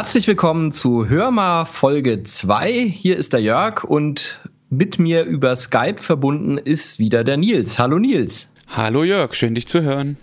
Herzlich 0.00 0.26
willkommen 0.26 0.72
zu 0.72 1.10
Hörma 1.10 1.66
Folge 1.66 2.22
2. 2.22 2.72
Hier 2.88 3.18
ist 3.18 3.34
der 3.34 3.42
Jörg 3.42 3.84
und 3.84 4.40
mit 4.70 4.98
mir 4.98 5.24
über 5.24 5.54
Skype 5.54 5.98
verbunden 5.98 6.56
ist 6.56 6.98
wieder 6.98 7.22
der 7.22 7.36
Nils. 7.36 7.78
Hallo 7.78 7.98
Nils. 7.98 8.50
Hallo 8.68 9.04
Jörg, 9.04 9.34
schön 9.34 9.54
dich 9.54 9.68
zu 9.68 9.82
hören. 9.82 10.16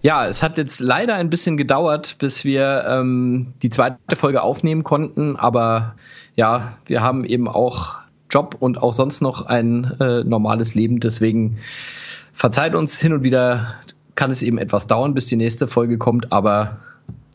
Ja, 0.00 0.26
es 0.26 0.42
hat 0.42 0.56
jetzt 0.56 0.80
leider 0.80 1.16
ein 1.16 1.28
bisschen 1.28 1.58
gedauert, 1.58 2.16
bis 2.18 2.46
wir 2.46 2.86
ähm, 2.88 3.52
die 3.62 3.68
zweite 3.68 4.16
Folge 4.16 4.40
aufnehmen 4.40 4.84
konnten, 4.84 5.36
aber 5.36 5.94
ja, 6.34 6.78
wir 6.86 7.02
haben 7.02 7.26
eben 7.26 7.48
auch 7.48 7.96
Job 8.30 8.56
und 8.58 8.78
auch 8.80 8.94
sonst 8.94 9.20
noch 9.20 9.44
ein 9.44 9.98
äh, 10.00 10.24
normales 10.24 10.74
Leben, 10.74 10.98
deswegen 10.98 11.58
verzeiht 12.32 12.74
uns 12.74 12.98
hin 12.98 13.12
und 13.12 13.22
wieder 13.22 13.74
kann 14.14 14.30
es 14.30 14.40
eben 14.40 14.56
etwas 14.56 14.86
dauern, 14.86 15.12
bis 15.12 15.26
die 15.26 15.36
nächste 15.36 15.68
Folge 15.68 15.98
kommt, 15.98 16.32
aber 16.32 16.78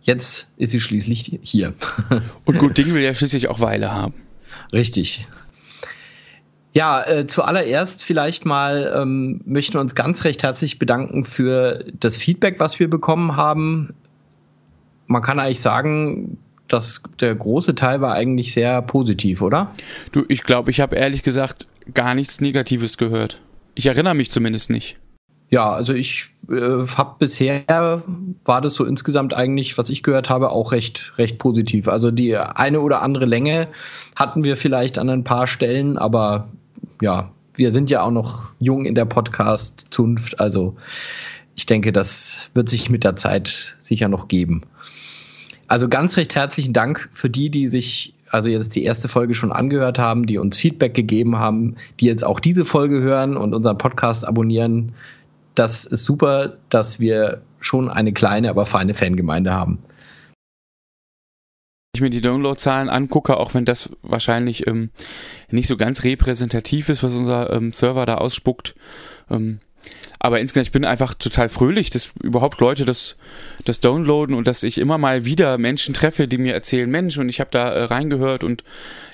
jetzt 0.08 0.48
ist 0.58 0.72
sie 0.72 0.80
schließlich 0.80 1.40
hier. 1.44 1.74
Und 2.46 2.58
gut 2.58 2.78
Ding 2.78 2.94
will 2.94 3.04
ja 3.04 3.14
schließlich 3.14 3.50
auch 3.50 3.60
Weile 3.60 3.94
haben. 3.94 4.16
Richtig. 4.74 5.28
Ja, 6.74 7.02
äh, 7.06 7.28
zuallererst 7.28 8.04
vielleicht 8.04 8.46
mal 8.46 8.94
ähm, 8.96 9.42
möchten 9.46 9.76
wir 9.76 9.82
uns 9.82 9.96
ganz 9.96 10.24
recht 10.24 10.44
herzlich 10.44 10.80
bedanken 10.80 11.24
für 11.24 11.86
das 12.00 12.18
Feedback, 12.18 12.60
was 12.60 12.80
wir 12.80 12.90
bekommen 12.90 13.36
haben. 13.36 13.94
Man 15.08 15.22
kann 15.22 15.40
eigentlich 15.40 15.62
sagen, 15.62 16.38
dass 16.68 17.02
der 17.20 17.34
große 17.34 17.76
Teil 17.76 18.02
war 18.02 18.14
eigentlich 18.14 18.54
sehr 18.54 18.82
positiv, 18.82 19.42
oder? 19.42 19.74
Du, 20.12 20.26
ich 20.28 20.44
glaube, 20.44 20.72
ich 20.72 20.80
habe 20.80 20.96
ehrlich 20.96 21.24
gesagt 21.24 21.66
gar 21.94 22.14
nichts 22.14 22.42
Negatives 22.42 22.98
gehört. 22.98 23.42
Ich 23.76 23.86
erinnere 23.86 24.16
mich 24.16 24.32
zumindest 24.32 24.70
nicht. 24.70 24.98
Ja, 25.50 25.72
also 25.72 25.94
ich 25.94 26.30
äh, 26.50 26.88
habe 26.88 27.16
bisher 27.20 28.04
war 28.46 28.62
das 28.62 28.74
so 28.74 28.86
insgesamt 28.86 29.34
eigentlich, 29.34 29.78
was 29.78 29.90
ich 29.90 30.04
gehört 30.04 30.30
habe, 30.30 30.52
auch 30.52 30.72
recht 30.72 31.14
recht 31.18 31.38
positiv. 31.38 31.88
Also 31.88 32.12
die 32.12 32.38
eine 32.38 32.82
oder 32.82 33.02
andere 33.02 33.26
Länge 33.26 33.68
hatten 34.16 34.44
wir 34.44 34.58
vielleicht 34.58 34.98
an 34.98 35.10
ein 35.10 35.24
paar 35.24 35.48
Stellen, 35.48 35.98
aber 35.98 36.48
ja, 37.02 37.32
wir 37.56 37.72
sind 37.72 37.90
ja 37.90 38.02
auch 38.04 38.12
noch 38.12 38.52
jung 38.60 38.86
in 38.86 38.96
der 38.96 39.06
Podcast-Zunft, 39.06 40.40
also 40.40 40.76
ich 41.56 41.66
denke, 41.66 41.92
das 41.92 42.52
wird 42.54 42.70
sich 42.70 42.90
mit 42.92 43.04
der 43.04 43.16
Zeit 43.16 43.76
sicher 43.80 44.08
noch 44.08 44.28
geben. 44.28 44.62
Also 45.68 45.90
ganz 45.90 46.16
recht 46.16 46.36
herzlichen 46.36 46.72
Dank 46.72 47.10
für 47.12 47.32
die, 47.32 47.50
die 47.50 47.68
sich 47.68 48.14
also 48.30 48.50
jetzt 48.50 48.76
die 48.76 48.84
erste 48.84 49.08
Folge 49.08 49.34
schon 49.34 49.52
angehört 49.52 50.00
haben, 50.00 50.26
die 50.28 50.38
uns 50.38 50.58
Feedback 50.58 50.94
gegeben 50.94 51.38
haben, 51.38 51.76
die 52.00 52.06
jetzt 52.06 52.24
auch 52.24 52.40
diese 52.40 52.66
Folge 52.66 53.02
hören 53.02 53.38
und 53.38 53.54
unseren 53.54 53.78
Podcast 53.78 54.28
abonnieren. 54.28 54.94
Das 55.58 55.86
ist 55.86 56.06
super, 56.06 56.58
dass 56.70 57.00
wir 57.00 57.42
schon 57.60 57.90
eine 57.90 58.14
kleine, 58.14 58.50
aber 58.50 58.66
feine 58.66 58.94
Fangemeinde 58.94 59.54
haben 59.54 59.80
ich 61.98 62.02
mir 62.02 62.10
die 62.10 62.22
Downloadzahlen 62.22 62.90
angucke, 62.90 63.38
auch 63.38 63.54
wenn 63.54 63.66
das 63.66 63.90
wahrscheinlich 64.04 64.68
ähm, 64.68 64.92
nicht 65.50 65.68
so 65.68 65.78
ganz 65.78 66.04
repräsentativ 66.04 66.90
ist, 66.90 67.04
was 67.04 67.14
unser 67.14 67.52
ähm, 67.52 67.74
Server 67.74 68.06
da 68.06 68.16
ausspuckt. 68.16 68.76
Ähm, 69.30 69.58
aber 70.20 70.40
insgesamt, 70.40 70.68
ich 70.68 70.72
bin 70.72 70.86
einfach 70.86 71.14
total 71.14 71.50
fröhlich, 71.50 71.90
dass 71.90 72.12
überhaupt 72.22 72.60
Leute 72.60 72.86
das, 72.86 73.18
das 73.66 73.80
downloaden 73.80 74.36
und 74.36 74.48
dass 74.48 74.64
ich 74.64 74.78
immer 74.78 74.98
mal 74.98 75.26
wieder 75.26 75.58
Menschen 75.58 75.94
treffe, 75.94 76.28
die 76.28 76.38
mir 76.38 76.54
erzählen, 76.54 76.90
Mensch, 76.90 77.18
und 77.18 77.30
ich 77.30 77.40
habe 77.40 77.52
da 77.52 77.70
äh, 77.70 77.84
reingehört 77.84 78.44
und 78.44 78.64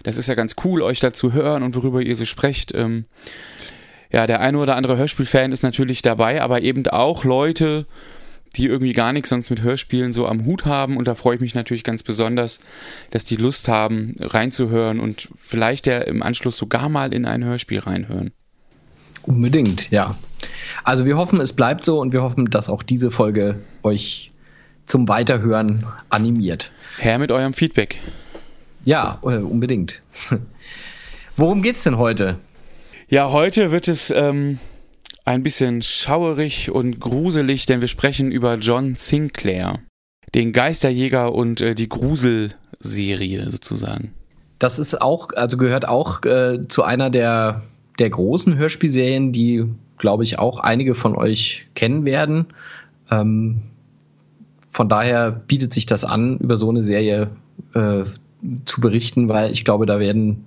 das 0.04 0.18
ist 0.18 0.28
ja 0.28 0.36
ganz 0.36 0.56
cool, 0.64 0.82
euch 0.82 1.00
da 1.00 1.14
zu 1.14 1.34
hören 1.34 1.64
und 1.64 1.76
worüber 1.76 2.02
ihr 2.02 2.16
so 2.16 2.26
sprecht. 2.26 2.74
Ähm, 2.74 3.06
ja, 4.14 4.28
der 4.28 4.40
eine 4.42 4.60
oder 4.60 4.76
andere 4.76 4.96
Hörspielfan 4.96 5.52
ist 5.52 5.64
natürlich 5.64 6.04
dabei, 6.04 6.42
aber 6.42 6.62
eben 6.62 6.86
auch 6.88 7.24
Leute, 7.24 7.88
die 8.56 8.68
irgendwie 8.68 8.94
gar 8.94 9.12
nichts 9.12 9.30
sonst 9.30 9.50
mit 9.50 9.64
Hörspielen 9.64 10.12
so 10.12 10.28
am 10.28 10.46
Hut 10.46 10.66
haben. 10.66 10.98
Und 10.98 11.08
da 11.08 11.16
freue 11.16 11.36
ich 11.36 11.42
mich 11.42 11.56
natürlich 11.56 11.84
ganz 11.84 12.04
besonders, 12.04 12.60
dass 13.10 13.26
die 13.26 13.38
Lust 13.38 13.68
haben, 13.68 14.16
reinzuhören 14.20 15.00
und 15.00 15.30
vielleicht 15.36 15.88
ja 15.88 15.98
im 15.98 16.22
Anschluss 16.22 16.58
sogar 16.58 16.90
mal 16.90 17.12
in 17.12 17.26
ein 17.26 17.44
Hörspiel 17.44 17.80
reinhören. 17.80 18.32
Unbedingt, 19.24 19.90
ja. 19.90 20.16
Also 20.84 21.06
wir 21.06 21.18
hoffen, 21.18 21.42
es 21.42 21.54
bleibt 21.54 21.84
so 21.84 22.00
und 22.00 22.14
wir 22.14 22.22
hoffen, 22.22 22.52
dass 22.52 22.70
auch 22.70 22.84
diese 22.84 23.10
Folge 23.10 23.62
euch 23.82 24.32
zum 24.86 25.08
Weiterhören 25.08 25.88
animiert. 26.10 26.72
Her 27.00 27.18
mit 27.18 27.32
eurem 27.32 27.54
Feedback. 27.54 28.00
Ja, 28.84 29.20
äh, 29.24 29.38
unbedingt. 29.38 30.04
Worum 31.38 31.64
geht's 31.64 31.84
denn 31.84 31.98
heute? 31.98 32.38
Ja, 33.14 33.32
heute 33.32 33.70
wird 33.70 33.88
es 33.88 34.10
ähm, 34.10 34.58
ein 35.24 35.44
bisschen 35.44 35.84
schauerig 35.84 36.72
und 36.72 37.00
gruselig, 37.00 37.68
denn 37.68 37.80
wir 37.80 37.88
sprechen 37.88 38.32
über 38.32 38.56
John 38.56 38.96
Sinclair, 38.96 39.82
den 40.34 40.52
Geisterjäger 40.52 41.32
und 41.32 41.62
äh, 41.62 41.76
die 41.76 41.90
Gruselserie 41.90 43.52
sozusagen. 43.52 44.16
Das 44.58 44.80
ist 44.80 45.00
auch, 45.00 45.28
also 45.36 45.58
gehört 45.58 45.88
auch 45.88 46.26
äh, 46.26 46.64
zu 46.68 46.82
einer 46.82 47.12
der, 47.12 47.62
der 48.00 48.10
großen 48.10 48.58
Hörspielserien, 48.58 49.32
die, 49.32 49.64
glaube 50.00 50.24
ich, 50.24 50.40
auch 50.40 50.58
einige 50.58 50.96
von 50.96 51.16
euch 51.16 51.68
kennen 51.76 52.06
werden. 52.06 52.48
Ähm, 53.12 53.62
von 54.70 54.90
daher 54.90 55.30
bietet 55.30 55.72
sich 55.72 55.86
das 55.86 56.04
an, 56.04 56.40
über 56.40 56.58
so 56.58 56.68
eine 56.68 56.82
Serie 56.82 57.30
äh, 57.76 58.06
zu 58.66 58.82
berichten, 58.82 59.30
weil 59.30 59.52
ich 59.52 59.66
glaube, 59.66 59.86
da 59.86 60.00
werden 60.00 60.46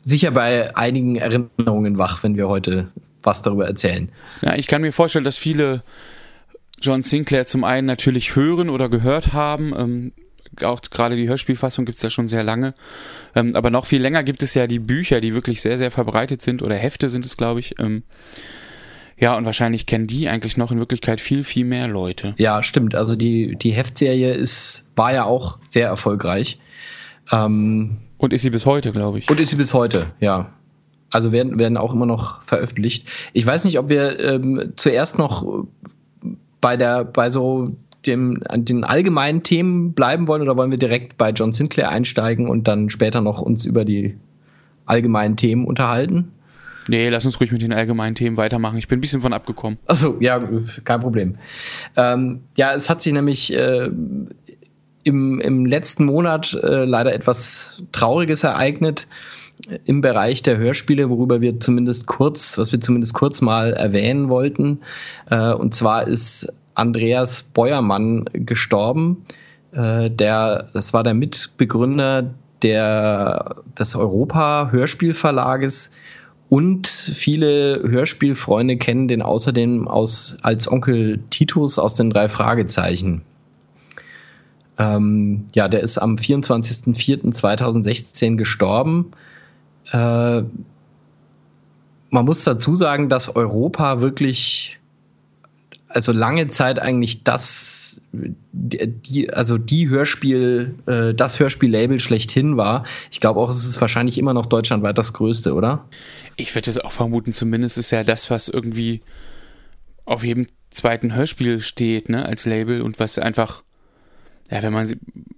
sicher 0.00 0.30
bei 0.30 0.76
einigen 0.76 1.16
Erinnerungen 1.16 1.98
wach, 1.98 2.22
wenn 2.22 2.36
wir 2.36 2.48
heute 2.48 2.88
was 3.22 3.42
darüber 3.42 3.66
erzählen. 3.66 4.10
Ja, 4.42 4.54
ich 4.54 4.66
kann 4.66 4.82
mir 4.82 4.92
vorstellen, 4.92 5.24
dass 5.24 5.36
viele 5.36 5.82
John 6.80 7.02
Sinclair 7.02 7.46
zum 7.46 7.64
einen 7.64 7.86
natürlich 7.86 8.36
hören 8.36 8.70
oder 8.70 8.88
gehört 8.88 9.32
haben. 9.32 9.74
Ähm, 9.76 10.12
auch 10.62 10.80
gerade 10.80 11.16
die 11.16 11.28
Hörspielfassung 11.28 11.84
gibt 11.84 11.96
es 11.96 12.02
ja 12.02 12.10
schon 12.10 12.28
sehr 12.28 12.42
lange. 12.42 12.74
Ähm, 13.34 13.54
aber 13.54 13.70
noch 13.70 13.86
viel 13.86 14.00
länger 14.00 14.22
gibt 14.22 14.42
es 14.42 14.54
ja 14.54 14.66
die 14.66 14.78
Bücher, 14.78 15.20
die 15.20 15.34
wirklich 15.34 15.60
sehr, 15.60 15.78
sehr 15.78 15.90
verbreitet 15.90 16.42
sind. 16.42 16.62
Oder 16.62 16.76
Hefte 16.76 17.08
sind 17.08 17.26
es, 17.26 17.36
glaube 17.36 17.60
ich. 17.60 17.78
Ähm, 17.78 18.02
ja, 19.18 19.36
und 19.36 19.44
wahrscheinlich 19.44 19.86
kennen 19.86 20.06
die 20.06 20.28
eigentlich 20.28 20.56
noch 20.56 20.70
in 20.70 20.78
Wirklichkeit 20.78 21.20
viel, 21.20 21.42
viel 21.42 21.64
mehr 21.64 21.88
Leute. 21.88 22.34
Ja, 22.38 22.62
stimmt. 22.62 22.94
Also 22.94 23.16
die, 23.16 23.56
die 23.56 23.72
Heftserie 23.72 24.32
ist, 24.32 24.90
war 24.94 25.12
ja 25.12 25.24
auch 25.24 25.58
sehr 25.66 25.88
erfolgreich. 25.88 26.58
Ähm, 27.32 27.98
und 28.18 28.32
ist 28.32 28.42
sie 28.42 28.50
bis 28.50 28.66
heute, 28.66 28.92
glaube 28.92 29.18
ich. 29.18 29.30
Und 29.30 29.40
ist 29.40 29.50
sie 29.50 29.56
bis 29.56 29.72
heute, 29.72 30.06
ja. 30.20 30.50
Also 31.10 31.32
werden, 31.32 31.58
werden 31.58 31.78
auch 31.78 31.94
immer 31.94 32.04
noch 32.04 32.42
veröffentlicht. 32.42 33.08
Ich 33.32 33.46
weiß 33.46 33.64
nicht, 33.64 33.78
ob 33.78 33.88
wir 33.88 34.20
ähm, 34.20 34.74
zuerst 34.76 35.16
noch 35.18 35.64
bei 36.60 36.76
der, 36.76 37.04
bei 37.04 37.30
so 37.30 37.76
dem, 38.06 38.42
den 38.54 38.84
allgemeinen 38.84 39.42
Themen 39.42 39.92
bleiben 39.94 40.28
wollen 40.28 40.42
oder 40.42 40.56
wollen 40.56 40.70
wir 40.70 40.78
direkt 40.78 41.16
bei 41.16 41.30
John 41.30 41.52
Sinclair 41.52 41.88
einsteigen 41.90 42.48
und 42.48 42.68
dann 42.68 42.90
später 42.90 43.20
noch 43.20 43.40
uns 43.40 43.64
über 43.64 43.84
die 43.84 44.18
allgemeinen 44.86 45.36
Themen 45.36 45.64
unterhalten? 45.64 46.32
Nee, 46.88 47.10
lass 47.10 47.26
uns 47.26 47.38
ruhig 47.38 47.52
mit 47.52 47.60
den 47.60 47.72
allgemeinen 47.72 48.14
Themen 48.14 48.38
weitermachen. 48.38 48.78
Ich 48.78 48.88
bin 48.88 48.98
ein 48.98 49.00
bisschen 49.02 49.20
von 49.20 49.34
abgekommen. 49.34 49.78
Achso, 49.86 50.16
ja, 50.20 50.40
kein 50.84 51.00
Problem. 51.00 51.36
Ähm, 51.96 52.40
ja, 52.56 52.72
es 52.72 52.88
hat 52.88 53.02
sich 53.02 53.12
nämlich 53.12 53.54
äh, 53.54 53.90
im, 55.08 55.40
im 55.40 55.64
letzten 55.64 56.04
Monat 56.04 56.52
äh, 56.62 56.84
leider 56.84 57.14
etwas 57.14 57.82
Trauriges 57.92 58.44
ereignet 58.44 59.06
im 59.86 60.02
Bereich 60.02 60.42
der 60.42 60.58
Hörspiele, 60.58 61.10
worüber 61.10 61.40
wir 61.40 61.58
zumindest 61.58 62.06
kurz, 62.06 62.58
was 62.58 62.70
wir 62.70 62.80
zumindest 62.80 63.14
kurz 63.14 63.40
mal 63.40 63.72
erwähnen 63.72 64.28
wollten. 64.28 64.80
Äh, 65.30 65.52
und 65.52 65.74
zwar 65.74 66.06
ist 66.06 66.52
Andreas 66.74 67.42
Beuermann 67.42 68.26
gestorben. 68.34 69.24
Äh, 69.72 70.10
der, 70.10 70.68
das 70.74 70.92
war 70.92 71.02
der 71.02 71.14
Mitbegründer 71.14 72.34
der, 72.62 73.56
des 73.78 73.96
Europa-Hörspielverlages 73.96 75.90
und 76.50 76.86
viele 76.86 77.82
Hörspielfreunde 77.82 78.76
kennen 78.76 79.08
den 79.08 79.22
außerdem 79.22 79.88
aus, 79.88 80.36
als 80.42 80.70
Onkel 80.70 81.20
Titus 81.30 81.78
aus 81.78 81.94
den 81.94 82.10
drei 82.10 82.28
Fragezeichen. 82.28 83.22
Ähm, 84.78 85.46
ja, 85.54 85.68
der 85.68 85.80
ist 85.80 85.98
am 85.98 86.16
24.04.2016 86.16 88.36
gestorben. 88.36 89.12
Äh, 89.92 90.42
man 92.10 92.24
muss 92.24 92.44
dazu 92.44 92.74
sagen, 92.74 93.08
dass 93.08 93.34
Europa 93.34 94.00
wirklich 94.00 94.78
also 95.88 96.12
lange 96.12 96.48
Zeit 96.48 96.78
eigentlich 96.78 97.24
das 97.24 98.02
die, 98.12 99.32
also 99.32 99.58
die 99.58 99.88
Hörspiel 99.88 100.74
äh, 100.86 101.14
das 101.14 101.40
Hörspiellabel 101.40 101.98
schlechthin 101.98 102.56
war. 102.56 102.84
Ich 103.10 103.20
glaube 103.20 103.40
auch, 103.40 103.50
es 103.50 103.64
ist 103.64 103.80
wahrscheinlich 103.80 104.18
immer 104.18 104.34
noch 104.34 104.46
deutschlandweit 104.46 104.98
das 104.98 105.12
größte, 105.12 105.54
oder? 105.54 105.88
Ich 106.36 106.54
würde 106.54 106.70
es 106.70 106.78
auch 106.78 106.92
vermuten, 106.92 107.32
zumindest 107.32 107.78
ist 107.78 107.90
ja 107.90 108.04
das, 108.04 108.30
was 108.30 108.48
irgendwie 108.48 109.00
auf 110.04 110.24
jedem 110.24 110.46
zweiten 110.70 111.14
Hörspiel 111.14 111.60
steht, 111.60 112.08
ne, 112.08 112.24
als 112.24 112.44
Label 112.44 112.82
und 112.82 112.98
was 112.98 113.18
einfach 113.18 113.62
ja, 114.50 114.62
wenn 114.62 114.72
man 114.72 114.86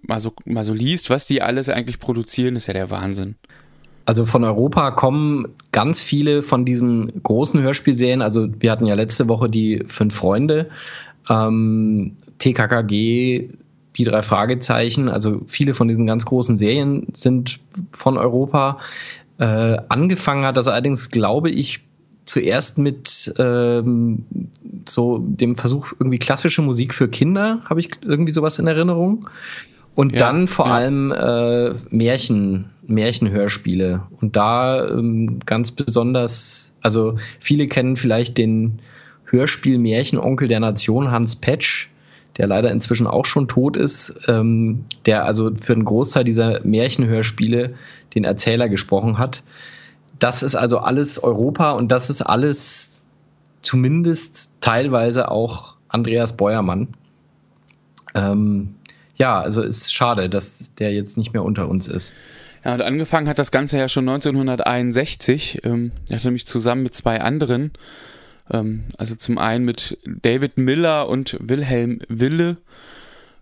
mal 0.03 0.21
so 0.21 0.33
mal 0.45 0.65
so 0.65 0.73
liest, 0.73 1.11
was 1.11 1.27
die 1.27 1.43
alles 1.43 1.69
eigentlich 1.69 1.99
produzieren, 1.99 2.57
ist 2.57 2.67
ja 2.67 2.75
der 2.75 2.91
Wahnsinn. 2.91 3.37
Also 4.07 4.27
von 4.27 4.45
Europa 4.45 4.91
kommen 4.93 5.47
ganz 5.73 6.03
viele 6.03 6.43
von 6.43 6.65
diesen 6.65 7.23
großen 7.23 7.61
Hörspielserien. 7.61 8.23
Also 8.23 8.49
wir 8.59 8.73
hatten 8.73 8.87
ja 8.87 8.95
letzte 8.95 9.29
Woche 9.29 9.49
die 9.49 9.85
Fünf 9.87 10.15
Freunde, 10.15 10.69
ähm, 11.29 12.17
TKKG, 12.39 13.51
die 13.97 14.05
drei 14.05 14.23
Fragezeichen, 14.23 15.09
also 15.09 15.43
viele 15.47 15.75
von 15.75 15.89
diesen 15.89 16.07
ganz 16.07 16.25
großen 16.25 16.57
Serien 16.57 17.09
sind 17.13 17.61
von 17.93 18.17
Europa. 18.17 18.79
Äh, 19.39 19.77
angefangen 19.89 20.45
hat 20.45 20.57
das 20.57 20.69
allerdings, 20.69 21.11
glaube 21.11 21.51
ich, 21.51 21.81
zuerst 22.25 22.79
mit 22.79 23.33
ähm, 23.39 24.25
so 24.89 25.19
dem 25.19 25.57
Versuch, 25.57 25.93
irgendwie 25.99 26.19
klassische 26.19 26.63
Musik 26.63 26.95
für 26.95 27.09
Kinder, 27.09 27.63
habe 27.65 27.81
ich 27.81 27.91
irgendwie 28.03 28.33
sowas 28.33 28.59
in 28.59 28.67
Erinnerung. 28.67 29.29
Und 29.95 30.13
ja, 30.13 30.19
dann 30.19 30.47
vor 30.47 30.67
ja. 30.67 30.75
allem 30.75 31.13
äh, 31.13 31.75
Märchen, 31.91 32.71
Märchenhörspiele. 32.87 34.03
Und 34.21 34.37
da 34.37 34.89
ähm, 34.89 35.41
ganz 35.45 35.73
besonders, 35.73 36.75
also 36.81 37.17
viele 37.39 37.67
kennen 37.67 37.97
vielleicht 37.97 38.39
den 38.39 38.81
Hörspiel 39.27 39.79
Märchenonkel 39.79 40.49
der 40.49 40.61
Nation 40.61 41.11
Hans 41.11 41.37
Petsch, 41.37 41.89
der 42.37 42.47
leider 42.47 42.71
inzwischen 42.71 43.07
auch 43.07 43.27
schon 43.27 43.49
tot 43.49 43.77
ist, 43.77 44.15
ähm, 44.29 44.85
der 45.07 45.25
also 45.25 45.51
für 45.61 45.73
einen 45.73 45.85
Großteil 45.85 46.25
dieser 46.25 46.65
Märchenhörspiele 46.65 47.75
den 48.15 48.25
Erzähler 48.25 48.69
gesprochen 48.69 49.19
hat. 49.19 49.43
Das 50.21 50.45
ist 50.45 50.55
also 50.55 50.79
alles 50.79 51.23
Europa 51.23 51.73
und 51.73 51.89
das 51.91 52.11
ist 52.11 52.23
alles 52.23 53.01
zumindest 53.63 54.53
teilweise 54.61 55.31
auch 55.31 55.75
Andreas 55.89 56.37
Beuermann. 56.37 56.89
Ähm, 58.15 58.77
ja, 59.17 59.41
also 59.41 59.63
ist 59.63 59.93
schade, 59.93 60.31
dass 60.31 60.75
der 60.77 60.93
jetzt 60.93 61.19
nicht 61.19 61.33
mehr 61.33 61.43
unter 61.43 61.69
uns 61.69 61.89
ist. 61.89 62.15
Ja, 62.65 62.75
und 62.75 62.83
angefangen 62.83 63.29
hat 63.29 63.39
das 63.39 63.51
Ganze 63.51 63.79
ja 63.79 63.89
schon 63.89 64.09
1961. 64.09 65.61
Ähm, 65.65 65.93
er 66.09 66.17
hat 66.17 66.25
nämlich 66.25 66.47
zusammen 66.47 66.83
mit 66.83 66.95
zwei 66.95 67.21
anderen, 67.21 67.73
ähm, 68.51 68.85
also 68.99 69.15
zum 69.15 69.39
einen 69.39 69.65
mit 69.65 69.99
David 70.05 70.59
Miller 70.59 71.09
und 71.09 71.37
Wilhelm 71.41 72.01
Wille, 72.09 72.59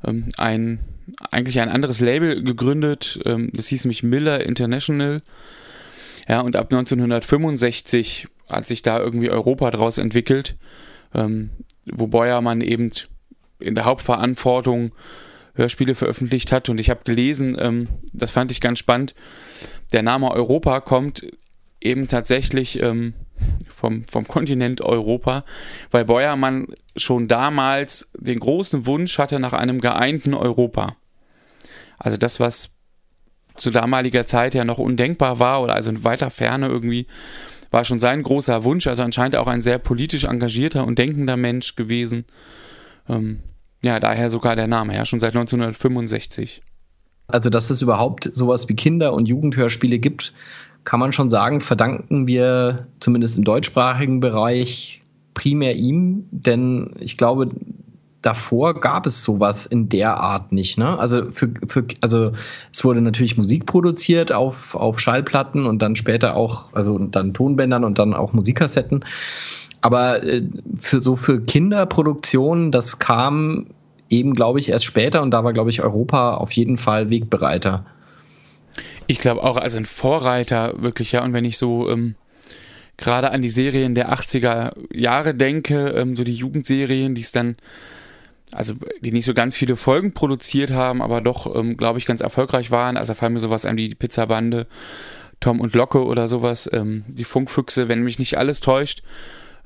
ähm, 0.05 0.29
ein 0.37 0.81
eigentlich 1.31 1.61
ein 1.61 1.69
anderes 1.69 2.01
Label 2.01 2.43
gegründet. 2.43 3.21
Ähm, 3.25 3.51
das 3.55 3.69
hieß 3.69 3.85
nämlich 3.85 4.03
Miller 4.03 4.45
International. 4.45 5.23
Ja, 6.29 6.41
und 6.41 6.57
ab 6.57 6.71
1965 6.71 8.29
hat 8.49 8.67
sich 8.67 8.83
da 8.83 8.99
irgendwie 8.99 9.31
Europa 9.31 9.71
draus 9.71 9.99
entwickelt, 9.99 10.57
ähm, 11.15 11.51
wo 11.87 12.07
Beuermann 12.07 12.61
eben 12.61 12.91
in 13.59 13.75
der 13.75 13.87
Hauptverantwortung 13.87 14.93
Hörspiele 15.55 15.95
veröffentlicht 15.95 16.53
hat. 16.53 16.69
Und 16.69 16.79
ich 16.79 16.91
habe 16.91 17.01
gelesen, 17.05 17.57
ähm, 17.59 17.89
das 18.13 18.31
fand 18.31 18.51
ich 18.51 18.61
ganz 18.61 18.79
spannend, 18.79 19.15
der 19.93 20.03
Name 20.03 20.31
Europa 20.31 20.81
kommt 20.81 21.27
eben 21.81 22.09
tatsächlich 22.09 22.81
ähm, 22.83 23.15
vom, 23.75 24.05
vom 24.05 24.27
Kontinent 24.27 24.81
Europa, 24.81 25.45
weil 25.91 26.05
Beuermann 26.05 26.69
schon 26.97 27.29
damals 27.29 28.11
den 28.15 28.41
großen 28.41 28.87
Wunsch 28.87 29.19
hatte 29.19 29.39
nach 29.39 29.53
einem 29.53 29.81
geeinten 29.81 30.35
Europa. 30.35 30.97
Also 31.99 32.17
das, 32.17 32.39
was 32.39 32.71
zu 33.59 33.71
damaliger 33.71 34.27
Zeit 34.27 34.55
ja 34.55 34.65
noch 34.65 34.79
undenkbar 34.79 35.39
war 35.39 35.63
oder 35.63 35.75
also 35.75 35.91
in 35.91 36.05
weiter 36.05 36.31
Ferne 36.31 36.69
irgendwie, 36.69 37.07
war 37.71 37.85
schon 37.85 38.01
sein 38.01 38.23
großer 38.23 38.65
Wunsch. 38.65 38.87
Also 38.87 39.03
anscheinend 39.03 39.37
auch 39.37 39.47
ein 39.47 39.61
sehr 39.61 39.79
politisch 39.79 40.25
engagierter 40.25 40.87
und 40.87 40.99
denkender 40.99 41.37
Mensch 41.37 41.77
gewesen. 41.77 42.25
Ähm, 43.09 43.41
ja, 43.83 44.01
daher 44.01 44.31
sogar 44.31 44.57
der 44.57 44.67
Name, 44.67 44.95
ja, 44.95 45.05
schon 45.05 45.21
seit 45.21 45.35
1965. 45.37 46.63
Also, 47.29 47.51
dass 47.51 47.71
es 47.71 47.83
überhaupt 47.83 48.31
sowas 48.33 48.69
wie 48.69 48.75
Kinder- 48.75 49.13
und 49.13 49.29
Jugendhörspiele 49.29 49.99
gibt, 49.99 50.33
kann 50.85 50.99
man 50.99 51.13
schon 51.13 51.29
sagen, 51.29 51.61
verdanken 51.61 52.27
wir 52.27 52.87
zumindest 53.01 53.37
im 53.37 53.45
deutschsprachigen 53.45 54.21
Bereich 54.21 55.03
primär 55.35 55.77
ihm, 55.77 56.27
denn 56.31 56.95
ich 56.99 57.19
glaube, 57.19 57.51
davor 58.29 58.79
gab 58.79 59.07
es 59.07 59.23
sowas 59.23 59.65
in 59.65 59.89
der 59.89 60.21
Art 60.21 60.53
nicht. 60.53 60.77
Ne? 60.77 60.99
Also, 60.99 61.33
für, 61.33 61.49
für, 61.67 61.87
also 62.03 62.33
es 62.71 62.85
wurde 62.85 63.01
natürlich 63.01 63.39
Musik 63.39 63.65
produziert 63.65 64.33
auf, 64.33 64.75
auf 64.75 65.01
Schallplatten 65.01 65.65
und 65.65 65.81
dann 65.81 65.97
später 65.97 66.37
auch, 66.37 66.71
also 66.75 66.99
dann 66.99 67.33
Tonbändern 67.33 67.85
und 67.85 67.99
dann 67.99 68.13
auch 68.13 68.35
Musikkassetten. 68.35 69.03
Aber 69.81 70.23
äh, 70.23 70.43
für 70.77 71.01
so 71.01 71.17
für 71.17 71.41
Kinderproduktionen, 71.41 72.71
das 72.71 72.99
kam 72.99 73.69
eben, 74.11 74.35
glaube 74.35 74.61
ich, 74.61 74.69
erst 74.69 74.85
später 74.85 75.23
und 75.23 75.31
da 75.31 75.43
war, 75.43 75.55
glaube 75.55 75.71
ich, 75.71 75.83
Europa 75.83 76.35
auf 76.35 76.53
jeden 76.53 76.77
Fall 76.77 77.11
Wegbereiter. 77.11 77.87
Ich 79.07 79.21
glaube 79.21 79.43
auch, 79.43 79.57
also 79.57 79.79
ein 79.79 79.87
Vorreiter 79.87 80.75
wirklich, 80.83 81.13
ja. 81.13 81.25
Und 81.25 81.33
wenn 81.33 81.47
ich 81.47 81.57
so 81.57 81.89
ähm, 81.89 82.15
gerade 82.99 83.31
an 83.31 83.41
die 83.41 83.49
Serien 83.49 83.95
der 83.95 84.13
80er 84.13 84.75
Jahre 84.93 85.35
denke, 85.35 85.89
ähm, 85.97 86.15
so 86.15 86.25
die 86.25 86.35
Jugendserien, 86.35 87.15
die 87.15 87.23
es 87.23 87.33
dann 87.33 87.57
also 88.53 88.75
die 89.01 89.13
nicht 89.13 89.25
so 89.25 89.35
ganz 89.35 89.57
viele 89.57 89.77
Folgen 89.77 90.13
produziert 90.13 90.71
haben, 90.71 91.03
aber 91.03 91.21
doch, 91.21 91.55
ähm, 91.55 91.77
glaube 91.77 91.99
ich, 91.99 92.07
ganz 92.07 92.21
erfolgreich 92.21 92.71
waren. 92.71 92.97
Also 92.97 93.15
fallen 93.15 93.35
mir 93.35 93.39
sowas 93.41 93.67
an 93.67 93.77
wie 93.77 93.89
die 93.89 93.95
Pizzabande, 93.95 94.67
Tom 95.41 95.61
und 95.61 95.75
Locke 95.75 96.05
oder 96.05 96.29
sowas, 96.29 96.69
ähm, 96.73 97.05
die 97.07 97.25
Funkfüchse, 97.25 97.89
wenn 97.89 98.03
mich 98.03 98.19
nicht 98.19 98.39
alles 98.39 98.61
täuscht, 98.61 99.03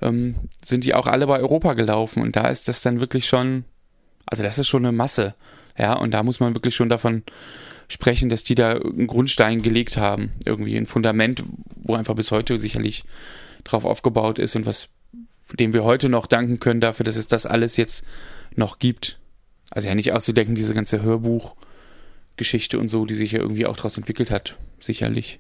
ähm, 0.01 0.35
sind 0.65 0.85
die 0.85 0.95
auch 0.95 1.07
alle 1.07 1.27
bei 1.27 1.39
Europa 1.39 1.75
gelaufen. 1.75 2.23
Und 2.23 2.37
da 2.37 2.49
ist 2.49 2.69
das 2.69 2.83
dann 2.83 3.01
wirklich 3.01 3.27
schon, 3.27 3.65
also 4.27 4.43
das 4.43 4.59
ist 4.59 4.69
schon 4.69 4.85
eine 4.85 4.93
Masse. 4.93 5.35
Ja, 5.79 5.95
und 5.95 6.13
da 6.13 6.23
muss 6.23 6.41
man 6.41 6.55
wirklich 6.55 6.75
schon 6.75 6.91
davon 6.91 7.23
sprechen, 7.89 8.29
dass 8.29 8.45
die 8.45 8.55
da 8.55 8.73
einen 8.73 9.07
Grundstein 9.07 9.63
gelegt 9.63 9.97
haben. 9.97 10.33
Irgendwie 10.45 10.77
ein 10.77 10.87
Fundament, 10.87 11.45
wo 11.77 11.95
einfach 11.95 12.15
bis 12.15 12.31
heute 12.31 12.59
sicherlich 12.59 13.05
drauf 13.65 13.85
aufgebaut 13.85 14.39
ist 14.39 14.57
und 14.57 14.67
was, 14.67 14.89
dem 15.59 15.73
wir 15.73 15.85
heute 15.85 16.09
noch 16.09 16.27
danken 16.27 16.59
können 16.59 16.81
dafür, 16.81 17.05
dass 17.05 17.17
es 17.17 17.29
das 17.29 17.47
alles 17.47 17.77
jetzt 17.77 18.05
noch 18.57 18.79
gibt. 18.79 19.19
Also 19.71 19.89
ja 19.89 19.95
nicht 19.95 20.13
auszudenken, 20.13 20.55
diese 20.55 20.75
ganze 20.75 21.03
Hörbuchgeschichte 21.03 22.79
und 22.79 22.89
so, 22.89 23.07
die 23.07 23.15
sich 23.15 23.33
ja 23.33 23.41
irgendwie 23.41 23.67
auch 23.67 23.77
daraus 23.77 23.97
entwickelt 23.97 24.31
hat, 24.31 24.57
sicherlich. 24.81 25.39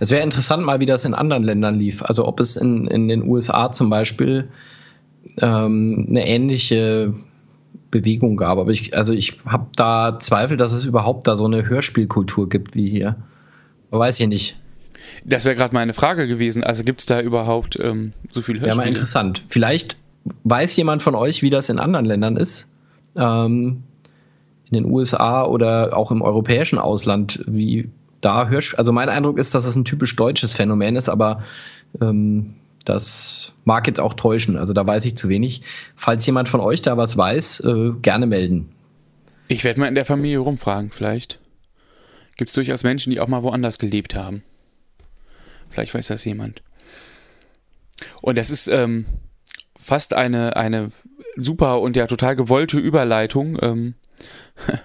Es 0.00 0.10
wäre 0.10 0.22
interessant 0.22 0.64
mal, 0.64 0.80
wie 0.80 0.86
das 0.86 1.04
in 1.04 1.14
anderen 1.14 1.42
Ländern 1.42 1.78
lief. 1.78 2.02
Also 2.02 2.26
ob 2.26 2.40
es 2.40 2.56
in, 2.56 2.86
in 2.86 3.08
den 3.08 3.28
USA 3.28 3.72
zum 3.72 3.90
Beispiel 3.90 4.48
ähm, 5.38 6.06
eine 6.08 6.26
ähnliche 6.26 7.14
Bewegung 7.90 8.36
gab. 8.36 8.58
Aber 8.58 8.70
ich, 8.70 8.96
also 8.96 9.12
ich 9.12 9.38
habe 9.46 9.66
da 9.76 10.18
Zweifel, 10.20 10.56
dass 10.56 10.72
es 10.72 10.84
überhaupt 10.84 11.26
da 11.26 11.36
so 11.36 11.44
eine 11.44 11.68
Hörspielkultur 11.68 12.48
gibt 12.48 12.74
wie 12.74 12.88
hier. 12.88 13.16
Weiß 13.90 14.18
ich 14.20 14.28
nicht. 14.28 14.56
Das 15.24 15.44
wäre 15.44 15.54
gerade 15.54 15.74
meine 15.74 15.92
Frage 15.92 16.26
gewesen. 16.26 16.64
Also 16.64 16.84
gibt 16.84 17.00
es 17.00 17.06
da 17.06 17.20
überhaupt 17.20 17.78
ähm, 17.80 18.12
so 18.30 18.42
viel 18.42 18.56
Hörspiele? 18.56 18.70
Ja, 18.70 18.76
mal 18.76 18.88
interessant. 18.88 19.44
Vielleicht 19.48 19.96
weiß 20.44 20.76
jemand 20.76 21.02
von 21.02 21.14
euch, 21.14 21.42
wie 21.42 21.50
das 21.50 21.68
in 21.68 21.78
anderen 21.78 22.06
Ländern 22.06 22.36
ist? 22.36 22.68
Ähm, 23.16 23.82
in 24.70 24.82
den 24.82 24.84
USA 24.86 25.44
oder 25.44 25.96
auch 25.96 26.10
im 26.10 26.22
europäischen 26.22 26.78
Ausland, 26.78 27.44
wie 27.46 27.90
da 28.20 28.48
hörst 28.48 28.78
Also 28.78 28.92
mein 28.92 29.08
Eindruck 29.08 29.38
ist, 29.38 29.54
dass 29.54 29.66
es 29.66 29.76
ein 29.76 29.84
typisch 29.84 30.16
deutsches 30.16 30.54
Phänomen 30.54 30.96
ist, 30.96 31.08
aber 31.08 31.42
ähm, 32.00 32.54
das 32.84 33.52
mag 33.64 33.86
jetzt 33.86 34.00
auch 34.00 34.14
täuschen. 34.14 34.56
Also 34.56 34.72
da 34.72 34.86
weiß 34.86 35.04
ich 35.04 35.16
zu 35.16 35.28
wenig. 35.28 35.62
Falls 35.96 36.24
jemand 36.26 36.48
von 36.48 36.60
euch 36.60 36.82
da 36.82 36.96
was 36.96 37.16
weiß, 37.16 37.60
äh, 37.60 37.92
gerne 38.00 38.26
melden. 38.26 38.70
Ich 39.48 39.64
werde 39.64 39.80
mal 39.80 39.88
in 39.88 39.94
der 39.94 40.04
Familie 40.04 40.38
rumfragen, 40.38 40.90
vielleicht. 40.90 41.40
Gibt 42.36 42.48
es 42.48 42.54
durchaus 42.54 42.82
Menschen, 42.82 43.10
die 43.10 43.20
auch 43.20 43.28
mal 43.28 43.42
woanders 43.42 43.78
gelebt 43.78 44.14
haben. 44.14 44.42
Vielleicht 45.70 45.94
weiß 45.94 46.08
das 46.08 46.24
jemand. 46.24 46.62
Und 48.22 48.38
das 48.38 48.50
ist, 48.50 48.68
ähm, 48.68 49.06
fast 49.84 50.14
eine, 50.14 50.56
eine 50.56 50.90
super 51.36 51.80
und 51.80 51.94
ja 51.94 52.06
total 52.06 52.36
gewollte 52.36 52.78
Überleitung. 52.78 53.58
Ähm, 53.60 53.94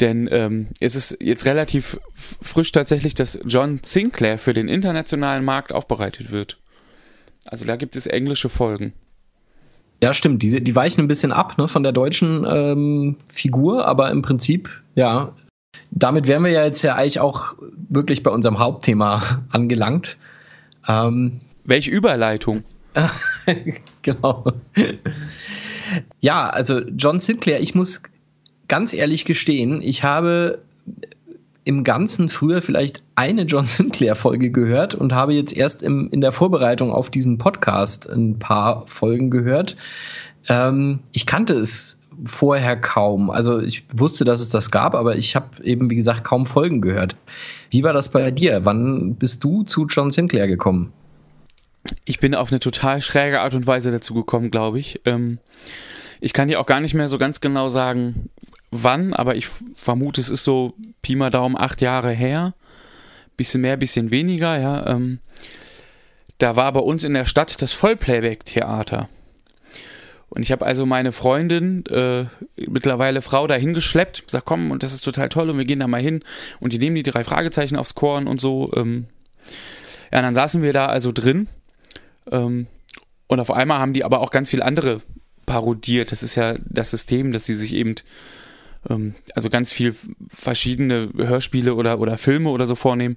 denn 0.00 0.28
ähm, 0.30 0.68
es 0.78 0.94
ist 0.94 1.16
jetzt 1.20 1.46
relativ 1.46 1.98
frisch 2.14 2.70
tatsächlich, 2.70 3.14
dass 3.14 3.38
John 3.46 3.80
Sinclair 3.82 4.38
für 4.38 4.52
den 4.52 4.68
internationalen 4.68 5.44
Markt 5.44 5.72
aufbereitet 5.72 6.30
wird. 6.30 6.58
Also 7.46 7.64
da 7.64 7.76
gibt 7.76 7.96
es 7.96 8.06
englische 8.06 8.50
Folgen. 8.50 8.92
Ja, 10.02 10.12
stimmt. 10.12 10.42
Die, 10.42 10.62
die 10.62 10.76
weichen 10.76 11.04
ein 11.04 11.08
bisschen 11.08 11.32
ab 11.32 11.56
ne, 11.56 11.68
von 11.68 11.82
der 11.82 11.92
deutschen 11.92 12.44
ähm, 12.46 13.16
Figur, 13.28 13.88
aber 13.88 14.10
im 14.10 14.20
Prinzip, 14.20 14.68
ja, 14.94 15.32
damit 15.90 16.26
wären 16.26 16.44
wir 16.44 16.50
ja 16.50 16.64
jetzt 16.64 16.82
ja 16.82 16.94
eigentlich 16.94 17.20
auch 17.20 17.54
wirklich 17.88 18.22
bei 18.22 18.30
unserem 18.30 18.58
Hauptthema 18.58 19.22
angelangt. 19.48 20.18
Ähm, 20.86 21.40
Welche 21.64 21.90
Überleitung? 21.90 22.64
genau. 24.02 24.44
Ja, 26.20 26.48
also 26.48 26.80
John 26.80 27.20
Sinclair, 27.20 27.60
ich 27.60 27.74
muss 27.74 28.02
ganz 28.68 28.92
ehrlich 28.92 29.24
gestehen, 29.24 29.82
ich 29.82 30.02
habe 30.02 30.62
im 31.64 31.82
Ganzen 31.82 32.28
früher 32.28 32.62
vielleicht 32.62 33.02
eine 33.16 33.42
John 33.42 33.66
Sinclair-Folge 33.66 34.50
gehört 34.50 34.94
und 34.94 35.12
habe 35.12 35.34
jetzt 35.34 35.52
erst 35.52 35.82
im, 35.82 36.08
in 36.10 36.20
der 36.20 36.32
Vorbereitung 36.32 36.92
auf 36.92 37.10
diesen 37.10 37.38
Podcast 37.38 38.08
ein 38.08 38.38
paar 38.38 38.86
Folgen 38.86 39.30
gehört. 39.30 39.76
Ähm, 40.48 41.00
ich 41.12 41.26
kannte 41.26 41.54
es 41.54 42.00
vorher 42.24 42.80
kaum. 42.80 43.30
Also 43.30 43.60
ich 43.60 43.84
wusste, 43.94 44.24
dass 44.24 44.40
es 44.40 44.48
das 44.48 44.70
gab, 44.70 44.94
aber 44.94 45.16
ich 45.16 45.34
habe 45.34 45.62
eben, 45.64 45.90
wie 45.90 45.96
gesagt, 45.96 46.24
kaum 46.24 46.46
Folgen 46.46 46.80
gehört. 46.80 47.16
Wie 47.70 47.82
war 47.82 47.92
das 47.92 48.10
bei 48.10 48.30
dir? 48.30 48.64
Wann 48.64 49.16
bist 49.16 49.42
du 49.44 49.64
zu 49.64 49.86
John 49.86 50.10
Sinclair 50.12 50.46
gekommen? 50.46 50.92
Ich 52.04 52.20
bin 52.20 52.34
auf 52.34 52.50
eine 52.50 52.60
total 52.60 53.00
schräge 53.00 53.40
Art 53.40 53.54
und 53.54 53.66
Weise 53.66 53.90
dazu 53.90 54.14
gekommen, 54.14 54.50
glaube 54.50 54.78
ich. 54.78 55.00
Ähm, 55.04 55.38
ich 56.20 56.32
kann 56.32 56.48
dir 56.48 56.60
auch 56.60 56.66
gar 56.66 56.80
nicht 56.80 56.94
mehr 56.94 57.08
so 57.08 57.18
ganz 57.18 57.40
genau 57.40 57.68
sagen, 57.68 58.30
wann, 58.70 59.12
aber 59.12 59.36
ich 59.36 59.48
vermute, 59.76 60.20
es 60.20 60.30
ist 60.30 60.44
so 60.44 60.74
Pi 61.02 61.14
mal 61.16 61.30
Daumen 61.30 61.56
acht 61.56 61.80
Jahre 61.80 62.12
her. 62.12 62.54
Bisschen 63.36 63.60
mehr, 63.60 63.76
bisschen 63.76 64.10
weniger, 64.10 64.58
ja. 64.58 64.86
Ähm, 64.86 65.20
da 66.38 66.56
war 66.56 66.72
bei 66.72 66.80
uns 66.80 67.04
in 67.04 67.14
der 67.14 67.26
Stadt 67.26 67.60
das 67.62 67.72
Vollplayback-Theater. 67.72 69.08
Und 70.28 70.42
ich 70.42 70.52
habe 70.52 70.66
also 70.66 70.84
meine 70.84 71.12
Freundin, 71.12 71.84
äh, 71.86 72.26
mittlerweile 72.56 73.22
Frau, 73.22 73.46
dahin 73.46 73.74
geschleppt, 73.74 74.26
gesagt, 74.26 74.44
komm, 74.44 74.70
und 74.70 74.82
das 74.82 74.92
ist 74.92 75.02
total 75.02 75.28
toll 75.28 75.48
und 75.50 75.58
wir 75.58 75.64
gehen 75.64 75.80
da 75.80 75.86
mal 75.86 76.00
hin. 76.00 76.22
Und 76.60 76.72
die 76.72 76.78
nehmen 76.78 76.96
die 76.96 77.02
drei 77.02 77.24
Fragezeichen 77.24 77.76
aufs 77.76 77.94
Korn 77.94 78.26
und 78.26 78.40
so. 78.40 78.72
Ähm. 78.74 79.06
Ja, 80.12 80.18
und 80.18 80.24
dann 80.24 80.34
saßen 80.34 80.62
wir 80.62 80.72
da 80.72 80.86
also 80.86 81.12
drin. 81.12 81.48
Ähm, 82.30 82.66
und 83.26 83.40
auf 83.40 83.50
einmal 83.50 83.78
haben 83.78 83.92
die 83.92 84.04
aber 84.04 84.20
auch 84.20 84.30
ganz 84.30 84.50
viel 84.50 84.62
andere 84.62 85.00
parodiert. 85.46 86.12
Das 86.12 86.22
ist 86.22 86.34
ja 86.34 86.54
das 86.68 86.90
System, 86.90 87.32
dass 87.32 87.46
sie 87.46 87.54
sich 87.54 87.74
eben 87.74 87.94
ähm, 88.88 89.14
also 89.34 89.50
ganz 89.50 89.72
viel 89.72 89.94
verschiedene 90.28 91.10
Hörspiele 91.16 91.74
oder, 91.74 92.00
oder 92.00 92.18
Filme 92.18 92.50
oder 92.50 92.66
so 92.66 92.74
vornehmen 92.74 93.16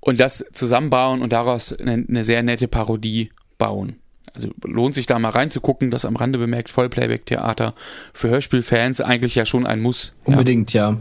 und 0.00 0.20
das 0.20 0.44
zusammenbauen 0.52 1.20
und 1.20 1.32
daraus 1.32 1.72
eine, 1.72 2.04
eine 2.08 2.24
sehr 2.24 2.42
nette 2.42 2.68
Parodie 2.68 3.30
bauen. 3.58 3.96
Also 4.34 4.50
lohnt 4.64 4.94
sich 4.94 5.06
da 5.06 5.18
mal 5.18 5.30
reinzugucken, 5.30 5.90
das 5.90 6.04
am 6.04 6.16
Rande 6.16 6.38
bemerkt, 6.38 6.70
Vollplayback-Theater 6.70 7.74
für 8.12 8.28
Hörspielfans 8.28 9.00
eigentlich 9.00 9.34
ja 9.34 9.46
schon 9.46 9.66
ein 9.66 9.80
Muss. 9.80 10.14
Unbedingt, 10.24 10.72
ja. 10.72 10.90
ja. 10.90 11.00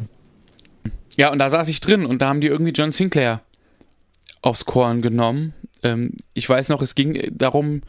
Ja, 1.17 1.31
und 1.31 1.39
da 1.39 1.49
saß 1.49 1.69
ich 1.69 1.79
drin 1.79 2.05
und 2.05 2.21
da 2.21 2.29
haben 2.29 2.41
die 2.41 2.47
irgendwie 2.47 2.73
John 2.73 2.91
Sinclair 2.91 3.41
aufs 4.41 4.65
Korn 4.65 5.01
genommen. 5.01 5.53
Ähm, 5.85 6.11
ich 6.33 6.49
weiß 6.49 6.69
noch, 6.69 6.81
es 6.81 6.95
ging 6.95 7.21
darum, 7.31 7.81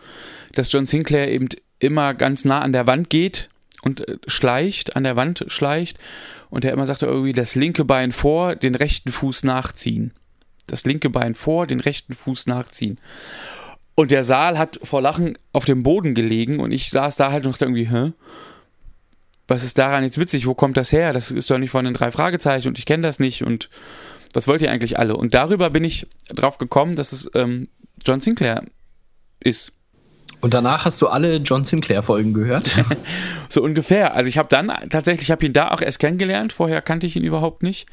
dass 0.53 0.71
John 0.71 0.87
Sinclair 0.87 1.33
eben 1.33 1.49
immer 1.79 2.15
ganz 2.15 2.45
nah 2.45 2.61
an 2.61 2.73
der 2.73 2.87
Wand 2.87 3.11
geht 3.11 3.49
und 3.83 4.07
äh, 4.07 4.19
schleicht, 4.27 4.97
an 4.97 5.05
der 5.05 5.17
Wand 5.17 5.45
schleicht 5.49 5.99
und 6.51 6.65
er 6.65 6.73
immer 6.73 6.87
sagte 6.87 7.07
irgendwie 7.07 7.33
das 7.33 7.55
linke 7.55 7.85
Bein 7.85 8.13
vor, 8.13 8.55
den 8.55 8.75
rechten 8.75 9.11
Fuß 9.11 9.45
nachziehen. 9.45 10.13
Das 10.67 10.85
linke 10.85 11.11
Bein 11.11 11.35
vor, 11.35 11.67
den 11.67 11.81
rechten 11.81 12.13
Fuß 12.13 12.47
nachziehen. 12.47 12.99
Und 13.95 14.11
der 14.11 14.25
Saal 14.25 14.59
hat 14.59 14.79
vor 14.83 15.01
Lachen 15.01 15.39
auf 15.53 15.65
dem 15.65 15.83
Boden 15.83 16.15
gelegen 16.15 16.61
und 16.61 16.71
ich 16.73 16.91
saß 16.91 17.17
da 17.17 17.33
halt 17.33 17.47
und 17.47 17.53
dachte 17.53 17.65
irgendwie, 17.65 17.89
hä? 17.89 18.13
Was 19.49 19.63
ist 19.63 19.79
daran 19.79 20.03
jetzt 20.03 20.19
witzig? 20.19 20.47
Wo 20.47 20.55
kommt 20.55 20.77
das 20.77 20.93
her? 20.93 21.13
Das 21.13 21.31
ist 21.31 21.51
doch 21.51 21.57
nicht 21.57 21.71
von 21.71 21.85
den 21.85 21.95
drei 21.95 22.11
Fragezeichen 22.11 22.69
und 22.69 22.79
ich 22.79 22.85
kenne 22.85 23.05
das 23.05 23.21
nicht 23.21 23.43
und 23.43 23.71
was 24.37 24.47
wollt 24.49 24.61
ihr 24.61 24.71
eigentlich 24.71 24.99
alle? 24.99 25.17
Und 25.17 25.33
darüber 25.33 25.71
bin 25.71 25.83
ich 25.83 26.07
drauf 26.29 26.59
gekommen, 26.59 26.95
dass 26.95 27.13
es 27.13 27.31
ähm, 27.35 27.69
John 28.07 28.21
Sinclair 28.21 28.63
ist. 29.43 29.73
Und 30.41 30.55
danach 30.55 30.85
hast 30.85 31.01
du 31.01 31.09
alle 31.09 31.37
John 31.37 31.65
Sinclair-Folgen 31.65 32.33
gehört? 32.33 32.71
so 33.49 33.63
ungefähr. 33.63 34.15
Also 34.15 34.29
ich 34.29 34.39
habe 34.39 34.49
dann 34.49 34.69
tatsächlich, 34.91 35.29
ich 35.29 35.31
habe 35.31 35.45
ihn 35.47 35.53
da 35.53 35.71
auch 35.71 35.81
erst 35.81 35.99
kennengelernt. 35.99 36.53
Vorher 36.53 36.83
kannte 36.83 37.07
ich 37.07 37.17
ihn 37.17 37.25
überhaupt 37.25 37.63
nicht. 37.63 37.87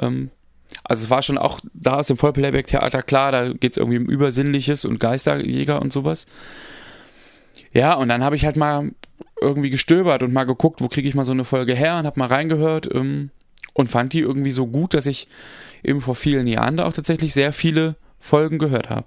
Ähm, 0.00 0.30
also 0.84 1.04
es 1.04 1.10
war 1.10 1.22
schon 1.22 1.38
auch 1.38 1.60
da 1.74 1.96
aus 1.96 2.06
dem 2.06 2.16
Vollplayback-Theater 2.16 3.02
klar, 3.02 3.32
da 3.32 3.52
geht 3.52 3.72
es 3.72 3.76
irgendwie 3.76 3.98
um 3.98 4.06
Übersinnliches 4.06 4.84
und 4.84 5.00
Geisterjäger 5.00 5.80
und 5.80 5.92
sowas. 5.92 6.26
Ja, 7.72 7.94
und 7.94 8.08
dann 8.08 8.24
habe 8.24 8.36
ich 8.36 8.44
halt 8.44 8.56
mal 8.56 8.92
irgendwie 9.40 9.70
gestöbert 9.70 10.22
und 10.22 10.32
mal 10.32 10.44
geguckt, 10.44 10.80
wo 10.80 10.88
kriege 10.88 11.08
ich 11.08 11.14
mal 11.14 11.24
so 11.24 11.32
eine 11.32 11.44
Folge 11.44 11.74
her 11.74 11.98
und 11.98 12.06
habe 12.06 12.18
mal 12.18 12.28
reingehört 12.28 12.88
ähm, 12.94 13.30
und 13.74 13.88
fand 13.88 14.12
die 14.12 14.20
irgendwie 14.20 14.50
so 14.50 14.66
gut, 14.66 14.94
dass 14.94 15.06
ich 15.06 15.28
eben 15.82 16.00
vor 16.00 16.14
vielen 16.14 16.46
Jahren 16.46 16.76
da 16.76 16.86
auch 16.86 16.92
tatsächlich 16.92 17.32
sehr 17.32 17.52
viele 17.52 17.96
Folgen 18.18 18.58
gehört 18.58 18.90
habe. 18.90 19.06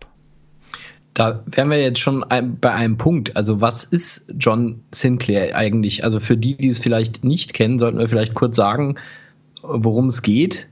Da 1.15 1.41
wären 1.45 1.69
wir 1.69 1.81
jetzt 1.81 1.99
schon 1.99 2.25
bei 2.59 2.73
einem 2.73 2.97
Punkt. 2.97 3.37
Also, 3.37 3.61
was 3.61 3.85
ist 3.85 4.25
John 4.37 4.81
Sinclair 4.93 5.55
eigentlich? 5.55 6.03
Also, 6.03 6.19
für 6.19 6.35
die, 6.35 6.57
die 6.57 6.67
es 6.67 6.79
vielleicht 6.79 7.23
nicht 7.23 7.53
kennen, 7.53 7.79
sollten 7.79 7.97
wir 7.97 8.09
vielleicht 8.09 8.33
kurz 8.33 8.57
sagen, 8.57 8.95
worum 9.63 10.07
es 10.07 10.21
geht. 10.21 10.67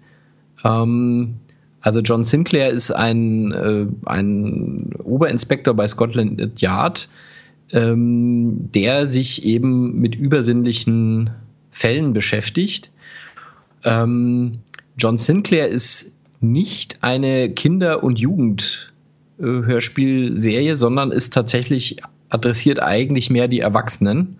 Ähm, 0.66 1.36
also, 1.80 2.02
John 2.02 2.26
Sinclair 2.26 2.72
ist 2.72 2.92
ein, 2.92 3.54
äh, 3.54 3.86
ein 4.06 4.92
Oberinspektor 5.02 5.74
bei 5.76 5.88
Scotland 5.88 6.60
Yard, 6.60 7.08
ähm, 7.72 8.70
der 8.76 9.08
sich 9.08 9.46
eben 9.46 9.98
mit 10.02 10.14
übersinnlichen 10.14 11.30
Fällen 11.72 12.12
beschäftigt. 12.12 12.92
Ähm, 13.86 14.52
John 14.98 15.18
Sinclair 15.18 15.70
ist 15.70 16.12
nicht 16.42 16.98
eine 17.00 17.50
Kinder- 17.50 18.04
und 18.04 18.20
Jugend- 18.20 18.93
Hörspielserie, 19.44 20.76
sondern 20.76 21.12
ist 21.12 21.34
tatsächlich 21.34 21.98
adressiert 22.30 22.82
eigentlich 22.82 23.30
mehr 23.30 23.48
die 23.48 23.60
Erwachsenen. 23.60 24.38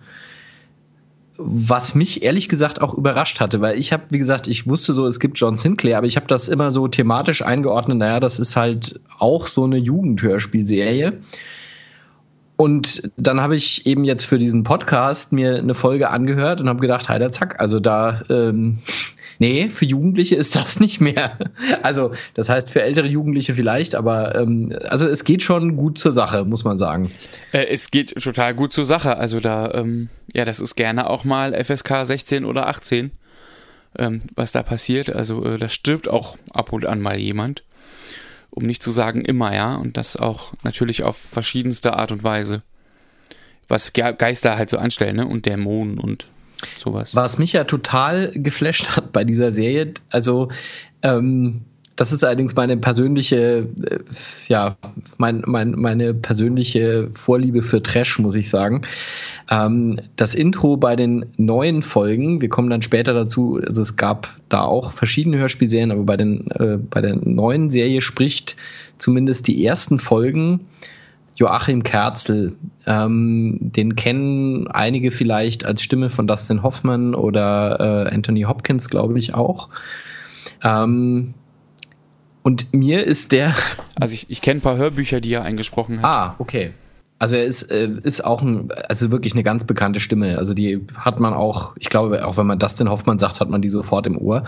Was 1.36 1.94
mich 1.94 2.22
ehrlich 2.22 2.48
gesagt 2.48 2.80
auch 2.80 2.94
überrascht 2.94 3.40
hatte, 3.40 3.60
weil 3.60 3.78
ich 3.78 3.92
habe, 3.92 4.04
wie 4.10 4.18
gesagt, 4.18 4.46
ich 4.46 4.68
wusste 4.68 4.92
so, 4.92 5.06
es 5.06 5.18
gibt 5.18 5.38
John 5.38 5.58
Sinclair, 5.58 5.98
aber 5.98 6.06
ich 6.06 6.16
habe 6.16 6.28
das 6.28 6.48
immer 6.48 6.70
so 6.70 6.86
thematisch 6.86 7.42
eingeordnet, 7.42 7.98
naja, 7.98 8.20
das 8.20 8.38
ist 8.38 8.54
halt 8.54 9.00
auch 9.18 9.48
so 9.48 9.64
eine 9.64 9.76
Jugendhörspielserie. 9.76 11.14
Und 12.56 13.10
dann 13.16 13.40
habe 13.40 13.56
ich 13.56 13.84
eben 13.84 14.04
jetzt 14.04 14.24
für 14.24 14.38
diesen 14.38 14.62
Podcast 14.62 15.32
mir 15.32 15.56
eine 15.56 15.74
Folge 15.74 16.10
angehört 16.10 16.60
und 16.60 16.68
habe 16.68 16.80
gedacht, 16.80 17.08
heider 17.08 17.32
zack, 17.32 17.58
also 17.58 17.80
da 17.80 18.22
ähm, 18.30 18.78
Nee, 19.38 19.70
für 19.70 19.84
Jugendliche 19.84 20.36
ist 20.36 20.56
das 20.56 20.80
nicht 20.80 21.00
mehr. 21.00 21.38
Also, 21.82 22.12
das 22.34 22.48
heißt 22.48 22.70
für 22.70 22.82
ältere 22.82 23.06
Jugendliche 23.06 23.54
vielleicht, 23.54 23.94
aber 23.94 24.34
ähm, 24.34 24.76
also 24.88 25.06
es 25.06 25.24
geht 25.24 25.42
schon 25.42 25.76
gut 25.76 25.98
zur 25.98 26.12
Sache, 26.12 26.44
muss 26.44 26.64
man 26.64 26.78
sagen. 26.78 27.10
Äh, 27.52 27.66
es 27.66 27.90
geht 27.90 28.14
total 28.22 28.54
gut 28.54 28.72
zur 28.72 28.84
Sache. 28.84 29.16
Also 29.16 29.40
da, 29.40 29.72
ähm, 29.74 30.08
ja, 30.32 30.44
das 30.44 30.60
ist 30.60 30.76
gerne 30.76 31.08
auch 31.10 31.24
mal 31.24 31.52
FSK 31.52 32.04
16 32.04 32.44
oder 32.44 32.68
18, 32.68 33.10
ähm, 33.98 34.20
was 34.34 34.52
da 34.52 34.62
passiert. 34.62 35.14
Also 35.14 35.44
äh, 35.44 35.58
da 35.58 35.68
stirbt 35.68 36.08
auch 36.08 36.38
ab 36.52 36.72
und 36.72 36.86
an 36.86 37.00
mal 37.00 37.18
jemand. 37.18 37.64
Um 38.50 38.64
nicht 38.64 38.82
zu 38.82 38.92
sagen 38.92 39.22
immer, 39.22 39.54
ja. 39.54 39.74
Und 39.74 39.96
das 39.96 40.16
auch 40.16 40.52
natürlich 40.62 41.02
auf 41.02 41.16
verschiedenste 41.16 41.94
Art 41.94 42.12
und 42.12 42.22
Weise. 42.22 42.62
Was 43.68 43.92
Geister 43.92 44.56
halt 44.56 44.70
so 44.70 44.78
anstellen, 44.78 45.16
ne? 45.16 45.26
Und 45.26 45.46
Dämonen 45.46 45.98
und 45.98 46.28
sowas. 46.76 47.14
Was 47.14 47.38
mich 47.38 47.52
ja 47.52 47.64
total 47.64 48.30
geflasht 48.34 48.96
hat 48.96 49.12
bei 49.12 49.24
dieser 49.24 49.52
Serie, 49.52 49.94
also 50.10 50.48
ähm, 51.02 51.62
das 51.96 52.10
ist 52.10 52.24
allerdings 52.24 52.54
meine 52.56 52.76
persönliche, 52.76 53.68
äh, 53.88 53.98
ja, 54.48 54.76
mein, 55.16 55.42
mein, 55.46 55.72
meine 55.72 56.12
persönliche 56.12 57.10
Vorliebe 57.14 57.62
für 57.62 57.82
Trash, 57.82 58.18
muss 58.18 58.34
ich 58.34 58.50
sagen. 58.50 58.82
Ähm, 59.50 60.00
das 60.16 60.34
Intro 60.34 60.76
bei 60.76 60.96
den 60.96 61.26
neuen 61.36 61.82
Folgen, 61.82 62.40
wir 62.40 62.48
kommen 62.48 62.70
dann 62.70 62.82
später 62.82 63.14
dazu, 63.14 63.60
also 63.64 63.82
es 63.82 63.96
gab 63.96 64.36
da 64.48 64.62
auch 64.62 64.92
verschiedene 64.92 65.38
Hörspielserien, 65.38 65.92
aber 65.92 66.02
bei, 66.02 66.16
den, 66.16 66.50
äh, 66.52 66.78
bei 66.78 67.00
der 67.00 67.16
neuen 67.16 67.70
Serie 67.70 68.00
spricht 68.00 68.56
zumindest 68.98 69.46
die 69.46 69.64
ersten 69.64 69.98
Folgen 69.98 70.66
Joachim 71.36 71.82
Kerzel. 71.82 72.54
Ähm, 72.86 73.58
den 73.60 73.96
kennen 73.96 74.68
einige 74.68 75.10
vielleicht 75.10 75.64
als 75.64 75.82
Stimme 75.82 76.10
von 76.10 76.26
Dustin 76.26 76.62
Hoffman 76.62 77.14
oder 77.14 78.06
äh, 78.08 78.14
Anthony 78.14 78.42
Hopkins, 78.42 78.88
glaube 78.88 79.18
ich 79.18 79.34
auch. 79.34 79.68
Ähm, 80.62 81.34
und 82.42 82.72
mir 82.72 83.04
ist 83.04 83.32
der. 83.32 83.54
Also 83.96 84.14
ich, 84.14 84.28
ich 84.28 84.42
kenne 84.42 84.58
ein 84.58 84.60
paar 84.60 84.76
Hörbücher, 84.76 85.20
die 85.20 85.32
er 85.32 85.44
eingesprochen 85.44 86.02
hat. 86.02 86.04
Ah, 86.04 86.34
okay. 86.38 86.72
Also 87.20 87.36
er 87.36 87.44
ist, 87.44 87.62
äh, 87.70 87.88
ist 88.02 88.24
auch 88.24 88.42
ein, 88.42 88.70
also 88.88 89.12
wirklich 89.12 89.34
eine 89.34 89.44
ganz 89.44 89.62
bekannte 89.62 90.00
Stimme. 90.00 90.36
Also 90.36 90.52
die 90.52 90.84
hat 90.96 91.20
man 91.20 91.32
auch, 91.32 91.76
ich 91.78 91.88
glaube, 91.90 92.26
auch 92.26 92.36
wenn 92.36 92.46
man 92.46 92.58
Dustin 92.58 92.90
Hoffmann 92.90 93.20
sagt, 93.20 93.38
hat 93.38 93.50
man 93.50 93.62
die 93.62 93.68
sofort 93.68 94.08
im 94.08 94.18
Ohr. 94.18 94.42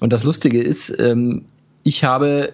Und 0.00 0.14
das 0.14 0.24
Lustige 0.24 0.62
ist, 0.62 0.98
ähm, 0.98 1.44
ich 1.82 2.04
habe 2.04 2.52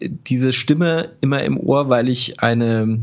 diese 0.00 0.52
Stimme 0.52 1.10
immer 1.20 1.42
im 1.42 1.58
Ohr, 1.58 1.88
weil 1.88 2.08
ich 2.08 2.40
eine, 2.40 3.00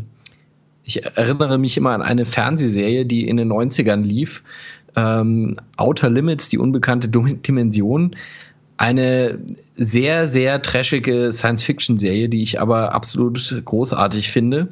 ich 0.84 1.04
erinnere 1.04 1.58
mich 1.58 1.78
immer 1.78 1.92
an 1.92 2.02
eine 2.02 2.26
Fernsehserie, 2.26 3.06
die 3.06 3.28
in 3.28 3.38
den 3.38 3.52
90ern 3.52 4.02
lief, 4.02 4.44
ähm, 4.96 5.58
Outer 5.78 6.10
Limits, 6.10 6.50
die 6.50 6.58
unbekannte 6.58 7.08
Dimension. 7.10 8.16
Eine 8.78 9.40
sehr, 9.76 10.28
sehr 10.28 10.62
trashige 10.62 11.32
Science-Fiction-Serie, 11.32 12.30
die 12.30 12.42
ich 12.42 12.62
aber 12.62 12.94
absolut 12.94 13.62
großartig 13.66 14.32
finde. 14.32 14.70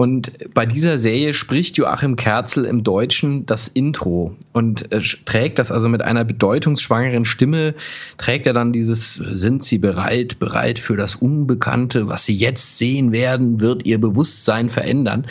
Und 0.00 0.32
bei 0.54 0.64
dieser 0.64 0.96
Serie 0.96 1.34
spricht 1.34 1.76
Joachim 1.76 2.16
Kerzel 2.16 2.64
im 2.64 2.82
Deutschen 2.82 3.44
das 3.44 3.68
Intro 3.68 4.34
und 4.54 4.90
äh, 4.92 5.02
trägt 5.26 5.58
das 5.58 5.70
also 5.70 5.90
mit 5.90 6.00
einer 6.00 6.24
bedeutungsschwangeren 6.24 7.26
Stimme, 7.26 7.74
trägt 8.16 8.46
er 8.46 8.54
dann 8.54 8.72
dieses, 8.72 9.16
sind 9.16 9.62
Sie 9.62 9.76
bereit, 9.76 10.38
bereit 10.38 10.78
für 10.78 10.96
das 10.96 11.16
Unbekannte, 11.16 12.08
was 12.08 12.24
Sie 12.24 12.34
jetzt 12.34 12.78
sehen 12.78 13.12
werden, 13.12 13.60
wird 13.60 13.84
Ihr 13.84 14.00
Bewusstsein 14.00 14.70
verändern. 14.70 15.26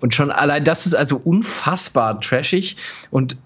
Und 0.00 0.14
schon 0.14 0.30
allein 0.30 0.62
das 0.62 0.86
ist 0.86 0.94
also 0.94 1.16
unfassbar 1.16 2.20
trashig 2.20 2.76
und 3.10 3.36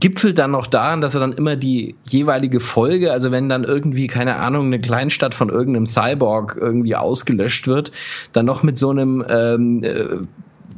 gipfelt 0.00 0.38
dann 0.38 0.52
noch 0.52 0.66
daran, 0.66 1.00
dass 1.00 1.14
er 1.14 1.20
dann 1.20 1.32
immer 1.32 1.56
die 1.56 1.94
jeweilige 2.04 2.60
Folge, 2.60 3.12
also 3.12 3.30
wenn 3.30 3.48
dann 3.48 3.64
irgendwie, 3.64 4.06
keine 4.06 4.36
Ahnung, 4.36 4.66
eine 4.66 4.80
Kleinstadt 4.80 5.34
von 5.34 5.48
irgendeinem 5.48 5.86
Cyborg 5.86 6.56
irgendwie 6.60 6.96
ausgelöscht 6.96 7.66
wird, 7.66 7.92
dann 8.32 8.46
noch 8.46 8.62
mit 8.62 8.78
so 8.78 8.90
einem 8.90 9.24
ähm, 9.28 9.82
äh, 9.82 10.04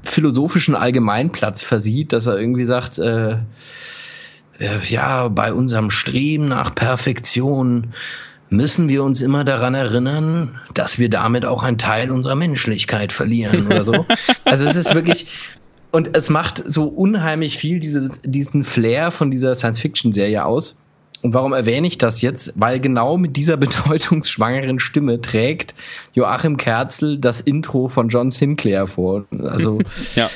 philosophischen 0.02 0.74
Allgemeinplatz 0.74 1.62
versieht, 1.62 2.12
dass 2.12 2.26
er 2.26 2.38
irgendwie 2.38 2.64
sagt, 2.64 2.98
äh, 2.98 3.32
äh, 4.58 4.78
ja, 4.88 5.28
bei 5.28 5.52
unserem 5.52 5.90
Streben 5.90 6.48
nach 6.48 6.74
Perfektion 6.74 7.92
müssen 8.50 8.88
wir 8.88 9.04
uns 9.04 9.20
immer 9.20 9.44
daran 9.44 9.74
erinnern, 9.74 10.58
dass 10.74 10.98
wir 10.98 11.08
damit 11.08 11.46
auch 11.46 11.62
einen 11.62 11.78
Teil 11.78 12.10
unserer 12.10 12.34
Menschlichkeit 12.34 13.12
verlieren 13.12 13.66
oder 13.66 13.84
so. 13.84 14.06
also 14.44 14.64
es 14.64 14.76
ist 14.76 14.94
wirklich, 14.94 15.28
und 15.90 16.16
es 16.16 16.30
macht 16.30 16.62
so 16.66 16.84
unheimlich 16.84 17.58
viel 17.58 17.80
diese, 17.80 18.10
diesen 18.24 18.64
Flair 18.64 19.10
von 19.10 19.30
dieser 19.30 19.54
Science-Fiction-Serie 19.54 20.44
aus. 20.44 20.76
Und 21.22 21.34
warum 21.34 21.52
erwähne 21.52 21.86
ich 21.86 21.98
das 21.98 22.22
jetzt? 22.22 22.54
Weil 22.56 22.80
genau 22.80 23.18
mit 23.18 23.36
dieser 23.36 23.56
bedeutungsschwangeren 23.58 24.78
Stimme 24.78 25.20
trägt 25.20 25.74
Joachim 26.14 26.56
Kerzel 26.56 27.18
das 27.18 27.40
Intro 27.40 27.88
von 27.88 28.08
John 28.08 28.30
Sinclair 28.30 28.86
vor. 28.86 29.26
Also 29.42 29.80
ja. 30.14 30.30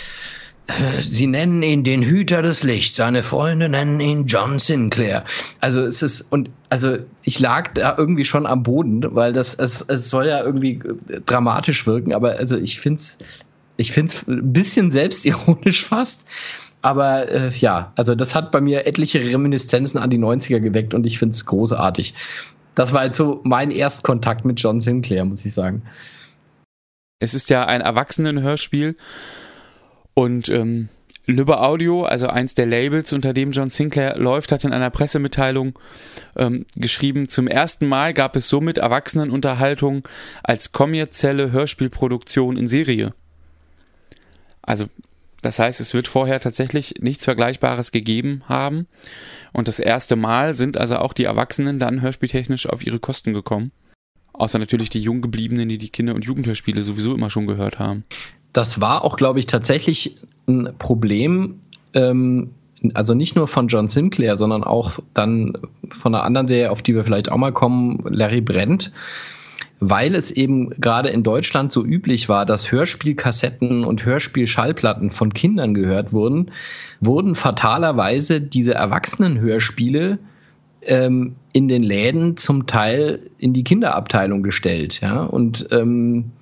Sie 1.03 1.27
nennen 1.27 1.63
ihn 1.63 1.85
den 1.85 2.03
Hüter 2.03 2.41
des 2.41 2.63
Lichts, 2.63 2.97
seine 2.97 3.23
Freunde 3.23 3.69
nennen 3.69 4.01
ihn 4.01 4.25
John 4.27 4.59
Sinclair. 4.59 5.25
Also 5.61 5.83
es 5.83 6.01
ist, 6.01 6.23
und 6.31 6.49
also 6.71 6.97
ich 7.23 7.39
lag 7.39 7.75
da 7.75 7.95
irgendwie 7.99 8.25
schon 8.25 8.47
am 8.47 8.63
Boden, 8.63 9.05
weil 9.15 9.35
das, 9.35 9.55
es, 9.55 9.83
es 9.83 10.09
soll 10.09 10.27
ja 10.27 10.43
irgendwie 10.43 10.81
dramatisch 11.27 11.87
wirken, 11.87 12.15
aber 12.15 12.39
also 12.39 12.57
ich 12.57 12.81
find's, 12.81 13.19
ich 13.77 13.93
find's 13.93 14.27
ein 14.27 14.53
bisschen 14.53 14.91
selbstironisch 14.91 15.85
fast. 15.87 16.25
Aber 16.83 17.29
äh, 17.31 17.51
ja, 17.51 17.93
also 17.97 18.15
das 18.15 18.35
hat 18.35 18.51
bei 18.51 18.61
mir 18.61 18.87
etliche 18.87 19.19
Reminiszenzen 19.21 19.99
an 19.99 20.11
die 20.11 20.19
90er 20.19 20.61
geweckt 20.61 20.93
und 20.93 21.07
ich 21.07 21.19
find's 21.19 21.47
großartig. 21.47 22.15
Das 22.75 22.93
war 22.93 23.07
jetzt 23.07 23.17
so 23.17 23.41
mein 23.45 23.71
Erstkontakt 23.71 24.45
mit 24.45 24.61
John 24.61 24.81
Sinclair, 24.81 25.25
muss 25.25 25.45
ich 25.45 25.55
sagen. 25.55 25.83
Es 27.21 27.33
ist 27.33 27.49
ja 27.49 27.65
ein 27.65 27.81
Erwachsenenhörspiel 27.81 28.97
und 30.13 30.51
ähm, 30.51 30.91
Lübbe 31.27 31.63
Audio, 31.63 32.05
also 32.05 32.27
eins 32.27 32.55
der 32.55 32.67
Labels, 32.67 33.15
unter 33.15 33.33
dem 33.33 33.53
John 33.53 33.71
Sinclair 33.71 34.19
läuft, 34.19 34.53
hat 34.53 34.65
in 34.65 34.75
einer 34.75 34.91
Pressemitteilung 34.91 35.79
ähm, 36.37 36.67
geschrieben, 36.77 37.29
zum 37.29 37.49
ersten 37.49 37.87
Mal 37.87 38.13
gab 38.13 38.37
es 38.37 38.49
somit 38.49 38.77
Erwachsenenunterhaltung 38.77 40.07
als 40.43 40.73
kommerzielle 40.73 41.51
Hörspielproduktion 41.51 42.59
in 42.59 42.69
Serie. 42.69 43.15
Also 44.67 44.87
das 45.43 45.59
heißt, 45.59 45.81
es 45.81 45.93
wird 45.93 46.09
vorher 46.09 46.41
tatsächlich 46.41 46.95
nichts 47.01 47.25
Vergleichbares 47.25 47.93
gegeben 47.93 48.43
haben. 48.49 48.87
Und 49.53 49.69
das 49.69 49.79
erste 49.79 50.17
Mal 50.17 50.55
sind 50.55 50.79
also 50.79 50.97
auch 50.97 51.13
die 51.13 51.25
Erwachsenen 51.25 51.79
dann 51.79 52.01
hörspieltechnisch 52.01 52.67
auf 52.69 52.87
ihre 52.87 52.99
Kosten 52.99 53.35
gekommen. 53.35 53.71
Außer 54.33 54.59
natürlich 54.59 54.91
die 54.91 55.03
Junggebliebenen, 55.03 55.69
die 55.69 55.79
die 55.79 55.91
Kinder- 55.91 56.15
und 56.15 56.25
Jugendhörspiele 56.25 56.83
sowieso 56.83 57.15
immer 57.15 57.31
schon 57.31 57.47
gehört 57.47 57.79
haben 57.79 58.05
das 58.55 58.81
war 58.81 59.05
auch, 59.05 59.17
glaube 59.17 59.41
ich, 59.41 59.47
tatsächlich 59.47 60.17
ein 60.47 60.75
Problem, 60.79 61.61
ähm, 61.93 62.53
also 62.95 63.15
nicht 63.15 63.37
nur 63.37 63.49
von 63.49 63.69
John 63.69 63.89
Sinclair, 63.89 64.37
sondern 64.37 64.63
auch 64.65 64.99
dann 65.13 65.55
von 65.91 66.15
einer 66.15 66.25
anderen 66.25 66.47
Serie, 66.47 66.71
auf 66.71 66.83
die 66.83 66.95
wir 66.95 67.05
vielleicht 67.05 67.31
auch 67.31 67.37
mal 67.37 67.53
kommen, 67.53 68.05
Larry 68.09 68.41
Brent, 68.41 68.93
weil 69.81 70.15
es 70.15 70.31
eben 70.31 70.71
gerade 70.71 71.11
in 71.11 71.23
Deutschland 71.23 71.73
so 71.73 71.85
üblich 71.85 72.29
war, 72.29 72.47
dass 72.47 72.73
Hörspielkassetten 72.73 73.85
und 73.85 74.05
Hörspielschallplatten 74.05 75.11
von 75.11 75.35
Kindern 75.35 75.75
gehört 75.75 76.13
wurden, 76.13 76.51
wurden 77.01 77.35
fatalerweise 77.35 78.41
diese 78.41 78.75
Erwachsenenhörspiele 78.75 80.19
ähm, 80.83 81.37
in 81.53 81.69
den 81.69 81.83
Läden 81.83 82.37
zum 82.37 82.67
Teil 82.67 83.31
in 83.39 83.53
die 83.53 83.65
Kinderabteilung 83.65 84.43
gestellt, 84.43 85.01
ja 85.01 85.23
und 85.23 85.69
ähm, 85.71 86.33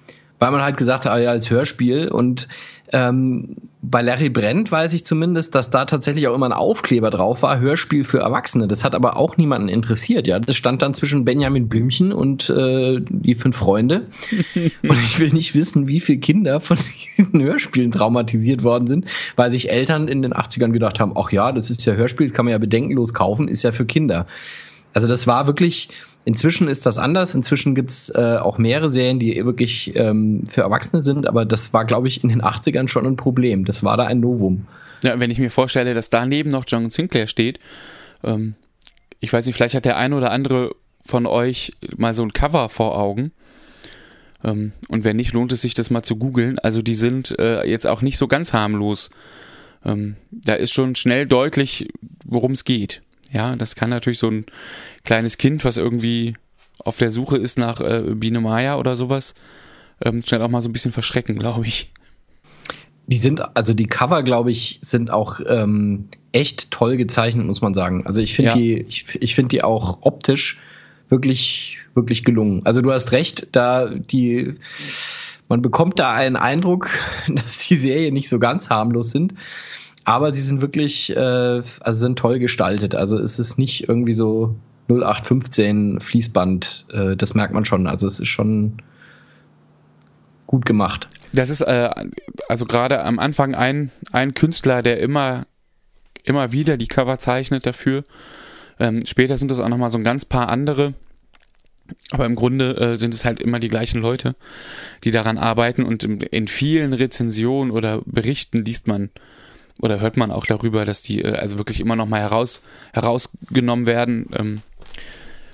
weil 0.43 0.51
man 0.51 0.63
halt 0.63 0.77
gesagt 0.77 1.05
hat, 1.05 1.13
ah 1.13 1.19
ja, 1.19 1.31
als 1.31 1.51
Hörspiel. 1.51 2.09
Und 2.09 2.49
ähm, 2.93 3.57
bei 3.85 4.01
Larry 4.01 4.29
Brent 4.29 4.71
weiß 4.71 4.93
ich 4.93 5.05
zumindest, 5.05 5.55
dass 5.55 5.71
da 5.71 5.85
tatsächlich 5.87 6.29
auch 6.29 6.35
immer 6.35 6.47
ein 6.47 6.53
Aufkleber 6.53 7.11
drauf 7.11 7.43
war, 7.43 7.59
Hörspiel 7.59 8.05
für 8.05 8.19
Erwachsene. 8.19 8.69
Das 8.69 8.85
hat 8.85 8.95
aber 8.95 9.17
auch 9.17 9.37
niemanden 9.39 9.69
interessiert, 9.69 10.29
ja. 10.29 10.39
Das 10.39 10.57
stand 10.57 10.83
dann 10.83 10.95
zwischen 10.95 11.25
Benjamin 11.25 11.69
Blümchen 11.69 12.13
und 12.13 12.49
äh, 12.51 13.01
die 13.01 13.35
fünf 13.35 13.57
Freunde. 13.57 14.07
und 14.55 15.03
ich 15.03 15.19
will 15.19 15.31
nicht 15.31 15.55
wissen, 15.55 15.89
wie 15.89 16.01
viele 16.01 16.19
Kinder 16.19 16.61
von 16.61 16.77
diesen 17.19 17.43
Hörspielen 17.43 17.91
traumatisiert 17.91 18.63
worden 18.63 18.87
sind, 18.87 19.07
weil 19.35 19.51
sich 19.51 19.71
Eltern 19.71 20.07
in 20.07 20.23
den 20.23 20.33
80ern 20.33 20.71
gedacht 20.71 21.01
haben, 21.01 21.15
ach 21.17 21.33
ja, 21.33 21.51
das 21.51 21.71
ist 21.71 21.85
ja 21.85 21.95
Hörspiel, 21.95 22.31
kann 22.31 22.45
man 22.45 22.53
ja 22.53 22.59
bedenkenlos 22.59 23.15
kaufen, 23.15 23.49
ist 23.49 23.65
ja 23.65 23.73
für 23.73 23.85
Kinder. 23.85 24.27
Also 24.95 25.09
das 25.09 25.27
war 25.27 25.47
wirklich 25.47 25.89
Inzwischen 26.25 26.69
ist 26.69 26.87
das 26.87 26.99
anders. 26.99 27.35
Inzwischen 27.35 27.75
gibt's 27.75 28.11
äh, 28.11 28.37
auch 28.37 28.59
mehrere 28.59 28.91
Serien, 28.91 29.19
die 29.19 29.45
wirklich 29.45 29.93
ähm, 29.97 30.45
für 30.47 30.63
Erwachsene 30.63 31.03
sind, 31.03 31.27
aber 31.27 31.45
das 31.45 31.73
war, 31.73 31.85
glaube 31.85 32.09
ich, 32.09 32.23
in 32.23 32.29
den 32.29 32.43
80ern 32.43 32.89
schon 32.89 33.07
ein 33.07 33.17
Problem. 33.17 33.65
Das 33.65 33.83
war 33.83 33.97
da 33.97 34.05
ein 34.05 34.21
Novum. 34.21 34.67
Ja, 35.03 35.19
wenn 35.19 35.31
ich 35.31 35.39
mir 35.39 35.51
vorstelle, 35.51 35.95
dass 35.95 36.11
daneben 36.11 36.51
noch 36.51 36.65
John 36.67 36.91
Sinclair 36.91 37.27
steht, 37.27 37.59
ähm, 38.23 38.55
ich 39.19 39.33
weiß 39.33 39.47
nicht, 39.47 39.57
vielleicht 39.57 39.75
hat 39.75 39.85
der 39.85 39.97
eine 39.97 40.17
oder 40.17 40.31
andere 40.31 40.73
von 41.05 41.27
euch 41.27 41.73
mal 41.97 42.15
so 42.15 42.23
ein 42.23 42.33
Cover 42.33 42.69
vor 42.69 42.99
Augen. 42.99 43.33
Ähm, 44.45 44.73
und 44.89 45.05
wenn 45.05 45.17
nicht, 45.17 45.33
lohnt 45.33 45.53
es 45.53 45.63
sich, 45.63 45.75
das 45.75 45.91
mal 45.91 46.03
zu 46.03 46.17
googeln. 46.17 46.59
Also 46.61 46.83
die 46.83 46.95
sind 46.95 47.37
äh, 47.39 47.65
jetzt 47.65 47.87
auch 47.87 48.03
nicht 48.03 48.19
so 48.19 48.29
ganz 48.29 48.53
harmlos. 48.53 49.11
Ähm, 49.85 50.17
da 50.31 50.55
ist 50.55 50.73
schon 50.73 50.95
schnell 50.95 51.27
deutlich, 51.27 51.89
worum 52.25 52.53
es 52.53 52.65
geht. 52.65 53.03
Ja, 53.33 53.57
das 53.57 53.75
kann 53.75 53.91
natürlich 53.91 54.19
so 54.19 54.29
ein 54.29 54.47
kleines 55.05 55.39
Kind, 55.39 55.65
was 55.65 55.77
irgendwie 55.77 56.37
auf 56.85 56.99
der 56.99 57.11
Suche 57.11 57.37
ist 57.37 57.59
nach 57.59 57.81
äh, 57.81 58.15
Biene 58.15 58.41
Maya 58.41 58.77
oder 58.77 58.97
sowas, 58.97 59.35
ähm, 60.05 60.23
schnell 60.25 60.43
auch 60.43 60.49
mal 60.49 60.63
so 60.63 60.69
ein 60.69 60.73
bisschen 60.73 60.93
verschrecken, 60.93 61.39
glaube 61.39 61.67
ich. 61.67 61.93
Die 63.07 63.17
sind, 63.17 63.43
also 63.57 63.75
die 63.75 63.87
Cover, 63.87 64.23
glaube 64.23 64.51
ich, 64.51 64.79
sind 64.83 65.11
auch 65.11 65.41
ähm, 65.47 66.09
echt 66.33 66.71
toll 66.71 66.97
gezeichnet, 66.97 67.47
muss 67.47 67.61
man 67.61 67.75
sagen. 67.75 68.07
Also 68.07 68.21
ich 68.21 68.35
finde 68.35 68.51
ja. 68.51 68.57
die, 68.57 68.81
ich, 68.83 69.07
ich 69.21 69.35
finde 69.35 69.49
die 69.49 69.63
auch 69.63 69.99
optisch 70.03 70.61
wirklich, 71.09 71.79
wirklich 71.95 72.25
gelungen. 72.25 72.65
Also 72.65 72.81
du 72.81 72.93
hast 72.93 73.13
recht, 73.13 73.49
da 73.53 73.89
die, 73.89 74.55
man 75.49 75.63
bekommt 75.63 75.99
da 75.99 76.13
einen 76.13 76.37
Eindruck, 76.37 76.91
dass 77.29 77.67
die 77.69 77.77
Serie 77.77 78.13
nicht 78.13 78.29
so 78.29 78.39
ganz 78.39 78.71
harmlos 78.71 79.11
sind. 79.11 79.35
Aber 80.05 80.33
sie 80.33 80.43
sind 80.43 80.61
wirklich, 80.61 81.15
äh, 81.15 81.19
also 81.19 81.93
sind 81.93 82.19
toll 82.19 82.39
gestaltet. 82.39 82.95
Also 82.95 83.19
es 83.19 83.39
ist 83.39 83.59
nicht 83.59 83.89
irgendwie 83.89 84.15
so 84.15 84.57
0815 84.89 86.01
Fließband. 86.01 86.87
Äh, 86.93 87.17
das 87.17 87.35
merkt 87.35 87.55
man 87.55 87.65
schon. 87.65 87.87
Also 87.87 88.07
es 88.07 88.21
ist 88.21 88.29
schon 88.29 88.79
gut 90.47 90.67
gemacht. 90.67 91.09
Das 91.33 91.51
ist 91.51 91.63
äh, 91.63 91.91
also 92.49 92.67
gerade 92.67 93.03
am 93.05 93.19
Anfang 93.19 93.55
ein, 93.55 93.91
ein 94.11 94.35
Künstler, 94.35 94.83
der 94.83 95.01
immer, 95.01 95.47
immer 96.25 96.53
wieder 96.53 96.77
die 96.77 96.89
Cover 96.89 97.19
zeichnet 97.19 97.65
dafür. 97.65 98.05
Ähm, 98.79 99.07
später 99.07 99.37
sind 99.37 99.51
das 99.51 99.61
auch 99.61 99.69
nochmal 99.69 99.91
so 99.91 99.99
ein 99.99 100.05
ganz 100.05 100.25
paar 100.25 100.49
andere. 100.49 100.95
Aber 102.11 102.27
im 102.27 102.35
Grunde 102.35 102.77
äh, 102.77 102.97
sind 102.97 103.15
es 103.15 103.25
halt 103.25 103.41
immer 103.41 103.61
die 103.61 103.69
gleichen 103.69 104.01
Leute, 104.01 104.35
die 105.05 105.11
daran 105.11 105.39
arbeiten 105.39 105.85
und 105.85 106.05
in, 106.05 106.21
in 106.21 106.49
vielen 106.49 106.93
Rezensionen 106.93 107.71
oder 107.71 108.03
Berichten 108.07 108.65
liest 108.65 108.87
man 108.87 109.11
oder 109.81 110.01
hört 110.01 110.17
man 110.17 110.31
auch 110.31 110.47
darüber, 110.47 110.85
dass 110.85 111.03
die 111.03 111.23
äh, 111.23 111.37
also 111.37 111.59
wirklich 111.59 111.81
immer 111.81 111.97
noch 111.97 112.07
mal 112.07 112.21
heraus, 112.21 112.63
herausgenommen 112.93 113.87
werden 113.87 114.27
ähm, 114.33 114.63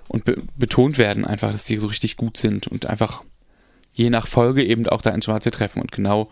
und 0.09 0.25
be 0.25 0.37
betont 0.57 0.99
werden 0.99 1.25
einfach, 1.25 1.53
dass 1.53 1.65
die 1.65 1.77
so 1.77 1.87
richtig 1.87 2.17
gut 2.17 2.37
sind 2.37 2.67
und 2.67 2.87
einfach 2.87 3.23
je 3.93 4.11
nach 4.11 4.27
Folge 4.27 4.65
eben 4.65 4.87
auch 4.87 5.03
da 5.03 5.11
ins 5.11 5.25
Schwarze 5.25 5.51
treffen 5.51 5.83
und 5.83 5.93
genau 5.93 6.29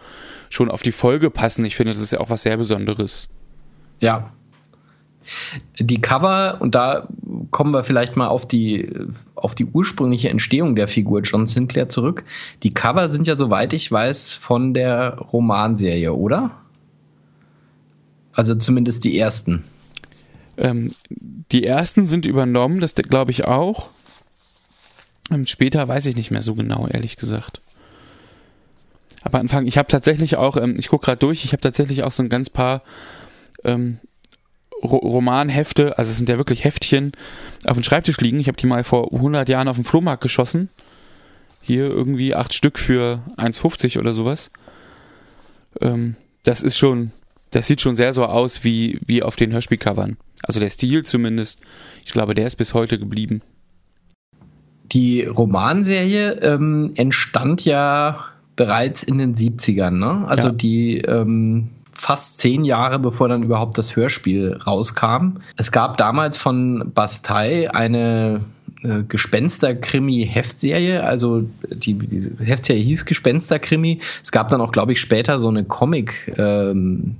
schon 0.50 0.70
auf 0.70 0.82
die 0.82 0.92
Folge 0.92 1.30
passen. 1.30 1.64
Ich 1.64 1.76
finde, 1.76 1.92
das 1.92 2.02
ist 2.02 2.12
ja 2.12 2.20
auch 2.20 2.30
was 2.30 2.42
sehr 2.42 2.56
Besonderes. 2.56 3.28
Ja. 4.00 4.32
Die 5.80 6.00
Cover, 6.00 6.58
und 6.60 6.76
da 6.76 7.08
kommen 7.50 7.72
wir 7.72 7.82
vielleicht 7.82 8.14
mal 8.14 8.28
auf 8.28 8.46
die, 8.46 8.88
auf 9.34 9.56
die 9.56 9.64
ursprüngliche 9.64 10.28
Entstehung 10.28 10.76
der 10.76 10.86
Figur 10.86 11.22
John 11.22 11.48
Sinclair 11.48 11.88
zurück. 11.88 12.22
Die 12.62 12.72
Cover 12.72 13.08
sind 13.08 13.26
ja, 13.26 13.34
soweit 13.34 13.72
ich 13.72 13.90
weiß, 13.90 14.32
von 14.32 14.72
der 14.72 15.18
Romanserie, 15.18 16.14
oder? 16.14 16.52
Also 18.36 18.54
zumindest 18.54 19.04
die 19.04 19.18
ersten. 19.18 19.64
Ähm, 20.58 20.90
die 21.08 21.64
ersten 21.64 22.04
sind 22.04 22.26
übernommen, 22.26 22.80
das 22.80 22.94
glaube 22.94 23.30
ich 23.30 23.46
auch. 23.46 23.88
Ähm, 25.30 25.46
später 25.46 25.88
weiß 25.88 26.06
ich 26.06 26.16
nicht 26.16 26.30
mehr 26.30 26.42
so 26.42 26.54
genau, 26.54 26.86
ehrlich 26.86 27.16
gesagt. 27.16 27.60
Aber 29.22 29.40
Anfang, 29.40 29.66
ich 29.66 29.78
habe 29.78 29.88
tatsächlich 29.88 30.36
auch, 30.36 30.56
ähm, 30.56 30.76
ich 30.78 30.88
gucke 30.88 31.06
gerade 31.06 31.18
durch, 31.18 31.44
ich 31.44 31.52
habe 31.52 31.62
tatsächlich 31.62 32.04
auch 32.04 32.12
so 32.12 32.22
ein 32.22 32.28
ganz 32.28 32.50
paar 32.50 32.82
ähm, 33.64 33.98
Ro 34.82 34.96
Romanhefte, 34.98 35.98
also 35.98 36.10
es 36.10 36.18
sind 36.18 36.28
ja 36.28 36.36
wirklich 36.36 36.64
Heftchen, 36.64 37.12
auf 37.64 37.78
dem 37.78 37.82
Schreibtisch 37.82 38.18
liegen. 38.18 38.38
Ich 38.38 38.48
habe 38.48 38.58
die 38.58 38.66
mal 38.66 38.84
vor 38.84 39.12
100 39.14 39.48
Jahren 39.48 39.68
auf 39.68 39.76
dem 39.76 39.86
Flohmarkt 39.86 40.22
geschossen. 40.22 40.68
Hier 41.62 41.86
irgendwie 41.86 42.34
acht 42.34 42.52
Stück 42.52 42.78
für 42.78 43.22
1,50 43.38 43.98
oder 43.98 44.12
sowas. 44.12 44.50
Ähm, 45.80 46.16
das 46.44 46.62
ist 46.62 46.76
schon, 46.76 47.12
das 47.50 47.66
sieht 47.66 47.80
schon 47.80 47.94
sehr 47.94 48.12
so 48.12 48.24
aus 48.24 48.64
wie, 48.64 48.98
wie 49.06 49.22
auf 49.22 49.36
den 49.36 49.52
Hörspielcovern. 49.52 50.16
Also 50.42 50.60
der 50.60 50.70
Stil 50.70 51.04
zumindest. 51.04 51.62
Ich 52.04 52.12
glaube, 52.12 52.34
der 52.34 52.46
ist 52.46 52.56
bis 52.56 52.74
heute 52.74 52.98
geblieben. 52.98 53.42
Die 54.92 55.24
Romanserie 55.24 56.32
ähm, 56.42 56.92
entstand 56.94 57.64
ja 57.64 58.26
bereits 58.54 59.02
in 59.02 59.18
den 59.18 59.34
70ern, 59.34 59.90
ne? 59.90 60.26
Also 60.28 60.48
ja. 60.48 60.54
die 60.54 60.98
ähm, 60.98 61.68
fast 61.92 62.38
zehn 62.38 62.64
Jahre, 62.64 62.98
bevor 62.98 63.28
dann 63.28 63.42
überhaupt 63.42 63.78
das 63.78 63.96
Hörspiel 63.96 64.58
rauskam. 64.66 65.38
Es 65.56 65.72
gab 65.72 65.96
damals 65.96 66.36
von 66.36 66.92
Bastei 66.94 67.70
eine 67.74 68.40
äh, 68.82 69.02
Gespenster-Krimi-Heftserie. 69.08 71.02
Also 71.02 71.48
die, 71.70 71.94
die 71.94 72.44
Heftserie 72.44 72.82
hieß 72.82 73.06
Gespenster-Krimi. 73.06 74.00
Es 74.22 74.30
gab 74.32 74.50
dann 74.50 74.60
auch, 74.60 74.72
glaube 74.72 74.92
ich, 74.92 75.00
später 75.00 75.38
so 75.38 75.48
eine 75.48 75.64
Comic, 75.64 76.34
ähm, 76.36 77.16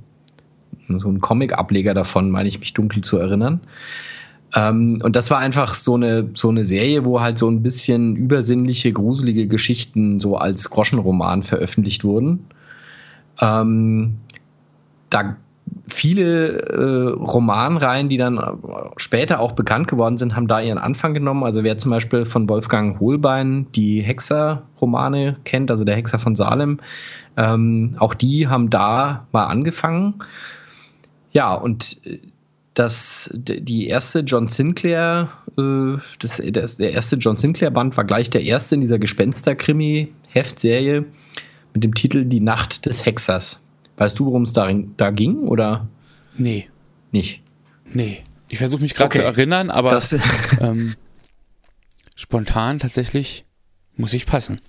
so 0.87 1.07
einen 1.07 1.21
Comic-Ableger 1.21 1.93
davon, 1.93 2.31
meine 2.31 2.49
ich 2.49 2.59
mich 2.59 2.73
dunkel 2.73 3.03
zu 3.03 3.17
erinnern. 3.17 3.61
Ähm, 4.55 5.01
und 5.03 5.15
das 5.15 5.29
war 5.29 5.39
einfach 5.39 5.75
so 5.75 5.95
eine, 5.95 6.29
so 6.33 6.49
eine 6.49 6.63
Serie, 6.63 7.05
wo 7.05 7.21
halt 7.21 7.37
so 7.37 7.49
ein 7.49 7.63
bisschen 7.63 8.15
übersinnliche, 8.15 8.93
gruselige 8.93 9.47
Geschichten 9.47 10.19
so 10.19 10.37
als 10.37 10.69
Groschenroman 10.69 11.43
veröffentlicht 11.43 12.03
wurden. 12.03 12.47
Ähm, 13.39 14.17
da 15.09 15.35
viele 15.87 16.59
äh, 16.59 17.09
Romanreihen, 17.09 18.09
die 18.09 18.17
dann 18.17 18.39
später 18.97 19.39
auch 19.39 19.53
bekannt 19.53 19.87
geworden 19.87 20.17
sind, 20.17 20.35
haben 20.35 20.47
da 20.47 20.59
ihren 20.59 20.77
Anfang 20.77 21.13
genommen. 21.13 21.43
Also 21.43 21.63
wer 21.63 21.77
zum 21.77 21.91
Beispiel 21.91 22.25
von 22.25 22.47
Wolfgang 22.49 22.99
Holbein 22.99 23.67
die 23.75 24.01
Hexer-Romane 24.01 25.37
kennt, 25.43 25.71
also 25.71 25.83
der 25.83 25.95
Hexer 25.95 26.19
von 26.19 26.35
Salem, 26.35 26.79
ähm, 27.35 27.95
auch 27.99 28.13
die 28.13 28.47
haben 28.47 28.69
da 28.69 29.27
mal 29.31 29.45
angefangen. 29.45 30.15
Ja, 31.37 31.53
und 31.53 32.03
äh, 32.03 32.17
das, 32.73 33.29
die 33.35 33.85
erste 33.85 34.21
John 34.21 34.47
Sinclair, 34.47 35.29
äh, 35.55 35.97
das, 36.17 36.41
das, 36.51 36.77
der 36.77 36.93
erste 36.93 37.17
John 37.17 37.37
Sinclair-Band 37.37 37.95
war 37.95 38.05
gleich 38.05 38.31
der 38.31 38.41
erste 38.41 38.73
in 38.73 38.81
dieser 38.81 38.97
Gespenster-Krimi-Heftserie 38.97 41.05
mit 41.75 41.83
dem 41.83 41.93
Titel 41.93 42.25
Die 42.25 42.39
Nacht 42.39 42.87
des 42.87 43.05
Hexers. 43.05 43.61
Weißt 43.97 44.17
du, 44.17 44.25
worum 44.25 44.41
es 44.41 44.53
da, 44.53 44.67
da 44.73 45.11
ging, 45.11 45.47
oder? 45.47 45.87
Nee. 46.39 46.69
Nicht? 47.11 47.43
Nee. 47.93 48.23
Ich 48.47 48.57
versuche 48.57 48.81
mich 48.81 48.95
gerade 48.95 49.09
okay. 49.09 49.19
zu 49.19 49.25
erinnern, 49.25 49.69
aber 49.69 49.91
das, 49.91 50.15
ähm, 50.59 50.95
spontan 52.15 52.79
tatsächlich 52.79 53.45
muss 53.95 54.15
ich 54.15 54.25
passen. 54.25 54.59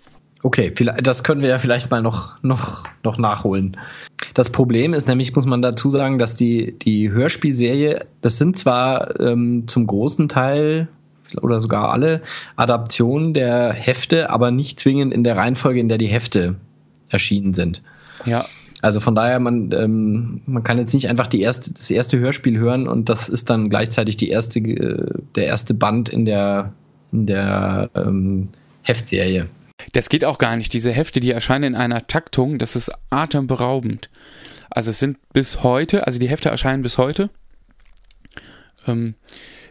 Okay, 0.43 0.73
das 1.03 1.25
können 1.25 1.43
wir 1.43 1.49
ja 1.49 1.59
vielleicht 1.59 1.91
mal 1.91 2.01
noch, 2.01 2.43
noch, 2.43 2.85
noch 3.03 3.19
nachholen. 3.19 3.77
Das 4.35 4.51
Problem 4.51 4.95
ist 4.95 5.09
nämlich, 5.09 5.35
muss 5.35 5.47
man 5.47 5.63
dazu 5.63 5.91
sagen, 5.91 6.19
dass 6.19 6.37
die, 6.37 6.79
die 6.79 7.11
Hörspielserie, 7.11 8.07
das 8.21 8.39
sind 8.39 8.57
zwar 8.57 9.19
ähm, 9.21 9.67
zum 9.67 9.87
großen 9.87 10.29
Teil 10.29 10.89
oder 11.43 11.61
sogar 11.61 11.91
alle 11.91 12.23
Adaptionen 12.57 13.35
der 13.35 13.73
Hefte, 13.73 14.31
aber 14.31 14.51
nicht 14.51 14.79
zwingend 14.81 15.13
in 15.13 15.25
der 15.25 15.37
Reihenfolge, 15.37 15.81
in 15.81 15.89
der 15.89 15.99
die 15.99 16.07
Hefte 16.07 16.55
erschienen 17.09 17.53
sind. 17.53 17.83
Ja. 18.25 18.45
Also 18.81 19.01
von 19.01 19.17
daher, 19.17 19.41
man, 19.41 19.73
ähm, 19.73 20.41
man 20.47 20.63
kann 20.63 20.79
jetzt 20.79 20.95
nicht 20.95 21.09
einfach 21.09 21.27
die 21.27 21.41
erste, 21.41 21.73
das 21.73 21.91
erste 21.91 22.19
Hörspiel 22.21 22.59
hören 22.59 22.87
und 22.87 23.09
das 23.09 23.29
ist 23.29 23.51
dann 23.51 23.69
gleichzeitig 23.69 24.17
die 24.17 24.29
erste, 24.29 24.61
äh, 24.61 25.15
der 25.35 25.47
erste 25.47 25.75
Band 25.75 26.09
in 26.09 26.25
der, 26.25 26.73
in 27.11 27.27
der 27.27 27.91
ähm, 27.97 28.49
Heftserie. 28.83 29.49
Das 29.93 30.09
geht 30.09 30.25
auch 30.25 30.39
gar 30.39 30.57
nicht. 30.57 30.73
Diese 30.73 30.91
Hefte, 30.91 31.21
die 31.21 31.31
erscheinen 31.31 31.75
in 31.75 31.75
einer 31.75 32.07
Taktung, 32.07 32.59
das 32.59 32.77
ist 32.77 32.91
atemberaubend. 33.11 34.11
Also 34.71 34.91
es 34.91 34.99
sind 34.99 35.19
bis 35.33 35.63
heute, 35.63 36.07
also 36.07 36.19
die 36.19 36.29
Hefte 36.29 36.51
erscheinen 36.51 36.83
bis 36.83 36.99
heute, 36.99 37.31
ähm, 38.87 39.15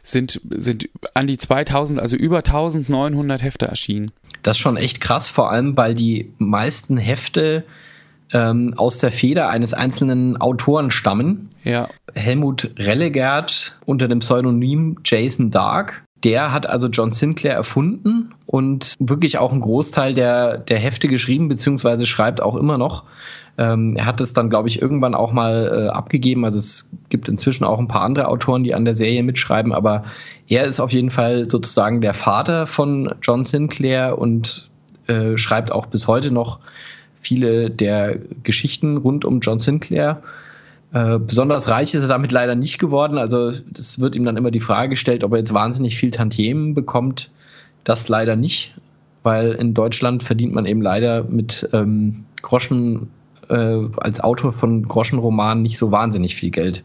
sind, 0.02 0.42
sind 0.50 0.90
an 1.14 1.28
die 1.28 1.38
2000, 1.38 2.00
also 2.00 2.16
über 2.16 2.38
1900 2.38 3.44
Hefte 3.44 3.68
erschienen. 3.68 4.12
Das 4.44 4.58
ist 4.58 4.62
schon 4.62 4.78
echt 4.78 5.02
krass, 5.02 5.30
vor 5.30 5.52
allem 5.52 5.76
weil 5.76 5.94
die 5.94 6.32
meisten 6.38 6.98
Hefte 6.98 7.66
ähm, 8.32 8.74
aus 8.78 9.00
der 9.00 9.12
Feder 9.12 9.50
eines 9.50 9.74
einzelnen 9.74 10.38
Autoren 10.38 10.92
stammen. 10.92 11.50
Ja. 11.64 11.90
Helmut 12.16 12.72
Rellegert 12.78 13.78
unter 13.86 14.08
dem 14.08 14.20
Pseudonym 14.20 14.98
Jason 15.04 15.52
Dark. 15.52 16.04
Der 16.24 16.52
hat 16.52 16.68
also 16.68 16.88
John 16.88 17.12
Sinclair 17.12 17.54
erfunden 17.54 18.34
und 18.46 18.96
wirklich 19.00 19.38
auch 19.38 19.52
einen 19.52 19.62
Großteil 19.62 20.14
der, 20.14 20.58
der 20.58 20.80
Hefte 20.80 21.08
geschrieben, 21.08 21.48
beziehungsweise 21.48 22.06
schreibt 22.06 22.42
auch 22.42 22.56
immer 22.56 22.78
noch. 22.78 23.04
Ähm, 23.58 23.96
er 23.96 24.06
hat 24.06 24.22
es 24.22 24.34
dann, 24.34 24.50
glaube 24.50 24.68
ich, 24.68 24.82
irgendwann 24.82 25.16
auch 25.16 25.32
mal 25.32 25.88
äh, 25.88 25.90
abgegeben. 25.90 26.46
Also 26.46 26.60
es 26.60 26.92
gibt 27.10 27.28
inzwischen 27.28 27.64
auch 27.64 27.80
ein 27.80 27.88
paar 27.88 28.02
andere 28.02 28.28
Autoren, 28.28 28.64
die 28.64 28.74
an 28.74 28.86
der 28.86 28.96
Serie 28.96 29.24
mitschreiben, 29.24 29.74
aber 29.74 30.04
er 30.48 30.66
ist 30.66 30.80
auf 30.80 30.92
jeden 30.92 31.10
Fall 31.10 31.50
sozusagen 31.50 32.02
der 32.02 32.14
Vater 32.14 32.68
von 32.68 33.14
John 33.22 33.46
Sinclair 33.46 34.18
und 34.18 34.70
äh, 35.08 35.38
schreibt 35.38 35.72
auch 35.72 35.88
bis 35.88 36.08
heute 36.08 36.32
noch 36.32 36.60
viele 37.20 37.72
der 37.72 38.18
Geschichten 38.44 38.98
rund 38.98 39.26
um 39.26 39.40
John 39.40 39.60
Sinclair. 39.60 40.22
Äh, 40.94 41.20
besonders 41.20 41.70
reich 41.70 41.94
ist 41.94 42.02
er 42.02 42.08
damit 42.08 42.32
leider 42.32 42.56
nicht 42.56 42.80
geworden. 42.80 43.18
Also 43.18 43.54
es 43.78 44.00
wird 44.00 44.16
ihm 44.16 44.24
dann 44.26 44.38
immer 44.38 44.52
die 44.52 44.60
Frage 44.60 44.90
gestellt, 44.92 45.24
ob 45.24 45.34
er 45.34 45.40
jetzt 45.40 45.54
wahnsinnig 45.54 45.98
viel 45.98 46.12
Tantiemen 46.12 46.74
bekommt. 46.74 47.32
Das 47.84 48.08
leider 48.08 48.36
nicht, 48.36 48.76
weil 49.24 49.52
in 49.54 49.74
Deutschland 49.74 50.24
verdient 50.24 50.54
man 50.54 50.66
eben 50.66 50.82
leider 50.82 51.24
mit 51.24 51.70
ähm, 51.74 52.26
Groschen 52.42 53.10
äh, 53.50 53.80
als 53.98 54.20
Autor 54.20 54.54
von 54.54 54.88
Groschenromanen 54.88 55.62
nicht 55.62 55.78
so 55.78 55.92
wahnsinnig 55.92 56.36
viel 56.36 56.52
Geld. 56.52 56.84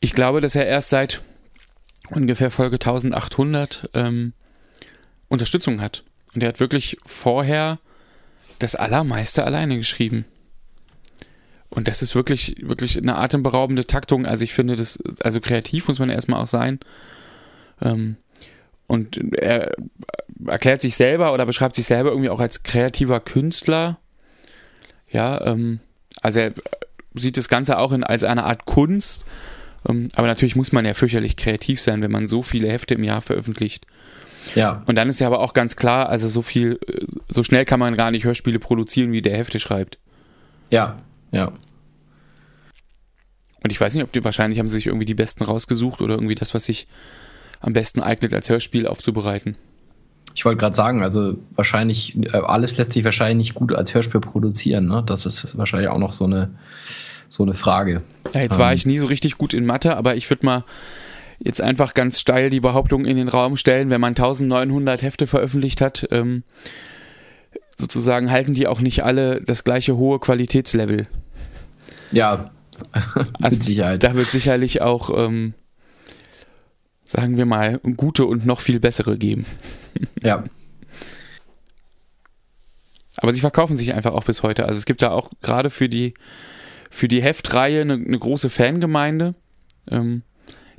Ich 0.00 0.12
glaube, 0.12 0.40
dass 0.40 0.54
er 0.54 0.66
erst 0.66 0.90
seit 0.90 1.22
ungefähr 2.10 2.50
Folge 2.50 2.74
1800 2.74 3.90
ähm, 3.94 4.34
Unterstützung 5.28 5.80
hat. 5.80 6.04
Und 6.34 6.42
er 6.42 6.48
hat 6.48 6.60
wirklich 6.60 6.98
vorher 7.06 7.78
das 8.58 8.74
Allermeiste 8.74 9.44
alleine 9.44 9.76
geschrieben. 9.76 10.24
Und 11.74 11.88
das 11.88 12.02
ist 12.02 12.14
wirklich, 12.14 12.56
wirklich 12.62 12.96
eine 12.96 13.16
atemberaubende 13.16 13.86
Taktung. 13.86 14.26
Also 14.26 14.44
ich 14.44 14.54
finde 14.54 14.76
das, 14.76 14.98
also 15.22 15.40
kreativ 15.40 15.88
muss 15.88 15.98
man 15.98 16.08
erstmal 16.08 16.40
auch 16.40 16.46
sein. 16.46 16.78
Ähm, 17.82 18.16
und 18.86 19.34
er 19.34 19.72
erklärt 20.46 20.82
sich 20.82 20.94
selber 20.94 21.32
oder 21.32 21.46
beschreibt 21.46 21.74
sich 21.74 21.86
selber 21.86 22.10
irgendwie 22.10 22.30
auch 22.30 22.40
als 22.40 22.62
kreativer 22.62 23.18
Künstler. 23.18 23.98
Ja, 25.10 25.44
ähm, 25.46 25.80
also 26.22 26.40
er 26.40 26.52
sieht 27.14 27.36
das 27.36 27.48
Ganze 27.48 27.78
auch 27.78 27.92
in, 27.92 28.04
als 28.04 28.22
eine 28.22 28.44
Art 28.44 28.66
Kunst. 28.66 29.24
Ähm, 29.88 30.08
aber 30.14 30.28
natürlich 30.28 30.54
muss 30.54 30.70
man 30.70 30.84
ja 30.84 30.94
fürchterlich 30.94 31.36
kreativ 31.36 31.80
sein, 31.80 32.02
wenn 32.02 32.12
man 32.12 32.28
so 32.28 32.42
viele 32.42 32.68
Hefte 32.68 32.94
im 32.94 33.04
Jahr 33.04 33.20
veröffentlicht. 33.20 33.86
Ja. 34.54 34.82
Und 34.86 34.94
dann 34.94 35.08
ist 35.08 35.20
ja 35.20 35.26
aber 35.26 35.40
auch 35.40 35.54
ganz 35.54 35.74
klar, 35.74 36.08
also 36.08 36.28
so 36.28 36.42
viel, 36.42 36.78
so 37.28 37.42
schnell 37.42 37.64
kann 37.64 37.80
man 37.80 37.96
gar 37.96 38.10
nicht 38.10 38.24
Hörspiele 38.24 38.58
produzieren, 38.58 39.10
wie 39.10 39.22
der 39.22 39.36
Hefte 39.36 39.58
schreibt. 39.58 39.98
Ja, 40.70 40.98
ja. 41.34 41.52
Und 43.62 43.70
ich 43.70 43.80
weiß 43.80 43.94
nicht, 43.94 44.04
ob 44.04 44.12
die, 44.12 44.22
wahrscheinlich 44.22 44.58
haben 44.58 44.68
sie 44.68 44.76
sich 44.76 44.86
irgendwie 44.86 45.06
die 45.06 45.14
besten 45.14 45.42
rausgesucht 45.42 46.02
oder 46.02 46.14
irgendwie 46.14 46.34
das, 46.34 46.54
was 46.54 46.66
sich 46.66 46.86
am 47.60 47.72
besten 47.72 48.02
eignet, 48.02 48.34
als 48.34 48.50
Hörspiel 48.50 48.86
aufzubereiten. 48.86 49.56
Ich 50.34 50.44
wollte 50.44 50.58
gerade 50.58 50.74
sagen, 50.74 51.02
also 51.02 51.38
wahrscheinlich, 51.54 52.16
äh, 52.16 52.36
alles 52.36 52.76
lässt 52.76 52.92
sich 52.92 53.04
wahrscheinlich 53.04 53.48
nicht 53.48 53.54
gut 53.54 53.74
als 53.74 53.94
Hörspiel 53.94 54.20
produzieren, 54.20 54.86
ne? 54.86 55.02
Das 55.06 55.24
ist 55.24 55.56
wahrscheinlich 55.56 55.88
auch 55.88 55.98
noch 55.98 56.12
so 56.12 56.24
eine, 56.24 56.50
so 57.30 57.42
eine 57.42 57.54
Frage. 57.54 58.02
Ja, 58.34 58.42
jetzt 58.42 58.58
war 58.58 58.70
ähm. 58.70 58.76
ich 58.76 58.84
nie 58.84 58.98
so 58.98 59.06
richtig 59.06 59.38
gut 59.38 59.54
in 59.54 59.64
Mathe, 59.64 59.96
aber 59.96 60.14
ich 60.14 60.28
würde 60.28 60.44
mal 60.44 60.64
jetzt 61.38 61.60
einfach 61.60 61.94
ganz 61.94 62.20
steil 62.20 62.50
die 62.50 62.60
Behauptung 62.60 63.06
in 63.06 63.16
den 63.16 63.28
Raum 63.28 63.56
stellen, 63.56 63.90
wenn 63.90 64.00
man 64.00 64.10
1900 64.10 65.00
Hefte 65.02 65.26
veröffentlicht 65.26 65.80
hat, 65.80 66.06
ähm, 66.10 66.42
sozusagen 67.76 68.30
halten 68.30 68.54
die 68.54 68.66
auch 68.66 68.80
nicht 68.80 69.04
alle 69.04 69.40
das 69.40 69.64
gleiche 69.64 69.96
hohe 69.96 70.20
Qualitätslevel. 70.20 71.06
Ja, 72.14 72.50
also, 73.42 73.62
Sicherheit. 73.62 74.02
Da 74.02 74.14
wird 74.14 74.30
sicherlich 74.30 74.82
auch, 74.82 75.10
ähm, 75.16 75.54
sagen 77.04 77.36
wir 77.36 77.46
mal, 77.46 77.78
gute 77.96 78.26
und 78.26 78.46
noch 78.46 78.60
viel 78.60 78.80
bessere 78.80 79.18
geben. 79.18 79.46
Ja. 80.22 80.44
Aber 83.18 83.32
sie 83.32 83.40
verkaufen 83.40 83.76
sich 83.76 83.94
einfach 83.94 84.12
auch 84.12 84.24
bis 84.24 84.42
heute. 84.42 84.66
Also 84.66 84.78
es 84.78 84.86
gibt 84.86 85.02
da 85.02 85.10
auch 85.10 85.30
gerade 85.40 85.70
für 85.70 85.88
die, 85.88 86.14
für 86.90 87.06
die 87.06 87.22
Heftreihe 87.22 87.82
eine, 87.82 87.94
eine 87.94 88.18
große 88.18 88.50
Fangemeinde. 88.50 89.34
Ähm, 89.90 90.22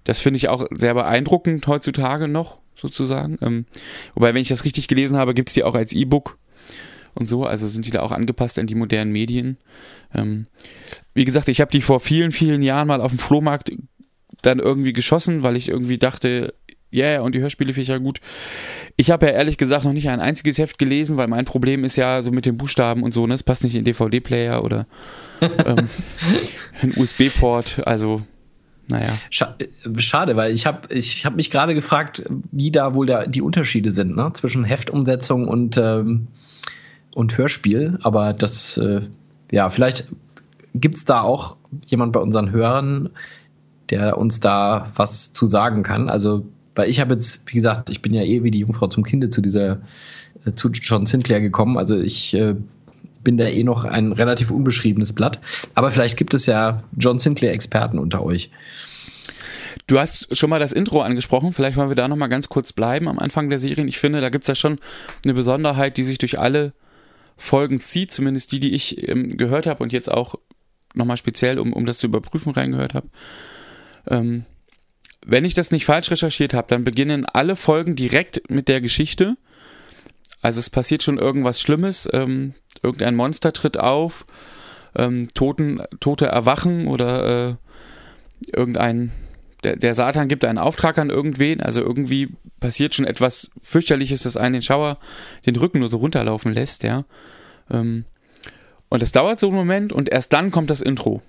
das 0.04 0.19
finde 0.19 0.38
ich 0.38 0.50
auch 0.50 0.65
sehr 0.71 0.93
beeindruckend 0.93 1.65
heutzutage 1.67 2.28
noch, 2.28 2.60
sozusagen. 2.76 3.38
Ähm, 3.41 3.65
wobei, 4.13 4.34
wenn 4.34 4.41
ich 4.41 4.50
das 4.50 4.65
richtig 4.65 4.88
gelesen 4.88 5.17
habe, 5.17 5.34
gibt 5.34 5.50
es 5.50 5.54
die 5.54 5.63
auch 5.63 5.76
als 5.76 5.93
E-Book 5.93 6.38
und 7.15 7.28
so. 7.28 7.45
Also 7.45 7.67
sind 7.67 7.86
die 7.86 7.91
da 7.91 8.01
auch 8.01 8.12
angepasst 8.12 8.60
an 8.60 8.67
die 8.67 8.75
modernen 8.75 9.12
Medien. 9.12 9.58
Ähm, 10.13 10.47
wie 11.13 11.25
gesagt, 11.25 11.47
ich 11.47 11.62
habe 11.62 11.71
die 11.71 11.82
vor 11.82 11.99
vielen, 11.99 12.32
vielen 12.32 12.62
Jahren 12.62 12.88
mal 12.88 13.01
auf 13.01 13.12
dem 13.12 13.19
Flohmarkt 13.19 13.71
dann 14.41 14.60
irgendwie 14.60 14.93
geschossen, 14.93 15.43
weil 15.43 15.56
ich 15.56 15.69
irgendwie 15.69 15.97
dachte, 15.97 16.54
ja, 16.91 17.06
yeah, 17.06 17.21
und 17.21 17.36
die 17.36 17.41
Hörspiele 17.41 17.73
finde 17.73 17.82
ich 17.82 17.88
ja 17.89 17.97
gut. 17.97 18.21
Ich 18.95 19.12
habe 19.12 19.25
ja 19.25 19.34
ehrlich 19.34 19.58
gesagt 19.58 19.84
noch 19.84 19.91
nicht 19.91 20.08
ein 20.08 20.21
einziges 20.21 20.58
Heft 20.58 20.78
gelesen, 20.78 21.17
weil 21.17 21.28
mein 21.28 21.43
Problem 21.43 21.84
ist 21.84 21.97
ja 21.97 22.21
so 22.21 22.32
mit 22.32 22.45
den 22.45 22.56
Buchstaben 22.56 23.04
und 23.04 23.13
so, 23.13 23.28
ne? 23.28 23.34
Es 23.34 23.43
passt 23.43 23.63
nicht 23.63 23.75
in 23.75 23.84
DVD-Player 23.84 24.63
oder 24.63 24.88
ähm, 25.41 25.89
ein 26.82 26.93
USB-Port. 26.95 27.86
Also 27.86 28.21
naja. 28.88 29.17
Schade, 29.30 30.36
weil 30.36 30.54
ich 30.54 30.65
habe 30.65 30.93
ich 30.93 31.25
hab 31.25 31.36
mich 31.36 31.49
gerade 31.49 31.73
gefragt, 31.73 32.23
wie 32.51 32.71
da 32.71 32.93
wohl 32.93 33.08
der, 33.08 33.28
die 33.28 33.41
Unterschiede 33.41 33.91
sind 33.91 34.15
ne? 34.15 34.32
zwischen 34.34 34.63
Heftumsetzung 34.63 35.47
und, 35.47 35.78
ähm, 35.78 36.28
und 37.15 37.36
Hörspiel. 37.38 37.97
Aber 38.04 38.34
das, 38.34 38.78
äh, 38.78 39.01
ja, 39.51 39.69
vielleicht 39.69 40.08
gibt 40.75 40.95
es 40.95 41.06
da 41.06 41.21
auch 41.21 41.56
jemand 41.88 42.13
bei 42.13 42.19
unseren 42.19 42.51
Hörern, 42.51 43.10
der 43.89 44.19
uns 44.19 44.39
da 44.39 44.91
was 44.95 45.34
zu 45.34 45.47
sagen 45.47 45.82
kann. 45.82 46.10
Also, 46.10 46.45
weil 46.75 46.89
ich 46.89 46.99
habe 46.99 47.15
jetzt, 47.15 47.51
wie 47.51 47.56
gesagt, 47.56 47.89
ich 47.89 48.04
bin 48.04 48.13
ja 48.13 48.21
eh 48.21 48.43
wie 48.43 48.51
die 48.51 48.60
Jungfrau 48.60 48.88
zum 48.88 49.04
Kinde 49.04 49.30
zu 49.30 49.41
dieser, 49.41 49.80
äh, 50.45 50.54
zu 50.54 50.69
John 50.69 51.08
Sinclair 51.08 51.41
gekommen. 51.41 51.78
Also 51.78 51.97
ich 51.97 52.34
äh, 52.34 52.56
bin 53.23 53.38
da 53.38 53.45
eh 53.45 53.63
noch 53.63 53.86
ein 53.86 54.12
relativ 54.12 54.51
unbeschriebenes 54.51 55.13
Blatt. 55.13 55.39
Aber 55.73 55.91
vielleicht 55.91 56.17
gibt 56.17 56.34
es 56.34 56.45
ja 56.45 56.84
John 56.97 57.17
Sinclair-Experten 57.17 57.97
unter 57.97 58.23
euch. 58.23 58.51
Du 59.88 59.99
hast 59.99 60.36
schon 60.36 60.49
mal 60.49 60.60
das 60.60 60.73
Intro 60.73 61.01
angesprochen, 61.01 61.54
vielleicht 61.54 61.78
wollen 61.78 61.89
wir 61.89 61.95
da 61.95 62.08
nochmal 62.08 62.30
ganz 62.30 62.49
kurz 62.49 62.73
bleiben 62.73 63.08
am 63.08 63.19
Anfang 63.19 63.49
der 63.49 63.60
Serien. 63.60 63.88
Ich 63.88 63.99
finde, 63.99 64.19
da 64.19 64.30
gibt 64.30 64.43
es 64.43 64.47
ja 64.47 64.56
schon 64.56 64.80
eine 65.23 65.34
Besonderheit, 65.34 65.97
die 65.97 66.04
sich 66.04 66.17
durch 66.17 66.39
alle 66.39 66.73
Folgen 67.38 67.80
zieht, 67.80 68.12
zumindest 68.12 68.52
die, 68.52 68.60
die 68.60 68.74
ich 68.74 69.08
ähm, 69.08 69.38
gehört 69.38 69.67
habe 69.67 69.84
und 69.84 69.91
jetzt 69.91 70.12
auch 70.12 70.36
nochmal 70.93 71.17
speziell, 71.17 71.60
um, 71.60 71.74
um 71.74 71.86
das 71.86 71.98
zu 71.98 72.08
überprüfen, 72.08 72.54
reingehört 72.54 72.93
habe. 72.93 73.10
Ähm, 74.08 74.45
wenn 75.26 75.45
ich 75.45 75.54
das 75.54 75.71
nicht 75.71 75.86
falsch 75.86 76.12
recherchiert 76.12 76.54
habe, 76.54 76.67
dann 76.69 76.84
beginnen 76.84 77.26
alle 77.26 77.56
Folgen 77.56 77.95
direkt 77.95 78.50
mit 78.50 78.67
der 78.67 78.80
Geschichte. 78.80 79.38
Also 80.41 80.60
es 80.60 80.69
passiert 80.69 81.02
schon 81.02 81.17
irgendwas 81.17 81.60
Schlimmes, 81.60 82.08
ähm, 82.13 82.54
irgendein 82.84 83.15
Monster 83.15 83.52
tritt 83.52 83.78
auf, 83.78 84.26
ähm, 84.95 85.28
Toten, 85.34 85.82
Tote 86.00 86.28
erwachen 86.28 86.88
oder 86.88 87.50
äh, 87.50 87.56
irgendein 88.56 89.12
der, 89.65 89.75
der 89.75 89.95
Satan 89.95 90.28
gibt 90.28 90.45
einen 90.45 90.58
Auftrag 90.58 90.97
an 90.97 91.10
irgendwen, 91.10 91.62
also 91.62 91.82
irgendwie 91.82 92.30
passiert 92.60 92.95
schon 92.95 93.06
etwas 93.06 93.49
fürchterliches, 93.62 94.23
das 94.23 94.38
einen 94.38 94.54
den 94.54 94.62
Schauer 94.62 94.99
den 95.45 95.56
Rücken 95.56 95.80
nur 95.80 95.89
so 95.89 95.97
runterlaufen 95.97 96.54
lässt, 96.54 96.84
ja. 96.84 97.06
Ähm, 97.69 98.06
und 98.89 99.01
das 99.01 99.12
dauert 99.12 99.39
so 99.39 99.47
einen 99.47 99.56
Moment 99.56 99.91
und 99.91 100.10
erst 100.10 100.32
dann 100.34 100.51
kommt 100.51 100.69
das 100.69 100.82
Intro. 100.82 101.21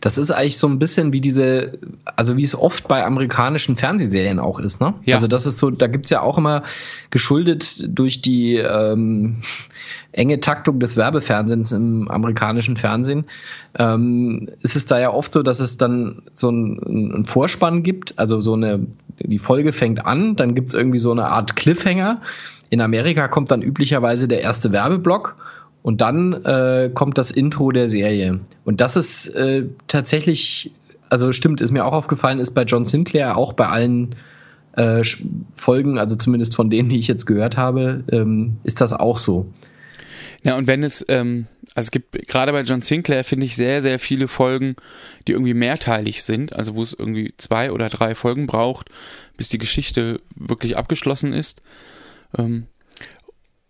Das 0.00 0.18
ist 0.18 0.30
eigentlich 0.30 0.58
so 0.58 0.66
ein 0.66 0.78
bisschen 0.78 1.12
wie 1.12 1.20
diese, 1.20 1.78
also 2.16 2.36
wie 2.36 2.44
es 2.44 2.54
oft 2.54 2.88
bei 2.88 3.04
amerikanischen 3.04 3.76
Fernsehserien 3.76 4.38
auch 4.38 4.58
ist, 4.60 4.80
ne? 4.80 4.94
Ja. 5.04 5.16
Also 5.16 5.26
das 5.26 5.46
ist 5.46 5.58
so, 5.58 5.70
da 5.70 5.86
gibt's 5.86 6.10
ja 6.10 6.20
auch 6.20 6.38
immer 6.38 6.62
geschuldet 7.10 7.84
durch 7.86 8.22
die 8.22 8.56
ähm, 8.56 9.36
enge 10.12 10.40
Taktung 10.40 10.80
des 10.80 10.96
Werbefernsehens 10.96 11.72
im 11.72 12.08
amerikanischen 12.08 12.76
Fernsehen, 12.76 13.24
ähm, 13.78 14.48
ist 14.62 14.76
es 14.76 14.86
da 14.86 14.98
ja 14.98 15.12
oft 15.12 15.32
so, 15.32 15.42
dass 15.42 15.60
es 15.60 15.76
dann 15.76 16.22
so 16.34 16.48
einen, 16.48 16.82
einen 16.82 17.24
Vorspann 17.24 17.82
gibt, 17.82 18.18
also 18.18 18.40
so 18.40 18.54
eine, 18.54 18.86
die 19.18 19.38
Folge 19.38 19.72
fängt 19.72 20.04
an, 20.04 20.36
dann 20.36 20.54
gibt's 20.54 20.74
irgendwie 20.74 20.98
so 20.98 21.12
eine 21.12 21.28
Art 21.28 21.56
Cliffhanger. 21.56 22.20
In 22.70 22.80
Amerika 22.80 23.28
kommt 23.28 23.50
dann 23.50 23.62
üblicherweise 23.62 24.28
der 24.28 24.42
erste 24.42 24.72
Werbeblock 24.72 25.36
und 25.88 26.02
dann 26.02 26.44
äh, 26.44 26.90
kommt 26.92 27.16
das 27.16 27.30
Intro 27.30 27.70
der 27.70 27.88
Serie. 27.88 28.40
Und 28.66 28.82
das 28.82 28.94
ist 28.94 29.28
äh, 29.28 29.64
tatsächlich, 29.86 30.70
also 31.08 31.32
stimmt, 31.32 31.62
ist 31.62 31.70
mir 31.70 31.86
auch 31.86 31.94
aufgefallen, 31.94 32.40
ist 32.40 32.50
bei 32.50 32.64
John 32.64 32.84
Sinclair 32.84 33.38
auch 33.38 33.54
bei 33.54 33.68
allen 33.68 34.14
äh, 34.72 35.02
Folgen, 35.54 35.96
also 35.96 36.14
zumindest 36.16 36.54
von 36.54 36.68
denen, 36.68 36.90
die 36.90 36.98
ich 36.98 37.08
jetzt 37.08 37.24
gehört 37.24 37.56
habe, 37.56 38.04
ähm, 38.12 38.58
ist 38.64 38.82
das 38.82 38.92
auch 38.92 39.16
so. 39.16 39.46
Ja, 40.42 40.58
und 40.58 40.66
wenn 40.66 40.84
es, 40.84 41.02
ähm, 41.08 41.46
also 41.74 41.86
es 41.86 41.90
gibt 41.90 42.28
gerade 42.28 42.52
bei 42.52 42.60
John 42.60 42.82
Sinclair, 42.82 43.24
finde 43.24 43.46
ich, 43.46 43.56
sehr, 43.56 43.80
sehr 43.80 43.98
viele 43.98 44.28
Folgen, 44.28 44.76
die 45.26 45.32
irgendwie 45.32 45.54
mehrteilig 45.54 46.22
sind, 46.22 46.54
also 46.54 46.74
wo 46.74 46.82
es 46.82 46.92
irgendwie 46.92 47.32
zwei 47.38 47.72
oder 47.72 47.88
drei 47.88 48.14
Folgen 48.14 48.46
braucht, 48.46 48.90
bis 49.38 49.48
die 49.48 49.56
Geschichte 49.56 50.20
wirklich 50.36 50.76
abgeschlossen 50.76 51.32
ist. 51.32 51.62
Ähm, 52.36 52.66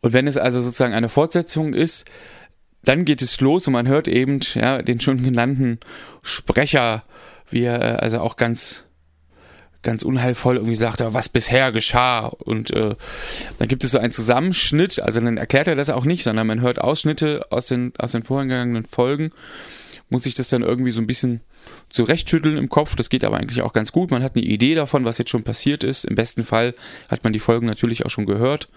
und 0.00 0.12
wenn 0.12 0.26
es 0.26 0.36
also 0.36 0.60
sozusagen 0.60 0.94
eine 0.94 1.08
Fortsetzung 1.08 1.74
ist, 1.74 2.06
dann 2.84 3.04
geht 3.04 3.22
es 3.22 3.40
los 3.40 3.66
und 3.66 3.72
man 3.72 3.88
hört 3.88 4.08
eben 4.08 4.40
ja, 4.54 4.82
den 4.82 5.00
schon 5.00 5.22
genannten 5.22 5.80
Sprecher, 6.22 7.04
wie 7.50 7.64
er 7.64 7.80
äh, 7.80 7.96
also 7.96 8.20
auch 8.20 8.36
ganz 8.36 8.84
ganz 9.82 10.02
unheilvoll 10.02 10.56
irgendwie 10.56 10.74
sagt, 10.74 11.00
was 11.00 11.28
bisher 11.28 11.70
geschah. 11.70 12.26
Und 12.26 12.72
äh, 12.72 12.96
dann 13.58 13.68
gibt 13.68 13.84
es 13.84 13.92
so 13.92 13.98
einen 13.98 14.12
Zusammenschnitt, 14.12 15.00
also 15.00 15.20
dann 15.20 15.36
erklärt 15.36 15.68
er 15.68 15.76
das 15.76 15.88
auch 15.88 16.04
nicht, 16.04 16.24
sondern 16.24 16.46
man 16.46 16.60
hört 16.60 16.80
Ausschnitte 16.80 17.46
aus 17.50 17.66
den, 17.66 17.92
aus 17.96 18.12
den 18.12 18.24
vorhergegangenen 18.24 18.86
Folgen, 18.86 19.30
muss 20.10 20.24
sich 20.24 20.34
das 20.34 20.48
dann 20.48 20.62
irgendwie 20.62 20.90
so 20.90 21.00
ein 21.00 21.06
bisschen 21.06 21.42
zurechttütteln 21.90 22.56
im 22.56 22.68
Kopf. 22.68 22.96
Das 22.96 23.08
geht 23.08 23.24
aber 23.24 23.36
eigentlich 23.36 23.62
auch 23.62 23.72
ganz 23.72 23.92
gut. 23.92 24.10
Man 24.10 24.22
hat 24.22 24.34
eine 24.34 24.44
Idee 24.44 24.74
davon, 24.74 25.04
was 25.04 25.18
jetzt 25.18 25.30
schon 25.30 25.44
passiert 25.44 25.84
ist. 25.84 26.04
Im 26.04 26.14
besten 26.14 26.44
Fall 26.44 26.74
hat 27.08 27.24
man 27.24 27.32
die 27.32 27.38
Folgen 27.38 27.66
natürlich 27.66 28.04
auch 28.06 28.10
schon 28.10 28.26
gehört. 28.26 28.68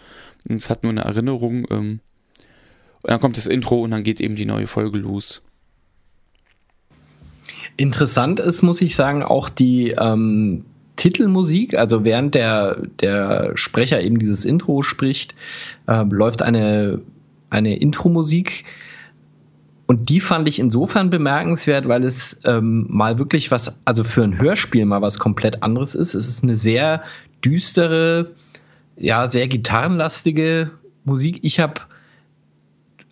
Es 0.47 0.69
hat 0.69 0.83
nur 0.83 0.91
eine 0.91 1.01
Erinnerung. 1.01 1.67
Ähm, 1.69 1.99
und 3.03 3.09
dann 3.09 3.19
kommt 3.19 3.37
das 3.37 3.47
Intro 3.47 3.81
und 3.81 3.91
dann 3.91 4.03
geht 4.03 4.21
eben 4.21 4.35
die 4.35 4.45
neue 4.45 4.67
Folge 4.67 4.99
los. 4.99 5.41
Interessant 7.77 8.39
ist, 8.39 8.61
muss 8.61 8.81
ich 8.81 8.95
sagen, 8.95 9.23
auch 9.23 9.49
die, 9.49 9.91
ähm, 9.91 10.65
Titelmusik, 11.01 11.73
also 11.73 12.03
während 12.03 12.35
der, 12.35 12.77
der 12.99 13.53
Sprecher 13.55 14.01
eben 14.01 14.19
dieses 14.19 14.45
Intro 14.45 14.83
spricht, 14.83 15.33
äh, 15.87 16.03
läuft 16.03 16.43
eine, 16.43 17.01
eine 17.49 17.77
Intro-Musik. 17.77 18.65
Und 19.87 20.09
die 20.09 20.19
fand 20.19 20.47
ich 20.47 20.59
insofern 20.59 21.09
bemerkenswert, 21.09 21.87
weil 21.87 22.03
es 22.03 22.41
ähm, 22.45 22.85
mal 22.87 23.17
wirklich 23.17 23.49
was, 23.49 23.79
also 23.83 24.03
für 24.03 24.23
ein 24.23 24.37
Hörspiel 24.39 24.85
mal 24.85 25.01
was 25.01 25.17
komplett 25.17 25.63
anderes 25.63 25.95
ist. 25.95 26.13
Es 26.13 26.27
ist 26.27 26.43
eine 26.43 26.55
sehr 26.55 27.01
düstere, 27.43 28.35
ja, 29.01 29.27
sehr 29.27 29.47
gitarrenlastige 29.47 30.71
Musik. 31.03 31.39
Ich 31.41 31.59
habe 31.59 31.81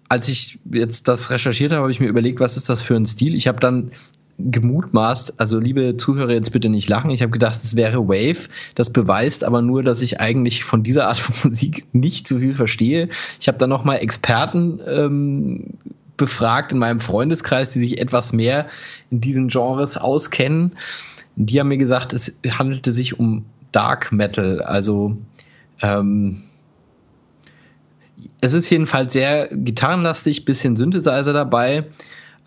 als 0.10 0.28
ich 0.28 0.58
jetzt 0.72 1.08
das 1.08 1.30
recherchiert 1.30 1.72
habe, 1.72 1.84
habe 1.84 1.92
ich 1.92 2.00
mir 2.00 2.08
überlegt, 2.08 2.40
was 2.40 2.58
ist 2.58 2.68
das 2.68 2.82
für 2.82 2.96
ein 2.96 3.06
Stil? 3.06 3.36
Ich 3.36 3.48
habe 3.48 3.60
dann 3.60 3.92
gemutmaßt, 4.40 5.34
also 5.38 5.60
liebe 5.60 5.98
Zuhörer, 5.98 6.32
jetzt 6.32 6.52
bitte 6.52 6.70
nicht 6.70 6.90
lachen. 6.90 7.12
Ich 7.12 7.22
habe 7.22 7.32
gedacht, 7.32 7.58
es 7.62 7.76
wäre 7.76 8.08
Wave. 8.08 8.50
Das 8.74 8.92
beweist 8.92 9.44
aber 9.44 9.62
nur, 9.62 9.84
dass 9.84 10.02
ich 10.02 10.20
eigentlich 10.20 10.64
von 10.64 10.82
dieser 10.82 11.08
Art 11.08 11.20
von 11.20 11.36
Musik 11.52 11.86
nicht 11.94 12.28
so 12.28 12.40
viel 12.40 12.56
verstehe. 12.56 13.10
Ich 13.40 13.48
habe 13.48 13.60
dann 13.60 13.70
noch 13.70 13.84
mal 13.84 13.98
Experten 13.98 14.80
ähm, 14.88 15.66
befragt 16.18 16.72
in 16.72 16.80
meinem 16.80 17.02
Freundeskreis, 17.02 17.74
die 17.74 17.80
sich 17.80 18.02
etwas 18.02 18.34
mehr 18.34 18.68
in 19.12 19.22
diesen 19.22 19.50
Genres 19.50 19.98
auskennen. 19.98 20.72
Die 21.36 21.60
haben 21.60 21.68
mir 21.68 21.78
gesagt, 21.78 22.14
es 22.14 22.34
handelte 22.48 22.92
sich 22.92 23.20
um 23.20 23.46
Dark 23.72 24.12
Metal, 24.12 24.62
also 24.62 25.18
ähm, 25.82 26.44
es 28.42 28.54
ist 28.54 28.70
jedenfalls 28.70 29.14
sehr 29.14 29.48
gitarrenlastig, 29.52 30.46
bisschen 30.46 30.76
Synthesizer 30.76 31.34
dabei 31.34 31.86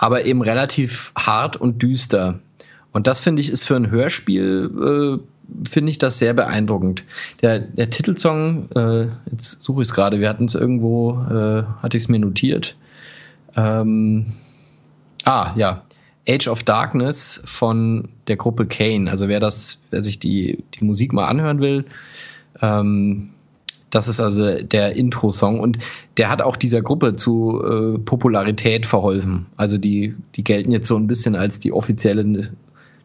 aber 0.02 0.24
eben 0.24 0.42
relativ 0.42 1.12
hart 1.16 1.56
und 1.56 1.80
düster. 1.80 2.40
Und 2.90 3.06
das 3.06 3.20
finde 3.20 3.40
ich 3.40 3.50
ist 3.50 3.68
für 3.68 3.76
ein 3.76 3.88
Hörspiel, 3.88 5.20
äh, 5.22 5.68
finde 5.68 5.90
ich 5.92 5.98
das 5.98 6.18
sehr 6.18 6.34
beeindruckend. 6.34 7.04
Der, 7.40 7.60
der 7.60 7.88
Titelsong, 7.88 8.68
äh, 8.74 9.06
jetzt 9.30 9.62
suche 9.62 9.82
ich 9.82 9.88
es 9.88 9.94
gerade, 9.94 10.18
wir 10.18 10.28
hatten 10.28 10.46
es 10.46 10.56
irgendwo, 10.56 11.12
äh, 11.30 11.62
hatte 11.80 11.96
ich 11.96 12.02
es 12.02 12.08
mir 12.08 12.18
notiert. 12.18 12.74
Ähm, 13.54 14.26
ah, 15.22 15.52
ja. 15.54 15.84
Age 16.28 16.48
of 16.48 16.64
Darkness 16.64 17.40
von 17.44 18.08
der 18.26 18.36
Gruppe 18.36 18.66
Kane. 18.66 19.08
Also 19.08 19.28
wer 19.28 19.38
das, 19.38 19.78
wer 19.90 20.02
sich 20.02 20.18
die, 20.18 20.64
die 20.74 20.84
Musik 20.84 21.12
mal 21.12 21.28
anhören 21.28 21.60
will, 21.60 21.84
ähm, 22.62 23.28
das 23.90 24.08
ist 24.08 24.20
also 24.20 24.62
der 24.62 24.96
Intro-Song 24.96 25.60
und 25.60 25.78
der 26.16 26.30
hat 26.30 26.40
auch 26.40 26.56
dieser 26.56 26.80
Gruppe 26.80 27.14
zu 27.14 27.62
äh, 27.62 27.98
Popularität 27.98 28.86
verholfen. 28.86 29.46
Also 29.58 29.76
die, 29.76 30.14
die 30.34 30.44
gelten 30.44 30.72
jetzt 30.72 30.88
so 30.88 30.96
ein 30.96 31.06
bisschen 31.06 31.36
als 31.36 31.58
die 31.58 31.72
offizielle 31.72 32.52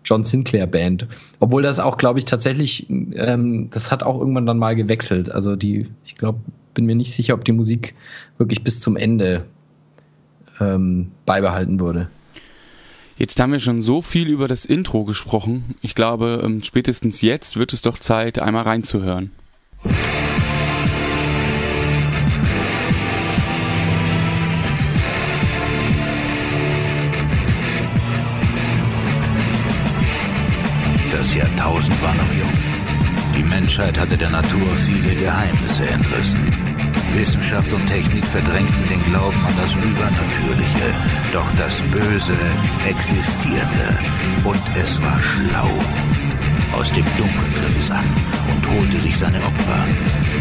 John 0.06 0.24
Sinclair 0.24 0.66
Band. 0.66 1.06
Obwohl 1.42 1.62
das 1.62 1.80
auch, 1.80 1.98
glaube 1.98 2.20
ich, 2.20 2.26
tatsächlich, 2.26 2.90
ähm, 2.90 3.70
das 3.70 3.92
hat 3.92 4.04
auch 4.04 4.18
irgendwann 4.18 4.46
dann 4.46 4.58
mal 4.58 4.76
gewechselt. 4.76 5.30
Also 5.30 5.58
die, 5.58 5.90
ich 6.06 6.16
glaube, 6.16 6.40
bin 6.74 6.86
mir 6.86 6.96
nicht 6.96 7.12
sicher, 7.12 7.34
ob 7.34 7.44
die 7.44 7.52
Musik 7.52 7.94
wirklich 8.38 8.64
bis 8.64 8.80
zum 8.80 8.96
Ende 8.96 9.44
ähm, 10.62 11.12
beibehalten 11.26 11.82
wurde. 11.82 12.08
Jetzt 13.18 13.40
haben 13.40 13.52
wir 13.52 13.60
schon 13.60 13.82
so 13.82 14.02
viel 14.02 14.30
über 14.30 14.48
das 14.48 14.64
Intro 14.64 15.04
gesprochen. 15.04 15.76
Ich 15.82 15.96
glaube, 15.96 16.42
ähm, 16.46 16.64
spätestens 16.64 17.22
jetzt 17.22 17.58
wird 17.58 17.74
es 17.74 17.82
doch 17.82 17.98
Zeit, 17.98 18.40
einmal 18.40 18.64
reinzuhören. 18.64 19.32
Jahrtausend 31.38 32.02
war 32.02 32.16
noch 32.16 32.34
jung. 32.34 32.54
Die 33.38 33.44
Menschheit 33.44 34.00
hatte 34.00 34.18
der 34.18 34.30
Natur 34.30 34.76
viele 34.86 35.16
Geheimnisse 35.16 35.88
entrissen. 35.88 36.42
Wissenschaft 37.14 37.72
und 37.74 37.86
Technik 37.86 38.26
verdrängten 38.26 38.90
den 38.90 39.04
Glauben 39.06 39.46
an 39.46 39.56
das 39.56 39.74
Übernatürliche. 39.76 40.96
Doch 41.34 41.52
das 41.58 41.84
Böse 41.92 42.38
existierte 42.88 44.00
und 44.46 44.62
es 44.76 45.02
war 45.02 45.20
schlau. 45.22 45.70
Aus 46.74 46.92
dem 46.92 47.06
Dunkeln 47.18 47.54
griff 47.54 47.78
es 47.80 47.92
an 47.92 48.06
und 48.52 48.68
holte 48.78 48.98
sich 48.98 49.18
seine 49.18 49.38
Opfer. 49.38 49.88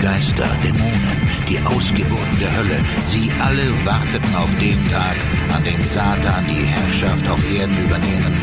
Geister, 0.03 0.49
Dämonen, 0.63 1.19
die 1.49 1.59
Ausgeburten 1.61 2.39
der 2.39 2.55
Hölle, 2.57 2.79
sie 3.05 3.31
alle 3.41 3.69
warteten 3.85 4.35
auf 4.35 4.55
den 4.59 4.89
Tag, 4.91 5.17
an 5.55 5.65
dem 5.65 5.85
Satan 5.85 6.45
die 6.49 6.65
Herrschaft 6.65 7.29
auf 7.29 7.43
Erden 7.53 7.77
übernehmen 7.85 8.35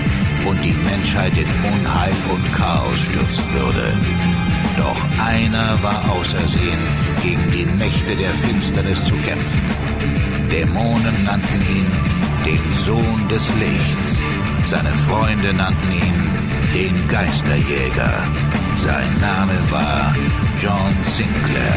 und 0.45 0.63
die 0.63 0.73
Menschheit 0.73 1.37
in 1.37 1.47
Unheil 1.71 2.13
und 2.33 2.53
Chaos 2.53 2.99
stürzen 2.99 3.45
würde. 3.53 3.93
Doch 4.77 5.05
einer 5.19 5.81
war 5.83 6.09
ausersehen, 6.11 6.79
gegen 7.21 7.51
die 7.51 7.65
Mächte 7.65 8.15
der 8.15 8.33
Finsternis 8.33 9.05
zu 9.05 9.15
kämpfen. 9.17 9.61
Dämonen 10.51 11.23
nannten 11.23 11.61
ihn 11.61 11.87
den 12.45 12.73
Sohn 12.83 13.27
des 13.29 13.53
Lichts. 13.55 14.21
Seine 14.65 14.93
Freunde 14.93 15.53
nannten 15.53 15.91
ihn 15.91 16.23
den 16.73 17.07
Geisterjäger. 17.07 18.11
Sein 18.77 19.19
Name 19.21 19.53
war 19.69 20.15
John 20.59 20.91
Sinclair. 21.03 21.73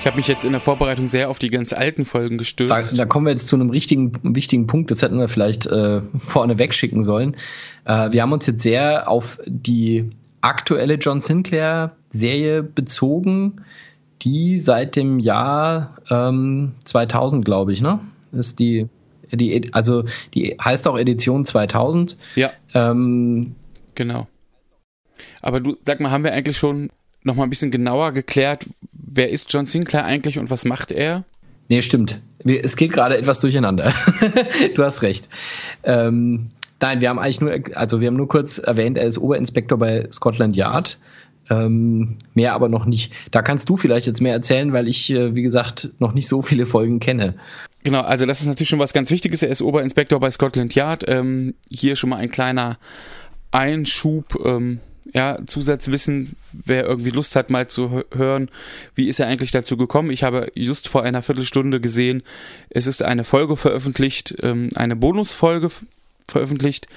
Ich 0.00 0.06
habe 0.06 0.16
mich 0.16 0.26
jetzt 0.26 0.44
in 0.44 0.52
der 0.52 0.60
Vorbereitung 0.60 1.06
sehr 1.06 1.28
auf 1.28 1.38
die 1.38 1.50
ganz 1.50 1.72
alten 1.72 2.04
Folgen 2.04 2.38
gestürzt. 2.38 2.92
Da, 2.92 2.96
da 2.96 3.04
kommen 3.04 3.26
wir 3.26 3.32
jetzt 3.32 3.46
zu 3.46 3.54
einem 3.54 3.70
richtigen, 3.70 4.12
wichtigen 4.22 4.66
Punkt, 4.66 4.90
das 4.90 5.02
hätten 5.02 5.20
wir 5.20 5.28
vielleicht 5.28 5.66
äh, 5.66 6.00
vorne 6.18 6.58
wegschicken 6.58 7.04
sollen. 7.04 7.36
Äh, 7.84 8.10
wir 8.10 8.22
haben 8.22 8.32
uns 8.32 8.46
jetzt 8.46 8.62
sehr 8.62 9.08
auf 9.08 9.38
die 9.46 10.10
aktuelle 10.40 10.94
John 10.94 11.20
Sinclair-Serie 11.20 12.62
bezogen, 12.62 13.64
die 14.22 14.60
seit 14.60 14.96
dem 14.96 15.18
Jahr 15.18 15.96
ähm, 16.10 16.72
2000, 16.84 17.44
glaube 17.44 17.72
ich, 17.72 17.80
ne? 17.80 18.00
Ist 18.32 18.58
die, 18.58 18.88
die, 19.32 19.72
also 19.72 20.04
die 20.34 20.56
heißt 20.62 20.86
auch 20.88 20.98
Edition 20.98 21.44
2000. 21.44 22.16
Ja. 22.34 22.50
Ähm, 22.74 23.54
genau. 23.94 24.26
Aber 25.40 25.60
du, 25.60 25.76
sag 25.84 26.00
mal, 26.00 26.10
haben 26.10 26.24
wir 26.24 26.32
eigentlich 26.32 26.58
schon 26.58 26.90
noch 27.22 27.34
mal 27.34 27.44
ein 27.44 27.50
bisschen 27.50 27.70
genauer 27.70 28.12
geklärt, 28.12 28.66
wer 28.92 29.30
ist 29.30 29.52
John 29.52 29.66
Sinclair 29.66 30.04
eigentlich 30.04 30.38
und 30.38 30.50
was 30.50 30.64
macht 30.64 30.92
er? 30.92 31.24
Nee, 31.68 31.82
stimmt. 31.82 32.20
Es 32.44 32.76
geht 32.76 32.92
gerade 32.92 33.18
etwas 33.18 33.40
durcheinander. 33.40 33.92
du 34.74 34.82
hast 34.82 35.02
recht. 35.02 35.28
Ähm, 35.82 36.50
nein, 36.80 37.00
wir 37.00 37.08
haben 37.08 37.18
eigentlich 37.18 37.40
nur, 37.40 37.52
also 37.74 38.00
wir 38.00 38.08
haben 38.08 38.16
nur 38.16 38.28
kurz 38.28 38.58
erwähnt, 38.58 38.98
er 38.98 39.06
ist 39.06 39.18
Oberinspektor 39.18 39.78
bei 39.78 40.08
Scotland 40.12 40.56
Yard. 40.56 40.98
Ähm, 41.50 42.16
mehr 42.34 42.52
aber 42.54 42.68
noch 42.68 42.84
nicht. 42.84 43.12
Da 43.30 43.40
kannst 43.40 43.68
du 43.70 43.76
vielleicht 43.76 44.06
jetzt 44.06 44.20
mehr 44.20 44.34
erzählen, 44.34 44.72
weil 44.72 44.86
ich, 44.86 45.10
äh, 45.10 45.34
wie 45.34 45.42
gesagt, 45.42 45.90
noch 45.98 46.12
nicht 46.12 46.28
so 46.28 46.42
viele 46.42 46.66
Folgen 46.66 47.00
kenne. 47.00 47.36
Genau, 47.84 48.02
also 48.02 48.26
das 48.26 48.40
ist 48.40 48.48
natürlich 48.48 48.68
schon 48.68 48.78
was 48.78 48.92
ganz 48.92 49.10
Wichtiges. 49.10 49.42
Er 49.42 49.48
ist 49.48 49.62
Oberinspektor 49.62 50.20
bei 50.20 50.30
Scotland 50.30 50.74
Yard. 50.74 51.04
Ähm, 51.08 51.54
hier 51.70 51.96
schon 51.96 52.10
mal 52.10 52.16
ein 52.16 52.30
kleiner 52.30 52.78
Einschub. 53.50 54.38
Ähm, 54.44 54.80
ja, 55.14 55.38
Zusatzwissen, 55.46 56.36
wer 56.52 56.84
irgendwie 56.84 57.10
Lust 57.10 57.34
hat, 57.34 57.48
mal 57.48 57.66
zu 57.66 58.02
hören, 58.12 58.50
wie 58.94 59.08
ist 59.08 59.18
er 59.18 59.26
eigentlich 59.26 59.52
dazu 59.52 59.78
gekommen. 59.78 60.10
Ich 60.10 60.22
habe 60.22 60.50
just 60.54 60.88
vor 60.88 61.02
einer 61.02 61.22
Viertelstunde 61.22 61.80
gesehen, 61.80 62.22
es 62.68 62.86
ist 62.86 63.02
eine 63.02 63.24
Folge 63.24 63.56
veröffentlicht, 63.56 64.36
ähm, 64.42 64.68
eine 64.74 64.96
Bonusfolge 64.96 65.70
veröffentlicht, 66.28 66.88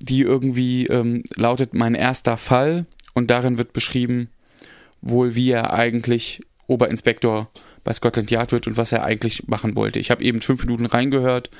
die 0.00 0.20
irgendwie 0.20 0.86
ähm, 0.86 1.22
lautet 1.36 1.74
Mein 1.74 1.94
erster 1.94 2.36
Fall 2.36 2.86
und 3.14 3.30
darin 3.30 3.58
wird 3.58 3.72
beschrieben, 3.72 4.28
wohl 5.00 5.34
wie 5.34 5.50
er 5.50 5.72
eigentlich 5.72 6.42
Oberinspektor 6.66 7.50
bei 7.84 7.92
Scotland 7.92 8.30
Yard 8.30 8.52
wird 8.52 8.66
und 8.66 8.76
was 8.76 8.92
er 8.92 9.04
eigentlich 9.04 9.48
machen 9.48 9.74
wollte. 9.76 9.98
Ich 9.98 10.10
habe 10.10 10.24
eben 10.24 10.40
fünf 10.40 10.64
Minuten 10.64 10.86
reingehört, 10.86 11.50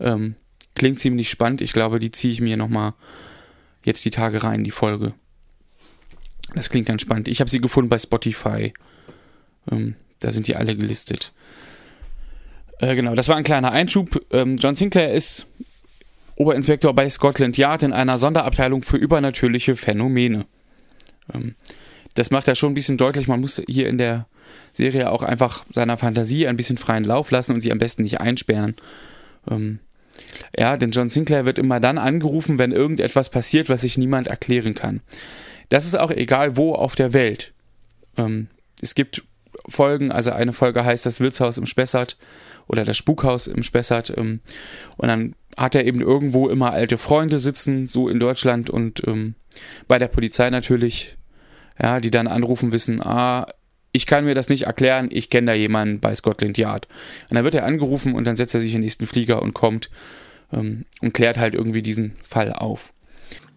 ähm, 0.00 0.36
klingt 0.74 1.00
ziemlich 1.00 1.30
spannend. 1.30 1.60
Ich 1.60 1.72
glaube, 1.72 1.98
die 1.98 2.10
ziehe 2.10 2.32
ich 2.32 2.40
mir 2.40 2.56
nochmal 2.56 2.90
mal 2.90 2.94
jetzt 3.84 4.04
die 4.04 4.10
Tage 4.10 4.42
rein, 4.42 4.64
die 4.64 4.70
Folge. 4.70 5.14
Das 6.54 6.70
klingt 6.70 6.86
ganz 6.86 7.02
spannend. 7.02 7.28
Ich 7.28 7.40
habe 7.40 7.50
sie 7.50 7.60
gefunden 7.60 7.88
bei 7.88 7.98
Spotify. 7.98 8.72
Ähm, 9.70 9.94
da 10.20 10.32
sind 10.32 10.46
die 10.46 10.56
alle 10.56 10.76
gelistet. 10.76 11.32
Äh, 12.78 12.96
genau, 12.96 13.14
das 13.14 13.28
war 13.28 13.36
ein 13.36 13.44
kleiner 13.44 13.72
Einschub. 13.72 14.20
Ähm, 14.30 14.56
John 14.56 14.74
Sinclair 14.74 15.12
ist 15.12 15.46
Oberinspektor 16.36 16.94
bei 16.94 17.08
Scotland 17.08 17.56
Yard 17.56 17.82
in 17.82 17.92
einer 17.92 18.18
Sonderabteilung 18.18 18.82
für 18.82 18.96
übernatürliche 18.96 19.76
Phänomene. 19.76 20.46
Ähm, 21.32 21.54
das 22.14 22.30
macht 22.30 22.48
er 22.48 22.54
schon 22.54 22.72
ein 22.72 22.74
bisschen 22.74 22.96
deutlich. 22.96 23.28
Man 23.28 23.40
muss 23.40 23.62
hier 23.66 23.88
in 23.88 23.98
der 23.98 24.26
Serie 24.72 25.10
auch 25.10 25.22
einfach 25.22 25.64
seiner 25.72 25.96
Fantasie 25.96 26.46
ein 26.46 26.56
bisschen 26.56 26.78
freien 26.78 27.04
Lauf 27.04 27.30
lassen 27.30 27.52
und 27.52 27.60
sie 27.60 27.72
am 27.72 27.78
besten 27.78 28.02
nicht 28.02 28.20
einsperren. 28.20 28.74
Ähm, 29.50 29.80
ja, 30.56 30.76
denn 30.76 30.90
John 30.90 31.08
Sinclair 31.08 31.44
wird 31.44 31.58
immer 31.58 31.80
dann 31.80 31.98
angerufen, 31.98 32.58
wenn 32.58 32.72
irgendetwas 32.72 33.30
passiert, 33.30 33.68
was 33.68 33.82
sich 33.82 33.98
niemand 33.98 34.28
erklären 34.28 34.74
kann. 34.74 35.00
Das 35.68 35.86
ist 35.86 35.98
auch 35.98 36.10
egal 36.10 36.56
wo 36.56 36.74
auf 36.74 36.94
der 36.94 37.12
Welt. 37.12 37.52
Ähm, 38.16 38.48
es 38.80 38.94
gibt 38.94 39.24
Folgen, 39.66 40.12
also 40.12 40.30
eine 40.30 40.52
Folge 40.52 40.84
heißt 40.84 41.06
das 41.06 41.20
Wirtshaus 41.20 41.58
im 41.58 41.66
Spessart 41.66 42.16
oder 42.66 42.84
das 42.84 42.96
Spukhaus 42.96 43.46
im 43.46 43.62
Spessart. 43.62 44.12
Ähm, 44.16 44.40
und 44.96 45.08
dann 45.08 45.34
hat 45.56 45.74
er 45.74 45.84
eben 45.84 46.00
irgendwo 46.00 46.48
immer 46.48 46.72
alte 46.72 46.98
Freunde 46.98 47.38
sitzen, 47.38 47.86
so 47.86 48.08
in 48.08 48.20
Deutschland 48.20 48.70
und 48.70 49.06
ähm, 49.06 49.34
bei 49.88 49.98
der 49.98 50.08
Polizei 50.08 50.50
natürlich, 50.50 51.16
ja, 51.80 52.00
die 52.00 52.10
dann 52.10 52.26
anrufen 52.26 52.72
wissen, 52.72 53.00
ah, 53.02 53.46
ich 53.92 54.06
kann 54.06 54.24
mir 54.24 54.34
das 54.34 54.48
nicht 54.48 54.64
erklären, 54.64 55.08
ich 55.10 55.30
kenne 55.30 55.52
da 55.52 55.54
jemanden 55.54 56.00
bei 56.00 56.14
Scotland 56.14 56.58
Yard. 56.58 56.88
Und 57.30 57.36
dann 57.36 57.44
wird 57.44 57.54
er 57.54 57.64
angerufen 57.64 58.14
und 58.14 58.24
dann 58.24 58.34
setzt 58.34 58.54
er 58.54 58.60
sich 58.60 58.72
in 58.72 58.80
den 58.80 58.84
nächsten 58.84 59.06
Flieger 59.06 59.40
und 59.40 59.54
kommt 59.54 59.88
ähm, 60.52 60.84
und 61.00 61.14
klärt 61.14 61.38
halt 61.38 61.54
irgendwie 61.54 61.82
diesen 61.82 62.16
Fall 62.20 62.52
auf. 62.52 62.92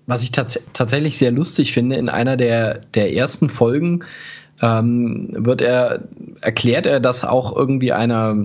Was 0.05 0.23
ich 0.23 0.31
tats 0.31 0.59
tatsächlich 0.73 1.17
sehr 1.17 1.31
lustig 1.31 1.73
finde, 1.73 1.97
in 1.97 2.07
einer 2.07 2.37
der, 2.37 2.79
der 2.93 3.13
ersten 3.13 3.49
Folgen 3.49 4.05
ähm, 4.61 5.29
wird 5.31 5.61
er, 5.61 6.01
erklärt 6.41 6.85
er 6.85 6.99
das 6.99 7.23
auch 7.23 7.55
irgendwie 7.55 7.91
einer, 7.91 8.35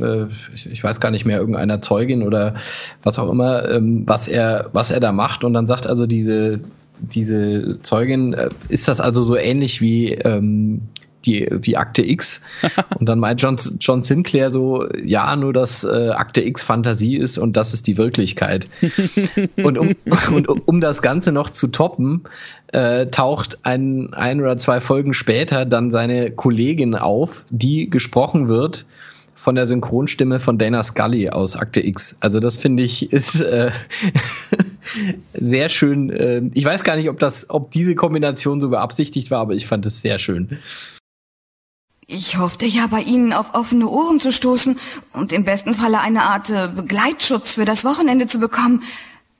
äh, 0.00 0.26
ich, 0.54 0.70
ich, 0.70 0.84
weiß 0.84 1.00
gar 1.00 1.10
nicht 1.10 1.24
mehr, 1.24 1.38
irgendeiner 1.38 1.82
Zeugin 1.82 2.22
oder 2.22 2.54
was 3.02 3.18
auch 3.18 3.30
immer, 3.30 3.68
ähm, 3.68 4.04
was 4.06 4.28
er, 4.28 4.70
was 4.72 4.90
er 4.90 5.00
da 5.00 5.12
macht. 5.12 5.44
Und 5.44 5.54
dann 5.54 5.66
sagt 5.66 5.86
also 5.86 6.06
diese, 6.06 6.60
diese 7.00 7.78
Zeugin, 7.82 8.32
äh, 8.34 8.50
ist 8.68 8.88
das 8.88 9.00
also 9.00 9.22
so 9.22 9.36
ähnlich 9.36 9.80
wie 9.80 10.12
ähm, 10.12 10.82
die, 11.26 11.48
wie 11.50 11.76
Akte 11.76 12.02
X. 12.02 12.40
Und 12.98 13.08
dann 13.08 13.18
meint 13.18 13.40
John, 13.42 13.56
John 13.80 14.02
Sinclair 14.02 14.50
so, 14.50 14.86
ja, 15.02 15.34
nur 15.36 15.52
dass 15.52 15.84
äh, 15.84 16.10
Akte 16.10 16.42
X 16.42 16.62
Fantasie 16.62 17.16
ist 17.16 17.38
und 17.38 17.56
das 17.56 17.72
ist 17.72 17.86
die 17.86 17.96
Wirklichkeit. 17.96 18.68
und, 19.62 19.78
um, 19.78 19.94
und 20.32 20.48
um 20.48 20.80
das 20.80 21.02
Ganze 21.02 21.32
noch 21.32 21.50
zu 21.50 21.68
toppen, 21.68 22.24
äh, 22.72 23.06
taucht 23.06 23.58
ein, 23.62 24.12
ein 24.14 24.40
oder 24.40 24.58
zwei 24.58 24.80
Folgen 24.80 25.14
später 25.14 25.64
dann 25.64 25.90
seine 25.90 26.30
Kollegin 26.30 26.94
auf, 26.94 27.44
die 27.50 27.90
gesprochen 27.90 28.48
wird 28.48 28.86
von 29.34 29.54
der 29.54 29.66
Synchronstimme 29.66 30.40
von 30.40 30.58
Dana 30.58 30.82
Scully 30.82 31.28
aus 31.28 31.56
Akte 31.56 31.86
X. 31.86 32.16
Also 32.20 32.40
das 32.40 32.56
finde 32.56 32.82
ich 32.82 33.12
ist 33.12 33.40
äh, 33.40 33.70
sehr 35.34 35.68
schön. 35.68 36.10
Äh, 36.10 36.42
ich 36.54 36.64
weiß 36.64 36.82
gar 36.84 36.96
nicht, 36.96 37.10
ob 37.10 37.18
das, 37.20 37.48
ob 37.50 37.70
diese 37.70 37.94
Kombination 37.94 38.60
so 38.60 38.70
beabsichtigt 38.70 39.30
war, 39.30 39.40
aber 39.40 39.54
ich 39.54 39.66
fand 39.66 39.86
es 39.86 40.00
sehr 40.00 40.18
schön. 40.18 40.58
Ich 42.08 42.38
hoffte 42.38 42.66
ja 42.66 42.86
bei 42.86 43.00
Ihnen 43.00 43.32
auf 43.32 43.54
offene 43.54 43.88
Ohren 43.88 44.20
zu 44.20 44.30
stoßen 44.30 44.78
und 45.12 45.32
im 45.32 45.44
besten 45.44 45.74
Falle 45.74 46.00
eine 46.00 46.22
Art 46.22 46.50
äh, 46.50 46.68
Begleitschutz 46.68 47.54
für 47.54 47.64
das 47.64 47.84
Wochenende 47.84 48.28
zu 48.28 48.38
bekommen. 48.38 48.84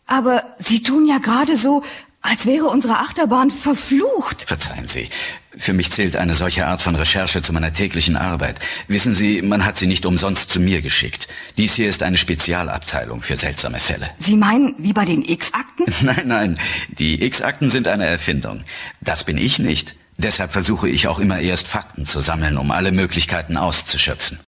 Aber 0.06 0.42
Sie 0.58 0.82
tun 0.82 1.06
ja 1.06 1.18
gerade 1.18 1.56
so, 1.56 1.84
als 2.22 2.44
wäre 2.44 2.66
unsere 2.66 2.98
Achterbahn 2.98 3.52
verflucht. 3.52 4.46
Verzeihen 4.48 4.88
Sie. 4.88 5.08
Für 5.56 5.74
mich 5.74 5.92
zählt 5.92 6.16
eine 6.16 6.34
solche 6.34 6.66
Art 6.66 6.82
von 6.82 6.96
Recherche 6.96 7.40
zu 7.40 7.52
meiner 7.52 7.72
täglichen 7.72 8.16
Arbeit. 8.16 8.58
Wissen 8.88 9.14
Sie, 9.14 9.42
man 9.42 9.64
hat 9.64 9.76
sie 9.76 9.86
nicht 9.86 10.04
umsonst 10.04 10.50
zu 10.50 10.58
mir 10.58 10.82
geschickt. 10.82 11.28
Dies 11.56 11.74
hier 11.74 11.88
ist 11.88 12.02
eine 12.02 12.16
Spezialabteilung 12.16 13.22
für 13.22 13.36
seltsame 13.36 13.78
Fälle. 13.78 14.10
Sie 14.16 14.36
meinen, 14.36 14.74
wie 14.76 14.92
bei 14.92 15.04
den 15.04 15.22
X-Akten? 15.22 15.84
Nein, 16.02 16.26
nein. 16.26 16.58
Die 16.88 17.24
X-Akten 17.24 17.70
sind 17.70 17.86
eine 17.86 18.06
Erfindung. 18.06 18.64
Das 19.00 19.22
bin 19.22 19.38
ich 19.38 19.60
nicht. 19.60 19.94
Deshalb 20.18 20.50
versuche 20.52 20.88
ich 20.88 21.08
auch 21.08 21.18
immer 21.18 21.40
erst 21.40 21.68
Fakten 21.68 22.06
zu 22.06 22.20
sammeln, 22.20 22.56
um 22.56 22.70
alle 22.70 22.92
Möglichkeiten 22.92 23.56
auszuschöpfen. 23.56 24.40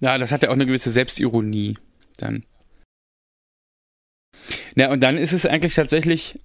Ja, 0.00 0.18
das 0.18 0.32
hat 0.32 0.42
ja 0.42 0.48
auch 0.48 0.54
eine 0.54 0.66
gewisse 0.66 0.90
Selbstironie 0.90 1.76
dann. 2.18 2.44
Na, 4.74 4.90
und 4.90 5.00
dann 5.00 5.18
ist 5.18 5.32
es 5.32 5.46
eigentlich 5.46 5.74
tatsächlich 5.74 6.38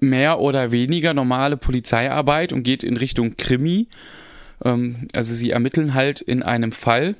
mehr 0.00 0.40
oder 0.40 0.72
weniger 0.72 1.14
normale 1.14 1.56
Polizeiarbeit 1.56 2.52
und 2.52 2.64
geht 2.64 2.82
in 2.82 2.96
Richtung 2.96 3.36
Krimi. 3.36 3.88
Ähm, 4.64 5.08
also 5.14 5.34
sie 5.34 5.50
ermitteln 5.50 5.94
halt 5.94 6.20
in 6.20 6.42
einem 6.42 6.72
Fall. 6.72 7.14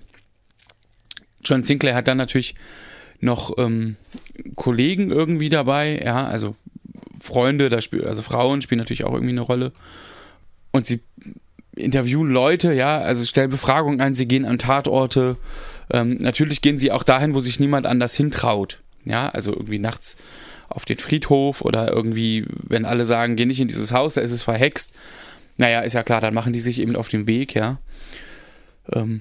John 1.45 1.63
Sinclair 1.63 1.95
hat 1.95 2.09
dann 2.09 2.19
natürlich 2.19 2.55
noch 3.21 3.57
ähm, 3.59 3.97
Kollegen 4.57 5.11
irgendwie 5.11 5.49
dabei, 5.49 6.01
ja, 6.05 6.27
also 6.27 6.57
Freunde, 7.23 7.69
da 7.69 7.81
spiel, 7.81 8.05
also 8.05 8.21
Frauen 8.23 8.63
spielen 8.63 8.81
natürlich 8.81 9.05
auch 9.05 9.13
irgendwie 9.13 9.33
eine 9.33 9.43
Rolle. 9.43 9.73
Und 10.73 10.87
sie 10.87 11.01
interviewen 11.77 12.31
Leute, 12.31 12.73
ja, 12.73 12.99
also 12.99 13.25
stellen 13.25 13.51
Befragungen 13.51 14.01
ein, 14.01 14.15
sie 14.15 14.27
gehen 14.27 14.45
an 14.45 14.59
Tatorte. 14.59 15.37
Ähm, 15.91 16.19
natürlich 16.21 16.61
gehen 16.63 16.79
sie 16.79 16.91
auch 16.91 17.05
dahin, 17.05 17.35
wo 17.35 17.41
sich 17.41 17.61
niemand 17.61 17.87
anders 17.87 18.17
hintraut. 18.17 18.83
Ja, 19.05 19.29
also 19.29 19.53
irgendwie 19.53 19.79
nachts 19.79 20.17
auf 20.69 20.85
den 20.85 20.99
Friedhof 20.99 21.63
oder 21.63 21.93
irgendwie, 21.93 22.47
wenn 22.49 22.85
alle 22.85 23.05
sagen, 23.05 23.37
geh 23.37 23.47
nicht 23.47 23.61
in 23.61 23.69
dieses 23.69 23.93
Haus, 23.93 24.15
da 24.15 24.21
ist 24.21 24.33
es 24.33 24.43
verhext. 24.43 24.93
Naja, 25.59 25.81
ist 25.81 25.93
ja 25.93 26.03
klar, 26.03 26.21
dann 26.21 26.35
machen 26.35 26.53
die 26.53 26.61
sich 26.61 26.81
eben 26.81 26.97
auf 26.97 27.09
den 27.09 27.27
Weg, 27.27 27.55
ja. 27.55 27.79
Ähm, 28.93 29.21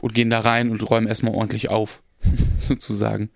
und 0.00 0.14
gehen 0.14 0.30
da 0.30 0.40
rein 0.40 0.70
und 0.70 0.88
räumen 0.88 1.06
erstmal 1.06 1.34
ordentlich 1.34 1.68
auf, 1.68 2.00
sozusagen. 2.62 3.30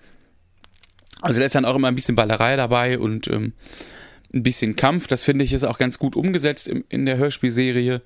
Also 1.23 1.41
da 1.41 1.47
ist 1.47 1.55
dann 1.55 1.64
auch 1.64 1.77
immer 1.77 1.89
ein 1.89 1.95
bisschen 1.95 2.14
Ballerei 2.14 2.57
dabei 2.57 2.99
und 2.99 3.29
ähm, 3.29 3.53
ein 4.35 4.43
bisschen 4.43 4.77
Kampf. 4.77 5.07
Das 5.07 5.25
finde 5.25 5.45
ich 5.45 5.53
ist 5.53 5.64
auch 5.64 5.79
ganz 5.79 5.99
gut 5.99 6.17
umgesetzt 6.17 6.69
im, 6.69 6.85
in 6.89 7.07
der 7.07 7.17
Hörspielserie. 7.17 8.03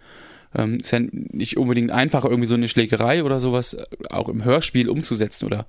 Ähm, 0.54 0.78
ist 0.78 0.90
ja 0.90 1.00
nicht 1.00 1.56
unbedingt 1.56 1.90
einfach, 1.90 2.24
irgendwie 2.24 2.48
so 2.48 2.54
eine 2.54 2.68
Schlägerei 2.68 3.22
oder 3.22 3.38
sowas 3.38 3.74
äh, 3.74 3.86
auch 4.10 4.28
im 4.28 4.44
Hörspiel 4.44 4.88
umzusetzen 4.88 5.46
oder, 5.46 5.66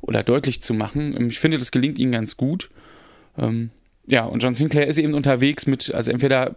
oder 0.00 0.22
deutlich 0.22 0.62
zu 0.62 0.74
machen. 0.74 1.14
Ähm, 1.16 1.28
ich 1.28 1.40
finde, 1.40 1.58
das 1.58 1.70
gelingt 1.70 1.98
ihnen 1.98 2.12
ganz 2.12 2.36
gut. 2.36 2.68
Ähm, 3.36 3.70
ja, 4.06 4.24
und 4.24 4.42
John 4.42 4.54
Sinclair 4.54 4.86
ist 4.86 4.98
eben 4.98 5.14
unterwegs 5.14 5.66
mit, 5.66 5.92
also 5.94 6.12
entweder 6.12 6.56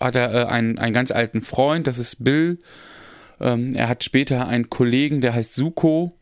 hat 0.00 0.14
er 0.14 0.34
äh, 0.34 0.44
einen, 0.46 0.78
einen 0.78 0.92
ganz 0.92 1.10
alten 1.10 1.40
Freund, 1.40 1.86
das 1.86 1.98
ist 1.98 2.22
Bill. 2.22 2.58
Ähm, 3.40 3.74
er 3.74 3.88
hat 3.88 4.04
später 4.04 4.46
einen 4.46 4.70
Kollegen, 4.70 5.20
der 5.20 5.34
heißt 5.34 5.54
Suko. 5.54 6.16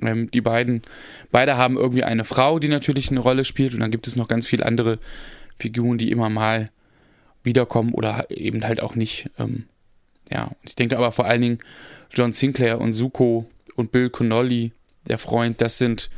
Ähm, 0.00 0.30
die 0.30 0.40
beiden, 0.40 0.82
beide 1.30 1.56
haben 1.56 1.76
irgendwie 1.76 2.04
eine 2.04 2.24
Frau, 2.24 2.58
die 2.58 2.68
natürlich 2.68 3.10
eine 3.10 3.20
Rolle 3.20 3.44
spielt. 3.44 3.74
Und 3.74 3.80
dann 3.80 3.90
gibt 3.90 4.06
es 4.06 4.16
noch 4.16 4.28
ganz 4.28 4.46
viele 4.46 4.64
andere 4.66 4.98
Figuren, 5.58 5.98
die 5.98 6.10
immer 6.10 6.30
mal 6.30 6.70
wiederkommen 7.42 7.92
oder 7.92 8.30
eben 8.30 8.64
halt 8.64 8.80
auch 8.80 8.94
nicht. 8.94 9.30
Ähm, 9.38 9.64
ja, 10.30 10.50
ich 10.62 10.74
denke 10.74 10.96
aber 10.96 11.12
vor 11.12 11.26
allen 11.26 11.42
Dingen 11.42 11.58
John 12.12 12.32
Sinclair 12.32 12.80
und 12.80 12.92
Suko 12.92 13.48
und 13.76 13.92
Bill 13.92 14.10
Connolly, 14.10 14.72
der 15.08 15.18
Freund, 15.18 15.60
das 15.60 15.78
sind 15.78 16.10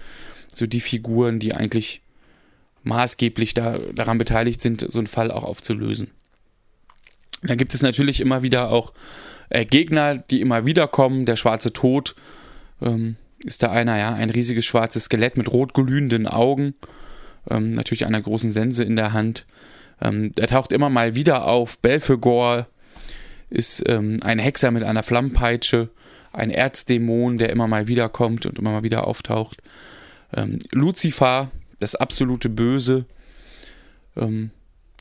so 0.52 0.66
die 0.66 0.80
Figuren, 0.80 1.38
die 1.38 1.54
eigentlich 1.54 2.02
maßgeblich 2.82 3.54
da, 3.54 3.78
daran 3.94 4.18
beteiligt 4.18 4.60
sind, 4.60 4.86
so 4.88 4.98
einen 4.98 5.06
Fall 5.06 5.30
auch 5.30 5.42
aufzulösen. 5.42 6.10
Dann 7.42 7.56
gibt 7.56 7.74
es 7.74 7.82
natürlich 7.82 8.20
immer 8.20 8.42
wieder 8.42 8.70
auch 8.70 8.92
äh, 9.48 9.64
Gegner, 9.64 10.16
die 10.16 10.40
immer 10.40 10.66
wieder 10.66 10.86
kommen. 10.86 11.26
Der 11.26 11.36
schwarze 11.36 11.72
Tod 11.72 12.14
ähm, 12.82 13.16
ist 13.44 13.62
da 13.62 13.70
einer, 13.70 13.98
ja, 13.98 14.14
ein 14.14 14.30
riesiges 14.30 14.64
schwarzes 14.64 15.04
Skelett 15.04 15.36
mit 15.36 15.52
rot 15.52 15.74
glühenden 15.74 16.26
Augen 16.26 16.74
ähm, 17.50 17.72
natürlich 17.72 18.06
einer 18.06 18.20
großen 18.20 18.52
Sense 18.52 18.82
in 18.82 18.96
der 18.96 19.12
Hand. 19.12 19.46
Ähm, 20.00 20.32
er 20.36 20.46
taucht 20.46 20.72
immer 20.72 20.90
mal 20.90 21.14
wieder 21.14 21.46
auf. 21.46 21.78
Belphegor 21.78 22.66
ist 23.50 23.88
ähm, 23.88 24.18
ein 24.22 24.38
Hexer 24.38 24.70
mit 24.70 24.82
einer 24.82 25.02
Flammenpeitsche, 25.02 25.90
ein 26.32 26.50
Erzdämon, 26.50 27.38
der 27.38 27.50
immer 27.50 27.68
mal 27.68 27.86
wieder 27.86 28.08
kommt 28.08 28.46
und 28.46 28.58
immer 28.58 28.72
mal 28.72 28.82
wieder 28.82 29.06
auftaucht. 29.06 29.62
Ähm, 30.34 30.58
Lucifer, 30.72 31.50
das 31.78 31.94
absolute 31.94 32.48
Böse, 32.48 33.06
ähm, 34.16 34.50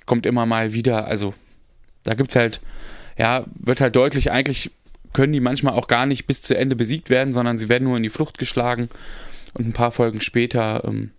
kommt 0.05 0.25
immer 0.25 0.45
mal 0.45 0.73
wieder. 0.73 1.07
Also 1.07 1.33
da 2.03 2.13
gibt 2.13 2.29
es 2.29 2.35
halt, 2.35 2.61
ja, 3.17 3.45
wird 3.55 3.81
halt 3.81 3.95
deutlich, 3.95 4.31
eigentlich 4.31 4.71
können 5.13 5.33
die 5.33 5.39
manchmal 5.39 5.73
auch 5.73 5.87
gar 5.87 6.05
nicht 6.05 6.27
bis 6.27 6.41
zu 6.41 6.57
Ende 6.57 6.75
besiegt 6.75 7.09
werden, 7.09 7.33
sondern 7.33 7.57
sie 7.57 7.69
werden 7.69 7.85
nur 7.85 7.97
in 7.97 8.03
die 8.03 8.09
Flucht 8.09 8.37
geschlagen 8.37 8.89
und 9.53 9.67
ein 9.67 9.73
paar 9.73 9.91
Folgen 9.91 10.21
später 10.21 10.83
ähm, 10.85 11.11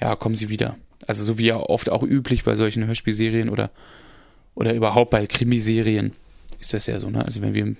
ja, 0.00 0.14
kommen 0.16 0.34
sie 0.34 0.48
wieder. 0.48 0.76
Also 1.06 1.24
so 1.24 1.38
wie 1.38 1.46
ja 1.46 1.56
oft 1.56 1.90
auch 1.90 2.02
üblich 2.02 2.44
bei 2.44 2.54
solchen 2.54 2.86
Hörspielserien 2.86 3.48
oder, 3.48 3.70
oder 4.54 4.74
überhaupt 4.74 5.10
bei 5.10 5.26
Krimiserien 5.26 6.12
ist 6.60 6.74
das 6.74 6.86
ja 6.86 6.98
so, 6.98 7.10
ne? 7.10 7.24
Also 7.24 7.40
wenn 7.40 7.54
wir, 7.54 7.76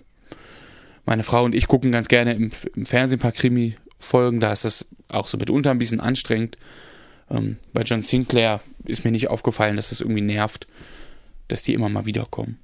meine 1.05 1.25
Frau 1.25 1.45
und 1.45 1.55
ich 1.55 1.67
gucken 1.67 1.91
ganz 1.91 2.09
gerne 2.09 2.35
im, 2.35 2.51
im 2.75 2.87
Fernsehen 2.87 3.19
ein 3.19 3.23
paar 3.23 3.33
Krimi-Folgen, 3.33 4.41
da 4.41 4.53
ist 4.53 4.65
das 4.65 4.89
auch 5.09 5.27
so 5.27 5.39
mitunter 5.39 5.71
ein 5.71 5.79
bisschen 5.79 6.01
anstrengend. 6.01 6.59
Ähm, 7.31 7.57
bei 7.73 7.83
John 7.83 8.01
Sinclair 8.01 8.61
ist 8.85 9.05
mir 9.05 9.11
nicht 9.11 9.29
aufgefallen, 9.29 9.77
dass 9.77 9.91
das 9.91 10.01
irgendwie 10.01 10.23
nervt, 10.23 10.67
dass 11.49 11.63
die 11.63 11.75
immer 11.75 11.89
mal 11.89 12.07
wiederkommen. 12.07 12.59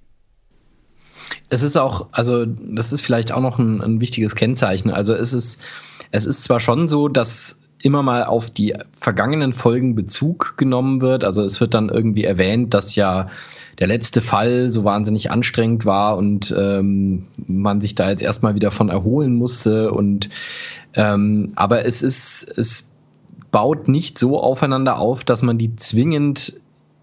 Es 1.49 1.63
ist 1.63 1.77
auch, 1.77 2.09
also 2.13 2.45
das 2.47 2.93
ist 2.93 3.03
vielleicht 3.03 3.33
auch 3.33 3.41
noch 3.41 3.59
ein, 3.59 3.81
ein 3.81 4.01
wichtiges 4.01 4.35
Kennzeichen. 4.35 4.91
Also 4.91 5.15
es 5.15 5.33
ist, 5.33 5.63
es 6.11 6.27
ist 6.27 6.43
zwar 6.45 6.61
schon 6.61 6.89
so, 6.89 7.09
dass 7.09 7.59
immer 7.85 8.03
mal 8.03 8.25
auf 8.25 8.51
die 8.51 8.75
vergangenen 8.99 9.53
Folgen 9.53 9.95
Bezug 9.95 10.55
genommen 10.57 11.03
wird. 11.03 11.23
Also 11.23 11.45
es 11.45 11.61
wird 11.61 11.75
dann 11.75 11.91
irgendwie 11.91 12.25
erwähnt, 12.25 12.73
dass 12.73 12.95
ja 12.95 13.29
der 13.79 13.87
letzte 13.87 14.23
Fall 14.23 14.71
so 14.71 14.85
wahnsinnig 14.85 15.31
anstrengend 15.31 15.85
war 15.85 16.17
und 16.17 16.55
ähm, 16.57 17.27
man 17.47 17.81
sich 17.81 17.95
da 17.95 18.09
jetzt 18.09 18.23
erstmal 18.23 18.55
wieder 18.55 18.71
von 18.71 18.89
erholen 18.89 19.35
musste. 19.35 19.93
Und 19.93 20.31
ähm, 20.95 21.53
aber 21.57 21.85
es 21.85 22.03
ist, 22.03 22.45
es 22.57 22.91
baut 23.51 23.89
nicht 23.89 24.19
so 24.19 24.41
aufeinander 24.41 24.99
auf, 24.99 25.23
dass 25.23 25.43
man 25.43 25.59
die 25.59 25.77
zwingend 25.77 26.55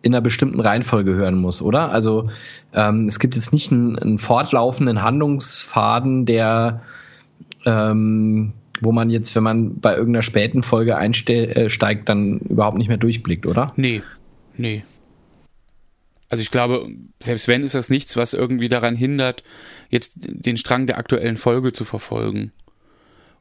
in 0.01 0.13
einer 0.13 0.21
bestimmten 0.21 0.59
Reihenfolge 0.59 1.13
hören 1.13 1.35
muss, 1.35 1.61
oder? 1.61 1.91
Also 1.91 2.29
ähm, 2.73 3.07
es 3.07 3.19
gibt 3.19 3.35
jetzt 3.35 3.53
nicht 3.53 3.71
einen, 3.71 3.97
einen 3.97 4.19
fortlaufenden 4.19 5.01
Handlungsfaden, 5.01 6.25
der 6.25 6.81
ähm, 7.65 8.53
wo 8.81 8.91
man 8.91 9.09
jetzt, 9.11 9.35
wenn 9.35 9.43
man 9.43 9.79
bei 9.79 9.95
irgendeiner 9.95 10.23
späten 10.23 10.63
Folge 10.63 10.97
einsteigt, 10.97 11.55
äh, 11.55 12.03
dann 12.03 12.39
überhaupt 12.39 12.77
nicht 12.77 12.87
mehr 12.87 12.97
durchblickt, 12.97 13.45
oder? 13.45 13.71
Nee, 13.75 14.01
nee. 14.57 14.83
Also 16.29 16.41
ich 16.41 16.49
glaube, 16.49 16.89
selbst 17.21 17.47
wenn 17.47 17.63
ist 17.63 17.75
das 17.75 17.89
nichts, 17.89 18.17
was 18.17 18.33
irgendwie 18.33 18.69
daran 18.69 18.95
hindert, 18.95 19.43
jetzt 19.89 20.13
den 20.17 20.57
Strang 20.57 20.87
der 20.87 20.97
aktuellen 20.97 21.37
Folge 21.37 21.73
zu 21.73 21.85
verfolgen 21.85 22.51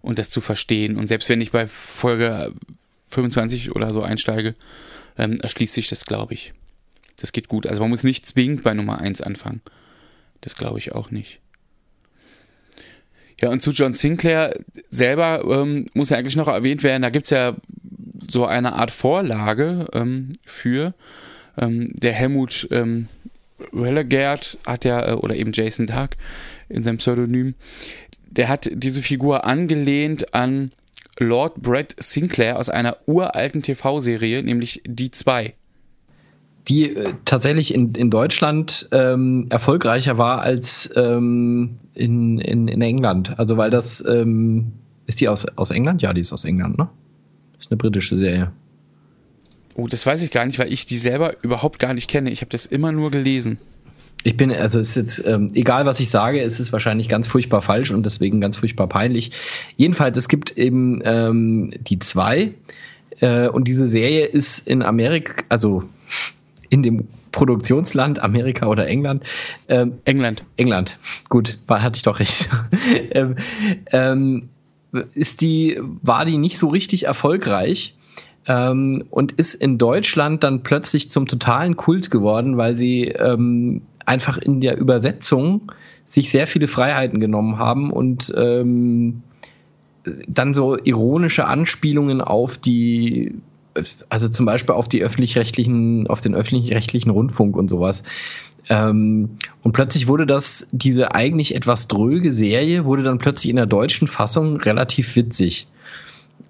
und 0.03 0.19
das 0.19 0.29
zu 0.29 0.41
verstehen. 0.41 0.97
Und 0.97 1.07
selbst 1.07 1.29
wenn 1.29 1.41
ich 1.41 1.53
bei 1.53 1.67
Folge 1.67 2.53
25 3.11 3.75
oder 3.75 3.93
so 3.93 4.03
einsteige, 4.03 4.55
ähm, 5.19 5.39
erschließt 5.41 5.75
sich 5.75 5.89
das, 5.89 6.05
glaube 6.05 6.35
ich. 6.35 6.53
Das 7.17 7.33
geht 7.33 7.49
gut. 7.49 7.67
Also 7.67 7.83
man 7.83 7.91
muss 7.91 8.05
nicht 8.05 8.27
zwingend 8.27 8.63
bei 8.63 8.75
Nummer 8.75 8.99
1 8.99 9.21
anfangen. 9.21 9.61
Das 10.41 10.57
glaube 10.57 10.79
ich 10.79 10.93
auch 10.93 11.11
nicht. 11.11 11.41
Ja, 13.41 13.51
und 13.51 13.61
zu 13.61 13.71
John 13.71 13.95
Sinclair 13.95 14.59
selber 14.91 15.43
ähm, 15.45 15.87
muss 15.95 16.11
ja 16.11 16.19
eigentlich 16.19 16.37
noch 16.37 16.49
erwähnt 16.49 16.83
werden, 16.83 17.03
da 17.03 17.11
gibt's 17.11 17.31
ja 17.31 17.57
so 18.29 18.47
eine 18.47 18.75
Art 18.75 18.91
Vorlage 18.91 19.87
ähm, 19.93 20.33
für. 20.45 20.95
Ähm, 21.57 21.93
der 21.95 22.13
Helmut 22.13 22.69
ähm, 22.71 23.09
Rellegard 23.73 24.59
hat 24.67 24.85
ja, 24.85 25.09
äh, 25.09 25.13
oder 25.15 25.37
eben 25.37 25.53
Jason 25.53 25.87
Dark 25.87 26.17
in 26.69 26.83
seinem 26.83 26.99
Pseudonym, 26.99 27.55
der 28.31 28.49
hat 28.49 28.71
diese 28.73 29.03
Figur 29.03 29.45
angelehnt 29.45 30.35
an 30.35 30.71
Lord 31.21 31.63
Brett 31.63 31.95
Sinclair 31.99 32.59
aus 32.59 32.69
einer 32.69 32.97
uralten 33.07 33.63
TV-Serie, 33.63 34.43
nämlich 34.43 34.83
Die 34.87 35.11
2 35.11 35.55
die 36.69 36.95
äh, 36.95 37.15
tatsächlich 37.25 37.75
in, 37.75 37.95
in 37.95 38.11
Deutschland 38.11 38.89
ähm, 38.93 39.47
erfolgreicher 39.51 40.19
war 40.19 40.43
als 40.43 40.91
ähm, 40.95 41.79
in, 41.95 42.39
in, 42.39 42.69
in 42.69 42.83
England. 42.83 43.39
Also 43.39 43.57
weil 43.57 43.71
das 43.71 44.05
ähm, 44.07 44.73
ist 45.07 45.21
die 45.21 45.29
aus, 45.29 45.47
aus 45.57 45.71
England? 45.71 46.03
Ja, 46.03 46.13
die 46.13 46.21
ist 46.21 46.33
aus 46.33 46.45
England, 46.45 46.79
ne? 46.79 46.89
Ist 47.59 47.71
eine 47.71 47.79
britische 47.79 48.19
Serie. 48.19 48.53
Oh, 49.75 49.87
das 49.87 50.05
weiß 50.07 50.23
ich 50.23 50.31
gar 50.31 50.47
nicht, 50.47 50.59
weil 50.59 50.73
ich 50.73 50.87
die 50.87 50.99
selber 50.99 51.35
überhaupt 51.43 51.79
gar 51.79 51.95
nicht 51.95 52.09
kenne. 52.09 52.31
Ich 52.31 52.41
habe 52.41 52.51
das 52.51 52.67
immer 52.67 52.93
nur 52.93 53.11
gelesen. 53.11 53.59
Ich 54.23 54.37
bin, 54.37 54.53
also 54.53 54.81
es 54.81 54.91
ist 54.91 54.97
jetzt, 54.97 55.27
ähm, 55.27 55.51
egal 55.55 55.87
was 55.87 55.99
ich 56.01 56.11
sage, 56.11 56.43
es 56.43 56.61
ist 56.61 56.73
wahrscheinlich 56.73 57.09
ganz 57.09 57.27
furchtbar 57.27 57.63
falsch 57.63 57.91
und 57.91 58.05
deswegen 58.05 58.41
ganz 58.41 58.57
furchtbar 58.57 58.87
peinlich. 58.87 59.33
Jedenfalls, 59.77 60.17
es 60.19 60.29
gibt 60.29 60.57
eben 60.59 61.01
ähm, 61.05 61.73
die 61.81 61.99
zwei 61.99 62.53
äh, 63.21 63.49
und 63.49 63.67
diese 63.67 63.87
Serie 63.87 64.27
ist 64.27 64.67
in 64.67 64.83
Amerika, 64.83 65.43
also 65.49 65.85
in 66.69 66.83
dem 66.83 67.09
Produktionsland, 67.33 68.23
Amerika 68.23 68.67
oder 68.67 68.87
England. 68.89 69.25
Ähm, 69.69 69.95
England. 70.05 70.45
England. 70.57 70.99
Gut, 71.29 71.59
war, 71.67 71.83
hatte 71.83 71.97
ich 71.97 72.03
doch 72.03 72.19
recht. 72.19 72.49
ähm, 73.13 73.37
ähm, 73.93 74.49
ist 75.15 75.41
die, 75.41 75.79
war 76.03 76.25
die 76.25 76.39
nicht 76.39 76.59
so 76.59 76.69
richtig 76.69 77.07
erfolgreich 77.07 77.97
ähm, 78.47 79.05
und 79.11 79.33
ist 79.33 79.55
in 79.55 79.79
Deutschland 79.79 80.43
dann 80.43 80.63
plötzlich 80.63 81.11
zum 81.11 81.27
totalen 81.27 81.77
Kult 81.77 82.11
geworden, 82.11 82.57
weil 82.57 82.75
sie 82.75 83.05
ähm, 83.09 83.83
einfach 84.11 84.39
in 84.39 84.61
der 84.61 84.77
Übersetzung 84.77 85.73
sich 86.05 86.31
sehr 86.31 86.49
viele 86.49 86.67
Freiheiten 86.67 87.21
genommen 87.21 87.59
haben 87.59 87.93
und 87.93 88.33
ähm, 88.37 89.23
dann 90.27 90.53
so 90.53 90.77
ironische 90.77 91.47
Anspielungen 91.47 92.21
auf 92.21 92.59
die 92.59 93.35
also 94.09 94.29
zum 94.29 94.47
Beispiel 94.47 94.75
auf 94.75 94.89
die 94.89 95.01
öffentlich-rechtlichen, 95.01 96.09
auf 96.09 96.21
den 96.21 96.35
öffentlich-rechtlichen 96.35 97.11
Rundfunk 97.11 97.57
und 97.57 97.71
sowas. 97.71 98.03
Ähm, 98.69 99.31
und 99.63 99.73
plötzlich 99.73 100.09
wurde 100.09 100.27
das, 100.27 100.67
diese 100.73 101.15
eigentlich 101.15 101.55
etwas 101.55 101.87
dröge 101.87 102.33
Serie, 102.33 102.85
wurde 102.85 103.05
dann 103.05 103.19
plötzlich 103.19 103.49
in 103.49 103.57
der 103.57 103.67
deutschen 103.67 104.09
Fassung 104.09 104.57
relativ 104.57 105.15
witzig. 105.15 105.69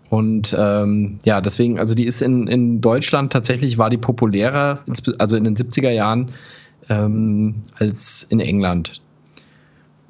Und 0.08 0.56
ähm, 0.58 1.18
ja, 1.24 1.40
deswegen, 1.40 1.78
also 1.78 1.94
die 1.94 2.04
ist 2.04 2.22
in, 2.22 2.46
in 2.48 2.80
Deutschland 2.80 3.32
tatsächlich, 3.32 3.78
war 3.78 3.90
die 3.90 3.98
populärer, 3.98 4.80
also 5.18 5.36
in 5.36 5.44
den 5.44 5.56
70er 5.56 5.90
Jahren, 5.90 6.30
ähm, 6.90 7.62
als 7.78 8.26
in 8.28 8.40
England. 8.40 9.00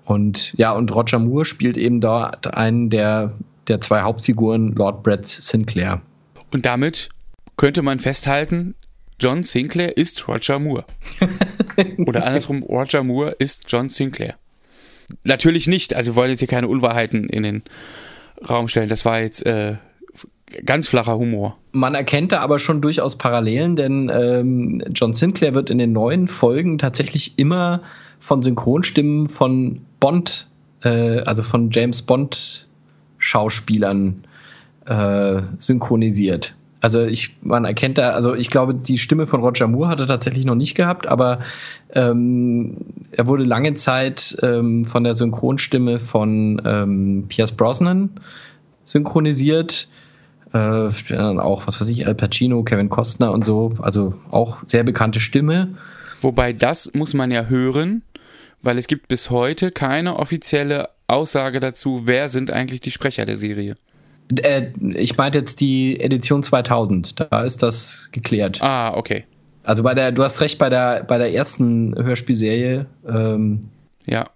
Und 0.05 0.53
ja, 0.57 0.73
und 0.73 0.93
Roger 0.93 1.21
Moore 1.21 1.45
spielt 1.45 1.77
eben 1.77 2.01
dort 2.01 2.53
einen 2.55 2.91
der, 2.91 3.33
der 3.69 3.81
zwei 3.81 4.01
Hauptfiguren, 4.03 4.75
Lord 4.75 5.05
Brett 5.05 5.27
Sinclair. 5.27 6.03
Und 6.51 6.67
damit 6.67 7.11
könnte 7.57 7.83
man 7.83 8.01
festhalten, 8.01 8.75
John 9.21 9.45
Sinclair 9.45 9.97
ist 9.97 10.27
Roger 10.27 10.59
Moore. 10.59 10.85
Oder 12.07 12.25
andersrum, 12.25 12.63
Roger 12.63 13.05
Moore 13.05 13.37
ist 13.39 13.65
John 13.69 13.89
Sinclair. 13.89 14.35
Natürlich 15.25 15.67
nicht, 15.67 15.95
also 15.95 16.13
wir 16.13 16.17
wollen 16.17 16.31
jetzt 16.31 16.41
hier 16.41 16.49
keine 16.49 16.69
Unwahrheiten 16.69 17.29
in 17.29 17.43
den 17.43 17.63
Raum 18.49 18.67
stellen. 18.67 18.89
Das 18.89 19.05
war 19.05 19.21
jetzt 19.21 19.45
äh, 19.45 19.77
ganz 20.65 20.89
flacher 20.89 21.17
Humor. 21.17 21.57
Man 21.73 21.95
erkennt 21.95 22.33
da 22.33 22.41
aber 22.41 22.59
schon 22.59 22.81
durchaus 22.81 23.17
Parallelen, 23.17 23.77
denn 23.77 24.11
ähm, 24.13 24.83
John 24.95 25.15
Sinclair 25.15 25.55
wird 25.55 25.71
in 25.71 25.79
den 25.79 25.93
neuen 25.93 26.29
Folgen 26.29 26.79
tatsächlich 26.79 27.39
immer 27.39 27.83
von 28.19 28.43
Synchronstimmen 28.43 29.29
von 29.29 29.81
Bond, 29.99 30.49
äh, 30.83 31.21
also 31.21 31.43
von 31.43 31.71
James 31.71 32.03
Bond 32.03 32.67
Schauspielern 33.19 34.25
äh, 34.87 35.43
synchronisiert. 35.59 36.55
Also 36.81 37.05
ich, 37.05 37.37
man 37.43 37.67
erkennt 37.67 37.99
da, 37.99 38.11
also 38.13 38.35
ich 38.35 38.49
glaube, 38.49 38.75
die 38.75 38.99
Stimme 38.99 39.27
von 39.27 39.41
Roger 39.43 39.69
Moore 39.69 39.89
hat 39.89 40.01
er 40.01 40.07
tatsächlich 40.07 40.47
noch 40.47 40.55
nicht 40.55 40.75
gehabt, 40.75 41.07
aber 41.07 41.41
ähm, 41.93 42.77
er 43.13 43.27
wurde 43.27 43.45
lange 43.45 43.75
Zeit 43.75 44.37
ähm, 44.43 44.87
von 44.87 45.05
der 45.05 45.15
Synchronstimme 45.15 46.01
von 46.01 46.61
ähm, 46.65 47.27
Pierce 47.29 47.53
Brosnan 47.53 48.11
synchronisiert. 48.85 49.89
Äh, 50.53 50.91
dann 51.09 51.39
auch, 51.39 51.67
was 51.67 51.81
weiß 51.81 51.89
ich, 51.89 52.07
Al 52.07 52.15
Pacino, 52.15 52.63
Kevin 52.65 52.89
Costner 52.89 53.33
und 53.33 53.45
so, 53.45 53.75
also 53.81 54.15
auch 54.31 54.59
sehr 54.65 54.83
bekannte 54.83 55.21
Stimme. 55.21 55.77
Wobei 56.21 56.53
das 56.53 56.93
muss 56.93 57.15
man 57.15 57.31
ja 57.31 57.45
hören, 57.45 58.03
weil 58.63 58.77
es 58.77 58.89
gibt 58.89 59.09
bis 59.09 59.31
heute 59.31 59.71
keine 59.71 60.17
offizielle 60.19 60.89
Aussage 61.07 61.61
dazu, 61.61 62.03
wer 62.05 62.29
sind 62.29 62.51
eigentlich 62.51 62.81
die 62.81 62.91
Sprecher 62.91 63.27
der 63.27 63.37
Serie. 63.37 63.77
Äh, 64.43 64.69
ich 64.95 65.17
meinte 65.17 65.39
jetzt 65.39 65.61
die 65.61 66.01
Edition 66.01 66.43
2000, 66.43 67.21
da 67.31 67.43
ist 67.43 67.63
das 67.63 68.09
geklärt. 68.13 68.61
Ah, 68.61 68.95
okay. 68.97 69.25
Also 69.63 69.83
bei 69.83 69.95
der, 69.95 70.13
du 70.13 70.23
hast 70.23 70.41
recht, 70.41 70.59
bei 70.59 70.69
der, 70.69 71.05
bei 71.05 71.19
der 71.19 71.33
ersten 71.33 71.95
Hörspielserie. 71.97 72.87
Ähm, 73.09 73.69
ja. 74.07 74.27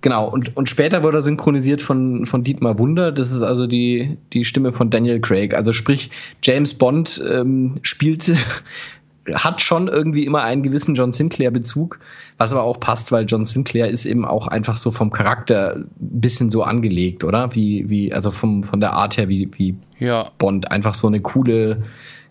Genau, 0.00 0.28
und, 0.28 0.56
und 0.56 0.68
später 0.68 1.02
wurde 1.02 1.18
er 1.18 1.22
synchronisiert 1.22 1.82
von, 1.82 2.24
von 2.24 2.44
Dietmar 2.44 2.78
Wunder. 2.78 3.10
Das 3.10 3.32
ist 3.32 3.42
also 3.42 3.66
die, 3.66 4.16
die 4.32 4.44
Stimme 4.44 4.72
von 4.72 4.90
Daniel 4.90 5.20
Craig. 5.20 5.54
Also 5.54 5.72
sprich, 5.72 6.10
James 6.42 6.74
Bond 6.74 7.22
ähm, 7.28 7.76
spielt 7.82 8.32
hat 9.34 9.60
schon 9.60 9.88
irgendwie 9.88 10.24
immer 10.24 10.42
einen 10.42 10.62
gewissen 10.62 10.94
John 10.94 11.12
Sinclair-Bezug, 11.12 11.98
was 12.38 12.52
aber 12.52 12.62
auch 12.62 12.80
passt, 12.80 13.12
weil 13.12 13.26
John 13.26 13.44
Sinclair 13.44 13.88
ist 13.88 14.06
eben 14.06 14.24
auch 14.24 14.46
einfach 14.46 14.76
so 14.76 14.90
vom 14.90 15.10
Charakter 15.10 15.76
ein 15.76 15.88
bisschen 15.98 16.50
so 16.50 16.62
angelegt, 16.62 17.24
oder? 17.24 17.54
Wie, 17.54 17.90
wie, 17.90 18.12
also 18.12 18.30
vom, 18.30 18.62
von 18.62 18.80
der 18.80 18.92
Art 18.92 19.16
her, 19.16 19.28
wie, 19.28 19.50
wie 19.56 19.74
ja. 19.98 20.30
Bond. 20.38 20.70
Einfach 20.70 20.94
so 20.94 21.08
eine 21.08 21.20
coole, 21.20 21.82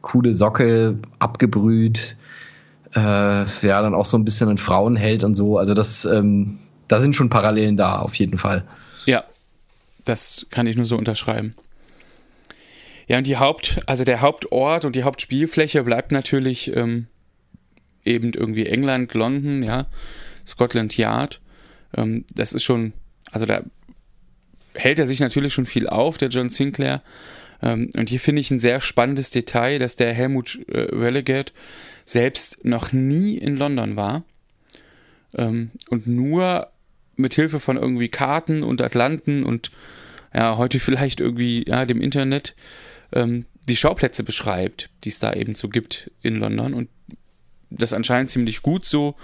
coole 0.02 0.34
Socke, 0.34 0.98
abgebrüht, 1.20 2.18
äh, 2.96 3.00
ja, 3.00 3.82
dann 3.82 3.94
auch 3.94 4.06
so 4.06 4.18
ein 4.18 4.26
bisschen 4.26 4.50
ein 4.50 4.58
Frauenheld 4.58 5.24
und 5.24 5.36
so. 5.36 5.58
Also 5.58 5.74
das, 5.74 6.06
ähm, 6.06 6.60
da 6.88 7.02
sind 7.02 7.16
schon 7.16 7.30
Parallelen 7.30 7.78
da, 7.78 8.00
auf 8.00 8.16
jeden 8.16 8.38
Fall. 8.38 8.66
Ja, 9.06 9.24
das 10.04 10.46
kann 10.50 10.68
ich 10.68 10.76
nur 10.76 10.86
so 10.86 10.98
unterschreiben. 10.98 11.56
Ja, 13.08 13.18
und 13.18 13.28
die 13.28 13.38
Haupt, 13.38 13.80
also 13.86 14.04
der 14.04 14.22
Hauptort 14.22 14.84
und 14.84 14.96
die 14.96 15.04
Hauptspielfläche 15.04 15.84
bleibt 15.84 16.12
natürlich 16.12 16.76
ähm, 16.76 17.08
eben 18.04 18.34
irgendwie 18.34 18.66
England, 18.66 19.14
London, 19.14 19.64
ja, 19.64 19.88
Scotland 20.46 20.98
Yard. 20.98 21.40
Ähm, 21.96 22.26
das 22.36 22.54
ist 22.54 22.64
schon, 22.64 22.94
also 23.32 23.46
da 23.46 23.62
hält 24.74 25.00
er 25.00 25.08
sich 25.08 25.20
natürlich 25.20 25.54
schon 25.54 25.66
viel 25.66 25.88
auf, 25.88 26.18
der 26.18 26.30
John 26.30 26.50
Sinclair. 26.50 27.02
Ähm, 27.62 27.90
und 27.96 28.10
hier 28.10 28.20
finde 28.20 28.42
ich 28.42 28.52
ein 28.52 28.60
sehr 28.60 28.82
spannendes 28.82 29.30
Detail, 29.30 29.80
dass 29.80 29.96
der 29.96 30.14
Helmut 30.14 30.60
äh, 30.68 30.80
Relegate 30.94 31.54
selbst 32.06 32.64
noch 32.64 32.92
nie 32.92 33.38
in 33.38 33.56
London 33.56 33.96
war 33.96 34.24
ähm, 35.36 35.72
und 35.90 36.08
nur 36.08 36.70
mit 37.18 37.34
Hilfe 37.34 37.60
von 37.60 37.78
irgendwie 37.78 38.10
Karten 38.10 38.64
und 38.64 38.82
Atlanten 38.82 39.44
und 39.44 39.72
ja, 40.34 40.58
heute 40.58 40.80
vielleicht 40.80 41.20
irgendwie 41.20 41.66
ja, 41.68 41.86
dem 41.86 42.02
Internet 42.02 42.56
ähm, 43.14 43.46
die 43.68 43.76
Schauplätze 43.76 44.24
beschreibt, 44.24 44.90
die 45.04 45.10
es 45.10 45.20
da 45.20 45.34
eben 45.34 45.56
so 45.56 45.70
gibt 45.70 46.12
in 46.22 46.36
London 46.36 46.74
und 46.74 46.90
das 47.70 47.94
anscheinend 47.94 48.30
ziemlich 48.30 48.62
gut 48.62 48.86
so, 48.86 49.16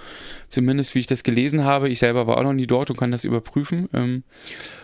zumindest 0.48 0.94
wie 0.94 0.98
ich 0.98 1.06
das 1.06 1.22
gelesen 1.22 1.64
habe. 1.64 1.88
Ich 1.88 1.98
selber 1.98 2.26
war 2.26 2.36
auch 2.36 2.42
noch 2.42 2.52
nie 2.52 2.66
dort 2.66 2.90
und 2.90 2.98
kann 2.98 3.10
das 3.10 3.24
überprüfen. 3.24 3.88
Ähm, 3.94 4.22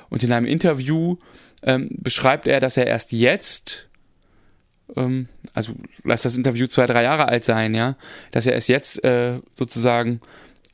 und 0.09 0.23
in 0.23 0.33
einem 0.33 0.47
Interview 0.47 1.17
ähm, 1.63 1.91
beschreibt 1.93 2.47
er, 2.47 2.61
dass 2.61 2.77
er 2.77 2.87
erst 2.87 3.13
jetzt, 3.13 3.89
ähm, 4.97 5.29
also 5.53 5.75
lass 6.05 6.23
das 6.23 6.37
Interview 6.37 6.67
zwei, 6.67 6.87
drei 6.87 7.03
Jahre 7.03 7.29
alt 7.29 7.45
sein, 7.45 7.75
ja, 7.75 7.97
dass 8.31 8.47
er 8.47 8.55
erst 8.55 8.69
jetzt 8.69 9.05
äh, 9.05 9.41
sozusagen 9.53 10.21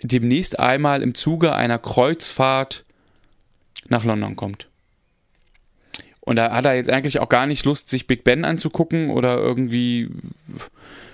demnächst 0.02 0.58
einmal 0.58 1.02
im 1.02 1.14
Zuge 1.14 1.54
einer 1.54 1.78
Kreuzfahrt 1.78 2.84
nach 3.88 4.04
London 4.04 4.36
kommt. 4.36 4.68
Und 6.20 6.36
da 6.36 6.52
hat 6.52 6.64
er 6.64 6.74
jetzt 6.74 6.90
eigentlich 6.90 7.20
auch 7.20 7.28
gar 7.28 7.46
nicht 7.46 7.64
Lust, 7.64 7.88
sich 7.88 8.06
Big 8.08 8.24
Ben 8.24 8.44
anzugucken 8.44 9.10
oder 9.10 9.38
irgendwie 9.38 10.10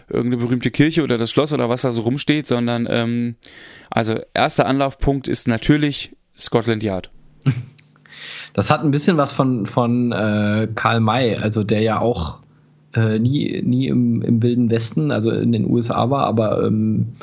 irgendeine 0.09 0.43
berühmte 0.43 0.71
Kirche 0.71 1.03
oder 1.03 1.19
das 1.19 1.31
Schloss 1.31 1.53
oder 1.53 1.69
was 1.69 1.83
da 1.83 1.93
so 1.93 2.03
rumsteht, 2.03 2.47
sondern 2.47 2.87
ähm, 2.89 3.37
also 3.91 4.19
erster 4.35 4.67
Anlaufpunkt 4.67 5.29
ist 5.29 5.49
natürlich 5.49 6.17
Scotland 6.37 6.83
Yard. 6.83 7.11
Das 8.55 8.71
hat 8.71 8.85
ein 8.85 8.91
bisschen 8.91 9.17
was 9.17 9.33
von, 9.33 9.65
von 9.65 10.13
äh, 10.13 10.69
Karl 10.75 11.01
May, 11.01 11.37
also 11.37 11.65
der 11.65 11.81
ja 11.81 12.01
auch 12.01 12.39
äh, 12.95 13.19
nie, 13.19 13.63
nie 13.63 13.89
im, 13.89 14.21
im 14.21 14.43
Wilden 14.43 14.71
Westen, 14.71 15.11
also 15.11 15.31
in 15.31 15.53
den 15.53 15.69
USA 15.69 16.11
war, 16.11 16.27
aber 16.27 16.63
ähm, 16.63 17.15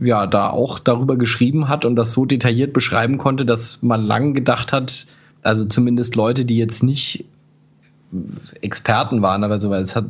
ja, 0.00 0.26
da 0.26 0.50
auch 0.50 0.78
darüber 0.78 1.16
geschrieben 1.16 1.68
hat 1.68 1.84
und 1.84 1.96
das 1.96 2.12
so 2.12 2.24
detailliert 2.24 2.72
beschreiben 2.72 3.18
konnte, 3.18 3.44
dass 3.44 3.82
man 3.82 4.02
lang 4.02 4.34
gedacht 4.34 4.72
hat, 4.72 5.06
also 5.42 5.64
zumindest 5.64 6.16
Leute, 6.16 6.44
die 6.44 6.56
jetzt 6.56 6.82
nicht 6.82 7.24
Experten 8.60 9.22
waren, 9.22 9.44
aber 9.44 9.58
so, 9.58 9.70
weil 9.70 9.82
es 9.82 9.94
hat, 9.94 10.06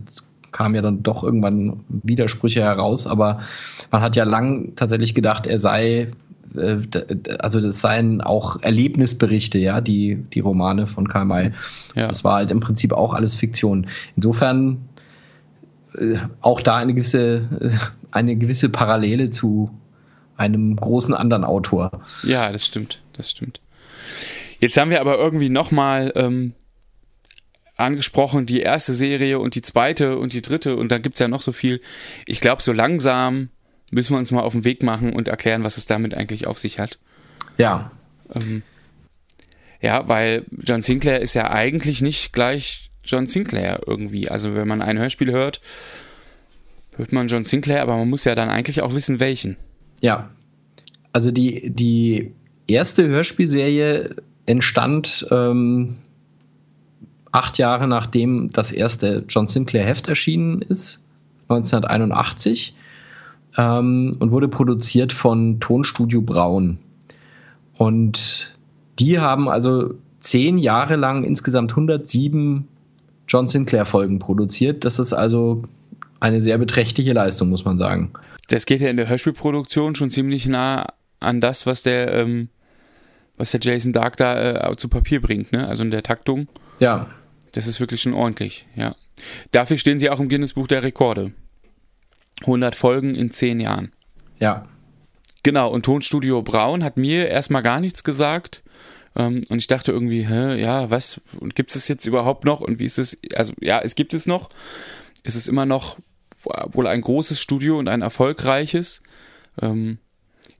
kam 0.53 0.75
ja 0.75 0.83
dann 0.83 1.03
doch 1.03 1.23
irgendwann 1.23 1.81
Widersprüche 1.89 2.63
heraus, 2.63 3.07
aber 3.07 3.41
man 3.91 4.01
hat 4.01 4.17
ja 4.17 4.25
lang 4.25 4.73
tatsächlich 4.77 5.15
gedacht, 5.15 5.47
er 5.47 5.59
sei, 5.59 6.09
äh, 6.57 6.77
also 7.39 7.61
das 7.61 7.81
seien 7.81 8.21
auch 8.21 8.63
Erlebnisberichte, 8.63 9.59
ja, 9.59 9.81
die, 9.81 10.25
die 10.33 10.41
Romane 10.41 10.87
von 10.87 11.09
Karl 11.09 11.27
May. 11.27 11.53
Ja. 11.95 12.09
Das 12.09 12.25
war 12.25 12.37
halt 12.37 12.51
im 12.51 12.61
Prinzip 12.61 12.93
auch 12.93 13.13
alles 13.13 13.37
Fiktion. 13.37 13.87
Insofern 14.17 14.79
äh, 15.99 16.17
auch 16.41 16.61
da 16.61 16.77
eine 16.77 16.95
gewisse, 16.95 17.43
äh, 17.61 17.71
eine 18.13 18.37
gewisse 18.37 18.69
Parallele 18.71 19.31
zu 19.31 19.71
einem 20.41 20.75
großen 20.75 21.15
anderen 21.15 21.45
Autor. 21.45 22.03
Ja, 22.23 22.51
das 22.51 22.67
stimmt, 22.67 23.03
das 23.13 23.31
stimmt. 23.31 23.61
Jetzt 24.59 24.77
haben 24.77 24.91
wir 24.91 25.01
aber 25.01 25.19
irgendwie 25.19 25.51
nochmal 25.51 26.13
ähm, 26.17 26.55
angesprochen, 27.77 28.47
die 28.47 28.61
erste 28.61 28.95
Serie 28.95 29.39
und 29.39 29.55
die 29.55 29.63
zweite 29.63 30.19
und 30.19 30.33
die 30.33 30.43
dritte 30.43 30.77
und 30.77 30.91
da 30.91 30.99
gibt 30.99 31.15
es 31.15 31.19
ja 31.19 31.29
noch 31.29 31.43
so 31.43 31.53
viel. 31.53 31.81
Ich 32.27 32.41
glaube, 32.41 32.63
so 32.63 32.73
langsam 32.73 33.51
müssen 33.91 34.15
wir 34.15 34.19
uns 34.19 34.31
mal 34.31 34.43
auf 34.43 34.53
den 34.53 34.65
Weg 34.65 34.83
machen 34.83 35.13
und 35.13 35.29
erklären, 35.29 35.65
was 35.65 35.77
es 35.77 35.87
damit 35.87 36.15
eigentlich 36.15 36.47
auf 36.47 36.59
sich 36.59 36.79
hat. 36.79 36.99
Ja. 37.59 37.91
Ähm, 38.35 38.63
ja, 39.81 40.09
weil 40.09 40.45
John 40.63 40.83
Sinclair 40.83 41.21
ist 41.21 41.35
ja 41.35 41.51
eigentlich 41.51 42.01
nicht 42.01 42.33
gleich 42.33 42.91
John 43.05 43.27
Sinclair 43.27 43.81
irgendwie. 43.87 44.31
Also 44.31 44.55
wenn 44.55 44.69
man 44.69 44.83
ein 44.83 44.99
Hörspiel 44.99 45.33
hört, 45.33 45.61
hört 46.97 47.13
man 47.13 47.29
John 47.29 47.45
Sinclair, 47.45 47.83
aber 47.83 47.97
man 47.97 48.09
muss 48.09 48.25
ja 48.25 48.35
dann 48.35 48.49
eigentlich 48.49 48.83
auch 48.83 48.95
wissen, 48.95 49.21
welchen. 49.21 49.57
Ja. 50.01 50.31
Also 51.13 51.31
die, 51.31 51.71
die 51.71 52.33
erste 52.67 53.07
Hörspielserie 53.07 54.17
entstand 54.47 55.27
ähm, 55.31 55.97
acht 57.33 57.59
Jahre 57.59 57.87
nachdem 57.87 58.51
das 58.53 58.73
erste 58.73 59.25
John 59.29 59.49
Sinclair 59.49 59.85
Heft 59.85 60.09
erschienen 60.09 60.63
ist, 60.63 61.03
1981, 61.49 62.75
ähm, 63.57 64.17
und 64.19 64.31
wurde 64.31 64.49
produziert 64.49 65.13
von 65.13 65.61
Tonstudio 65.61 66.23
Braun. 66.23 66.79
Und 67.77 68.57
die 68.99 69.19
haben 69.19 69.49
also 69.49 69.95
zehn 70.21 70.59
Jahre 70.59 70.97
lang 70.97 71.25
insgesamt 71.25 71.73
107 71.73 72.69
John 73.27 73.49
Sinclair 73.49 73.85
Folgen 73.85 74.19
produziert. 74.19 74.85
Das 74.85 74.99
ist 74.99 75.13
also 75.13 75.63
eine 76.21 76.43
sehr 76.43 76.59
beträchtliche 76.59 77.13
Leistung, 77.13 77.49
muss 77.49 77.65
man 77.65 77.79
sagen. 77.79 78.13
Das 78.51 78.67
geht 78.67 78.81
ja 78.81 78.91
in 78.91 78.97
der 78.97 79.09
Hörspielproduktion 79.09 79.95
schon 79.95 80.11
ziemlich 80.11 80.47
nah 80.47 80.87
an 81.21 81.41
das, 81.41 81.67
was 81.67 81.83
der 81.83 82.13
ähm, 82.13 82.49
was 83.37 83.53
der 83.53 83.61
Jason 83.63 83.93
Dark 83.93 84.17
da 84.17 84.71
äh, 84.71 84.77
zu 84.77 84.89
Papier 84.89 85.23
bringt, 85.23 85.53
ne? 85.53 85.67
Also 85.69 85.85
in 85.85 85.93
der 85.93 86.03
Taktung. 86.03 86.49
Ja. 86.81 87.11
Das 87.53 87.69
ist 87.69 87.79
wirklich 87.81 88.03
schon 88.03 88.13
ordentlich, 88.13 88.67
ja. 88.75 88.95
Dafür 89.53 89.79
stehen 89.79 90.01
sie 90.01 90.11
auch 90.11 90.19
im 90.19 90.29
Guinness 90.29 90.55
Buch 90.55 90.67
der 90.67 90.83
Rekorde. 90.83 91.33
100 92.41 92.75
Folgen 92.75 93.15
in 93.15 93.31
10 93.31 93.61
Jahren. 93.61 93.93
Ja. 94.39 94.67
Genau, 95.43 95.71
und 95.71 95.85
Tonstudio 95.85 96.43
Braun 96.43 96.83
hat 96.83 96.97
mir 96.97 97.29
erstmal 97.29 97.63
gar 97.63 97.81
nichts 97.81 98.03
gesagt. 98.03 98.65
Ähm, 99.15 99.43
und 99.49 99.59
ich 99.59 99.69
dachte 99.69 99.93
irgendwie, 99.93 100.27
hä, 100.27 100.61
ja, 100.61 100.91
was, 100.91 101.21
und 101.39 101.55
gibt 101.55 101.75
es 101.75 101.87
jetzt 101.87 102.07
überhaupt 102.07 102.45
noch? 102.45 102.61
Und 102.61 102.81
wie 102.81 102.85
ist 102.85 102.99
es? 102.99 103.17
Also, 103.35 103.53
ja, 103.61 103.81
es 103.81 103.95
gibt 103.95 104.13
es 104.13 104.27
noch. 104.27 104.49
Es 105.23 105.37
ist 105.37 105.49
immer 105.49 105.67
noch 105.67 105.99
wohl 106.45 106.87
ein 106.87 107.01
großes 107.01 107.41
Studio 107.41 107.79
und 107.79 107.89
ein 107.89 108.03
erfolgreiches. 108.03 109.03
Ähm, 109.61 109.99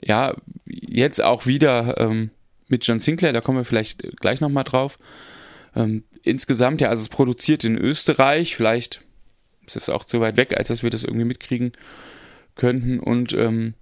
ja, 0.03 0.35
jetzt 0.67 1.23
auch 1.23 1.47
wieder 1.47 1.99
ähm, 1.99 2.31
mit 2.69 2.87
John 2.87 3.01
Sinclair, 3.01 3.33
da 3.33 3.41
kommen 3.41 3.59
wir 3.59 3.65
vielleicht 3.65 4.17
gleich 4.21 4.41
nochmal 4.41 4.65
drauf. 4.65 4.99
Ähm, 5.75 6.05
insgesamt, 6.23 6.81
ja, 6.81 6.89
also 6.89 7.03
es 7.03 7.09
produziert 7.09 7.65
in 7.65 7.77
Österreich, 7.77 8.57
vielleicht 8.57 9.03
ist 9.67 9.77
es 9.77 9.91
auch 9.91 10.05
zu 10.05 10.21
weit 10.21 10.37
weg, 10.37 10.57
als 10.57 10.69
dass 10.69 10.83
wir 10.83 10.91
das 10.91 11.05
irgendwie 11.05 11.25
mitkriegen 11.25 11.73
könnten. 12.55 12.99
Und 12.99 13.33
ähm, 13.35 13.75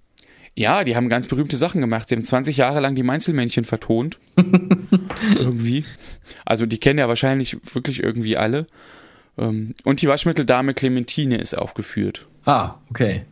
ja, 0.55 0.83
die 0.83 0.95
haben 0.95 1.09
ganz 1.09 1.27
berühmte 1.27 1.57
Sachen 1.57 1.81
gemacht. 1.81 2.09
Sie 2.09 2.15
haben 2.15 2.23
20 2.23 2.57
Jahre 2.57 2.79
lang 2.79 2.95
die 2.95 3.03
Mainzelmännchen 3.03 3.65
vertont. 3.65 4.17
irgendwie. 5.35 5.85
Also 6.45 6.65
die 6.65 6.79
kennen 6.79 6.99
ja 6.99 7.07
wahrscheinlich 7.07 7.57
wirklich 7.73 8.03
irgendwie 8.03 8.37
alle. 8.37 8.67
Ähm, 9.39 9.73
und 9.83 10.01
die 10.01 10.07
Waschmitteldame 10.07 10.73
Clementine 10.73 11.37
ist 11.37 11.57
aufgeführt. 11.57 12.27
Ah, 12.45 12.75
okay. 12.89 13.25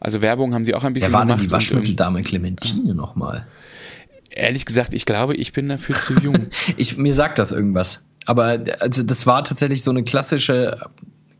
Also 0.00 0.20
Werbung 0.22 0.54
haben 0.54 0.64
sie 0.64 0.74
auch 0.74 0.82
ein 0.84 0.92
bisschen 0.94 1.12
Wer 1.12 1.18
war 1.18 1.26
gemacht. 1.26 1.40
denn 1.40 1.48
die 1.48 1.52
und, 1.52 1.58
Waschmitteldame 1.58 2.22
Clementine 2.22 2.94
nochmal? 2.94 3.46
Ehrlich 4.30 4.64
gesagt, 4.64 4.94
ich 4.94 5.04
glaube, 5.04 5.36
ich 5.36 5.52
bin 5.52 5.68
dafür 5.68 5.96
zu 5.96 6.14
jung. 6.14 6.46
Ich, 6.76 6.96
mir 6.96 7.12
sagt 7.14 7.38
das 7.38 7.52
irgendwas. 7.52 8.02
Aber 8.24 8.58
also 8.80 9.02
das 9.02 9.26
war 9.26 9.44
tatsächlich 9.44 9.82
so 9.82 9.90
eine 9.90 10.04
klassische, 10.04 10.78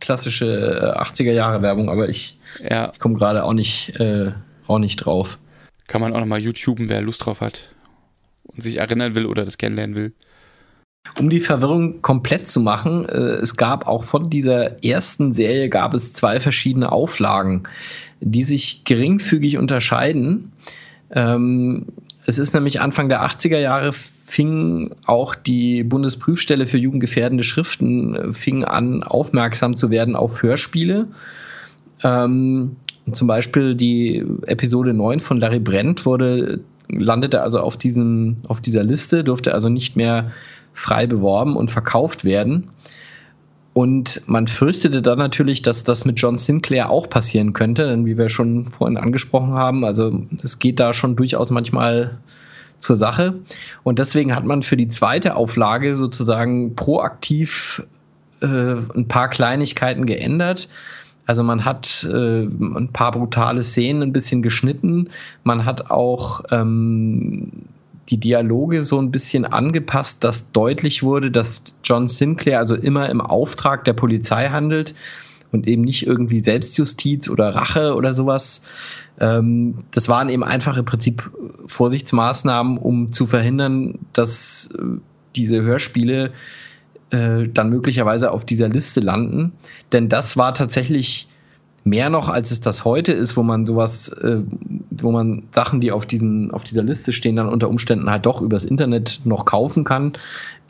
klassische 0.00 0.94
80er 0.98 1.32
Jahre 1.32 1.62
Werbung, 1.62 1.88
aber 1.88 2.08
ich, 2.08 2.38
ja, 2.68 2.90
ich 2.92 2.98
komme 2.98 3.14
gerade 3.14 3.44
auch 3.44 3.52
nicht, 3.52 3.98
äh, 4.00 4.32
auch 4.66 4.78
nicht 4.78 4.96
drauf. 4.96 5.38
kann 5.86 6.00
man 6.00 6.12
auch 6.12 6.20
nochmal 6.20 6.40
YouTuben, 6.40 6.88
wer 6.88 7.00
Lust 7.00 7.24
drauf 7.24 7.40
hat 7.40 7.70
und 8.44 8.62
sich 8.62 8.78
erinnern 8.78 9.14
will 9.14 9.26
oder 9.26 9.44
das 9.44 9.58
kennenlernen 9.58 9.94
will. 9.96 10.12
Um 11.18 11.30
die 11.30 11.40
Verwirrung 11.40 12.00
komplett 12.00 12.48
zu 12.48 12.60
machen, 12.60 13.08
äh, 13.08 13.16
es 13.16 13.56
gab 13.56 13.86
auch 13.86 14.04
von 14.04 14.30
dieser 14.30 14.84
ersten 14.84 15.32
Serie 15.32 15.68
gab 15.68 15.94
es 15.94 16.12
zwei 16.12 16.40
verschiedene 16.40 16.92
Auflagen, 16.92 17.64
die 18.20 18.44
sich 18.44 18.84
geringfügig 18.84 19.58
unterscheiden. 19.58 20.52
Ähm, 21.10 21.86
es 22.24 22.38
ist 22.38 22.54
nämlich 22.54 22.80
Anfang 22.80 23.08
der 23.08 23.22
80er 23.24 23.58
Jahre 23.58 23.92
fing 23.92 24.94
auch 25.06 25.34
die 25.34 25.82
Bundesprüfstelle 25.84 26.66
für 26.66 26.78
jugendgefährdende 26.78 27.44
Schriften 27.44 28.14
äh, 28.14 28.32
fing 28.32 28.64
an, 28.64 29.02
aufmerksam 29.02 29.76
zu 29.76 29.90
werden 29.90 30.16
auf 30.16 30.42
Hörspiele. 30.42 31.08
Ähm, 32.02 32.76
zum 33.10 33.26
Beispiel 33.26 33.74
die 33.74 34.24
Episode 34.46 34.94
9 34.94 35.20
von 35.20 35.38
Larry 35.38 35.58
Brent 35.58 36.06
wurde, 36.06 36.60
landete 36.88 37.42
also 37.42 37.60
auf, 37.60 37.76
diesem, 37.76 38.36
auf 38.46 38.60
dieser 38.60 38.84
Liste, 38.84 39.24
durfte 39.24 39.52
also 39.52 39.68
nicht 39.68 39.96
mehr 39.96 40.30
frei 40.74 41.06
beworben 41.06 41.56
und 41.56 41.70
verkauft 41.70 42.24
werden. 42.24 42.68
Und 43.74 44.22
man 44.26 44.48
fürchtete 44.48 45.00
dann 45.00 45.18
natürlich, 45.18 45.62
dass 45.62 45.82
das 45.82 46.04
mit 46.04 46.20
John 46.20 46.36
Sinclair 46.36 46.90
auch 46.90 47.08
passieren 47.08 47.54
könnte, 47.54 47.86
denn 47.86 48.04
wie 48.04 48.18
wir 48.18 48.28
schon 48.28 48.66
vorhin 48.66 48.98
angesprochen 48.98 49.54
haben, 49.54 49.84
also 49.84 50.26
es 50.42 50.58
geht 50.58 50.78
da 50.78 50.92
schon 50.92 51.16
durchaus 51.16 51.50
manchmal 51.50 52.18
zur 52.78 52.96
Sache. 52.96 53.34
Und 53.82 53.98
deswegen 53.98 54.34
hat 54.34 54.44
man 54.44 54.62
für 54.62 54.76
die 54.76 54.88
zweite 54.88 55.36
Auflage 55.36 55.96
sozusagen 55.96 56.76
proaktiv 56.76 57.86
äh, 58.40 58.46
ein 58.46 59.08
paar 59.08 59.28
Kleinigkeiten 59.28 60.04
geändert. 60.04 60.68
Also 61.24 61.42
man 61.42 61.64
hat 61.64 62.06
äh, 62.12 62.42
ein 62.42 62.90
paar 62.92 63.12
brutale 63.12 63.64
Szenen 63.64 64.02
ein 64.02 64.12
bisschen 64.12 64.42
geschnitten. 64.42 65.08
Man 65.44 65.64
hat 65.64 65.90
auch 65.90 66.42
ähm, 66.50 67.52
die 68.08 68.18
Dialoge 68.18 68.82
so 68.82 69.00
ein 69.00 69.10
bisschen 69.10 69.44
angepasst, 69.44 70.24
dass 70.24 70.52
deutlich 70.52 71.02
wurde, 71.02 71.30
dass 71.30 71.62
John 71.84 72.08
Sinclair 72.08 72.58
also 72.58 72.74
immer 72.74 73.08
im 73.08 73.20
Auftrag 73.20 73.84
der 73.84 73.92
Polizei 73.92 74.48
handelt 74.48 74.94
und 75.52 75.68
eben 75.68 75.82
nicht 75.82 76.06
irgendwie 76.06 76.40
Selbstjustiz 76.40 77.28
oder 77.28 77.54
Rache 77.54 77.94
oder 77.94 78.14
sowas. 78.14 78.62
Ähm, 79.20 79.84
das 79.92 80.08
waren 80.08 80.28
eben 80.28 80.44
einfach 80.44 80.76
im 80.76 80.84
Prinzip 80.84 81.30
Vorsichtsmaßnahmen, 81.66 82.78
um 82.78 83.12
zu 83.12 83.26
verhindern, 83.26 83.98
dass 84.12 84.70
äh, 84.76 84.82
diese 85.36 85.62
Hörspiele 85.62 86.32
äh, 87.10 87.48
dann 87.48 87.70
möglicherweise 87.70 88.32
auf 88.32 88.44
dieser 88.44 88.68
Liste 88.68 89.00
landen. 89.00 89.52
Denn 89.92 90.08
das 90.08 90.36
war 90.36 90.54
tatsächlich 90.54 91.28
mehr 91.84 92.10
noch, 92.10 92.28
als 92.28 92.50
es 92.50 92.60
das 92.60 92.84
heute 92.84 93.12
ist, 93.12 93.36
wo 93.36 93.42
man 93.42 93.66
sowas, 93.66 94.08
äh, 94.08 94.42
wo 94.90 95.10
man 95.10 95.44
Sachen, 95.50 95.80
die 95.80 95.92
auf, 95.92 96.06
diesen, 96.06 96.50
auf 96.50 96.64
dieser 96.64 96.82
Liste 96.82 97.12
stehen, 97.12 97.36
dann 97.36 97.48
unter 97.48 97.68
Umständen 97.68 98.10
halt 98.10 98.26
doch 98.26 98.40
übers 98.40 98.64
Internet 98.64 99.20
noch 99.24 99.44
kaufen 99.44 99.84
kann. 99.84 100.12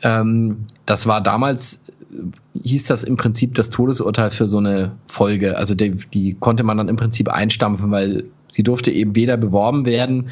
Ähm, 0.01 0.65
das 0.85 1.05
war 1.05 1.21
damals, 1.21 1.81
äh, 2.11 2.63
hieß 2.63 2.85
das 2.85 3.03
im 3.03 3.15
Prinzip 3.15 3.53
das 3.55 3.69
Todesurteil 3.69 4.31
für 4.31 4.47
so 4.47 4.57
eine 4.57 4.93
Folge. 5.07 5.57
Also 5.57 5.75
die, 5.75 5.91
die 5.91 6.35
konnte 6.39 6.63
man 6.63 6.77
dann 6.77 6.89
im 6.89 6.95
Prinzip 6.95 7.29
einstampfen, 7.29 7.91
weil 7.91 8.25
sie 8.49 8.63
durfte 8.63 8.91
eben 8.91 9.15
weder 9.15 9.37
beworben 9.37 9.85
werden, 9.85 10.29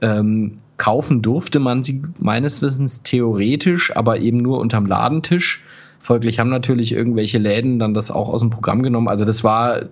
ähm, 0.00 0.58
kaufen 0.76 1.22
durfte 1.22 1.60
man 1.60 1.84
sie 1.84 2.02
meines 2.18 2.62
Wissens 2.62 3.02
theoretisch, 3.02 3.94
aber 3.96 4.20
eben 4.20 4.38
nur 4.38 4.60
unterm 4.60 4.86
Ladentisch. 4.86 5.62
Folglich 6.02 6.40
haben 6.40 6.50
natürlich 6.50 6.92
irgendwelche 6.92 7.38
Läden 7.38 7.78
dann 7.78 7.94
das 7.94 8.10
auch 8.10 8.28
aus 8.28 8.40
dem 8.40 8.50
Programm 8.50 8.82
genommen. 8.82 9.06
Also 9.06 9.24
das 9.24 9.44
war 9.44 9.82
äh, 9.82 9.86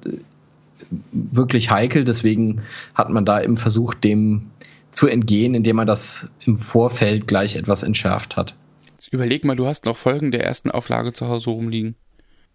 wirklich 1.13 1.71
heikel, 1.71 2.03
deswegen 2.03 2.63
hat 2.97 3.11
man 3.11 3.25
da 3.25 3.41
eben 3.41 3.57
versucht, 3.57 4.03
dem 4.03 4.51
zu 4.91 5.07
entgehen, 5.07 5.55
indem 5.55 5.77
man 5.77 5.87
das 5.87 6.29
im 6.45 6.57
Vorfeld 6.57 7.29
gleich 7.29 7.55
etwas 7.55 7.85
entschärft 7.85 8.37
hat. 8.37 8.57
Jetzt 8.95 9.13
überleg 9.13 9.45
mal, 9.45 9.55
du 9.55 9.69
hast 9.69 9.87
noch 9.87 9.97
Folgen 9.97 10.33
der 10.33 10.45
ersten 10.45 10.73
Auflage 10.73 11.13
zu 11.13 11.29
Hause 11.29 11.51
rumliegen. 11.51 11.95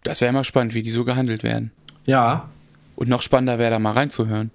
Das 0.02 0.20
wäre 0.20 0.34
mal 0.34 0.44
spannend, 0.44 0.74
wie 0.74 0.82
die 0.82 0.90
so 0.90 1.04
gehandelt 1.04 1.42
werden. 1.42 1.70
Ja. 2.04 2.50
Und 2.94 3.08
noch 3.08 3.22
spannender 3.22 3.58
wäre 3.58 3.70
da 3.70 3.78
mal 3.78 3.92
reinzuhören. 3.92 4.50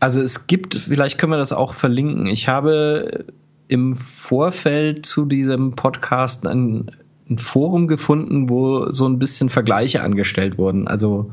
Also 0.00 0.22
es 0.22 0.46
gibt, 0.46 0.74
vielleicht 0.74 1.18
können 1.18 1.32
wir 1.32 1.36
das 1.36 1.52
auch 1.52 1.74
verlinken. 1.74 2.26
Ich 2.26 2.48
habe 2.48 3.26
im 3.68 3.96
Vorfeld 3.96 5.04
zu 5.04 5.26
diesem 5.26 5.72
Podcast 5.72 6.46
ein, 6.46 6.90
ein 7.30 7.38
Forum 7.38 7.88
gefunden, 7.88 8.48
wo 8.48 8.90
so 8.90 9.06
ein 9.08 9.18
bisschen 9.18 9.48
Vergleiche 9.48 10.02
angestellt 10.02 10.58
wurden. 10.58 10.88
Also 10.88 11.32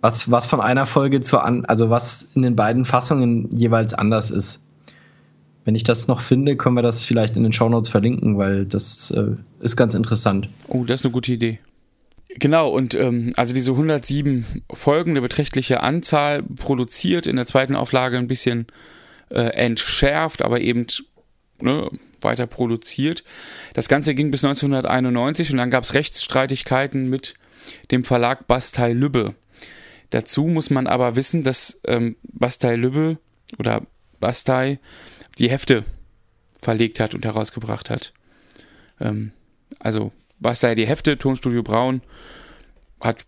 was, 0.00 0.30
was 0.30 0.46
von 0.46 0.60
einer 0.60 0.84
Folge 0.84 1.20
zur 1.20 1.44
an, 1.44 1.64
also 1.64 1.88
was 1.88 2.28
in 2.34 2.42
den 2.42 2.56
beiden 2.56 2.84
Fassungen 2.84 3.56
jeweils 3.56 3.94
anders 3.94 4.30
ist. 4.30 4.60
Wenn 5.64 5.76
ich 5.76 5.84
das 5.84 6.08
noch 6.08 6.20
finde, 6.20 6.56
können 6.56 6.74
wir 6.74 6.82
das 6.82 7.04
vielleicht 7.04 7.36
in 7.36 7.44
den 7.44 7.52
Shownotes 7.52 7.88
verlinken, 7.88 8.36
weil 8.36 8.66
das 8.66 9.12
äh, 9.12 9.36
ist 9.60 9.76
ganz 9.76 9.94
interessant. 9.94 10.48
Oh, 10.66 10.84
das 10.84 11.00
ist 11.00 11.06
eine 11.06 11.12
gute 11.12 11.32
Idee. 11.32 11.60
Genau, 12.40 12.68
und 12.68 12.94
ähm, 12.94 13.32
also 13.36 13.54
diese 13.54 13.72
107 13.72 14.44
Folgen, 14.72 15.12
eine 15.12 15.20
beträchtliche 15.20 15.82
Anzahl, 15.82 16.42
produziert 16.42 17.28
in 17.28 17.36
der 17.36 17.46
zweiten 17.46 17.76
Auflage 17.76 18.18
ein 18.18 18.26
bisschen 18.26 18.66
äh, 19.28 19.40
entschärft, 19.40 20.42
aber 20.42 20.60
eben 20.60 20.86
ne, 21.60 21.90
weiter 22.24 22.46
produziert. 22.46 23.24
Das 23.74 23.88
Ganze 23.88 24.14
ging 24.14 24.30
bis 24.30 24.44
1991 24.44 25.50
und 25.50 25.58
dann 25.58 25.70
gab 25.70 25.84
es 25.84 25.94
Rechtsstreitigkeiten 25.94 27.08
mit 27.08 27.34
dem 27.90 28.04
Verlag 28.04 28.46
Bastei 28.46 28.92
Lübbe. 28.92 29.34
Dazu 30.10 30.44
muss 30.44 30.70
man 30.70 30.86
aber 30.86 31.16
wissen, 31.16 31.42
dass 31.42 31.80
ähm, 31.86 32.16
Bastei 32.22 32.76
Lübbe 32.76 33.18
oder 33.58 33.82
Bastei 34.20 34.78
die 35.38 35.50
Hefte 35.50 35.84
verlegt 36.60 37.00
hat 37.00 37.14
und 37.14 37.24
herausgebracht 37.24 37.90
hat. 37.90 38.12
Ähm, 39.00 39.32
also 39.78 40.12
Bastei 40.38 40.74
die 40.74 40.86
Hefte, 40.86 41.18
Tonstudio 41.18 41.62
Braun 41.62 42.02
hat 43.00 43.24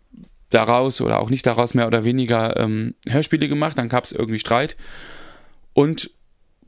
daraus 0.51 1.01
oder 1.01 1.21
auch 1.21 1.31
nicht 1.31 1.47
daraus 1.47 1.75
mehr 1.75 1.87
oder 1.87 2.05
weniger 2.05 2.57
ähm, 2.59 2.95
Hörspiele 3.09 3.49
gemacht, 3.49 3.77
dann 3.77 3.89
gab 3.89 4.05
es 4.05 4.13
irgendwie 4.13 4.39
Streit 4.39 4.77
und 5.73 6.11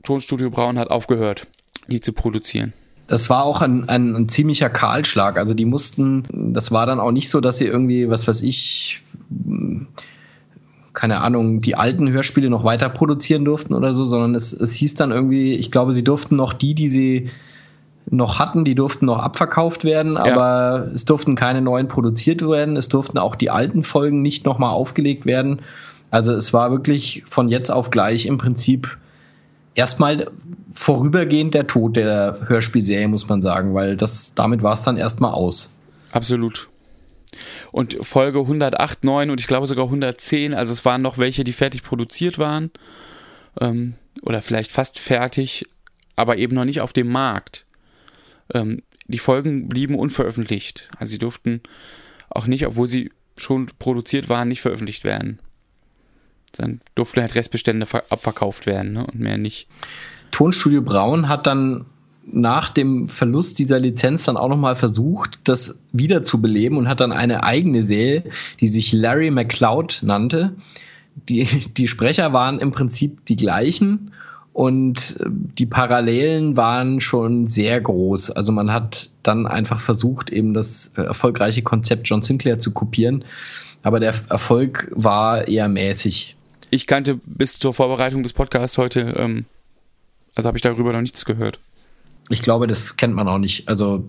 Tonstudio 0.03 0.49
Braun 0.49 0.77
hat 0.77 0.89
aufgehört, 0.89 1.47
die 1.87 2.01
zu 2.01 2.13
produzieren. 2.13 2.73
Das 3.07 3.29
war 3.29 3.45
auch 3.45 3.61
ein, 3.61 3.87
ein, 3.87 4.15
ein, 4.15 4.29
ziemlicher 4.29 4.69
Kahlschlag. 4.69 5.37
Also 5.37 5.53
die 5.53 5.65
mussten, 5.65 6.23
das 6.53 6.71
war 6.71 6.85
dann 6.85 6.99
auch 6.99 7.11
nicht 7.11 7.29
so, 7.29 7.39
dass 7.39 7.57
sie 7.57 7.65
irgendwie, 7.65 8.09
was 8.09 8.27
weiß 8.27 8.41
ich, 8.41 9.01
keine 10.93 11.21
Ahnung, 11.21 11.61
die 11.61 11.75
alten 11.75 12.11
Hörspiele 12.11 12.49
noch 12.49 12.63
weiter 12.63 12.89
produzieren 12.89 13.45
durften 13.45 13.73
oder 13.73 13.93
so, 13.93 14.03
sondern 14.03 14.35
es, 14.35 14.51
es 14.51 14.73
hieß 14.73 14.95
dann 14.95 15.11
irgendwie, 15.11 15.53
ich 15.53 15.71
glaube, 15.71 15.93
sie 15.93 16.03
durften 16.03 16.35
noch 16.35 16.53
die, 16.53 16.75
die 16.75 16.89
sie 16.89 17.29
noch 18.09 18.39
hatten, 18.39 18.65
die 18.65 18.75
durften 18.75 19.05
noch 19.05 19.19
abverkauft 19.19 19.83
werden, 19.83 20.13
ja. 20.13 20.25
aber 20.25 20.87
es 20.93 21.05
durften 21.05 21.35
keine 21.35 21.61
neuen 21.61 21.87
produziert 21.87 22.41
werden. 22.41 22.77
Es 22.77 22.87
durften 22.87 23.17
auch 23.17 23.35
die 23.35 23.49
alten 23.49 23.83
Folgen 23.83 24.21
nicht 24.21 24.45
nochmal 24.45 24.71
aufgelegt 24.71 25.25
werden. 25.25 25.61
Also 26.09 26.33
es 26.33 26.53
war 26.53 26.71
wirklich 26.71 27.23
von 27.29 27.49
jetzt 27.49 27.69
auf 27.69 27.89
gleich 27.89 28.25
im 28.25 28.37
Prinzip 28.37 28.97
erstmal 29.77 30.29
vorübergehend 30.73 31.53
der 31.53 31.67
Tod 31.67 31.95
der 31.95 32.39
Hörspielserie, 32.47 33.07
muss 33.07 33.29
man 33.29 33.41
sagen, 33.41 33.73
weil 33.73 33.95
das, 33.95 34.35
damit 34.35 34.63
war 34.63 34.73
es 34.73 34.81
dann 34.81 34.97
erstmal 34.97 35.31
aus. 35.31 35.71
Absolut. 36.11 36.67
Und 37.71 37.95
Folge 38.01 38.39
108, 38.39 39.03
9 39.03 39.29
und 39.29 39.39
ich 39.39 39.47
glaube 39.47 39.67
sogar 39.67 39.85
110, 39.85 40.53
also 40.53 40.73
es 40.73 40.83
waren 40.83 41.01
noch 41.01 41.17
welche, 41.17 41.43
die 41.43 41.53
fertig 41.53 41.83
produziert 41.83 42.39
waren. 42.39 42.71
ähm, 43.61 43.93
oder 44.23 44.41
vielleicht 44.41 44.71
fast 44.71 44.97
fertig, 44.99 45.65
aber 46.15 46.37
eben 46.37 46.55
noch 46.55 46.65
nicht 46.65 46.81
auf 46.81 46.91
dem 46.91 47.07
Markt. 47.07 47.67
Ähm, 48.53 48.81
die 49.05 49.19
Folgen 49.19 49.69
blieben 49.69 49.95
unveröffentlicht. 49.95 50.89
Also 50.97 51.11
sie 51.11 51.19
durften 51.19 51.61
auch 52.29 52.47
nicht, 52.47 52.65
obwohl 52.65 52.87
sie 52.87 53.11
schon 53.37 53.69
produziert 53.77 54.27
waren, 54.27 54.47
nicht 54.47 54.61
veröffentlicht 54.61 55.03
werden. 55.03 55.39
Dann 56.53 56.81
durften 56.95 57.21
halt 57.21 57.35
Restbestände 57.35 57.85
abverkauft 58.09 58.65
werden 58.65 58.93
ne, 58.93 59.05
und 59.05 59.19
mehr 59.19 59.37
nicht. 59.37 59.67
Tonstudio 60.31 60.81
Braun 60.81 61.27
hat 61.29 61.47
dann 61.47 61.85
nach 62.29 62.69
dem 62.69 63.07
Verlust 63.07 63.57
dieser 63.59 63.79
Lizenz 63.79 64.25
dann 64.25 64.37
auch 64.37 64.49
nochmal 64.49 64.75
versucht, 64.75 65.39
das 65.45 65.79
wiederzubeleben 65.93 66.77
und 66.77 66.87
hat 66.89 66.99
dann 66.99 67.11
eine 67.11 67.43
eigene 67.43 67.83
Serie, 67.83 68.23
die 68.59 68.67
sich 68.67 68.91
Larry 68.91 69.31
McCloud 69.31 70.01
nannte. 70.03 70.55
Die, 71.29 71.45
die 71.45 71.87
Sprecher 71.87 72.33
waren 72.33 72.59
im 72.59 72.71
Prinzip 72.71 73.25
die 73.25 73.37
gleichen 73.37 74.11
und 74.53 75.17
äh, 75.19 75.25
die 75.29 75.65
Parallelen 75.67 76.57
waren 76.57 76.99
schon 76.99 77.47
sehr 77.47 77.79
groß. 77.79 78.31
Also 78.31 78.51
man 78.51 78.73
hat 78.73 79.11
dann 79.21 79.47
einfach 79.47 79.79
versucht, 79.79 80.29
eben 80.29 80.53
das 80.53 80.93
erfolgreiche 80.95 81.61
Konzept 81.61 82.09
John 82.09 82.23
Sinclair 82.23 82.59
zu 82.59 82.71
kopieren. 82.71 83.23
Aber 83.83 83.99
der 83.99 84.15
Erfolg 84.29 84.91
war 84.95 85.47
eher 85.47 85.67
mäßig. 85.67 86.36
Ich 86.69 86.87
kannte 86.87 87.19
bis 87.25 87.59
zur 87.59 87.73
Vorbereitung 87.73 88.23
des 88.23 88.33
Podcasts 88.33 88.77
heute, 88.77 89.13
ähm, 89.17 89.45
also 90.35 90.47
habe 90.47 90.57
ich 90.57 90.61
darüber 90.61 90.93
noch 90.93 91.01
nichts 91.01 91.25
gehört 91.25 91.59
ich 92.29 92.41
glaube, 92.41 92.67
das 92.67 92.97
kennt 92.97 93.15
man 93.15 93.27
auch 93.27 93.37
nicht. 93.37 93.67
Also 93.67 94.05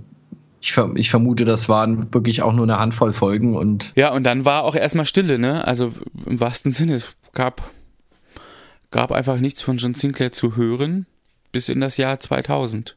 ich, 0.61 0.77
ich, 0.95 1.11
vermute, 1.11 1.45
das 1.45 1.69
waren 1.69 2.13
wirklich 2.13 2.43
auch 2.43 2.53
nur 2.53 2.65
eine 2.65 2.79
Handvoll 2.79 3.13
Folgen 3.13 3.57
und. 3.57 3.93
Ja, 3.97 4.11
und 4.11 4.25
dann 4.25 4.45
war 4.45 4.65
auch 4.65 4.75
erstmal 4.75 5.07
Stille, 5.07 5.39
ne? 5.39 5.67
Also 5.67 5.93
im 6.27 6.41
wahrsten 6.41 6.73
Sinne, 6.73 6.95
es 6.95 7.17
gab, 7.33 7.63
gab 8.91 9.13
einfach 9.13 9.39
nichts 9.39 9.63
von 9.63 9.77
John 9.77 9.95
Sinclair 9.95 10.33
zu 10.33 10.57
hören 10.57 11.07
bis 11.53 11.69
in 11.69 11.81
das 11.81 11.97
Jahr 11.97 12.19
2000. 12.19 12.97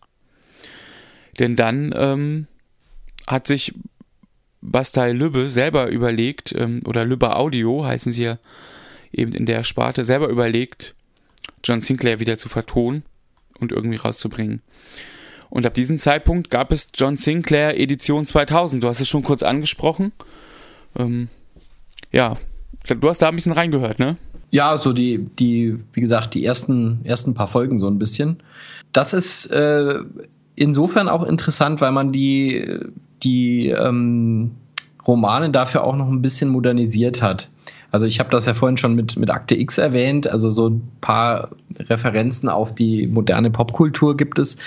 Denn 1.39 1.55
dann 1.55 1.93
ähm, 1.95 2.47
hat 3.27 3.47
sich 3.47 3.73
Bastei 4.61 5.11
Lübbe 5.11 5.49
selber 5.49 5.87
überlegt, 5.87 6.53
ähm, 6.57 6.81
oder 6.85 7.05
Lübbe 7.05 7.35
Audio 7.35 7.85
heißen 7.85 8.11
sie 8.11 8.23
ja 8.23 8.37
eben 9.11 9.33
in 9.33 9.45
der 9.45 9.63
Sparte, 9.63 10.05
selber 10.05 10.27
überlegt, 10.27 10.95
John 11.63 11.81
Sinclair 11.81 12.19
wieder 12.19 12.37
zu 12.37 12.49
vertonen 12.49 13.03
und 13.59 13.71
irgendwie 13.71 13.97
rauszubringen. 13.97 14.61
Und 15.49 15.65
ab 15.65 15.73
diesem 15.73 15.99
Zeitpunkt 15.99 16.49
gab 16.49 16.71
es 16.71 16.89
John 16.95 17.17
Sinclair 17.17 17.77
Edition 17.77 18.25
2000. 18.25 18.83
Du 18.83 18.87
hast 18.87 19.01
es 19.01 19.09
schon 19.09 19.21
kurz 19.21 19.43
angesprochen. 19.43 20.13
Ähm, 20.97 21.27
ja, 22.11 22.37
du 22.87 23.09
hast 23.09 23.21
da 23.21 23.27
ein 23.27 23.35
bisschen 23.35 23.51
reingehört, 23.51 23.99
ne? 23.99 24.17
Ja, 24.49 24.77
so 24.77 24.93
die, 24.93 25.29
die, 25.39 25.77
wie 25.93 26.01
gesagt, 26.01 26.33
die 26.33 26.45
ersten, 26.45 27.01
ersten 27.03 27.33
paar 27.33 27.47
Folgen 27.47 27.79
so 27.79 27.87
ein 27.87 27.99
bisschen. 27.99 28.37
Das 28.93 29.13
ist 29.13 29.47
äh, 29.47 29.99
insofern 30.55 31.09
auch 31.09 31.23
interessant, 31.23 31.81
weil 31.81 31.91
man 31.91 32.11
die, 32.11 32.79
die 33.23 33.69
ähm, 33.69 34.51
Romane 35.05 35.49
dafür 35.51 35.83
auch 35.83 35.95
noch 35.95 36.07
ein 36.07 36.21
bisschen 36.21 36.49
modernisiert 36.49 37.21
hat. 37.21 37.49
Also 37.91 38.05
ich 38.05 38.19
habe 38.19 38.29
das 38.29 38.45
ja 38.45 38.53
vorhin 38.53 38.77
schon 38.77 38.95
mit, 38.95 39.17
mit 39.17 39.29
Akte 39.29 39.55
X 39.55 39.77
erwähnt, 39.77 40.27
also 40.27 40.49
so 40.49 40.69
ein 40.69 40.89
paar 41.01 41.49
Referenzen 41.77 42.47
auf 42.47 42.73
die 42.73 43.07
moderne 43.07 43.51
Popkultur 43.51 44.15
gibt 44.15 44.39
es. 44.39 44.57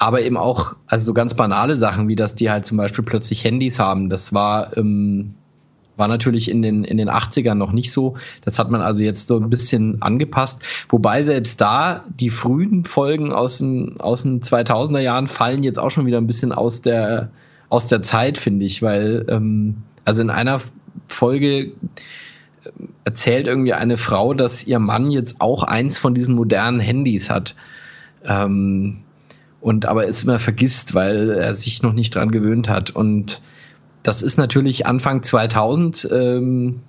Aber 0.00 0.22
eben 0.22 0.36
auch, 0.36 0.76
also 0.86 1.06
so 1.06 1.14
ganz 1.14 1.34
banale 1.34 1.76
Sachen, 1.76 2.08
wie 2.08 2.16
dass 2.16 2.34
die 2.34 2.50
halt 2.50 2.66
zum 2.66 2.76
Beispiel 2.76 3.04
plötzlich 3.04 3.42
Handys 3.44 3.78
haben. 3.78 4.10
Das 4.10 4.32
war, 4.32 4.76
ähm, 4.76 5.34
war 5.96 6.06
natürlich 6.06 6.48
in 6.50 6.62
den, 6.62 6.84
in 6.84 6.98
den 6.98 7.10
80ern 7.10 7.54
noch 7.54 7.72
nicht 7.72 7.90
so. 7.90 8.16
Das 8.44 8.58
hat 8.58 8.70
man 8.70 8.80
also 8.80 9.02
jetzt 9.02 9.26
so 9.28 9.38
ein 9.38 9.50
bisschen 9.50 10.00
angepasst. 10.00 10.62
Wobei 10.88 11.22
selbst 11.24 11.60
da 11.60 12.04
die 12.08 12.30
frühen 12.30 12.84
Folgen 12.84 13.32
aus 13.32 13.58
den, 13.58 14.00
aus 14.00 14.22
den 14.22 14.40
2000er 14.40 15.00
Jahren 15.00 15.26
fallen 15.26 15.64
jetzt 15.64 15.78
auch 15.78 15.90
schon 15.90 16.06
wieder 16.06 16.18
ein 16.18 16.28
bisschen 16.28 16.52
aus 16.52 16.80
der, 16.80 17.30
aus 17.68 17.86
der 17.86 18.02
Zeit, 18.02 18.38
finde 18.38 18.66
ich, 18.66 18.82
weil, 18.82 19.26
ähm, 19.28 19.78
also 20.04 20.22
in 20.22 20.30
einer 20.30 20.60
Folge 21.08 21.72
erzählt 23.04 23.46
irgendwie 23.46 23.72
eine 23.72 23.96
Frau, 23.96 24.34
dass 24.34 24.66
ihr 24.66 24.78
Mann 24.78 25.10
jetzt 25.10 25.40
auch 25.40 25.62
eins 25.62 25.98
von 25.98 26.14
diesen 26.14 26.34
modernen 26.34 26.80
Handys 26.80 27.30
hat. 27.30 27.54
Ähm, 28.24 28.98
und 29.60 29.86
aber 29.86 30.08
es 30.08 30.22
immer 30.22 30.38
vergisst, 30.38 30.94
weil 30.94 31.30
er 31.30 31.54
sich 31.54 31.82
noch 31.82 31.92
nicht 31.92 32.14
dran 32.14 32.30
gewöhnt 32.30 32.68
hat. 32.68 32.90
Und 32.90 33.42
das 34.02 34.22
ist 34.22 34.38
natürlich 34.38 34.86
Anfang 34.86 35.22
2000 35.22 36.08
ähm, 36.12 36.80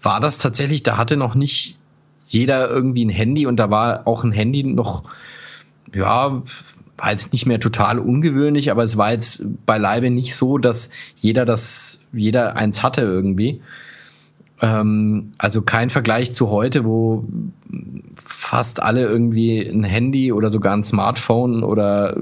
war 0.00 0.20
das 0.20 0.38
tatsächlich, 0.38 0.82
da 0.82 0.96
hatte 0.96 1.16
noch 1.16 1.34
nicht 1.34 1.78
jeder 2.26 2.70
irgendwie 2.70 3.04
ein 3.04 3.10
Handy 3.10 3.46
und 3.46 3.56
da 3.56 3.70
war 3.70 4.06
auch 4.06 4.24
ein 4.24 4.32
Handy 4.32 4.62
noch, 4.64 5.04
ja, 5.94 6.42
war 6.96 7.10
jetzt 7.10 7.32
nicht 7.32 7.46
mehr 7.46 7.60
total 7.60 7.98
ungewöhnlich, 7.98 8.70
aber 8.70 8.84
es 8.84 8.96
war 8.96 9.12
jetzt 9.12 9.44
beileibe 9.66 10.10
nicht 10.10 10.36
so, 10.36 10.58
dass 10.58 10.90
jeder 11.16 11.44
das, 11.44 12.00
jeder 12.12 12.56
eins 12.56 12.82
hatte 12.82 13.02
irgendwie. 13.02 13.60
Ähm, 14.64 15.32
also 15.36 15.60
kein 15.60 15.90
Vergleich 15.90 16.32
zu 16.32 16.48
heute, 16.48 16.86
wo 16.86 17.24
fast 18.16 18.82
alle 18.82 19.02
irgendwie 19.02 19.60
ein 19.60 19.84
Handy 19.84 20.32
oder 20.32 20.50
sogar 20.50 20.74
ein 20.74 20.82
Smartphone 20.82 21.62
oder 21.62 22.16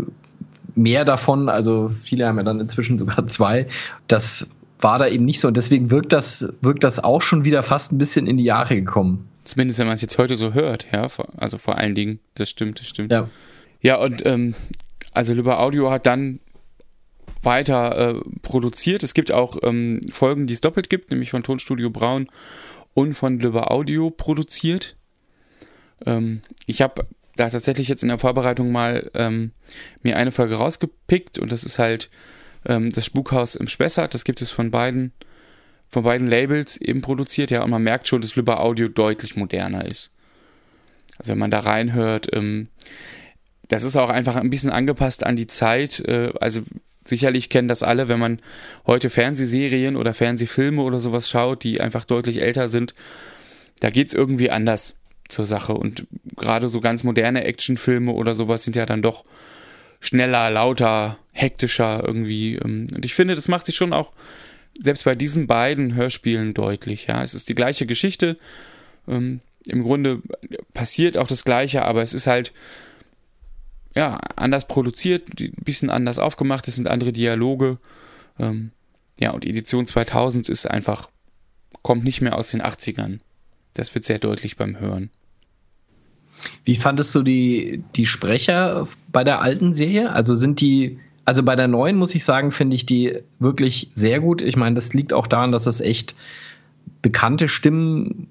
mehr 0.74 1.04
davon, 1.04 1.48
also 1.48 1.88
viele 1.88 2.26
haben 2.26 2.38
ja 2.38 2.42
dann 2.42 2.58
inzwischen 2.58 2.98
sogar 2.98 3.28
zwei. 3.28 3.68
Das 4.08 4.48
war 4.80 4.98
da 4.98 5.06
eben 5.06 5.24
nicht 5.24 5.38
so 5.38 5.46
und 5.46 5.56
deswegen 5.56 5.92
wirkt 5.92 6.12
das, 6.12 6.52
wirkt 6.62 6.82
das 6.82 7.02
auch 7.02 7.22
schon 7.22 7.44
wieder 7.44 7.62
fast 7.62 7.92
ein 7.92 7.98
bisschen 7.98 8.26
in 8.26 8.36
die 8.36 8.44
Jahre 8.44 8.74
gekommen. 8.74 9.28
Zumindest 9.44 9.78
wenn 9.78 9.86
man 9.86 9.94
es 9.94 10.02
jetzt 10.02 10.18
heute 10.18 10.34
so 10.34 10.52
hört, 10.52 10.88
ja, 10.92 11.06
also 11.36 11.58
vor 11.58 11.78
allen 11.78 11.94
Dingen, 11.94 12.18
das 12.34 12.50
stimmt, 12.50 12.80
das 12.80 12.88
stimmt. 12.88 13.12
Ja, 13.12 13.28
ja 13.80 13.96
und 13.96 14.26
ähm, 14.26 14.56
also 15.12 15.32
Lüber 15.34 15.60
Audio 15.60 15.92
hat 15.92 16.06
dann 16.06 16.40
weiter 17.42 18.16
äh, 18.16 18.20
produziert. 18.42 19.02
Es 19.02 19.14
gibt 19.14 19.32
auch 19.32 19.58
ähm, 19.62 20.00
Folgen, 20.10 20.46
die 20.46 20.54
es 20.54 20.60
doppelt 20.60 20.88
gibt, 20.88 21.10
nämlich 21.10 21.30
von 21.30 21.42
Tonstudio 21.42 21.90
Braun 21.90 22.28
und 22.94 23.14
von 23.14 23.38
Lübbe 23.38 23.70
Audio 23.70 24.10
produziert. 24.10 24.96
Ähm, 26.06 26.42
ich 26.66 26.82
habe 26.82 27.06
da 27.36 27.48
tatsächlich 27.48 27.88
jetzt 27.88 28.02
in 28.02 28.08
der 28.08 28.18
Vorbereitung 28.18 28.72
mal 28.72 29.10
ähm, 29.14 29.52
mir 30.02 30.16
eine 30.16 30.30
Folge 30.30 30.56
rausgepickt 30.56 31.38
und 31.38 31.50
das 31.50 31.64
ist 31.64 31.78
halt 31.78 32.10
ähm, 32.66 32.90
das 32.90 33.06
Spukhaus 33.06 33.54
im 33.54 33.68
Spessart. 33.68 34.14
Das 34.14 34.24
gibt 34.24 34.42
es 34.42 34.50
von 34.50 34.70
beiden, 34.70 35.12
von 35.88 36.04
beiden 36.04 36.26
Labels 36.26 36.76
eben 36.76 37.00
produziert, 37.00 37.50
ja, 37.50 37.62
und 37.62 37.70
man 37.70 37.82
merkt 37.82 38.08
schon, 38.08 38.20
dass 38.20 38.36
Lübbe 38.36 38.60
Audio 38.60 38.88
deutlich 38.88 39.36
moderner 39.36 39.84
ist. 39.84 40.14
Also 41.18 41.32
wenn 41.32 41.38
man 41.38 41.50
da 41.50 41.60
reinhört, 41.60 42.28
ähm, 42.32 42.68
das 43.68 43.84
ist 43.84 43.96
auch 43.96 44.10
einfach 44.10 44.36
ein 44.36 44.50
bisschen 44.50 44.70
angepasst 44.70 45.24
an 45.24 45.36
die 45.36 45.46
Zeit. 45.46 46.00
Äh, 46.00 46.32
also 46.40 46.62
sicherlich 47.04 47.48
kennen 47.48 47.68
das 47.68 47.82
alle, 47.82 48.08
wenn 48.08 48.20
man 48.20 48.40
heute 48.86 49.10
Fernsehserien 49.10 49.96
oder 49.96 50.14
Fernsehfilme 50.14 50.82
oder 50.82 51.00
sowas 51.00 51.28
schaut, 51.28 51.64
die 51.64 51.80
einfach 51.80 52.04
deutlich 52.04 52.42
älter 52.42 52.68
sind. 52.68 52.94
Da 53.80 53.90
geht's 53.90 54.12
irgendwie 54.12 54.50
anders 54.50 54.96
zur 55.28 55.44
Sache. 55.44 55.74
Und 55.74 56.06
gerade 56.36 56.68
so 56.68 56.80
ganz 56.80 57.04
moderne 57.04 57.44
Actionfilme 57.44 58.12
oder 58.12 58.34
sowas 58.34 58.64
sind 58.64 58.76
ja 58.76 58.86
dann 58.86 59.02
doch 59.02 59.24
schneller, 60.00 60.50
lauter, 60.50 61.18
hektischer 61.32 62.02
irgendwie. 62.06 62.56
Ähm, 62.56 62.88
und 62.94 63.04
ich 63.04 63.14
finde, 63.14 63.34
das 63.34 63.48
macht 63.48 63.66
sich 63.66 63.76
schon 63.76 63.92
auch 63.92 64.12
selbst 64.80 65.04
bei 65.04 65.14
diesen 65.14 65.46
beiden 65.46 65.94
Hörspielen 65.94 66.54
deutlich. 66.54 67.06
Ja, 67.06 67.22
es 67.22 67.34
ist 67.34 67.48
die 67.48 67.54
gleiche 67.54 67.86
Geschichte. 67.86 68.36
Ähm, 69.08 69.40
Im 69.66 69.82
Grunde 69.82 70.22
passiert 70.74 71.16
auch 71.16 71.26
das 71.26 71.44
Gleiche, 71.44 71.84
aber 71.84 72.02
es 72.02 72.14
ist 72.14 72.26
halt 72.26 72.52
ja, 73.94 74.18
anders 74.36 74.66
produziert, 74.66 75.40
ein 75.40 75.52
bisschen 75.64 75.90
anders 75.90 76.18
aufgemacht, 76.18 76.66
es 76.68 76.76
sind 76.76 76.88
andere 76.88 77.12
Dialoge. 77.12 77.78
Ähm, 78.38 78.70
ja, 79.18 79.30
und 79.30 79.44
Edition 79.44 79.84
2000 79.84 80.48
ist 80.48 80.70
einfach, 80.70 81.08
kommt 81.82 82.04
nicht 82.04 82.20
mehr 82.20 82.36
aus 82.36 82.50
den 82.50 82.62
80ern. 82.62 83.20
Das 83.74 83.94
wird 83.94 84.04
sehr 84.04 84.18
deutlich 84.18 84.56
beim 84.56 84.78
Hören. 84.78 85.10
Wie 86.64 86.76
fandest 86.76 87.14
du 87.14 87.22
die, 87.22 87.84
die 87.94 88.06
Sprecher 88.06 88.88
bei 89.08 89.24
der 89.24 89.42
alten 89.42 89.74
Serie? 89.74 90.12
Also 90.12 90.34
sind 90.34 90.60
die, 90.60 90.98
also 91.24 91.42
bei 91.42 91.54
der 91.54 91.68
neuen 91.68 91.96
muss 91.96 92.14
ich 92.14 92.24
sagen, 92.24 92.52
finde 92.52 92.76
ich 92.76 92.86
die 92.86 93.20
wirklich 93.38 93.90
sehr 93.94 94.20
gut. 94.20 94.42
Ich 94.42 94.56
meine, 94.56 94.74
das 94.74 94.92
liegt 94.94 95.12
auch 95.12 95.26
daran, 95.26 95.52
dass 95.52 95.66
es 95.66 95.80
echt 95.80 96.16
bekannte 97.00 97.48
Stimmen 97.48 98.28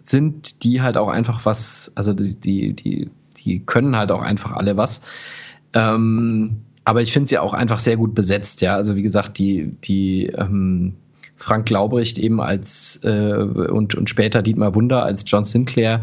sind, 0.00 0.62
die 0.64 0.80
halt 0.80 0.96
auch 0.96 1.08
einfach 1.08 1.44
was, 1.44 1.92
also 1.94 2.12
die, 2.12 2.36
die, 2.36 2.72
die 2.72 3.10
die 3.44 3.60
können 3.60 3.96
halt 3.96 4.12
auch 4.12 4.22
einfach 4.22 4.52
alle 4.52 4.76
was. 4.76 5.00
Ähm, 5.72 6.62
aber 6.84 7.02
ich 7.02 7.12
finde 7.12 7.28
sie 7.28 7.38
auch 7.38 7.54
einfach 7.54 7.78
sehr 7.78 7.96
gut 7.96 8.14
besetzt, 8.14 8.60
ja. 8.60 8.74
Also 8.74 8.96
wie 8.96 9.02
gesagt, 9.02 9.38
die, 9.38 9.76
die 9.84 10.26
ähm, 10.26 10.94
Frank 11.36 11.66
Glaubricht 11.66 12.18
eben 12.18 12.40
als 12.40 13.00
äh, 13.02 13.34
und, 13.34 13.94
und 13.94 14.10
später 14.10 14.42
Dietmar 14.42 14.74
Wunder 14.74 15.04
als 15.04 15.24
John 15.26 15.44
Sinclair, 15.44 16.02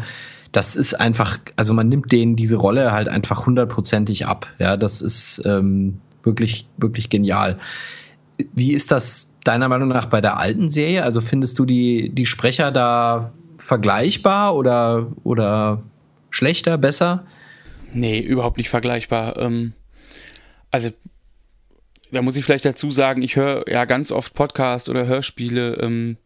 das 0.52 0.76
ist 0.76 0.94
einfach, 0.94 1.38
also 1.56 1.74
man 1.74 1.88
nimmt 1.88 2.10
denen 2.10 2.36
diese 2.36 2.56
Rolle 2.56 2.92
halt 2.92 3.08
einfach 3.08 3.46
hundertprozentig 3.46 4.26
ab. 4.26 4.48
Ja, 4.58 4.76
das 4.76 5.02
ist 5.02 5.42
ähm, 5.44 6.00
wirklich, 6.22 6.66
wirklich 6.78 7.10
genial. 7.10 7.58
Wie 8.54 8.72
ist 8.72 8.90
das 8.90 9.32
deiner 9.44 9.68
Meinung 9.68 9.88
nach 9.88 10.06
bei 10.06 10.20
der 10.20 10.38
alten 10.38 10.70
Serie? 10.70 11.02
Also 11.02 11.20
findest 11.20 11.58
du 11.58 11.64
die, 11.64 12.10
die 12.10 12.26
Sprecher 12.26 12.70
da 12.70 13.32
vergleichbar 13.58 14.54
oder, 14.54 15.08
oder 15.24 15.82
schlechter, 16.30 16.78
besser? 16.78 17.26
Nee, 17.92 18.20
überhaupt 18.20 18.58
nicht 18.58 18.68
vergleichbar. 18.68 19.38
Ähm, 19.38 19.72
also, 20.70 20.90
da 22.12 22.22
muss 22.22 22.36
ich 22.36 22.44
vielleicht 22.44 22.64
dazu 22.64 22.90
sagen, 22.90 23.22
ich 23.22 23.36
höre 23.36 23.68
ja 23.68 23.84
ganz 23.84 24.12
oft 24.12 24.34
Podcasts 24.34 24.88
oder 24.88 25.06
Hörspiele 25.06 25.74
ähm, 25.74 26.16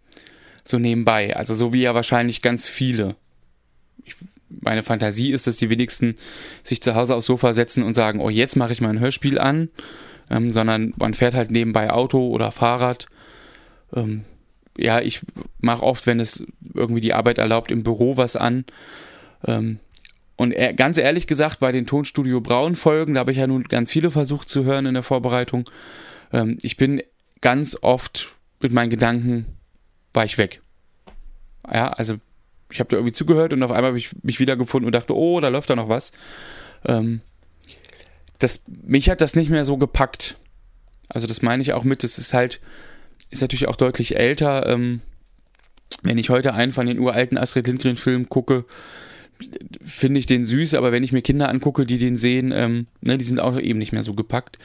so 0.65 0.79
nebenbei. 0.79 1.37
Also 1.37 1.55
so 1.55 1.73
wie 1.73 1.83
ja 1.83 1.95
wahrscheinlich 1.95 2.43
ganz 2.43 2.69
viele. 2.69 3.17
Ich, 4.05 4.15
meine 4.49 4.83
Fantasie 4.83 5.33
ist, 5.33 5.47
dass 5.47 5.57
die 5.57 5.71
wenigsten 5.71 6.15
sich 6.63 6.83
zu 6.83 6.95
Hause 6.95 7.15
aufs 7.15 7.27
Sofa 7.27 7.53
setzen 7.53 7.83
und 7.83 7.95
sagen, 7.95 8.21
oh, 8.21 8.31
jetzt 8.31 8.57
mache 8.57 8.73
ich 8.73 8.81
mal 8.81 8.91
ein 8.91 9.01
Hörspiel 9.01 9.39
an, 9.39 9.71
ähm, 10.31 10.51
sondern 10.51 10.95
man 10.97 11.15
fährt 11.15 11.35
halt 11.35 11.51
nebenbei 11.51 11.91
Auto 11.91 12.29
oder 12.29 12.53
Fahrrad. 12.53 13.07
Ähm, 13.95 14.25
ja, 14.79 15.01
ich 15.01 15.21
mache 15.61 15.83
oft, 15.83 16.07
wenn 16.07 16.21
es 16.21 16.45
irgendwie 16.75 17.01
die 17.01 17.15
Arbeit 17.15 17.39
erlaubt, 17.39 17.71
im 17.71 17.83
Büro 17.83 18.17
was 18.17 18.37
an. 18.37 18.65
Ähm, 19.45 19.81
und 20.37 20.55
ganz 20.77 20.99
ehrlich 20.99 21.27
gesagt, 21.27 21.61
bei 21.61 21.73
den 21.73 21.87
Tonstudio 21.87 22.41
Braun 22.41 22.77
Folgen, 22.77 23.15
da 23.15 23.21
habe 23.21 23.33
ich 23.33 23.39
ja 23.39 23.47
nun 23.47 23.65
ganz 23.65 23.93
viele 23.93 24.11
versucht 24.11 24.49
zu 24.49 24.65
hören 24.65 24.87
in 24.87 24.95
der 24.95 25.03
Vorbereitung. 25.03 25.69
Ähm, 26.33 26.59
ich 26.63 26.77
bin 26.77 27.03
ganz 27.41 27.77
oft 27.83 28.33
mit 28.61 28.73
meinen 28.73 28.91
Gedanken 28.91 29.47
war 30.15 30.25
ich 30.25 30.39
weg. 30.39 30.63
Ja, 31.71 31.89
also 31.91 32.17
ich 32.71 32.81
habe 32.81 32.89
da 32.91 32.97
irgendwie 32.97 33.13
zugehört 33.13 33.53
und 33.53 33.63
auf 33.63 33.71
einmal 33.71 33.89
habe 33.91 33.99
ich 33.99 34.11
mich 34.23 34.41
wiedergefunden 34.41 34.87
und 34.87 34.95
dachte, 34.95 35.17
oh, 35.17 35.41
da 35.41 35.49
läuft 35.49 35.71
da 35.71 35.77
noch 35.77 35.89
was. 35.89 36.13
Ähm, 36.87 37.21
das, 38.39 38.63
mich 38.83 39.11
hat 39.11 39.21
das 39.21 39.37
nicht 39.37 39.51
mehr 39.51 39.65
so 39.65 39.77
gepackt. 39.77 40.37
Also 41.09 41.27
das 41.27 41.43
meine 41.43 41.63
ich 41.63 41.73
auch 41.75 41.85
mit, 41.85 42.03
das 42.03 42.19
ist 42.19 42.33
halt, 42.33 42.61
ist 43.31 43.43
natürlich 43.43 43.69
auch 43.69 43.77
deutlich 43.77 44.17
älter. 44.17 44.67
Ähm, 44.69 45.01
wenn 46.03 46.19
ich 46.19 46.31
heute 46.31 46.55
einen 46.55 46.73
von 46.73 46.87
den 46.87 46.99
uralten 46.99 47.37
Astrid 47.37 47.67
Lindgren-Filmen 47.67 48.29
gucke, 48.29 48.65
finde 49.85 50.19
ich 50.19 50.27
den 50.27 50.45
süß, 50.45 50.75
aber 50.75 50.93
wenn 50.93 51.03
ich 51.03 51.13
mir 51.13 51.23
Kinder 51.23 51.49
angucke, 51.49 51.87
die 51.87 51.99
den 51.99 52.17
sehen, 52.17 52.53
ähm, 52.55 52.87
ne, 53.01 53.19
die 53.19 53.25
sind 53.25 53.41
auch 53.41 53.59
eben 53.59 53.79
nicht 53.79 53.93
mehr 53.93 54.03
so 54.03 54.15
gepackt. 54.15 54.59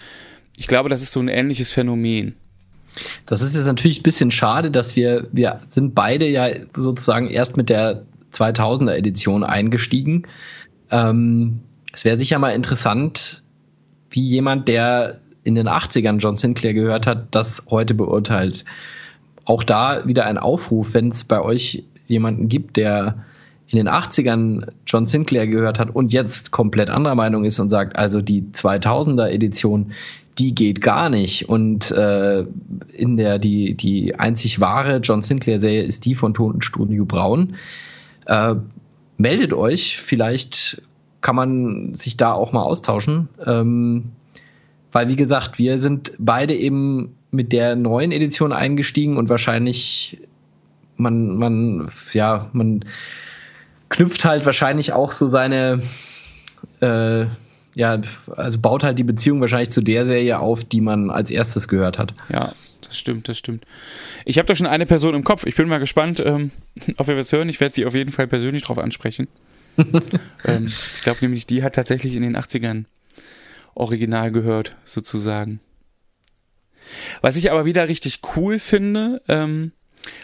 Ich 0.55 0.67
glaube, 0.67 0.89
das 0.89 1.01
ist 1.01 1.11
so 1.11 1.19
ein 1.19 1.27
ähnliches 1.27 1.71
Phänomen. 1.71 2.35
Das 3.25 3.41
ist 3.41 3.55
jetzt 3.55 3.65
natürlich 3.65 3.99
ein 3.99 4.03
bisschen 4.03 4.31
schade, 4.31 4.71
dass 4.71 4.95
wir, 4.95 5.27
wir 5.31 5.61
sind 5.67 5.93
beide 5.93 6.27
ja 6.27 6.49
sozusagen 6.75 7.29
erst 7.29 7.57
mit 7.57 7.69
der 7.69 8.03
2000er 8.33 8.93
Edition 8.93 9.43
eingestiegen. 9.43 10.23
Ähm, 10.91 11.59
es 11.93 12.05
wäre 12.05 12.17
sicher 12.17 12.39
mal 12.39 12.51
interessant, 12.51 13.43
wie 14.09 14.27
jemand, 14.27 14.67
der 14.67 15.19
in 15.43 15.55
den 15.55 15.67
80ern 15.67 16.17
John 16.17 16.37
Sinclair 16.37 16.73
gehört 16.73 17.07
hat, 17.07 17.27
das 17.31 17.63
heute 17.69 17.93
beurteilt. 17.93 18.65
Auch 19.45 19.63
da 19.63 20.07
wieder 20.07 20.25
ein 20.25 20.37
Aufruf, 20.37 20.93
wenn 20.93 21.09
es 21.09 21.23
bei 21.23 21.41
euch 21.41 21.83
jemanden 22.05 22.49
gibt, 22.49 22.77
der 22.77 23.23
in 23.69 23.77
den 23.77 23.89
80ern 23.89 24.67
John 24.85 25.05
Sinclair 25.05 25.47
gehört 25.47 25.79
hat 25.79 25.93
und 25.93 26.13
jetzt 26.13 26.51
komplett 26.51 26.89
anderer 26.89 27.15
Meinung 27.15 27.43
ist 27.43 27.59
und 27.59 27.69
sagt, 27.69 27.97
also 27.97 28.21
die 28.21 28.43
2000er 28.53 29.29
Edition, 29.29 29.91
die 30.39 30.55
geht 30.55 30.81
gar 30.81 31.09
nicht. 31.09 31.49
Und 31.49 31.91
äh, 31.91 32.45
in 32.93 33.17
der 33.17 33.39
die, 33.39 33.73
die 33.73 34.15
einzig 34.15 34.59
wahre 34.59 34.97
John 34.97 35.21
Sinclair-Serie 35.21 35.83
ist 35.83 36.05
die 36.05 36.15
von 36.15 36.33
Tonstudio 36.33 37.05
Braun. 37.05 37.55
Äh, 38.25 38.55
meldet 39.17 39.53
euch, 39.53 39.97
vielleicht 39.97 40.81
kann 41.21 41.35
man 41.35 41.95
sich 41.95 42.15
da 42.15 42.33
auch 42.33 42.53
mal 42.53 42.61
austauschen. 42.61 43.27
Ähm, 43.45 44.11
weil, 44.91 45.09
wie 45.09 45.15
gesagt, 45.15 45.59
wir 45.59 45.79
sind 45.79 46.13
beide 46.17 46.55
eben 46.55 47.15
mit 47.31 47.51
der 47.51 47.75
neuen 47.75 48.11
Edition 48.11 48.53
eingestiegen 48.53 49.17
und 49.17 49.27
wahrscheinlich 49.27 50.19
man, 50.95 51.37
man, 51.37 51.91
ja, 52.13 52.49
man 52.53 52.85
knüpft 53.89 54.25
halt 54.25 54.45
wahrscheinlich 54.45 54.93
auch 54.93 55.11
so 55.11 55.27
seine 55.27 55.81
äh, 56.81 57.25
ja, 57.77 58.01
also 58.35 58.59
baut 58.59 58.83
halt 58.83 58.97
die 58.97 59.03
Beziehung 59.03 59.39
wahrscheinlich 59.39 59.69
zu 59.69 59.81
der 59.81 60.07
Serie 60.07 60.39
auf, 60.39 60.65
die 60.65 60.81
man 60.81 61.11
als 61.11 61.29
erstes 61.29 61.67
gehört 61.67 61.99
hat. 61.99 62.15
Ja, 62.29 62.53
das 62.81 62.97
stimmt, 62.97 63.29
das 63.29 63.37
stimmt. 63.37 63.65
Ich 64.25 64.39
habe 64.39 64.47
da 64.47 64.55
schon 64.55 64.65
eine 64.65 64.87
Person 64.87 65.13
im 65.13 65.23
Kopf. 65.23 65.45
Ich 65.45 65.55
bin 65.55 65.67
mal 65.67 65.77
gespannt, 65.77 66.19
ähm, 66.25 66.49
ob 66.97 67.07
wir 67.07 67.15
was 67.15 67.31
hören. 67.31 67.49
Ich 67.49 67.59
werde 67.59 67.75
sie 67.75 67.85
auf 67.85 67.93
jeden 67.93 68.11
Fall 68.11 68.25
persönlich 68.25 68.63
drauf 68.63 68.79
ansprechen. 68.79 69.27
ähm, 70.45 70.65
ich 70.65 71.01
glaube 71.03 71.19
nämlich, 71.21 71.45
die 71.45 71.61
hat 71.61 71.75
tatsächlich 71.75 72.15
in 72.15 72.23
den 72.23 72.35
80ern 72.35 72.85
original 73.75 74.31
gehört, 74.31 74.75
sozusagen. 74.83 75.59
Was 77.21 77.35
ich 77.35 77.51
aber 77.51 77.65
wieder 77.65 77.87
richtig 77.87 78.21
cool 78.35 78.57
finde, 78.57 79.21
ähm, 79.27 79.71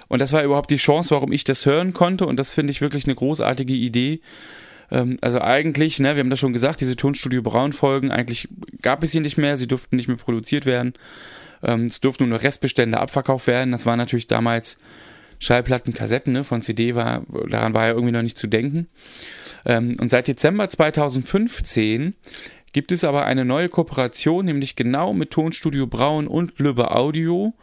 und 0.07 0.19
das 0.19 0.33
war 0.33 0.43
überhaupt 0.43 0.69
die 0.69 0.77
Chance, 0.77 1.11
warum 1.11 1.31
ich 1.31 1.43
das 1.43 1.65
hören 1.65 1.93
konnte, 1.93 2.25
und 2.25 2.37
das 2.37 2.53
finde 2.53 2.71
ich 2.71 2.81
wirklich 2.81 3.05
eine 3.05 3.15
großartige 3.15 3.73
Idee, 3.73 4.21
ähm, 4.91 5.17
also 5.21 5.41
eigentlich, 5.41 5.99
ne, 5.99 6.15
wir 6.15 6.21
haben 6.21 6.29
das 6.29 6.39
schon 6.39 6.53
gesagt, 6.53 6.79
diese 6.81 6.95
Tonstudio 6.95 7.41
Braun 7.41 7.73
Folgen, 7.73 8.11
eigentlich 8.11 8.47
gab 8.81 9.03
es 9.03 9.11
sie 9.11 9.19
nicht 9.19 9.37
mehr, 9.37 9.57
sie 9.57 9.67
durften 9.67 9.95
nicht 9.95 10.07
mehr 10.07 10.17
produziert 10.17 10.65
werden. 10.65 10.93
Ähm, 11.63 11.85
es 11.85 11.99
durften 11.99 12.29
nur 12.29 12.41
Restbestände 12.41 12.99
abverkauft 12.99 13.47
werden. 13.47 13.71
Das 13.71 13.85
war 13.85 13.97
natürlich 13.97 14.27
damals 14.27 14.77
Schallplatten, 15.39 15.93
Kassetten, 15.93 16.33
ne, 16.33 16.43
von 16.43 16.61
CD 16.61 16.95
war, 16.95 17.23
daran 17.49 17.73
war 17.73 17.87
ja 17.87 17.93
irgendwie 17.93 18.13
noch 18.13 18.21
nicht 18.21 18.37
zu 18.37 18.47
denken. 18.47 18.87
Ähm, 19.65 19.93
und 19.99 20.09
seit 20.09 20.27
Dezember 20.27 20.69
2015 20.69 22.15
gibt 22.71 22.91
es 22.91 23.03
aber 23.03 23.25
eine 23.25 23.45
neue 23.45 23.69
Kooperation, 23.69 24.45
nämlich 24.45 24.75
genau 24.75 25.13
mit 25.13 25.31
Tonstudio 25.31 25.87
Braun 25.87 26.27
und 26.27 26.57
Lübbe 26.59 26.91
Audio, 26.91 27.53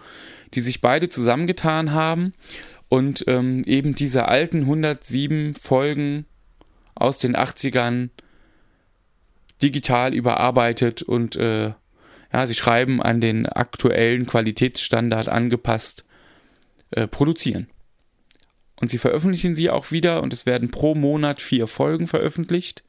die 0.54 0.60
sich 0.60 0.80
beide 0.80 1.08
zusammengetan 1.08 1.92
haben 1.92 2.34
und 2.88 3.24
ähm, 3.28 3.62
eben 3.64 3.94
diese 3.94 4.26
alten 4.28 4.60
107 4.60 5.54
Folgen 5.54 6.26
aus 6.94 7.18
den 7.18 7.36
80ern 7.36 8.10
digital 9.62 10.14
überarbeitet 10.14 11.02
und 11.02 11.36
äh, 11.36 11.72
ja, 12.32 12.46
sie 12.46 12.54
schreiben 12.54 13.02
an 13.02 13.20
den 13.20 13.46
aktuellen 13.46 14.26
Qualitätsstandard 14.26 15.28
angepasst 15.28 16.04
äh, 16.90 17.06
produzieren. 17.06 17.68
Und 18.80 18.88
sie 18.88 18.98
veröffentlichen 18.98 19.54
sie 19.54 19.68
auch 19.68 19.90
wieder 19.90 20.22
und 20.22 20.32
es 20.32 20.46
werden 20.46 20.70
pro 20.70 20.94
Monat 20.94 21.40
vier 21.42 21.66
Folgen 21.66 22.06
veröffentlicht. 22.06 22.82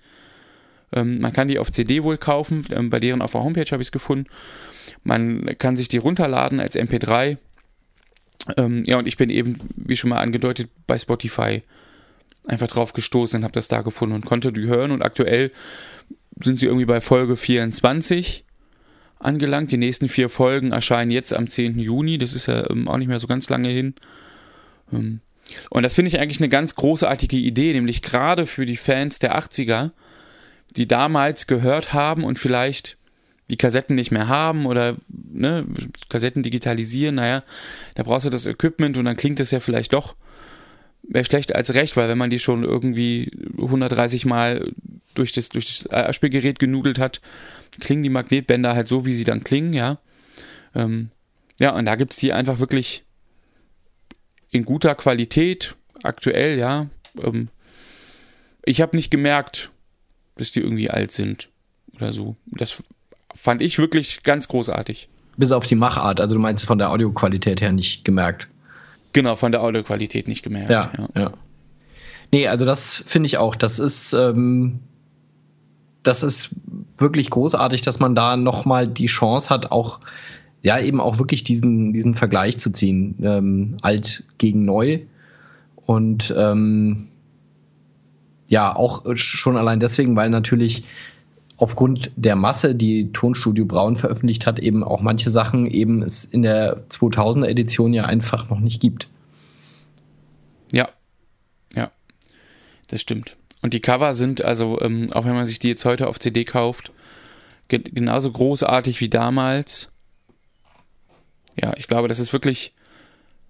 Ähm, 0.94 1.20
man 1.20 1.34
kann 1.34 1.48
die 1.48 1.60
auf 1.60 1.72
CD 1.72 2.04
wohl 2.04 2.18
kaufen, 2.18 2.66
ähm, 2.72 2.90
bei 2.90 3.00
deren 3.00 3.22
auf 3.22 3.32
der 3.32 3.44
Homepage 3.44 3.70
habe 3.72 3.82
ich 3.82 3.88
es 3.88 3.92
gefunden. 3.92 4.28
Man 5.04 5.46
kann 5.58 5.76
sich 5.76 5.88
die 5.88 5.98
runterladen 5.98 6.60
als 6.60 6.76
MP3. 6.76 7.38
Ähm, 8.58 8.84
ja, 8.86 8.98
und 8.98 9.08
ich 9.08 9.18
bin 9.18 9.30
eben, 9.30 9.58
wie 9.76 9.98
schon 9.98 10.10
mal 10.10 10.20
angedeutet, 10.20 10.70
bei 10.88 10.98
Spotify 10.98 11.64
einfach 12.46 12.68
drauf 12.68 12.94
gestoßen 12.94 13.40
und 13.40 13.44
habe 13.44 13.54
das 13.54 13.68
da 13.68 13.82
gefunden 13.82 14.16
und 14.16 14.26
konnte 14.26 14.52
die 14.52 14.68
hören 14.68 14.92
und 14.92 15.02
aktuell 15.02 15.52
sind 16.42 16.60
sie 16.60 16.66
irgendwie 16.66 16.86
bei 16.86 17.02
Folge 17.02 17.38
24 17.38 18.46
angelangt. 19.20 19.72
Die 19.72 19.78
nächsten 19.78 20.10
vier 20.10 20.30
Folgen 20.30 20.72
erscheinen 20.72 21.12
jetzt 21.12 21.34
am 21.34 21.48
10. 21.48 21.78
Juni, 21.80 22.18
das 22.18 22.34
ist 22.34 22.48
ja 22.48 22.70
ähm, 22.70 22.88
auch 22.88 22.98
nicht 22.98 23.08
mehr 23.08 23.20
so 23.20 23.28
ganz 23.28 23.48
lange 23.50 23.70
hin. 23.70 23.94
Ähm, 24.92 25.22
und 25.70 25.84
das 25.84 25.96
finde 25.96 26.10
ich 26.10 26.20
eigentlich 26.20 26.40
eine 26.40 26.50
ganz 26.50 26.76
großartige 26.76 27.36
Idee, 27.38 27.74
nämlich 27.74 28.02
gerade 28.02 28.48
für 28.48 28.66
die 28.66 28.78
Fans 28.78 29.20
der 29.20 29.38
80er, 29.38 29.92
die 30.76 30.88
damals 30.88 31.48
gehört 31.48 31.94
haben 31.94 32.24
und 32.24 32.40
vielleicht 32.40 32.98
die 33.52 33.58
Kassetten 33.58 33.96
nicht 33.96 34.12
mehr 34.12 34.28
haben 34.28 34.66
oder 34.66 34.96
ne, 35.10 35.66
Kassetten 36.10 36.42
digitalisieren, 36.42 37.16
naja, 37.16 37.44
da 37.96 38.04
brauchst 38.04 38.26
du 38.26 38.30
das 38.30 38.46
Equipment 38.46 38.98
und 38.98 39.06
dann 39.06 39.18
klingt 39.18 39.40
das 39.40 39.52
ja 39.52 39.60
vielleicht 39.60 39.94
doch 39.94 40.16
mehr 41.04 41.26
schlecht 41.26 41.54
als 41.54 41.74
recht, 41.74 41.98
weil 41.98 42.10
wenn 42.10 42.18
man 42.18 42.30
die 42.30 42.40
schon 42.40 42.64
irgendwie 42.64 43.32
130 43.58 44.26
Mal 44.26 44.72
durch 45.14 45.34
das, 45.34 45.50
durch 45.50 45.66
das 45.66 45.88
Abspielgerät 45.88 46.60
genudelt 46.60 47.00
hat, 47.00 47.22
klingen 47.80 48.04
die 48.04 48.10
Magnetbänder 48.10 48.74
halt 48.74 48.88
so, 48.88 49.06
wie 49.06 49.14
sie 49.14 49.24
dann 49.24 49.44
klingen, 49.44 49.74
ja. 49.74 50.00
Ähm, 50.74 51.10
ja, 51.60 51.76
und 51.76 51.86
da 51.86 51.96
gibt 51.96 52.14
es 52.14 52.18
die 52.18 52.34
einfach 52.34 52.60
wirklich 52.60 53.04
in 54.50 54.64
guter 54.64 54.96
Qualität, 54.96 55.76
aktuell, 56.04 56.58
ja. 56.58 56.88
Ähm, 57.22 57.50
ich 58.64 58.80
habe 58.80 58.96
nicht 58.96 59.12
gemerkt, 59.12 59.72
dass 60.36 60.52
die 60.52 60.62
irgendwie 60.62 60.90
alt 60.90 61.12
sind 61.12 61.50
oder 61.96 62.12
so. 62.12 62.36
Das 62.48 62.84
fand 63.36 63.62
ich 63.62 63.78
wirklich 63.78 64.24
ganz 64.24 64.48
großartig. 64.48 65.10
Bis 65.38 65.52
auf 65.52 65.66
die 65.66 65.76
Machart, 65.76 66.20
also 66.20 66.36
du 66.36 66.42
meinst 66.42 66.66
von 66.66 66.78
der 66.78 66.92
Audioqualität 66.92 67.62
her 67.62 67.72
nicht 67.72 68.04
gemerkt. 68.04 68.48
Genau, 69.14 69.36
von 69.36 69.52
der 69.52 69.62
Audioqualität 69.62 70.28
nicht 70.28 70.44
gemerkt. 70.44 70.70
Ja, 70.70 70.92
ja. 70.98 71.22
ja. 71.22 71.34
Nee, 72.32 72.48
also 72.48 72.66
das 72.66 73.04
finde 73.06 73.28
ich 73.28 73.38
auch. 73.38 73.56
Das 73.56 73.80
ist, 73.80 74.14
ähm, 74.14 74.80
das 76.04 76.24
ist 76.24 76.50
wirklich 76.98 77.30
großartig, 77.30 77.82
dass 77.82 78.00
man 78.00 78.16
da 78.16 78.38
nochmal 78.38 78.88
die 78.88 79.08
Chance 79.08 79.50
hat, 79.50 79.72
auch, 79.72 80.00
ja, 80.62 80.80
eben 80.80 81.02
auch 81.02 81.20
wirklich 81.20 81.44
diesen, 81.44 81.92
diesen 81.94 82.14
Vergleich 82.14 82.58
zu 82.58 82.72
ziehen. 82.72 83.16
Ähm, 83.22 83.78
alt 83.82 84.24
gegen 84.38 84.64
neu. 84.64 85.00
Und 85.76 86.34
ähm, 86.38 87.10
ja, 88.48 88.76
auch 88.76 89.04
schon 89.16 89.58
allein 89.58 89.80
deswegen, 89.80 90.16
weil 90.16 90.30
natürlich 90.30 90.84
aufgrund 91.62 92.12
der 92.16 92.36
Masse, 92.36 92.74
die 92.74 93.14
Tonstudio 93.14 93.66
Braun 93.66 93.96
veröffentlicht 93.96 94.48
hat, 94.48 94.58
eben 94.58 94.84
auch 94.84 95.02
manche 95.02 95.30
Sachen 95.30 95.68
eben 95.68 96.02
es 96.02 96.26
in 96.26 96.42
der 96.42 96.88
2000er 96.90 97.46
Edition 97.46 97.94
ja 97.94 98.06
einfach 98.06 98.50
noch 98.50 98.60
nicht 98.60 98.82
gibt. 98.82 99.08
Ja, 100.72 100.90
ja. 101.76 101.92
Das 102.88 103.02
stimmt. 103.02 103.38
Und 103.62 103.76
die 103.76 103.80
Cover 103.80 104.16
sind, 104.16 104.44
also, 104.44 104.82
ähm, 104.82 105.14
auch 105.14 105.26
wenn 105.26 105.36
man 105.36 105.46
sich 105.46 105.60
die 105.60 105.68
jetzt 105.68 105.86
heute 105.86 106.08
auf 106.08 106.20
CD 106.20 106.46
kauft, 106.46 106.92
ge 107.68 107.80
genauso 107.80 108.32
großartig 108.32 109.00
wie 109.00 109.10
damals. 109.10 109.92
Ja, 111.62 111.74
ich 111.78 111.88
glaube, 111.88 112.08
das 112.08 112.20
ist 112.20 112.34
wirklich, 112.34 112.74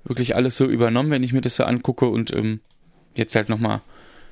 wirklich 0.04 0.36
alles 0.36 0.58
so 0.58 0.66
übernommen, 0.66 1.12
wenn 1.12 1.24
ich 1.24 1.32
mir 1.32 1.40
das 1.40 1.56
so 1.56 1.64
angucke 1.64 2.08
und 2.08 2.34
ähm, 2.34 2.60
jetzt 3.16 3.38
halt 3.38 3.48
nochmal 3.48 3.80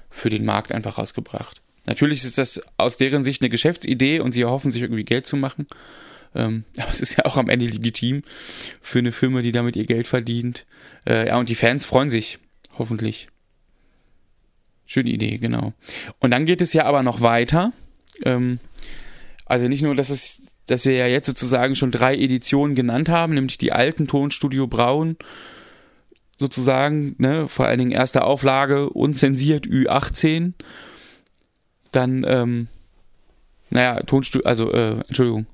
für 0.09 0.29
den 0.29 0.43
Markt 0.43 0.73
einfach 0.73 0.97
rausgebracht. 0.97 1.61
Natürlich 1.85 2.23
ist 2.23 2.37
das 2.37 2.61
aus 2.77 2.97
deren 2.97 3.23
Sicht 3.23 3.41
eine 3.41 3.49
Geschäftsidee 3.49 4.19
und 4.19 4.31
sie 4.31 4.41
erhoffen 4.41 4.71
sich 4.71 4.81
irgendwie 4.81 5.05
Geld 5.05 5.25
zu 5.25 5.37
machen. 5.37 5.67
Ähm, 6.35 6.63
aber 6.77 6.91
es 6.91 7.01
ist 7.01 7.17
ja 7.17 7.25
auch 7.25 7.37
am 7.37 7.49
Ende 7.49 7.65
legitim 7.65 8.23
für 8.81 8.99
eine 8.99 9.11
Firma, 9.11 9.41
die 9.41 9.51
damit 9.51 9.75
ihr 9.75 9.85
Geld 9.85 10.07
verdient. 10.07 10.65
Äh, 11.07 11.27
ja, 11.27 11.37
und 11.37 11.49
die 11.49 11.55
Fans 11.55 11.85
freuen 11.85 12.09
sich, 12.09 12.39
hoffentlich. 12.77 13.27
Schöne 14.85 15.11
Idee, 15.11 15.37
genau. 15.37 15.73
Und 16.19 16.31
dann 16.31 16.45
geht 16.45 16.61
es 16.61 16.73
ja 16.73 16.85
aber 16.85 17.03
noch 17.03 17.21
weiter. 17.21 17.73
Ähm, 18.25 18.59
also 19.45 19.67
nicht 19.67 19.83
nur, 19.83 19.95
dass 19.95 20.09
es, 20.09 20.55
dass 20.65 20.85
wir 20.85 20.93
ja 20.93 21.07
jetzt 21.07 21.27
sozusagen 21.27 21.75
schon 21.75 21.91
drei 21.91 22.15
Editionen 22.15 22.75
genannt 22.75 23.09
haben, 23.09 23.33
nämlich 23.33 23.57
die 23.57 23.71
alten 23.71 24.07
Tonstudio 24.07 24.67
Braun, 24.67 25.17
sozusagen, 26.37 27.15
ne, 27.17 27.47
vor 27.47 27.65
allen 27.65 27.79
Dingen 27.79 27.91
erste 27.91 28.23
Auflage, 28.23 28.89
unzensiert 28.89 29.67
Ü18. 29.67 30.53
Dann, 31.91 32.25
ähm, 32.27 32.67
naja, 33.69 34.01
Tonstudio, 34.01 34.47
also, 34.47 34.71
äh, 34.71 34.91
Entschuldigung, 35.07 35.45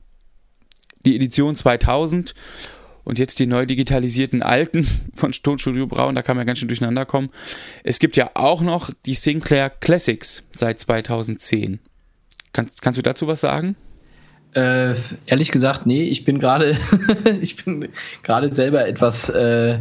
die 1.05 1.15
Edition 1.15 1.55
2000 1.55 2.33
und 3.03 3.19
jetzt 3.19 3.39
die 3.39 3.47
neu 3.47 3.65
digitalisierten 3.65 4.43
alten 4.43 4.87
von 5.13 5.31
Tonstudio 5.31 5.87
Braun, 5.87 6.15
da 6.15 6.21
kann 6.21 6.35
man 6.35 6.45
ganz 6.45 6.59
schön 6.59 6.67
durcheinander 6.67 7.05
kommen. 7.05 7.29
Es 7.83 7.99
gibt 7.99 8.17
ja 8.17 8.31
auch 8.33 8.61
noch 8.61 8.89
die 9.05 9.15
Sinclair 9.15 9.69
Classics 9.69 10.43
seit 10.51 10.79
2010. 10.79 11.79
Kannst, 12.51 12.81
kannst 12.81 12.97
du 12.97 13.01
dazu 13.01 13.27
was 13.27 13.41
sagen? 13.41 13.75
Äh, 14.53 14.95
ehrlich 15.25 15.51
gesagt, 15.51 15.85
nee, 15.85 16.03
ich 16.03 16.23
bin 16.23 16.39
gerade, 16.39 16.77
ich 17.41 17.63
bin 17.63 17.89
gerade 18.23 18.55
selber 18.55 18.87
etwas, 18.87 19.29
äh, 19.29 19.79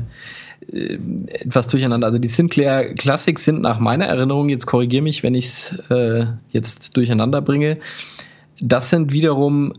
äh, 0.73 0.99
etwas 1.29 1.69
durcheinander. 1.69 2.07
Also 2.07 2.19
die 2.19 2.29
Sinclair 2.29 2.95
Classics 2.95 3.45
sind 3.45 3.61
nach 3.61 3.79
meiner 3.79 4.07
Erinnerung, 4.07 4.49
jetzt 4.49 4.67
korrigiere 4.67 5.03
mich, 5.03 5.23
wenn 5.23 5.35
ich 5.35 5.47
es 5.47 5.79
äh, 5.91 6.27
jetzt 6.51 6.97
durcheinander 6.97 7.41
bringe, 7.41 7.79
das 8.61 8.91
sind 8.91 9.12
wiederum 9.12 9.75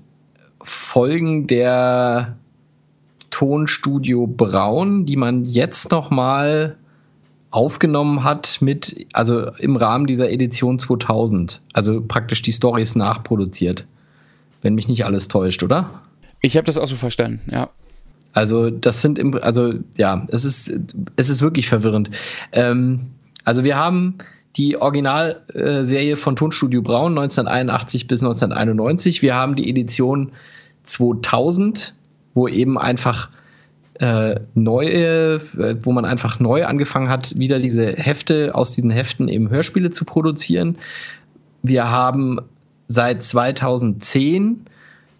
Folgen 0.61 1.47
der 1.47 2.35
Tonstudio 3.29 4.27
Braun, 4.27 5.05
die 5.05 5.17
man 5.17 5.43
jetzt 5.43 5.91
noch 5.91 6.09
mal 6.09 6.77
aufgenommen 7.51 8.23
hat 8.23 8.57
mit, 8.61 9.07
also 9.13 9.51
im 9.57 9.75
Rahmen 9.77 10.07
dieser 10.07 10.29
Edition 10.29 10.77
2000. 10.77 11.61
Also 11.73 12.01
praktisch 12.05 12.41
die 12.41 12.51
Stories 12.51 12.95
nachproduziert. 12.95 13.85
Wenn 14.61 14.75
mich 14.75 14.87
nicht 14.87 15.05
alles 15.05 15.27
täuscht, 15.27 15.63
oder? 15.63 16.01
Ich 16.41 16.57
habe 16.57 16.65
das 16.65 16.77
auch 16.77 16.87
so 16.87 16.95
verstanden, 16.95 17.41
ja. 17.51 17.69
Also 18.35 18.69
das 18.69 19.01
sind 19.01 19.17
im, 19.17 19.33
also 19.41 19.73
ja, 19.95 20.27
es 20.27 20.43
ist, 20.43 20.73
es 21.15 21.29
ist 21.29 21.41
wirklich 21.41 21.69
verwirrend. 21.69 22.11
Ähm, 22.51 23.07
also 23.45 23.63
wir 23.63 23.77
haben 23.77 24.15
die 24.57 24.75
Originalserie 24.75 26.17
von 26.17 26.35
Tonstudio 26.35 26.81
Braun 26.81 27.13
1981 27.13 28.07
bis 28.07 28.21
1991. 28.21 29.21
Wir 29.21 29.35
haben 29.35 29.55
die 29.55 29.69
Edition 29.69 30.33
2000, 30.83 31.95
wo 32.33 32.49
eben 32.49 32.77
einfach 32.77 33.29
äh, 33.99 34.35
neue, 34.53 35.35
äh, 35.35 35.77
wo 35.81 35.93
man 35.93 36.03
einfach 36.03 36.41
neu 36.41 36.65
angefangen 36.65 37.07
hat, 37.07 37.39
wieder 37.39 37.59
diese 37.59 37.93
Hefte 37.93 38.53
aus 38.53 38.73
diesen 38.73 38.91
Heften 38.91 39.29
eben 39.29 39.49
Hörspiele 39.49 39.91
zu 39.91 40.03
produzieren. 40.03 40.77
Wir 41.63 41.89
haben 41.89 42.41
seit 42.89 43.23
2010 43.23 44.65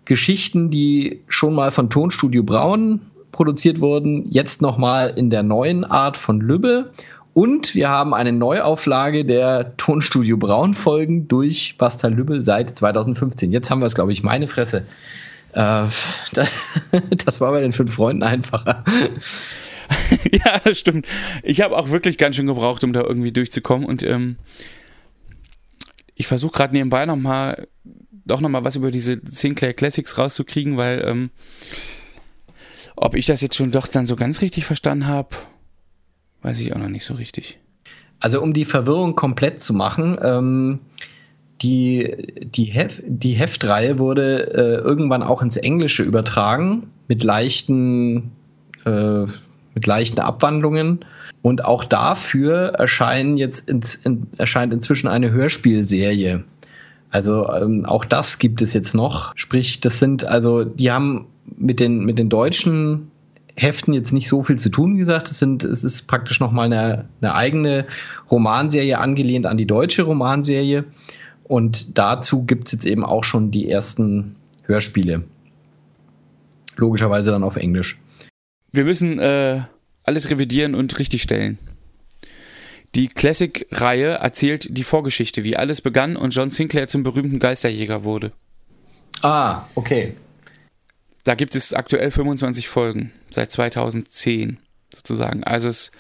Geschichten, 0.06 0.70
die 0.70 1.22
schon 1.28 1.54
mal 1.54 1.72
von 1.72 1.90
Tonstudio 1.90 2.44
Braun 2.44 3.02
produziert 3.32 3.82
wurden, 3.82 4.24
jetzt 4.30 4.62
nochmal 4.62 5.14
in 5.16 5.30
der 5.30 5.44
neuen 5.44 5.84
Art 5.84 6.16
von 6.16 6.40
Lübbe. 6.40 6.92
Und 7.34 7.76
wir 7.76 7.90
haben 7.90 8.14
eine 8.14 8.32
Neuauflage 8.32 9.26
der 9.26 9.76
Tonstudio 9.76 10.38
Braun 10.38 10.74
Folgen 10.74 11.28
durch 11.28 11.76
Basta 11.78 12.08
Lübbe 12.08 12.42
seit 12.42 12.78
2015. 12.78 13.52
Jetzt 13.52 13.70
haben 13.70 13.82
wir 13.82 13.88
es, 13.88 13.96
glaube 13.96 14.14
ich, 14.14 14.24
meine 14.24 14.48
Fresse. 14.48 14.86
Äh, 15.52 15.88
das, 16.34 16.80
das 17.26 17.42
war 17.42 17.52
bei 17.52 17.60
den 17.60 17.74
fünf 17.74 17.94
Freunden 17.94 18.24
einfacher. 18.24 18.86
ja, 20.32 20.60
das 20.64 20.80
stimmt. 20.80 21.08
Ich 21.44 21.62
habe 21.62 21.76
auch 21.76 21.90
wirklich 21.90 22.18
ganz 22.18 22.38
schön 22.38 22.48
gebraucht, 22.48 22.86
um 22.86 22.94
da 22.94 23.02
irgendwie 23.02 23.34
durchzukommen. 23.34 23.86
Und 23.86 24.02
ähm, 24.04 24.38
ich 26.16 26.28
versuche 26.28 26.54
gerade 26.54 26.74
nebenbei 26.74 27.06
nochmal 27.06 27.68
doch 28.26 28.42
nochmal 28.42 28.64
was 28.64 28.76
über 28.76 28.92
diese 28.92 29.20
Sinclair 29.24 29.74
Classics 29.74 30.18
rauszukriegen, 30.18 30.78
weil 30.78 31.04
ähm, 31.06 31.30
ob 32.96 33.16
ich 33.16 33.26
das 33.26 33.42
jetzt 33.42 33.56
schon 33.56 33.72
doch 33.72 33.88
dann 33.88 34.06
so 34.06 34.16
ganz 34.16 34.42
richtig 34.42 34.66
verstanden 34.66 35.08
habe, 35.08 35.36
weiß 36.42 36.60
ich 36.62 36.74
auch 36.74 36.80
noch 36.80 36.90
nicht 36.90 37.06
so 37.06 37.14
richtig. 37.14 37.60
Also 38.20 38.42
um 38.42 38.54
die 38.54 38.66
Verwirrung 38.66 39.16
komplett 39.16 39.62
zu 39.62 39.74
machen, 39.74 40.18
ähm, 40.22 40.80
die, 41.62 42.34
die, 42.44 42.66
Hef, 42.66 43.02
die 43.06 43.34
Heftreihe 43.34 44.00
wurde 44.00 44.54
äh, 44.54 44.82
irgendwann 44.82 45.24
auch 45.24 45.42
ins 45.42 45.58
Englische 45.58 46.04
übertragen 46.04 46.88
mit 47.08 47.24
leichten, 47.24 48.32
äh, 48.86 49.26
mit 49.74 49.86
leichten 49.86 50.20
Abwandlungen. 50.20 51.06
Und 51.42 51.64
auch 51.64 51.84
dafür 51.84 52.70
erscheinen 52.70 53.38
jetzt 53.38 53.70
in, 53.70 53.82
in, 54.04 54.28
erscheint 54.38 54.74
inzwischen 54.74 55.08
eine 55.08 55.32
Hörspielserie. 55.32 56.44
Also 57.12 57.50
ähm, 57.50 57.86
auch 57.86 58.06
das 58.06 58.40
gibt 58.40 58.62
es 58.62 58.74
jetzt 58.74 58.94
noch. 58.94 59.34
Sprich, 59.36 59.80
das 59.80 60.00
sind 60.00 60.26
also, 60.26 60.64
die 60.64 60.92
haben 60.92 61.28
mit 61.56 61.80
den, 61.80 62.00
mit 62.00 62.20
den 62.20 62.30
deutschen 62.30 63.12
Heften 63.56 63.94
jetzt 63.94 64.12
nicht 64.12 64.28
so 64.28 64.44
viel 64.44 64.58
zu 64.58 64.70
tun, 64.70 64.96
wie 64.96 65.00
gesagt. 65.00 65.30
Es, 65.30 65.40
sind, 65.40 65.64
es 65.64 65.84
ist 65.84 66.08
praktisch 66.08 66.40
nochmal 66.40 66.66
eine, 66.66 67.06
eine 67.22 67.36
eigene 67.36 67.86
Romanserie 68.30 69.00
angelehnt 69.00 69.46
an 69.46 69.58
die 69.58 69.66
deutsche 69.66 70.04
Romanserie. 70.04 70.84
Und 71.46 71.98
dazu 71.98 72.44
gibt 72.44 72.68
es 72.68 72.74
jetzt 72.74 72.86
eben 72.86 73.06
auch 73.06 73.24
schon 73.24 73.52
die 73.52 73.70
ersten 73.70 74.36
Hörspiele. 74.64 75.24
Logischerweise 76.76 77.32
dann 77.32 77.44
auf 77.44 77.56
Englisch. 77.56 77.98
Wir 78.72 78.84
müssen 78.84 79.20
äh, 79.20 79.62
alles 80.04 80.30
revidieren 80.30 80.76
und 80.76 81.00
richtigstellen. 81.00 81.58
Die 82.96 83.10
Classic-Reihe 83.10 84.12
erzählt 84.14 84.68
die 84.70 84.86
Vorgeschichte, 84.86 85.44
wie 85.44 85.58
alles 85.58 85.82
begann 85.82 86.16
und 86.16 86.34
John 86.34 86.50
Sinclair 86.50 86.88
zum 86.88 87.04
berühmten 87.04 87.40
Geisterjäger 87.40 88.06
wurde. 88.06 88.32
Ah, 89.22 89.66
okay. 89.76 90.16
Da 91.26 91.36
gibt 91.36 91.56
es 91.56 91.74
aktuell 91.74 92.10
25 92.10 92.70
Folgen, 92.70 93.12
seit 93.30 93.52
2010 93.52 94.60
sozusagen. 94.96 95.44
Also 95.44 95.68
es 95.68 95.88
ist 95.88 95.92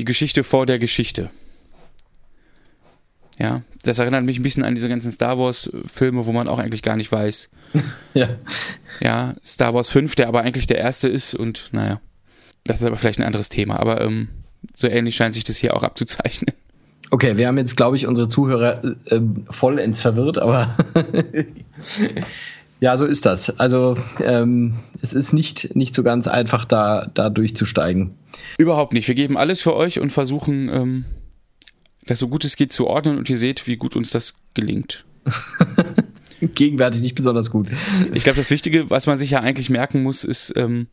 die 0.00 0.04
Geschichte 0.04 0.42
vor 0.42 0.66
der 0.66 0.80
Geschichte. 0.80 1.30
Ja, 3.38 3.62
das 3.84 4.00
erinnert 4.00 4.24
mich 4.24 4.38
ein 4.38 4.42
bisschen 4.42 4.64
an 4.64 4.74
diese 4.74 4.88
ganzen 4.88 5.12
Star 5.12 5.38
Wars-Filme, 5.38 6.26
wo 6.26 6.32
man 6.32 6.48
auch 6.48 6.58
eigentlich 6.58 6.82
gar 6.82 6.96
nicht 6.96 7.12
weiß. 7.12 7.50
ja. 8.14 8.36
Ja, 9.00 9.36
Star 9.44 9.74
Wars 9.74 9.88
5, 9.88 10.16
der 10.16 10.26
aber 10.26 10.42
eigentlich 10.42 10.66
der 10.66 10.78
erste 10.78 11.08
ist 11.08 11.34
und 11.34 11.68
naja, 11.72 12.00
das 12.64 12.80
ist 12.80 12.86
aber 12.86 12.96
vielleicht 12.96 13.20
ein 13.20 13.26
anderes 13.26 13.48
Thema, 13.48 13.78
aber 13.78 14.00
ähm, 14.00 14.28
so 14.74 14.88
ähnlich 14.88 15.16
scheint 15.16 15.34
sich 15.34 15.44
das 15.44 15.56
hier 15.56 15.76
auch 15.76 15.82
abzuzeichnen. 15.82 16.54
Okay, 17.10 17.36
wir 17.36 17.46
haben 17.46 17.58
jetzt, 17.58 17.76
glaube 17.76 17.96
ich, 17.96 18.06
unsere 18.06 18.28
Zuhörer 18.28 18.82
äh, 19.04 19.20
vollends 19.50 20.00
verwirrt, 20.00 20.38
aber 20.38 20.74
ja, 22.80 22.96
so 22.96 23.04
ist 23.04 23.26
das. 23.26 23.58
Also 23.60 23.96
ähm, 24.22 24.76
es 25.02 25.12
ist 25.12 25.34
nicht, 25.34 25.76
nicht 25.76 25.94
so 25.94 26.02
ganz 26.02 26.26
einfach, 26.26 26.64
da, 26.64 27.10
da 27.12 27.28
durchzusteigen. 27.28 28.14
Überhaupt 28.56 28.94
nicht. 28.94 29.08
Wir 29.08 29.14
geben 29.14 29.36
alles 29.36 29.60
für 29.60 29.76
euch 29.76 30.00
und 30.00 30.10
versuchen, 30.10 30.70
ähm, 30.70 31.04
das 32.06 32.18
so 32.18 32.28
gut 32.28 32.44
es 32.44 32.56
geht 32.56 32.72
zu 32.72 32.86
ordnen 32.86 33.18
und 33.18 33.28
ihr 33.28 33.38
seht, 33.38 33.66
wie 33.66 33.76
gut 33.76 33.94
uns 33.94 34.10
das 34.10 34.40
gelingt. 34.54 35.04
Gegenwärtig 36.40 37.02
nicht 37.02 37.14
besonders 37.14 37.50
gut. 37.50 37.68
Ich 38.14 38.24
glaube, 38.24 38.38
das 38.38 38.50
Wichtige, 38.50 38.90
was 38.90 39.06
man 39.06 39.18
sich 39.18 39.30
ja 39.30 39.40
eigentlich 39.40 39.70
merken 39.70 40.02
muss, 40.02 40.24
ist, 40.24 40.54
ähm, 40.56 40.88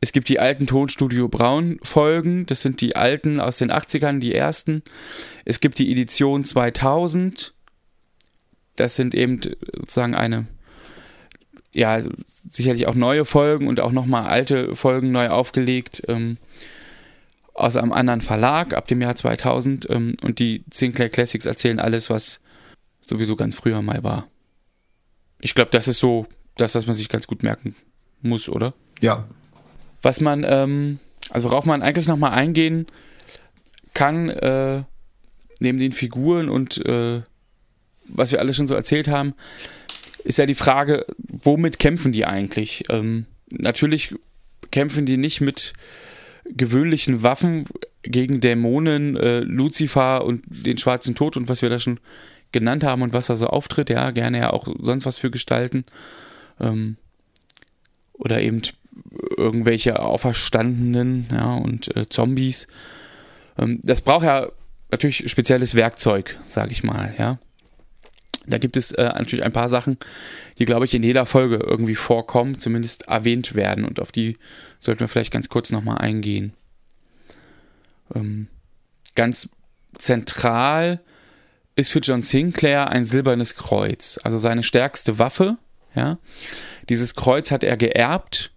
es 0.00 0.12
gibt 0.12 0.28
die 0.28 0.38
alten 0.38 0.66
Tonstudio 0.66 1.28
Braun 1.28 1.78
Folgen, 1.82 2.46
das 2.46 2.62
sind 2.62 2.80
die 2.80 2.96
alten 2.96 3.40
aus 3.40 3.58
den 3.58 3.72
80ern, 3.72 4.18
die 4.18 4.34
ersten. 4.34 4.82
Es 5.44 5.60
gibt 5.60 5.78
die 5.78 5.90
Edition 5.90 6.44
2000, 6.44 7.54
das 8.76 8.96
sind 8.96 9.14
eben 9.14 9.40
sozusagen 9.42 10.14
eine, 10.14 10.46
ja, 11.72 12.02
sicherlich 12.26 12.86
auch 12.86 12.94
neue 12.94 13.24
Folgen 13.24 13.68
und 13.68 13.80
auch 13.80 13.92
nochmal 13.92 14.26
alte 14.26 14.76
Folgen 14.76 15.12
neu 15.12 15.28
aufgelegt. 15.28 16.02
Ähm, 16.08 16.36
aus 17.56 17.76
einem 17.76 17.92
anderen 17.92 18.20
Verlag 18.20 18.74
ab 18.74 18.86
dem 18.86 19.00
Jahr 19.00 19.16
2000 19.16 19.88
ähm, 19.88 20.16
und 20.22 20.38
die 20.38 20.64
Sinclair 20.70 21.08
Classics 21.08 21.46
erzählen 21.46 21.80
alles, 21.80 22.10
was 22.10 22.40
sowieso 23.00 23.34
ganz 23.34 23.54
früher 23.54 23.80
mal 23.80 24.04
war. 24.04 24.28
Ich 25.40 25.54
glaube, 25.54 25.70
das 25.70 25.88
ist 25.88 25.98
so 25.98 26.26
das, 26.56 26.74
was 26.74 26.86
man 26.86 26.94
sich 26.94 27.08
ganz 27.08 27.26
gut 27.26 27.42
merken 27.42 27.74
muss, 28.20 28.48
oder? 28.50 28.74
Ja. 29.00 29.26
Was 30.06 30.20
man, 30.20 30.46
ähm, 30.48 31.00
also 31.30 31.50
worauf 31.50 31.64
man 31.64 31.82
eigentlich 31.82 32.06
nochmal 32.06 32.30
eingehen 32.30 32.86
kann, 33.92 34.30
äh, 34.30 34.84
neben 35.58 35.80
den 35.80 35.90
Figuren 35.90 36.48
und 36.48 36.76
äh, 36.86 37.22
was 38.06 38.30
wir 38.30 38.38
alle 38.38 38.54
schon 38.54 38.68
so 38.68 38.76
erzählt 38.76 39.08
haben, 39.08 39.34
ist 40.22 40.38
ja 40.38 40.46
die 40.46 40.54
Frage, 40.54 41.06
womit 41.18 41.80
kämpfen 41.80 42.12
die 42.12 42.24
eigentlich? 42.24 42.84
Ähm, 42.88 43.26
natürlich 43.50 44.14
kämpfen 44.70 45.06
die 45.06 45.16
nicht 45.16 45.40
mit 45.40 45.72
gewöhnlichen 46.44 47.24
Waffen 47.24 47.64
gegen 48.02 48.40
Dämonen, 48.40 49.16
äh, 49.16 49.40
Lucifer 49.40 50.24
und 50.24 50.44
den 50.46 50.78
schwarzen 50.78 51.16
Tod 51.16 51.36
und 51.36 51.48
was 51.48 51.62
wir 51.62 51.68
da 51.68 51.80
schon 51.80 51.98
genannt 52.52 52.84
haben 52.84 53.02
und 53.02 53.12
was 53.12 53.26
da 53.26 53.34
so 53.34 53.48
auftritt, 53.48 53.90
ja, 53.90 54.12
gerne 54.12 54.38
ja 54.38 54.52
auch 54.52 54.68
sonst 54.78 55.04
was 55.04 55.18
für 55.18 55.32
Gestalten. 55.32 55.84
Ähm, 56.60 56.96
oder 58.12 58.40
eben 58.40 58.62
irgendwelche 59.36 60.00
Auferstandenen, 60.00 61.26
ja, 61.30 61.54
und 61.54 61.94
äh, 61.96 62.08
Zombies. 62.08 62.68
Ähm, 63.58 63.80
das 63.82 64.02
braucht 64.02 64.24
ja 64.24 64.48
natürlich 64.90 65.30
spezielles 65.30 65.74
Werkzeug, 65.74 66.36
sage 66.44 66.72
ich 66.72 66.82
mal, 66.82 67.14
ja. 67.18 67.38
Da 68.48 68.58
gibt 68.58 68.76
es 68.76 68.92
äh, 68.92 69.02
natürlich 69.02 69.44
ein 69.44 69.52
paar 69.52 69.68
Sachen, 69.68 69.98
die, 70.58 70.66
glaube 70.66 70.84
ich, 70.84 70.94
in 70.94 71.02
jeder 71.02 71.26
Folge 71.26 71.56
irgendwie 71.56 71.96
vorkommen, 71.96 72.60
zumindest 72.60 73.08
erwähnt 73.08 73.56
werden. 73.56 73.84
Und 73.84 73.98
auf 73.98 74.12
die 74.12 74.38
sollten 74.78 75.00
wir 75.00 75.08
vielleicht 75.08 75.32
ganz 75.32 75.48
kurz 75.48 75.72
nochmal 75.72 75.98
eingehen. 75.98 76.52
Ähm, 78.14 78.46
ganz 79.16 79.48
zentral 79.98 81.00
ist 81.74 81.90
für 81.90 81.98
John 81.98 82.22
Sinclair 82.22 82.88
ein 82.88 83.04
silbernes 83.04 83.56
Kreuz, 83.56 84.20
also 84.22 84.38
seine 84.38 84.62
stärkste 84.62 85.18
Waffe. 85.18 85.58
Ja, 85.94 86.18
dieses 86.88 87.14
Kreuz 87.14 87.50
hat 87.50 87.64
er 87.64 87.76
geerbt 87.76 88.52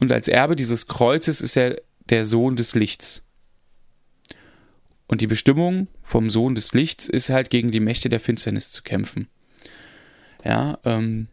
und 0.00 0.10
als 0.10 0.28
Erbe 0.28 0.56
dieses 0.56 0.86
Kreuzes 0.86 1.40
ist 1.40 1.56
er 1.56 1.80
der 2.08 2.24
Sohn 2.24 2.56
des 2.56 2.74
Lichts. 2.74 3.24
Und 5.06 5.20
die 5.20 5.26
Bestimmung 5.26 5.88
vom 6.02 6.30
Sohn 6.30 6.54
des 6.54 6.72
Lichts 6.72 7.08
ist 7.08 7.30
halt 7.30 7.50
gegen 7.50 7.70
die 7.70 7.80
Mächte 7.80 8.08
der 8.08 8.20
Finsternis 8.20 8.70
zu 8.70 8.82
kämpfen. 8.82 9.28
Ja, 10.44 10.78
ähm, 10.84 11.28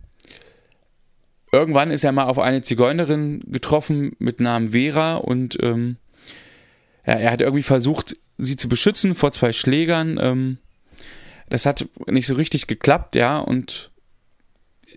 irgendwann 1.52 1.92
ist 1.92 2.04
er 2.04 2.12
mal 2.12 2.26
auf 2.26 2.40
eine 2.40 2.62
Zigeunerin 2.62 3.42
getroffen 3.48 4.16
mit 4.20 4.40
Namen 4.40 4.72
Vera 4.72 5.16
und 5.16 5.58
ähm, 5.62 5.98
ja, 7.06 7.14
er 7.14 7.32
hat 7.32 7.42
irgendwie 7.42 7.64
versucht, 7.64 8.18
sie 8.38 8.58
zu 8.58 8.68
beschützen 8.68 9.16
vor 9.16 9.32
zwei 9.32 9.54
Schlägern. 9.54 10.18
Ähm, 10.20 10.58
das 11.50 11.66
hat 11.66 11.88
nicht 12.08 12.28
so 12.28 12.36
richtig 12.36 12.68
geklappt, 12.68 13.16
ja, 13.16 13.40
und 13.40 13.92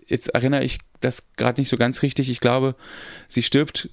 jetzt 0.07 0.29
erinnere 0.29 0.63
ich 0.63 0.79
das 1.01 1.23
gerade 1.37 1.59
nicht 1.59 1.69
so 1.69 1.77
ganz 1.77 2.01
richtig. 2.01 2.29
Ich 2.29 2.39
glaube, 2.39 2.75
sie 3.27 3.43
stirbt 3.43 3.89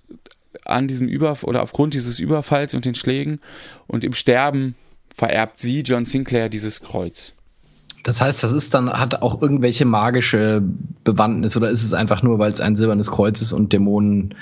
an 0.64 0.88
diesem 0.88 1.08
Überfall 1.08 1.48
oder 1.48 1.62
aufgrund 1.62 1.94
dieses 1.94 2.20
Überfalls 2.20 2.74
und 2.74 2.84
den 2.84 2.94
Schlägen 2.94 3.40
und 3.86 4.04
im 4.04 4.14
Sterben 4.14 4.74
vererbt 5.14 5.58
sie 5.58 5.80
John 5.80 6.04
Sinclair 6.04 6.48
dieses 6.48 6.80
Kreuz. 6.80 7.34
Das 8.02 8.20
heißt, 8.20 8.42
das 8.42 8.52
ist 8.52 8.74
dann, 8.74 8.90
hat 8.90 9.22
auch 9.22 9.42
irgendwelche 9.42 9.84
magische 9.84 10.62
Bewandtnis 11.04 11.56
oder 11.56 11.70
ist 11.70 11.82
es 11.82 11.94
einfach 11.94 12.22
nur, 12.22 12.38
weil 12.38 12.52
es 12.52 12.60
ein 12.60 12.76
silbernes 12.76 13.10
Kreuz 13.10 13.40
ist 13.40 13.52
und 13.52 13.72
Dämonen, 13.72 14.34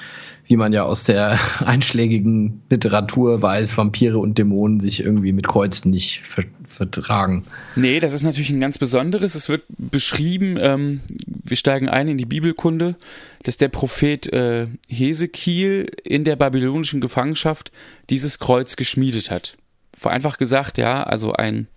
wie 0.46 0.56
man 0.56 0.72
ja 0.72 0.84
aus 0.84 1.04
der 1.04 1.38
einschlägigen 1.64 2.62
Literatur 2.70 3.42
weiß, 3.42 3.76
Vampire 3.76 4.18
und 4.18 4.38
Dämonen 4.38 4.80
sich 4.80 5.00
irgendwie 5.00 5.32
mit 5.32 5.48
Kreuzen 5.48 5.90
nicht 5.90 6.22
ver 6.22 6.44
vertragen? 6.68 7.44
Nee, 7.76 8.00
das 8.00 8.12
ist 8.12 8.24
natürlich 8.24 8.50
ein 8.50 8.60
ganz 8.60 8.76
besonderes. 8.76 9.34
Es 9.34 9.48
wird 9.48 9.62
beschrieben, 9.68 10.58
ähm, 10.60 11.00
wir 11.26 11.56
steigen 11.56 11.88
ein 11.88 12.08
in 12.08 12.18
die 12.18 12.26
Bibelkunde, 12.26 12.96
dass 13.44 13.56
der 13.56 13.68
Prophet 13.68 14.30
äh, 14.32 14.66
Hesekiel 14.90 15.86
in 16.04 16.24
der 16.24 16.36
babylonischen 16.36 17.00
Gefangenschaft 17.00 17.70
dieses 18.10 18.40
Kreuz 18.40 18.76
geschmiedet 18.76 19.30
hat 19.30 19.56
vereinfacht 19.96 20.38
gesagt, 20.38 20.78
ja, 20.78 21.02
also 21.02 21.32
ein, 21.32 21.68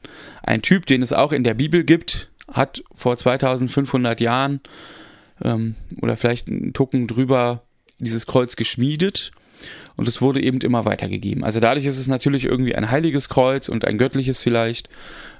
ein 0.43 0.61
Typ, 0.61 0.85
den 0.85 1.01
es 1.01 1.13
auch 1.13 1.31
in 1.31 1.43
der 1.43 1.53
Bibel 1.53 1.83
gibt, 1.83 2.29
hat 2.51 2.83
vor 2.93 3.15
2500 3.15 4.19
Jahren 4.19 4.59
ähm, 5.43 5.75
oder 6.01 6.17
vielleicht 6.17 6.47
einen 6.47 6.73
Tucken 6.73 7.07
drüber 7.07 7.63
dieses 7.99 8.25
Kreuz 8.27 8.55
geschmiedet 8.55 9.31
und 9.95 10.07
es 10.07 10.21
wurde 10.21 10.41
eben 10.41 10.59
immer 10.61 10.85
weitergegeben. 10.85 11.43
Also 11.43 11.59
dadurch 11.59 11.85
ist 11.85 11.97
es 11.97 12.07
natürlich 12.07 12.45
irgendwie 12.45 12.75
ein 12.75 12.91
heiliges 12.91 13.29
Kreuz 13.29 13.69
und 13.69 13.85
ein 13.85 13.97
göttliches 13.97 14.41
vielleicht, 14.41 14.89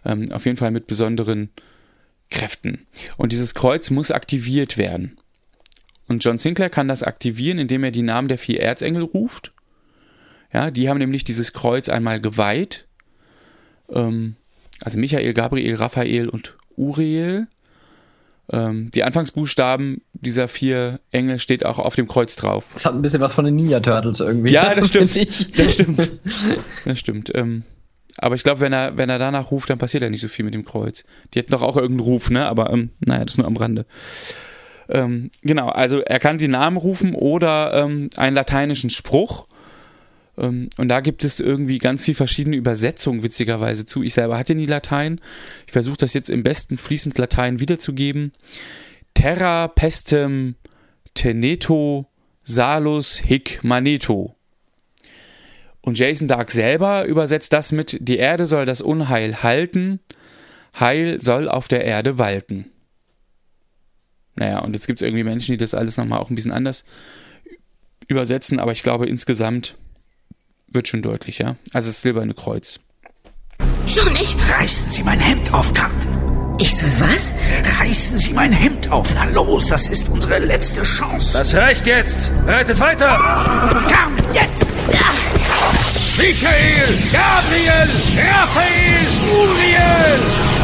ähm, 0.06 0.32
auf 0.32 0.46
jeden 0.46 0.58
Fall 0.58 0.72
mit 0.72 0.88
besonderen 0.88 1.50
Kräften. 2.30 2.86
Und 3.18 3.32
dieses 3.32 3.54
Kreuz 3.56 3.90
muss 3.90 4.12
aktiviert 4.12 4.78
werden. 4.78 5.18
Und 6.08 6.24
John 6.24 6.38
Sinclair 6.38 6.70
kann 6.70 6.88
das 6.88 7.04
aktivieren, 7.04 7.60
indem 7.60 7.84
er 7.84 7.92
die 7.92 8.02
Namen 8.02 8.28
der 8.28 8.38
vier 8.38 8.62
Erzengel 8.62 9.04
ruft 9.04 9.54
ja, 10.54 10.72
die 10.72 10.90
haben 10.90 10.98
nämlich 10.98 11.24
dieses 11.24 11.54
Kreuz 11.54 11.90
einmal 11.90 12.20
geweiht. 12.20 12.88
Ähm, 13.92 14.36
also 14.82 14.98
Michael, 15.00 15.34
Gabriel, 15.34 15.76
Raphael 15.76 16.30
und 16.30 16.56
Uriel. 16.76 17.48
Ähm, 18.52 18.90
die 18.92 19.04
Anfangsbuchstaben 19.04 20.02
dieser 20.14 20.48
vier 20.48 21.00
Engel 21.12 21.38
steht 21.40 21.66
auch 21.66 21.78
auf 21.78 21.96
dem 21.96 22.08
Kreuz 22.08 22.36
drauf. 22.36 22.66
Das 22.74 22.86
hat 22.86 22.96
ein 22.96 23.02
bisschen 23.02 23.22
was 23.22 23.34
von 23.34 23.46
den 23.46 23.56
Ninja 23.56 23.80
Turtles 23.80 24.20
irgendwie. 24.20 24.52
Ja, 24.52 24.74
das 24.74 24.88
stimmt. 24.90 25.16
das 25.60 25.74
stimmt. 25.74 26.12
Das 26.86 27.00
stimmt. 27.00 27.32
Ähm, 27.36 27.64
aber 28.18 28.36
ich 28.36 28.44
glaube, 28.44 28.62
wenn 28.62 28.74
er, 28.74 28.98
wenn 28.98 29.10
er 29.10 29.20
danach 29.20 29.52
ruft, 29.52 29.70
dann 29.70 29.78
passiert 29.78 30.04
ja 30.04 30.10
nicht 30.10 30.22
so 30.22 30.28
viel 30.28 30.46
mit 30.46 30.54
dem 30.54 30.66
Kreuz. 30.66 31.04
Die 31.34 31.40
hätten 31.40 31.52
doch 31.52 31.62
auch 31.62 31.78
irgendeinen 31.78 32.10
Ruf, 32.10 32.30
ne? 32.30 32.48
Aber 32.48 32.72
ähm, 32.72 32.90
naja, 33.00 33.24
das 33.24 33.38
nur 33.38 33.48
am 33.48 33.56
Rande. 33.56 33.86
Ähm, 34.90 35.30
genau, 35.44 35.70
also 35.70 36.02
er 36.02 36.20
kann 36.20 36.40
die 36.40 36.48
Namen 36.48 36.78
rufen 36.78 37.14
oder 37.14 37.74
ähm, 37.74 38.10
einen 38.18 38.36
lateinischen 38.36 38.90
Spruch. 38.90 39.48
Ähm, 40.40 40.70
und 40.78 40.88
da 40.88 41.02
gibt 41.02 41.24
es 41.24 41.40
irgendwie 41.40 41.78
ganz 41.78 42.06
viel 42.06 42.16
verschiedene 42.16 42.56
Übersetzungen, 42.56 43.24
witzigerweise 43.24 43.86
zu. 43.86 44.04
Ich 44.04 44.14
selber 44.14 44.38
hatte 44.38 44.56
nie 44.56 44.66
Latein. 44.66 45.20
Ich 45.68 45.74
versuche 45.74 45.98
das 45.98 46.14
jetzt 46.14 46.30
im 46.30 46.44
besten 46.44 46.78
fließend 46.78 47.18
Latein 47.18 47.60
wiederzugeben. 47.60 48.32
Terra 49.14 49.68
pestem 49.68 50.56
teneto 51.14 52.08
salus 52.44 53.18
hic 53.20 53.64
maneto. 53.64 54.36
Und 55.82 55.98
Jason 55.98 56.28
Dark 56.28 56.52
selber 56.52 57.06
übersetzt 57.06 57.54
das 57.54 57.72
mit, 57.72 57.98
die 58.02 58.18
Erde 58.18 58.48
soll 58.48 58.66
das 58.66 58.82
Unheil 58.82 59.44
halten, 59.44 60.00
Heil 60.80 61.22
soll 61.22 61.48
auf 61.48 61.68
der 61.68 61.84
Erde 61.86 62.18
walten. 62.18 62.66
Naja, 64.36 64.60
und 64.60 64.74
jetzt 64.74 64.88
gibt 64.88 65.02
es 65.02 65.06
irgendwie 65.06 65.24
Menschen, 65.24 65.54
die 65.54 65.58
das 65.58 65.74
alles 65.74 65.98
nochmal 65.98 66.20
auch 66.20 66.30
ein 66.30 66.36
bisschen 66.36 66.52
anders 66.52 66.86
übersetzen, 68.08 68.60
aber 68.60 68.72
ich 68.72 68.84
glaube 68.84 69.06
insgesamt 69.06 69.76
wird 70.72 70.88
schon 70.88 71.02
deutlich, 71.02 71.40
ja? 71.40 71.56
Also 71.74 71.90
das 71.90 72.02
silberne 72.02 72.34
Kreuz. 72.34 72.80
Schon 73.88 74.14
nicht? 74.14 74.38
Reißen 74.60 74.90
Sie 74.90 75.04
mein 75.04 75.20
Hemd 75.20 75.54
auf, 75.54 75.74
Carmen. 75.74 76.56
Ich 76.60 76.76
soll 76.78 76.92
was? 77.00 77.34
Reißen 77.80 78.20
Sie 78.20 78.34
mein 78.34 78.52
Hemd 78.52 78.92
auf. 78.92 79.14
Na 79.16 79.26
los, 79.26 79.68
das 79.68 79.88
ist 79.88 80.10
unsere 80.10 80.40
letzte 80.40 80.84
Chance. 80.84 81.34
Das 81.38 81.54
reicht 81.54 81.88
jetzt. 81.88 82.30
Reitet 82.46 82.80
weiter. 82.80 83.18
Carmen, 83.88 84.18
jetzt. 84.34 84.66
Ja. 84.92 85.00
Michael, 86.18 86.98
Gabriel, 87.14 87.90
Raphael, 88.18 89.08
Uriel. 89.32 90.59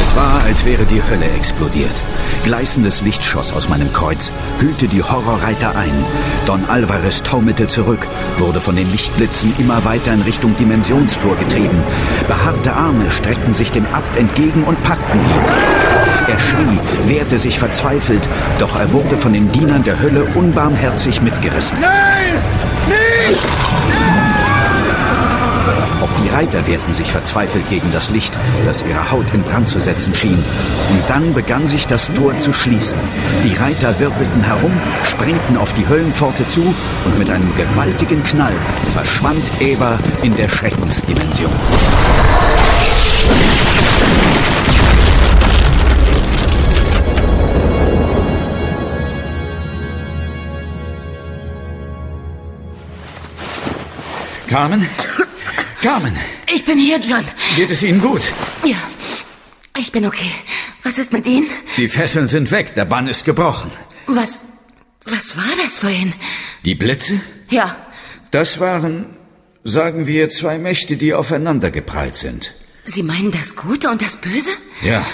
Es 0.00 0.14
war, 0.14 0.42
als 0.44 0.64
wäre 0.64 0.84
die 0.84 1.02
Hölle 1.02 1.28
explodiert. 1.36 2.02
Gleißendes 2.44 3.00
Licht 3.02 3.24
schoss 3.24 3.52
aus 3.52 3.68
meinem 3.68 3.92
Kreuz, 3.92 4.30
hüllte 4.60 4.86
die 4.86 5.02
Horrorreiter 5.02 5.74
ein. 5.76 5.92
Don 6.46 6.64
Alvarez 6.68 7.22
taumelte 7.22 7.66
zurück, 7.66 8.06
wurde 8.38 8.60
von 8.60 8.76
den 8.76 8.90
Lichtblitzen 8.92 9.52
immer 9.58 9.84
weiter 9.84 10.12
in 10.12 10.22
Richtung 10.22 10.56
Dimensionstor 10.56 11.36
getrieben. 11.36 11.82
Behaarte 12.28 12.74
Arme 12.74 13.10
streckten 13.10 13.52
sich 13.52 13.72
dem 13.72 13.86
Abt 13.92 14.16
entgegen 14.16 14.62
und 14.64 14.80
packten 14.84 15.18
ihn. 15.18 16.28
Er 16.28 16.38
schrie, 16.38 17.08
wehrte 17.08 17.38
sich 17.38 17.58
verzweifelt, 17.58 18.28
doch 18.58 18.78
er 18.78 18.92
wurde 18.92 19.16
von 19.16 19.32
den 19.32 19.50
Dienern 19.50 19.82
der 19.82 20.00
Hölle 20.00 20.24
unbarmherzig 20.34 21.22
mitgerissen. 21.22 21.78
Nein! 21.80 22.40
Nicht! 22.86 24.27
Auch 26.00 26.12
die 26.22 26.28
Reiter 26.28 26.66
wehrten 26.66 26.92
sich 26.92 27.10
verzweifelt 27.10 27.68
gegen 27.68 27.90
das 27.92 28.10
Licht, 28.10 28.38
das 28.64 28.82
ihre 28.82 29.10
Haut 29.10 29.32
in 29.32 29.42
Brand 29.42 29.68
zu 29.68 29.80
setzen 29.80 30.14
schien. 30.14 30.42
Und 30.90 31.02
dann 31.08 31.34
begann 31.34 31.66
sich 31.66 31.86
das 31.86 32.12
Tor 32.12 32.36
zu 32.38 32.52
schließen. 32.52 32.98
Die 33.42 33.54
Reiter 33.54 33.98
wirbelten 33.98 34.42
herum, 34.42 34.80
sprengten 35.02 35.56
auf 35.56 35.72
die 35.72 35.88
Höllenpforte 35.88 36.46
zu 36.46 36.62
und 37.04 37.18
mit 37.18 37.30
einem 37.30 37.54
gewaltigen 37.54 38.22
Knall 38.22 38.54
verschwand 38.84 39.50
Eber 39.60 39.98
in 40.22 40.34
der 40.36 40.48
Schreckensdimension. 40.48 41.52
Carmen? 54.48 54.86
Carmen! 55.82 56.16
Ich 56.52 56.64
bin 56.64 56.76
hier, 56.76 56.98
John. 56.98 57.24
Geht 57.54 57.70
es 57.70 57.82
Ihnen 57.82 58.00
gut? 58.00 58.32
Ja, 58.64 58.76
ich 59.78 59.92
bin 59.92 60.06
okay. 60.06 60.30
Was 60.82 60.98
ist 60.98 61.12
mit 61.12 61.26
Ihnen? 61.26 61.46
Die 61.76 61.88
Fesseln 61.88 62.28
sind 62.28 62.50
weg, 62.50 62.74
der 62.74 62.84
Bann 62.84 63.06
ist 63.06 63.24
gebrochen. 63.24 63.70
Was. 64.06 64.44
Was 65.04 65.36
war 65.36 65.56
das 65.62 65.78
vorhin? 65.78 66.12
Die 66.64 66.74
Blitze? 66.74 67.20
Ja. 67.48 67.76
Das 68.32 68.58
waren, 68.60 69.16
sagen 69.62 70.06
wir, 70.06 70.28
zwei 70.30 70.58
Mächte, 70.58 70.96
die 70.96 71.14
aufeinander 71.14 71.70
geprallt 71.70 72.16
sind. 72.16 72.54
Sie 72.84 73.02
meinen 73.02 73.30
das 73.30 73.54
Gute 73.54 73.88
und 73.88 74.02
das 74.02 74.16
Böse? 74.16 74.50
Ja. 74.82 75.06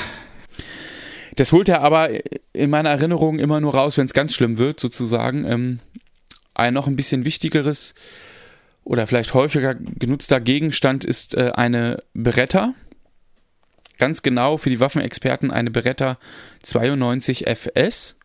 Das 1.36 1.52
holt 1.52 1.68
er 1.68 1.82
aber 1.82 2.08
in 2.52 2.70
meiner 2.70 2.90
Erinnerung 2.90 3.38
immer 3.38 3.60
nur 3.60 3.74
raus, 3.74 3.98
wenn 3.98 4.06
es 4.06 4.14
ganz 4.14 4.34
schlimm 4.34 4.58
wird, 4.58 4.80
sozusagen. 4.80 5.44
Ähm, 5.44 5.80
ein 6.54 6.72
noch 6.72 6.86
ein 6.86 6.96
bisschen 6.96 7.24
wichtigeres 7.24 7.94
oder 8.84 9.06
vielleicht 9.06 9.34
häufiger 9.34 9.74
genutzter 9.74 10.40
Gegenstand 10.40 11.04
ist 11.04 11.34
äh, 11.34 11.52
eine 11.54 12.02
Beretta. 12.12 12.74
Ganz 13.98 14.22
genau 14.22 14.56
für 14.56 14.70
die 14.70 14.80
Waffenexperten 14.80 15.50
eine 15.50 15.70
Beretta 15.70 16.18
92 16.62 17.46
FS. 17.46 18.16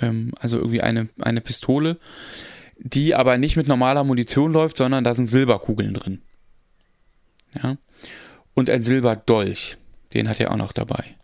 Ähm, 0.00 0.32
also 0.38 0.58
irgendwie 0.58 0.82
eine, 0.82 1.08
eine 1.20 1.40
Pistole, 1.40 1.98
die 2.78 3.14
aber 3.14 3.38
nicht 3.38 3.56
mit 3.56 3.68
normaler 3.68 4.04
Munition 4.04 4.52
läuft, 4.52 4.76
sondern 4.76 5.04
da 5.04 5.14
sind 5.14 5.26
Silberkugeln 5.26 5.94
drin. 5.94 6.22
Ja. 7.54 7.76
Und 8.54 8.68
ein 8.68 8.82
Silberdolch. 8.82 9.76
Den 10.14 10.28
hat 10.28 10.40
er 10.40 10.50
auch 10.50 10.56
noch 10.56 10.72
dabei. 10.72 11.16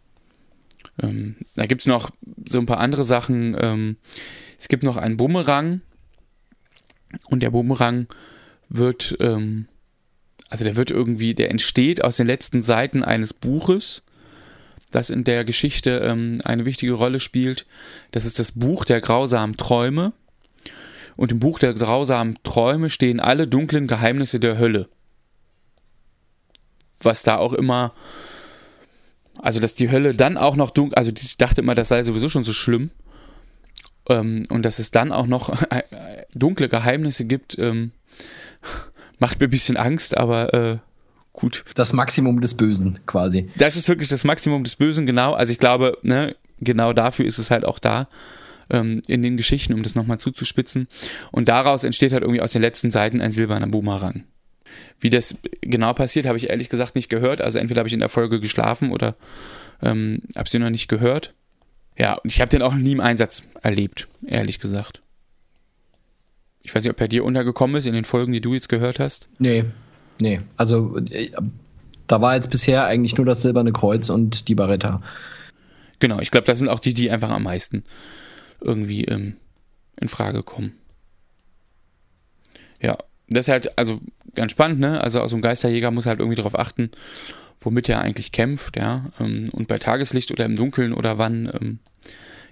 Ähm, 1.02 1.36
da 1.56 1.66
gibt 1.66 1.82
es 1.82 1.86
noch 1.86 2.10
so 2.44 2.58
ein 2.58 2.66
paar 2.66 2.78
andere 2.78 3.04
Sachen. 3.04 3.56
Ähm, 3.58 3.96
es 4.58 4.68
gibt 4.68 4.82
noch 4.82 4.96
einen 4.96 5.16
Bumerang. 5.16 5.80
Und 7.28 7.42
der 7.42 7.50
Bumerang 7.50 8.06
wird, 8.68 9.16
ähm, 9.20 9.66
also 10.48 10.64
der 10.64 10.76
wird 10.76 10.90
irgendwie, 10.90 11.34
der 11.34 11.50
entsteht 11.50 12.04
aus 12.04 12.16
den 12.16 12.26
letzten 12.26 12.62
Seiten 12.62 13.02
eines 13.04 13.32
Buches, 13.32 14.02
das 14.90 15.10
in 15.10 15.24
der 15.24 15.44
Geschichte 15.44 15.98
ähm, 16.04 16.40
eine 16.44 16.64
wichtige 16.64 16.92
Rolle 16.92 17.20
spielt. 17.20 17.66
Das 18.10 18.24
ist 18.24 18.38
das 18.38 18.52
Buch 18.52 18.84
der 18.84 19.00
grausamen 19.00 19.56
Träume. 19.56 20.12
Und 21.16 21.32
im 21.32 21.40
Buch 21.40 21.58
der 21.58 21.74
grausamen 21.74 22.38
Träume 22.42 22.90
stehen 22.90 23.20
alle 23.20 23.46
dunklen 23.46 23.86
Geheimnisse 23.86 24.40
der 24.40 24.58
Hölle. 24.58 24.88
Was 27.00 27.22
da 27.22 27.36
auch 27.36 27.52
immer 27.52 27.92
also, 29.40 29.60
dass 29.60 29.74
die 29.74 29.90
Hölle 29.90 30.14
dann 30.14 30.36
auch 30.36 30.56
noch 30.56 30.70
dunkel, 30.70 30.96
also 30.96 31.10
ich 31.10 31.36
dachte 31.36 31.62
immer, 31.62 31.74
das 31.74 31.88
sei 31.88 32.02
sowieso 32.02 32.28
schon 32.28 32.44
so 32.44 32.52
schlimm. 32.52 32.90
Ähm, 34.08 34.42
und 34.48 34.62
dass 34.62 34.78
es 34.78 34.90
dann 34.90 35.12
auch 35.12 35.26
noch 35.26 35.62
äh, 35.70 35.82
dunkle 36.34 36.68
Geheimnisse 36.68 37.24
gibt, 37.24 37.58
ähm, 37.58 37.92
macht 39.18 39.40
mir 39.40 39.46
ein 39.46 39.50
bisschen 39.50 39.76
Angst, 39.76 40.16
aber 40.16 40.54
äh, 40.54 40.78
gut. 41.32 41.64
Das 41.74 41.92
Maximum 41.92 42.40
des 42.40 42.54
Bösen 42.54 43.00
quasi. 43.06 43.48
Das 43.56 43.76
ist 43.76 43.88
wirklich 43.88 44.08
das 44.08 44.24
Maximum 44.24 44.64
des 44.64 44.76
Bösen, 44.76 45.06
genau. 45.06 45.32
Also 45.34 45.52
ich 45.52 45.58
glaube, 45.58 45.98
ne, 46.02 46.36
genau 46.60 46.92
dafür 46.92 47.24
ist 47.24 47.38
es 47.38 47.50
halt 47.50 47.64
auch 47.64 47.78
da 47.78 48.08
ähm, 48.70 49.02
in 49.06 49.22
den 49.22 49.36
Geschichten, 49.36 49.74
um 49.74 49.82
das 49.82 49.94
nochmal 49.94 50.18
zuzuspitzen. 50.18 50.88
Und 51.30 51.48
daraus 51.48 51.84
entsteht 51.84 52.12
halt 52.12 52.22
irgendwie 52.22 52.40
aus 52.40 52.52
den 52.52 52.62
letzten 52.62 52.90
Seiten 52.90 53.20
ein 53.20 53.32
silberner 53.32 53.68
Boomerang. 53.68 54.24
Wie 55.00 55.10
das 55.10 55.36
genau 55.60 55.92
passiert, 55.92 56.26
habe 56.26 56.38
ich 56.38 56.50
ehrlich 56.50 56.68
gesagt 56.68 56.94
nicht 56.94 57.08
gehört. 57.08 57.40
Also 57.40 57.58
entweder 57.58 57.80
habe 57.80 57.88
ich 57.88 57.94
in 57.94 58.00
der 58.00 58.08
Folge 58.08 58.40
geschlafen 58.40 58.90
oder 58.90 59.16
ähm, 59.82 60.22
habe 60.36 60.48
sie 60.48 60.58
noch 60.58 60.70
nicht 60.70 60.88
gehört. 60.88 61.34
Ja, 61.96 62.14
und 62.14 62.30
ich 62.30 62.40
habe 62.40 62.48
den 62.48 62.62
auch 62.62 62.74
nie 62.74 62.92
im 62.92 63.00
Einsatz 63.00 63.42
erlebt, 63.62 64.08
ehrlich 64.26 64.58
gesagt. 64.58 65.02
Ich 66.62 66.74
weiß 66.74 66.84
nicht, 66.84 66.92
ob 66.92 67.00
er 67.00 67.08
dir 67.08 67.24
untergekommen 67.24 67.76
ist 67.76 67.86
in 67.86 67.94
den 67.94 68.04
Folgen, 68.04 68.32
die 68.32 68.40
du 68.40 68.54
jetzt 68.54 68.68
gehört 68.68 68.98
hast. 68.98 69.28
Nee, 69.38 69.64
nee. 70.20 70.40
Also 70.56 70.96
äh, 70.98 71.30
da 72.06 72.20
war 72.20 72.34
jetzt 72.34 72.50
bisher 72.50 72.84
eigentlich 72.86 73.16
nur 73.16 73.26
das 73.26 73.42
silberne 73.42 73.72
Kreuz 73.72 74.08
und 74.10 74.48
die 74.48 74.54
Barretta. 74.54 75.02
Genau, 75.98 76.20
ich 76.20 76.30
glaube, 76.30 76.46
das 76.46 76.58
sind 76.58 76.68
auch 76.68 76.80
die, 76.80 76.94
die 76.94 77.10
einfach 77.10 77.30
am 77.30 77.44
meisten 77.44 77.84
irgendwie 78.60 79.04
ähm, 79.04 79.36
in 80.00 80.08
Frage 80.08 80.42
kommen. 80.42 80.72
Ja, 82.80 82.96
das 83.28 83.46
ist 83.46 83.52
halt, 83.52 83.78
also 83.78 84.00
ganz 84.34 84.52
spannend, 84.52 84.80
ne? 84.80 85.00
Also 85.00 85.20
aus 85.20 85.32
einem 85.32 85.42
Geisterjäger 85.42 85.90
muss 85.90 86.06
halt 86.06 86.18
irgendwie 86.18 86.36
darauf 86.36 86.58
achten, 86.58 86.90
womit 87.64 87.88
er 87.88 88.00
eigentlich 88.00 88.32
kämpft, 88.32 88.76
ja. 88.76 89.06
Ähm, 89.20 89.46
und 89.52 89.68
bei 89.68 89.78
Tageslicht 89.78 90.30
oder 90.30 90.44
im 90.44 90.56
Dunkeln 90.56 90.92
oder 90.92 91.18
wann, 91.18 91.50
ähm, 91.60 91.78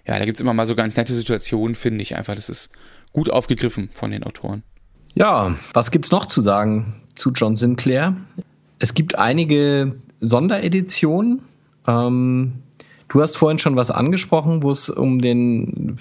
ja, 0.06 0.18
da 0.18 0.24
gibt 0.24 0.36
es 0.36 0.40
immer 0.40 0.54
mal 0.54 0.66
so 0.66 0.74
ganz 0.74 0.96
nette 0.96 1.12
Situationen, 1.12 1.74
finde 1.74 2.02
ich 2.02 2.16
einfach. 2.16 2.34
Das 2.34 2.48
ist 2.48 2.70
gut 3.12 3.30
aufgegriffen 3.30 3.90
von 3.92 4.10
den 4.10 4.22
Autoren. 4.24 4.62
Ja, 5.14 5.56
was 5.72 5.90
gibt's 5.90 6.10
noch 6.10 6.26
zu 6.26 6.40
sagen 6.40 7.02
zu 7.14 7.30
John 7.30 7.56
Sinclair? 7.56 8.16
Es 8.78 8.94
gibt 8.94 9.16
einige 9.16 9.96
Sondereditionen. 10.20 11.42
Ähm, 11.86 12.62
Du 13.10 13.20
hast 13.20 13.36
vorhin 13.36 13.58
schon 13.58 13.74
was 13.74 13.90
angesprochen, 13.90 14.62
wo 14.62 14.70
es 14.70 14.88
um 14.88 15.20
den, 15.20 15.98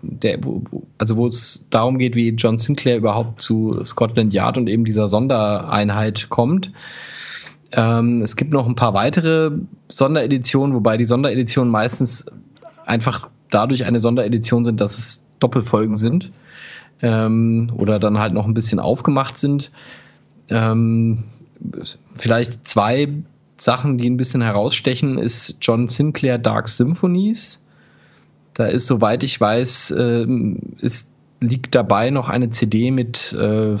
der, 0.00 0.42
wo, 0.42 0.62
also 0.96 1.18
wo 1.18 1.26
es 1.26 1.66
darum 1.68 1.98
geht, 1.98 2.16
wie 2.16 2.30
John 2.30 2.56
Sinclair 2.56 2.96
überhaupt 2.96 3.42
zu 3.42 3.78
Scotland 3.84 4.32
Yard 4.32 4.56
und 4.56 4.66
eben 4.66 4.86
dieser 4.86 5.06
Sondereinheit 5.06 6.30
kommt. 6.30 6.72
Ähm, 7.72 8.22
es 8.22 8.36
gibt 8.36 8.52
noch 8.52 8.66
ein 8.66 8.74
paar 8.74 8.94
weitere 8.94 9.50
Sondereditionen, 9.88 10.74
wobei 10.74 10.96
die 10.96 11.04
Sondereditionen 11.04 11.70
meistens 11.70 12.26
einfach 12.86 13.28
dadurch 13.50 13.84
eine 13.84 14.00
Sonderedition 14.00 14.64
sind, 14.64 14.80
dass 14.80 14.98
es 14.98 15.26
Doppelfolgen 15.38 15.96
sind 15.96 16.30
ähm, 17.02 17.72
oder 17.76 17.98
dann 17.98 18.18
halt 18.18 18.32
noch 18.32 18.46
ein 18.46 18.54
bisschen 18.54 18.78
aufgemacht 18.78 19.38
sind. 19.38 19.70
Ähm, 20.48 21.24
vielleicht 22.14 22.66
zwei 22.66 23.08
Sachen, 23.56 23.98
die 23.98 24.08
ein 24.08 24.16
bisschen 24.16 24.42
herausstechen, 24.42 25.18
ist 25.18 25.56
John 25.60 25.88
Sinclair 25.88 26.38
Dark 26.38 26.68
Symphonies. 26.68 27.60
Da 28.54 28.66
ist, 28.66 28.86
soweit 28.86 29.22
ich 29.22 29.40
weiß, 29.40 29.92
äh, 29.92 30.26
ist, 30.80 31.12
liegt 31.40 31.74
dabei 31.74 32.10
noch 32.10 32.28
eine 32.28 32.50
CD 32.50 32.90
mit, 32.90 33.32
äh, 33.32 33.76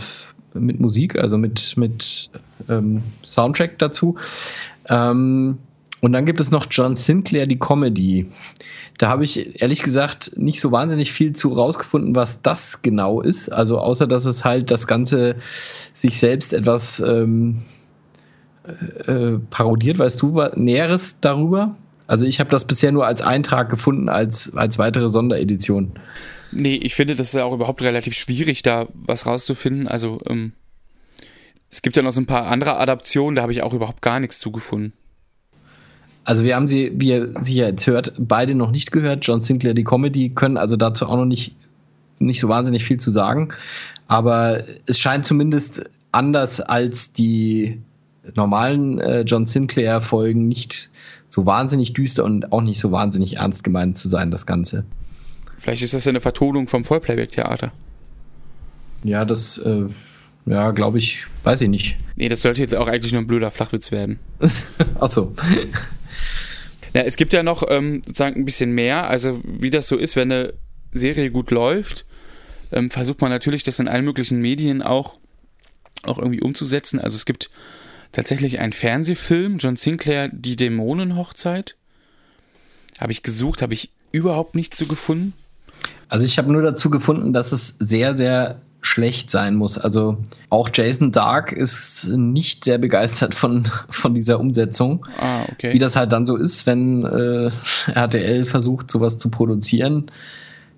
mit 0.54 0.80
Musik, 0.80 1.16
also 1.18 1.38
mit, 1.38 1.76
mit 1.76 2.30
ähm, 2.68 3.02
Soundtrack 3.24 3.78
dazu. 3.78 4.16
Ähm, 4.88 5.58
und 6.00 6.12
dann 6.12 6.24
gibt 6.24 6.40
es 6.40 6.50
noch 6.50 6.66
John 6.70 6.96
Sinclair, 6.96 7.46
die 7.46 7.58
Comedy. 7.58 8.26
Da 8.98 9.08
habe 9.08 9.24
ich 9.24 9.60
ehrlich 9.62 9.82
gesagt 9.82 10.32
nicht 10.36 10.60
so 10.60 10.72
wahnsinnig 10.72 11.12
viel 11.12 11.32
zu 11.34 11.52
rausgefunden, 11.52 12.14
was 12.14 12.42
das 12.42 12.82
genau 12.82 13.20
ist. 13.20 13.50
Also 13.50 13.78
außer 13.78 14.06
dass 14.06 14.24
es 14.24 14.44
halt 14.44 14.70
das 14.70 14.86
Ganze 14.86 15.36
sich 15.94 16.18
selbst 16.18 16.52
etwas 16.52 17.00
ähm, 17.00 17.62
äh, 19.06 19.38
parodiert. 19.50 19.98
Weißt 19.98 20.20
du 20.20 20.34
was 20.34 20.56
Näheres 20.56 21.20
darüber? 21.20 21.76
Also 22.06 22.26
ich 22.26 22.40
habe 22.40 22.50
das 22.50 22.64
bisher 22.66 22.92
nur 22.92 23.06
als 23.06 23.22
Eintrag 23.22 23.70
gefunden, 23.70 24.08
als, 24.08 24.54
als 24.54 24.78
weitere 24.78 25.08
Sonderedition. 25.08 25.92
Nee, 26.52 26.76
ich 26.76 26.94
finde, 26.94 27.14
das 27.14 27.34
ist 27.34 27.40
auch 27.40 27.52
überhaupt 27.52 27.82
relativ 27.82 28.14
schwierig, 28.14 28.62
da 28.62 28.86
was 28.94 29.26
rauszufinden. 29.26 29.86
Also 29.86 30.20
ähm, 30.28 30.52
es 31.70 31.82
gibt 31.82 31.96
ja 31.96 32.02
noch 32.02 32.12
so 32.12 32.20
ein 32.20 32.26
paar 32.26 32.46
andere 32.46 32.76
Adaptionen, 32.78 33.36
da 33.36 33.42
habe 33.42 33.52
ich 33.52 33.62
auch 33.62 33.72
überhaupt 33.72 34.02
gar 34.02 34.18
nichts 34.20 34.40
zugefunden. 34.40 34.92
Also 36.24 36.44
wir 36.44 36.54
haben 36.54 36.66
sie, 36.66 36.92
wie 36.94 37.08
ihr 37.08 37.34
sicher 37.40 37.68
jetzt 37.68 37.86
hört, 37.86 38.12
beide 38.18 38.54
noch 38.54 38.70
nicht 38.70 38.92
gehört. 38.92 39.26
John 39.26 39.42
Sinclair, 39.42 39.74
die 39.74 39.84
Comedy, 39.84 40.30
können 40.30 40.56
also 40.56 40.76
dazu 40.76 41.06
auch 41.06 41.16
noch 41.16 41.24
nicht, 41.24 41.54
nicht 42.18 42.40
so 42.40 42.48
wahnsinnig 42.48 42.84
viel 42.84 42.98
zu 42.98 43.10
sagen. 43.10 43.50
Aber 44.06 44.64
es 44.86 44.98
scheint 44.98 45.24
zumindest 45.24 45.84
anders 46.12 46.60
als 46.60 47.12
die 47.12 47.80
normalen 48.34 48.98
äh, 48.98 49.20
John 49.22 49.46
Sinclair-Folgen 49.46 50.46
nicht 50.46 50.90
so 51.28 51.46
wahnsinnig 51.46 51.92
düster 51.92 52.24
und 52.24 52.52
auch 52.52 52.60
nicht 52.60 52.80
so 52.80 52.92
wahnsinnig 52.92 53.36
ernst 53.36 53.64
gemeint 53.64 53.96
zu 53.96 54.08
sein, 54.08 54.30
das 54.30 54.46
Ganze. 54.46 54.84
Vielleicht 55.60 55.82
ist 55.82 55.92
das 55.92 56.06
ja 56.06 56.08
eine 56.08 56.20
Vertonung 56.20 56.68
vom 56.68 56.84
Vollplayback-Theater. 56.84 57.70
Ja, 59.04 59.26
das, 59.26 59.58
äh, 59.58 59.84
ja, 60.46 60.70
glaube 60.70 60.98
ich, 60.98 61.24
weiß 61.42 61.60
ich 61.60 61.68
nicht. 61.68 61.96
Nee, 62.16 62.30
das 62.30 62.40
sollte 62.40 62.62
jetzt 62.62 62.74
auch 62.74 62.88
eigentlich 62.88 63.12
nur 63.12 63.20
ein 63.20 63.26
blöder 63.26 63.50
Flachwitz 63.50 63.92
werden. 63.92 64.18
Ach 65.00 65.10
so. 65.10 65.34
Ja, 66.92 67.02
es 67.02 67.14
gibt 67.14 67.32
ja 67.32 67.44
noch 67.44 67.62
ähm, 67.68 68.02
sozusagen 68.04 68.40
ein 68.40 68.44
bisschen 68.44 68.72
mehr. 68.72 69.08
Also, 69.08 69.40
wie 69.44 69.70
das 69.70 69.86
so 69.86 69.96
ist, 69.96 70.16
wenn 70.16 70.32
eine 70.32 70.54
Serie 70.90 71.30
gut 71.30 71.52
läuft, 71.52 72.04
ähm, 72.72 72.90
versucht 72.90 73.20
man 73.20 73.30
natürlich, 73.30 73.62
das 73.62 73.78
in 73.78 73.86
allen 73.86 74.04
möglichen 74.04 74.40
Medien 74.40 74.82
auch, 74.82 75.14
auch 76.02 76.18
irgendwie 76.18 76.40
umzusetzen. 76.40 76.98
Also, 76.98 77.14
es 77.14 77.26
gibt 77.26 77.48
tatsächlich 78.10 78.58
ein 78.58 78.72
Fernsehfilm, 78.72 79.58
John 79.58 79.76
Sinclair, 79.76 80.30
Die 80.32 80.56
Dämonenhochzeit. 80.56 81.76
Habe 82.98 83.12
ich 83.12 83.22
gesucht, 83.22 83.62
habe 83.62 83.74
ich 83.74 83.90
überhaupt 84.10 84.56
nichts 84.56 84.76
zu 84.76 84.86
gefunden. 84.86 85.32
Also 86.10 86.24
ich 86.24 86.36
habe 86.38 86.52
nur 86.52 86.60
dazu 86.60 86.90
gefunden, 86.90 87.32
dass 87.32 87.52
es 87.52 87.76
sehr, 87.78 88.14
sehr 88.14 88.60
schlecht 88.82 89.30
sein 89.30 89.54
muss. 89.54 89.78
Also 89.78 90.18
auch 90.48 90.70
Jason 90.72 91.12
Dark 91.12 91.52
ist 91.52 92.08
nicht 92.08 92.64
sehr 92.64 92.78
begeistert 92.78 93.34
von, 93.34 93.68
von 93.88 94.14
dieser 94.14 94.40
Umsetzung. 94.40 95.06
Ah, 95.18 95.44
okay. 95.52 95.72
Wie 95.72 95.78
das 95.78 95.96
halt 95.96 96.12
dann 96.12 96.26
so 96.26 96.36
ist, 96.36 96.66
wenn 96.66 97.04
äh, 97.04 97.50
RTL 97.92 98.44
versucht, 98.44 98.90
sowas 98.90 99.18
zu 99.18 99.28
produzieren. 99.30 100.10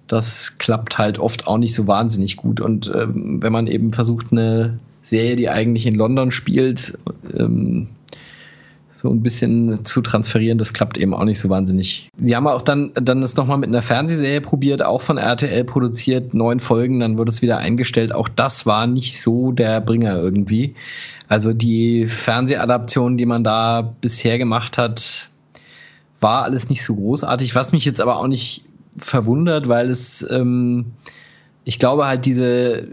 Das 0.06 0.58
klappt 0.58 0.98
halt 0.98 1.18
oft 1.18 1.46
auch 1.46 1.58
nicht 1.58 1.74
so 1.74 1.86
wahnsinnig 1.86 2.36
gut. 2.36 2.60
Und 2.60 2.92
ähm, 2.94 3.42
wenn 3.42 3.52
man 3.52 3.66
eben 3.66 3.92
versucht, 3.92 4.26
eine 4.32 4.78
Serie, 5.02 5.36
die 5.36 5.48
eigentlich 5.48 5.86
in 5.86 5.94
London 5.94 6.30
spielt, 6.30 6.98
ähm, 7.34 7.88
so 9.02 9.10
ein 9.10 9.20
bisschen 9.20 9.84
zu 9.84 10.00
transferieren, 10.00 10.58
das 10.58 10.72
klappt 10.72 10.96
eben 10.96 11.12
auch 11.12 11.24
nicht 11.24 11.40
so 11.40 11.48
wahnsinnig. 11.48 12.08
Die 12.16 12.36
haben 12.36 12.46
auch 12.46 12.62
dann, 12.62 12.92
dann 12.94 13.20
ist 13.22 13.36
nochmal 13.36 13.58
mit 13.58 13.68
einer 13.68 13.82
Fernsehserie 13.82 14.40
probiert, 14.40 14.84
auch 14.84 15.02
von 15.02 15.18
RTL 15.18 15.64
produziert, 15.64 16.34
neun 16.34 16.60
Folgen, 16.60 17.00
dann 17.00 17.18
wurde 17.18 17.32
es 17.32 17.42
wieder 17.42 17.58
eingestellt. 17.58 18.14
Auch 18.14 18.28
das 18.28 18.64
war 18.64 18.86
nicht 18.86 19.20
so 19.20 19.50
der 19.50 19.80
Bringer 19.80 20.14
irgendwie. 20.14 20.76
Also 21.26 21.52
die 21.52 22.06
Fernsehadaption, 22.06 23.16
die 23.16 23.26
man 23.26 23.42
da 23.42 23.92
bisher 24.00 24.38
gemacht 24.38 24.78
hat, 24.78 25.28
war 26.20 26.44
alles 26.44 26.68
nicht 26.68 26.84
so 26.84 26.94
großartig, 26.94 27.56
was 27.56 27.72
mich 27.72 27.84
jetzt 27.84 28.00
aber 28.00 28.18
auch 28.18 28.28
nicht 28.28 28.64
verwundert, 28.96 29.66
weil 29.66 29.90
es, 29.90 30.24
ähm, 30.30 30.92
ich 31.64 31.80
glaube 31.80 32.06
halt 32.06 32.24
diese, 32.24 32.86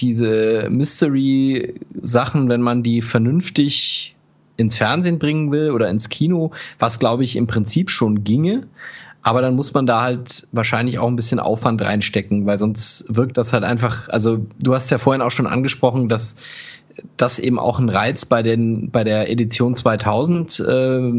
diese 0.00 0.68
Mystery-Sachen, 0.68 2.50
wenn 2.50 2.60
man 2.60 2.82
die 2.82 3.00
vernünftig 3.00 4.13
ins 4.56 4.76
Fernsehen 4.76 5.18
bringen 5.18 5.50
will 5.50 5.70
oder 5.70 5.88
ins 5.88 6.08
Kino, 6.08 6.52
was 6.78 6.98
glaube 6.98 7.24
ich 7.24 7.36
im 7.36 7.46
Prinzip 7.46 7.90
schon 7.90 8.24
ginge. 8.24 8.66
Aber 9.22 9.40
dann 9.40 9.56
muss 9.56 9.72
man 9.72 9.86
da 9.86 10.02
halt 10.02 10.46
wahrscheinlich 10.52 10.98
auch 10.98 11.08
ein 11.08 11.16
bisschen 11.16 11.40
Aufwand 11.40 11.80
reinstecken, 11.80 12.44
weil 12.44 12.58
sonst 12.58 13.06
wirkt 13.08 13.38
das 13.38 13.54
halt 13.54 13.64
einfach, 13.64 14.08
also 14.10 14.44
du 14.62 14.74
hast 14.74 14.90
ja 14.90 14.98
vorhin 14.98 15.22
auch 15.22 15.30
schon 15.30 15.46
angesprochen, 15.46 16.08
dass 16.08 16.36
das 17.16 17.38
eben 17.38 17.58
auch 17.58 17.78
ein 17.78 17.88
Reiz 17.88 18.26
bei 18.26 18.42
den, 18.42 18.90
bei 18.90 19.02
der 19.02 19.30
Edition 19.30 19.76
2000 19.76 20.60
äh, 20.60 21.12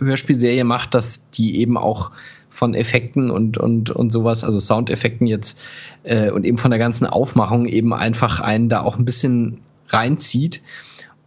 Hörspielserie 0.00 0.64
macht, 0.64 0.94
dass 0.94 1.30
die 1.30 1.60
eben 1.60 1.76
auch 1.76 2.10
von 2.50 2.74
Effekten 2.74 3.30
und, 3.30 3.56
und, 3.56 3.90
und 3.90 4.10
sowas, 4.10 4.42
also 4.42 4.58
Soundeffekten 4.58 5.28
jetzt 5.28 5.64
äh, 6.02 6.30
und 6.30 6.44
eben 6.44 6.58
von 6.58 6.72
der 6.72 6.80
ganzen 6.80 7.06
Aufmachung 7.06 7.66
eben 7.66 7.94
einfach 7.94 8.40
einen 8.40 8.68
da 8.68 8.80
auch 8.82 8.98
ein 8.98 9.04
bisschen 9.04 9.58
reinzieht. 9.90 10.60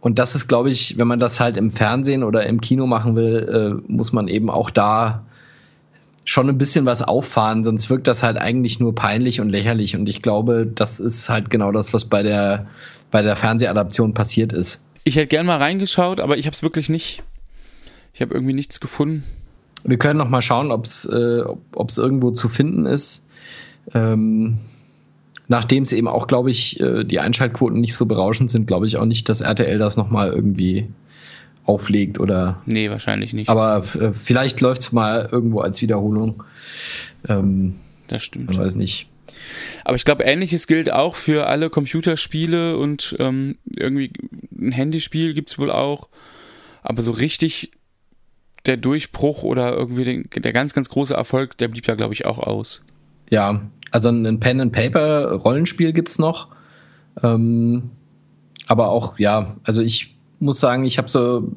Und 0.02 0.18
das 0.18 0.34
ist, 0.34 0.48
glaube 0.48 0.68
ich, 0.68 0.98
wenn 0.98 1.06
man 1.06 1.20
das 1.20 1.38
halt 1.38 1.56
im 1.56 1.70
Fernsehen 1.70 2.24
oder 2.24 2.44
im 2.44 2.60
Kino 2.60 2.88
machen 2.88 3.14
will, 3.14 3.80
äh, 3.88 3.90
muss 3.90 4.12
man 4.12 4.26
eben 4.26 4.50
auch 4.50 4.68
da 4.68 5.24
schon 6.24 6.48
ein 6.48 6.58
bisschen 6.58 6.86
was 6.86 7.02
auffahren, 7.02 7.62
sonst 7.62 7.88
wirkt 7.88 8.08
das 8.08 8.24
halt 8.24 8.36
eigentlich 8.36 8.80
nur 8.80 8.96
peinlich 8.96 9.40
und 9.40 9.48
lächerlich. 9.48 9.94
Und 9.94 10.08
ich 10.08 10.20
glaube, 10.20 10.66
das 10.66 10.98
ist 10.98 11.28
halt 11.28 11.50
genau 11.50 11.70
das, 11.70 11.94
was 11.94 12.06
bei 12.06 12.24
der, 12.24 12.66
bei 13.12 13.22
der 13.22 13.36
Fernsehadaption 13.36 14.12
passiert 14.12 14.52
ist. 14.52 14.82
Ich 15.04 15.14
hätte 15.14 15.28
gern 15.28 15.46
mal 15.46 15.58
reingeschaut, 15.58 16.18
aber 16.18 16.36
ich 16.36 16.46
habe 16.46 16.54
es 16.54 16.64
wirklich 16.64 16.88
nicht. 16.88 17.22
Ich 18.12 18.22
habe 18.22 18.34
irgendwie 18.34 18.54
nichts 18.54 18.80
gefunden. 18.80 19.22
Wir 19.84 19.98
können 19.98 20.18
noch 20.18 20.28
mal 20.28 20.42
schauen, 20.42 20.72
ob's, 20.72 21.04
äh, 21.04 21.44
ob 21.74 21.90
es 21.90 21.98
irgendwo 21.98 22.32
zu 22.32 22.48
finden 22.48 22.86
ist. 22.86 23.28
Ähm, 23.94 24.58
nachdem 25.48 25.82
es 25.82 25.92
eben 25.92 26.08
auch, 26.08 26.26
glaube 26.26 26.50
ich, 26.50 26.80
äh, 26.80 27.04
die 27.04 27.20
Einschaltquoten 27.20 27.80
nicht 27.80 27.94
so 27.94 28.06
berauschend 28.06 28.50
sind, 28.50 28.66
glaube 28.66 28.86
ich 28.86 28.96
auch 28.96 29.04
nicht, 29.04 29.28
dass 29.28 29.40
RTL 29.40 29.78
das 29.78 29.96
noch 29.96 30.10
mal 30.10 30.30
irgendwie 30.30 30.88
auflegt 31.64 32.18
oder. 32.18 32.62
Nee, 32.66 32.90
wahrscheinlich 32.90 33.32
nicht. 33.32 33.48
Aber 33.48 33.84
äh, 33.98 34.12
vielleicht 34.12 34.60
läuft 34.60 34.82
es 34.82 34.92
mal 34.92 35.28
irgendwo 35.30 35.60
als 35.60 35.80
Wiederholung. 35.80 36.42
Ähm, 37.28 37.76
das 38.08 38.22
stimmt. 38.22 38.50
Ich 38.50 38.58
weiß 38.58 38.74
nicht. 38.74 39.08
Aber 39.84 39.96
ich 39.96 40.04
glaube, 40.04 40.24
ähnliches 40.24 40.66
gilt 40.66 40.92
auch 40.92 41.16
für 41.16 41.46
alle 41.46 41.70
Computerspiele 41.70 42.76
und 42.76 43.16
ähm, 43.18 43.56
irgendwie 43.76 44.12
ein 44.56 44.72
Handyspiel 44.72 45.34
gibt 45.34 45.50
es 45.50 45.58
wohl 45.58 45.70
auch. 45.70 46.08
Aber 46.82 47.02
so 47.02 47.12
richtig 47.12 47.70
der 48.66 48.76
Durchbruch 48.76 49.42
oder 49.42 49.72
irgendwie 49.72 50.04
den, 50.04 50.30
der 50.34 50.52
ganz, 50.52 50.72
ganz 50.74 50.88
große 50.88 51.14
Erfolg, 51.14 51.56
der 51.58 51.68
blieb 51.68 51.86
ja, 51.86 51.94
glaube 51.94 52.14
ich, 52.14 52.26
auch 52.26 52.38
aus. 52.38 52.82
Ja, 53.32 53.62
also 53.90 54.10
ein 54.10 54.40
Pen-and-Paper-Rollenspiel 54.40 55.94
gibt 55.94 56.10
es 56.10 56.18
noch. 56.18 56.48
Ähm, 57.22 57.90
aber 58.66 58.90
auch, 58.90 59.18
ja, 59.18 59.56
also 59.64 59.80
ich 59.80 60.14
muss 60.38 60.60
sagen, 60.60 60.84
ich 60.84 60.98
habe 60.98 61.08
so, 61.08 61.50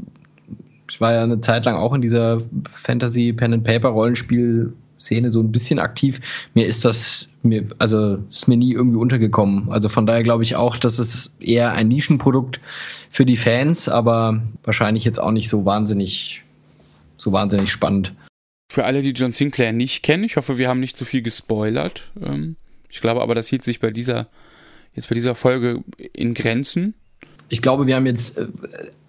ich 0.90 1.02
war 1.02 1.12
ja 1.12 1.24
eine 1.24 1.42
Zeit 1.42 1.66
lang 1.66 1.76
auch 1.76 1.94
in 1.94 2.02
dieser 2.02 2.42
Fantasy-Pen-and-Paper-Rollenspiel- 2.72 4.72
Szene 4.98 5.30
so 5.30 5.42
ein 5.42 5.52
bisschen 5.52 5.78
aktiv. 5.78 6.22
Mir 6.54 6.68
ist 6.68 6.86
das 6.86 7.28
mir 7.44 7.68
also 7.80 8.20
ist 8.32 8.48
mir 8.48 8.56
nie 8.56 8.72
irgendwie 8.72 8.98
untergekommen. 8.98 9.70
Also 9.70 9.90
von 9.90 10.06
daher 10.06 10.24
glaube 10.24 10.44
ich 10.44 10.56
auch, 10.56 10.78
dass 10.78 11.00
es 11.00 11.36
eher 11.42 11.74
ein 11.74 11.90
Nischenprodukt 11.90 12.62
für 13.10 13.26
die 13.26 13.36
Fans, 13.36 13.90
aber 13.90 14.42
wahrscheinlich 14.64 15.04
jetzt 15.04 15.20
auch 15.20 15.32
nicht 15.32 15.50
so 15.50 15.66
wahnsinnig 15.66 16.44
so 17.18 17.34
wahnsinnig 17.34 17.72
spannend. 17.72 18.14
Für 18.70 18.86
alle, 18.86 19.02
die 19.02 19.12
John 19.12 19.32
Sinclair 19.32 19.72
nicht 19.74 20.04
kennen, 20.04 20.24
ich 20.24 20.38
hoffe, 20.38 20.58
wir 20.58 20.70
haben 20.70 20.80
nicht 20.80 20.98
zu 20.98 21.06
viel 21.06 21.22
gespoilert. 21.22 22.12
Ähm, 22.22 22.56
ich 22.90 23.02
glaube 23.02 23.22
aber, 23.22 23.36
das 23.36 23.48
hielt 23.48 23.64
sich 23.64 23.80
bei 23.80 23.92
dieser, 23.92 24.28
jetzt 24.94 25.10
bei 25.10 25.16
dieser 25.16 25.36
Folge 25.36 25.84
in 26.14 26.34
Grenzen. 26.34 26.96
Ich 27.50 27.62
glaube, 27.62 27.86
wir 27.86 27.96
haben 27.96 28.08
jetzt 28.08 28.38
äh, 28.38 28.48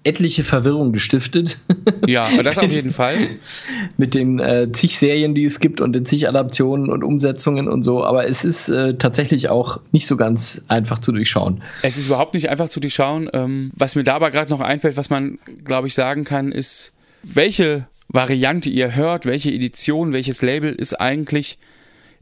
etliche 0.06 0.44
Verwirrung 0.44 0.92
gestiftet. 0.92 1.58
Ja, 2.06 2.42
das 2.42 2.58
auf 2.58 2.70
jeden 2.70 2.92
Fall. 2.92 3.16
Mit 3.96 4.14
den 4.14 4.38
äh, 4.38 4.70
zig 4.70 4.96
Serien, 4.96 5.34
die 5.34 5.44
es 5.44 5.58
gibt 5.58 5.80
und 5.80 5.92
den 5.92 6.06
zig 6.06 6.28
Adaptionen 6.28 6.88
und 6.88 7.02
Umsetzungen 7.02 7.68
und 7.68 7.82
so. 7.82 8.04
Aber 8.04 8.28
es 8.28 8.44
ist 8.44 8.68
äh, 8.68 8.94
tatsächlich 8.96 9.48
auch 9.48 9.80
nicht 9.90 10.06
so 10.06 10.16
ganz 10.16 10.60
einfach 10.68 11.00
zu 11.00 11.10
durchschauen. 11.10 11.62
Es 11.82 11.96
ist 11.96 12.06
überhaupt 12.06 12.34
nicht 12.34 12.48
einfach 12.48 12.68
zu 12.68 12.78
durchschauen. 12.78 13.28
Ähm, 13.32 13.72
was 13.74 13.96
mir 13.96 14.04
da 14.04 14.14
aber 14.14 14.30
gerade 14.30 14.50
noch 14.50 14.60
einfällt, 14.60 14.96
was 14.96 15.10
man, 15.10 15.38
glaube 15.64 15.88
ich, 15.88 15.94
sagen 15.94 16.22
kann, 16.22 16.52
ist, 16.52 16.92
welche 17.24 17.88
Variante 18.08 18.70
ihr 18.70 18.94
hört, 18.94 19.26
welche 19.26 19.52
Edition, 19.52 20.12
welches 20.12 20.42
Label, 20.42 20.72
ist 20.72 20.94
eigentlich 20.94 21.58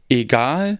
egal. 0.09 0.79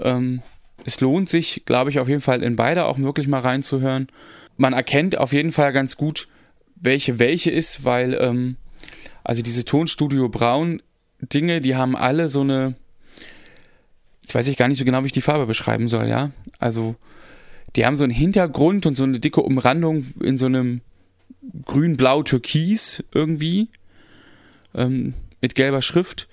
Ähm, 0.00 0.42
es 0.84 1.00
lohnt 1.00 1.28
sich, 1.28 1.62
glaube 1.64 1.90
ich, 1.90 1.98
auf 1.98 2.08
jeden 2.08 2.20
Fall 2.20 2.42
in 2.42 2.56
beide 2.56 2.86
auch 2.86 2.98
wirklich 2.98 3.28
mal 3.28 3.40
reinzuhören. 3.40 4.08
Man 4.56 4.72
erkennt 4.72 5.18
auf 5.18 5.32
jeden 5.32 5.52
Fall 5.52 5.72
ganz 5.72 5.96
gut, 5.96 6.28
welche 6.76 7.18
welche 7.18 7.50
ist, 7.50 7.84
weil 7.84 8.14
ähm, 8.20 8.56
also 9.24 9.42
diese 9.42 9.64
Tonstudio 9.64 10.28
Braun 10.28 10.82
Dinge, 11.20 11.60
die 11.60 11.74
haben 11.74 11.96
alle 11.96 12.28
so 12.28 12.42
eine, 12.42 12.74
jetzt 14.22 14.34
weiß 14.34 14.48
ich 14.48 14.56
gar 14.56 14.68
nicht 14.68 14.78
so 14.78 14.84
genau, 14.84 15.02
wie 15.02 15.06
ich 15.06 15.12
die 15.12 15.20
Farbe 15.20 15.46
beschreiben 15.46 15.88
soll, 15.88 16.06
ja. 16.06 16.30
Also 16.58 16.96
die 17.76 17.84
haben 17.84 17.96
so 17.96 18.04
einen 18.04 18.12
Hintergrund 18.12 18.86
und 18.86 18.96
so 18.96 19.04
eine 19.04 19.18
dicke 19.18 19.42
Umrandung 19.42 20.04
in 20.22 20.38
so 20.38 20.46
einem 20.46 20.80
grün-blau-türkis 21.64 23.04
irgendwie 23.12 23.68
ähm, 24.74 25.14
mit 25.40 25.54
gelber 25.54 25.82
Schrift. 25.82 26.28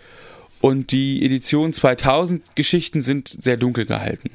Und 0.61 0.91
die 0.91 1.23
Edition 1.23 1.73
2000 1.73 2.55
Geschichten 2.55 3.01
sind 3.01 3.27
sehr 3.27 3.57
dunkel 3.57 3.85
gehalten. 3.85 4.31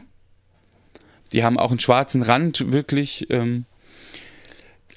Die 1.33 1.45
haben 1.45 1.59
auch 1.59 1.71
einen 1.71 1.81
schwarzen 1.81 2.23
Rand, 2.23 2.73
wirklich. 2.73 3.29
Ähm, 3.31 3.65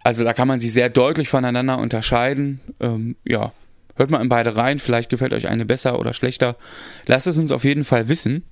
also 0.04 0.24
da 0.24 0.34
kann 0.34 0.48
man 0.48 0.60
sie 0.60 0.70
sehr 0.70 0.90
deutlich 0.90 1.30
voneinander 1.30 1.78
unterscheiden. 1.78 2.60
Ähm, 2.80 3.16
ja, 3.26 3.54
hört 3.96 4.12
mal 4.12 4.22
in 4.22 4.30
beide 4.30 4.56
rein. 4.56 4.80
Vielleicht 4.80 5.10
gefällt 5.10 5.34
euch 5.34 5.48
eine 5.48 5.66
besser 5.66 6.00
oder 6.00 6.14
schlechter. 6.14 6.58
Lasst 7.08 7.28
es 7.28 7.38
uns 7.38 7.52
auf 7.52 7.64
jeden 7.64 7.84
Fall 7.84 8.10
wissen, 8.10 8.44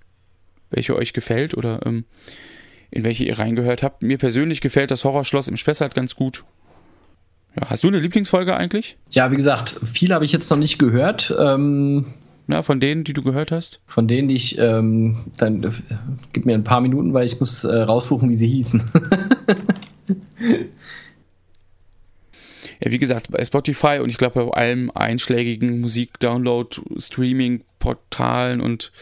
welche 0.69 0.95
euch 0.95 1.13
gefällt 1.13 1.55
oder 1.55 1.81
ähm, 1.85 2.05
in 2.89 3.03
welche 3.03 3.25
ihr 3.25 3.37
reingehört 3.37 3.83
habt. 3.83 4.01
Mir 4.01 4.17
persönlich 4.17 4.61
gefällt 4.61 4.91
das 4.91 5.03
Horrorschloss 5.03 5.47
im 5.47 5.57
Spessart 5.57 5.95
ganz 5.95 6.15
gut. 6.15 6.45
Ja, 7.55 7.69
hast 7.69 7.83
du 7.83 7.89
eine 7.89 7.99
Lieblingsfolge 7.99 8.55
eigentlich? 8.55 8.97
Ja, 9.09 9.31
wie 9.31 9.35
gesagt, 9.35 9.79
viel 9.83 10.13
habe 10.13 10.23
ich 10.23 10.31
jetzt 10.31 10.49
noch 10.49 10.57
nicht 10.57 10.79
gehört. 10.79 11.33
Ähm, 11.37 12.05
Na, 12.47 12.61
von 12.61 12.79
denen, 12.79 13.03
die 13.03 13.13
du 13.13 13.21
gehört 13.21 13.51
hast? 13.51 13.81
Von 13.85 14.07
denen, 14.07 14.29
die 14.29 14.35
ich, 14.35 14.57
ähm, 14.57 15.25
dann 15.37 15.63
äh, 15.63 15.71
gib 16.31 16.45
mir 16.45 16.55
ein 16.55 16.63
paar 16.63 16.79
Minuten, 16.81 17.13
weil 17.13 17.25
ich 17.25 17.39
muss 17.39 17.65
äh, 17.65 17.75
raussuchen, 17.75 18.29
wie 18.29 18.35
sie 18.35 18.47
hießen. 18.47 18.81
ja, 22.83 22.91
wie 22.91 22.99
gesagt, 22.99 23.31
bei 23.31 23.43
Spotify 23.43 23.99
und 24.01 24.09
ich 24.09 24.17
glaube 24.17 24.45
bei 24.45 24.51
allen 24.51 24.89
einschlägigen 24.91 25.81
Musik-Download, 25.81 26.81
Streaming-Portalen 26.97 28.61
und 28.61 28.93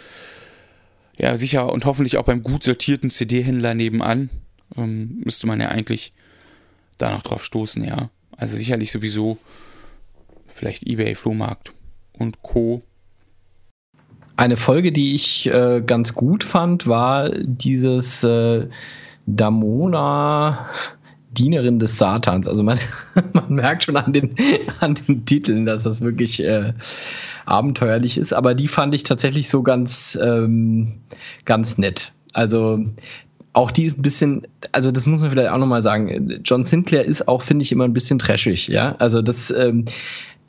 ja, 1.19 1.37
sicher 1.37 1.71
und 1.71 1.85
hoffentlich 1.85 2.17
auch 2.17 2.23
beim 2.23 2.41
gut 2.41 2.63
sortierten 2.63 3.11
CD-Händler 3.11 3.75
nebenan 3.75 4.29
ähm, 4.75 5.21
müsste 5.23 5.47
man 5.47 5.59
ja 5.59 5.67
eigentlich 5.67 6.13
da 6.97 7.11
noch 7.11 7.21
drauf 7.21 7.43
stoßen, 7.43 7.83
ja. 7.83 8.09
Also 8.39 8.55
sicherlich 8.55 8.91
sowieso 8.91 9.37
vielleicht 10.47 10.87
eBay, 10.87 11.13
Flohmarkt 11.13 11.73
und 12.13 12.41
Co. 12.41 12.81
Eine 14.37 14.55
Folge, 14.55 14.93
die 14.93 15.15
ich 15.15 15.47
äh, 15.47 15.81
ganz 15.85 16.13
gut 16.13 16.45
fand, 16.45 16.87
war 16.87 17.29
dieses 17.29 18.23
äh, 18.23 18.67
Damona 19.25 20.69
Dienerin 21.31 21.79
des 21.79 21.97
Satans. 21.97 22.47
Also 22.47 22.63
man, 22.63 22.79
man 23.33 23.49
merkt 23.49 23.83
schon 23.83 23.97
an 23.97 24.13
den, 24.13 24.35
an 24.79 24.95
den 24.95 25.25
Titeln, 25.25 25.65
dass 25.65 25.83
das 25.83 26.01
wirklich 26.01 26.41
äh, 26.41 26.73
abenteuerlich 27.45 28.17
ist. 28.17 28.31
Aber 28.31 28.55
die 28.55 28.69
fand 28.69 28.95
ich 28.95 29.03
tatsächlich 29.03 29.49
so 29.49 29.63
ganz, 29.63 30.17
ähm, 30.21 31.01
ganz 31.43 31.77
nett. 31.77 32.13
Also 32.31 32.85
auch 33.53 33.71
die 33.71 33.85
ist 33.85 33.97
ein 33.97 34.01
bisschen, 34.01 34.47
also 34.71 34.91
das 34.91 35.05
muss 35.05 35.21
man 35.21 35.31
vielleicht 35.31 35.51
auch 35.51 35.57
nochmal 35.57 35.81
sagen, 35.81 36.41
John 36.43 36.63
Sinclair 36.63 37.03
ist 37.03 37.27
auch, 37.27 37.41
finde 37.41 37.63
ich, 37.63 37.71
immer 37.71 37.85
ein 37.85 37.93
bisschen 37.93 38.19
trashig, 38.19 38.67
ja. 38.67 38.95
Also 38.99 39.21
das, 39.21 39.51
ähm, 39.51 39.85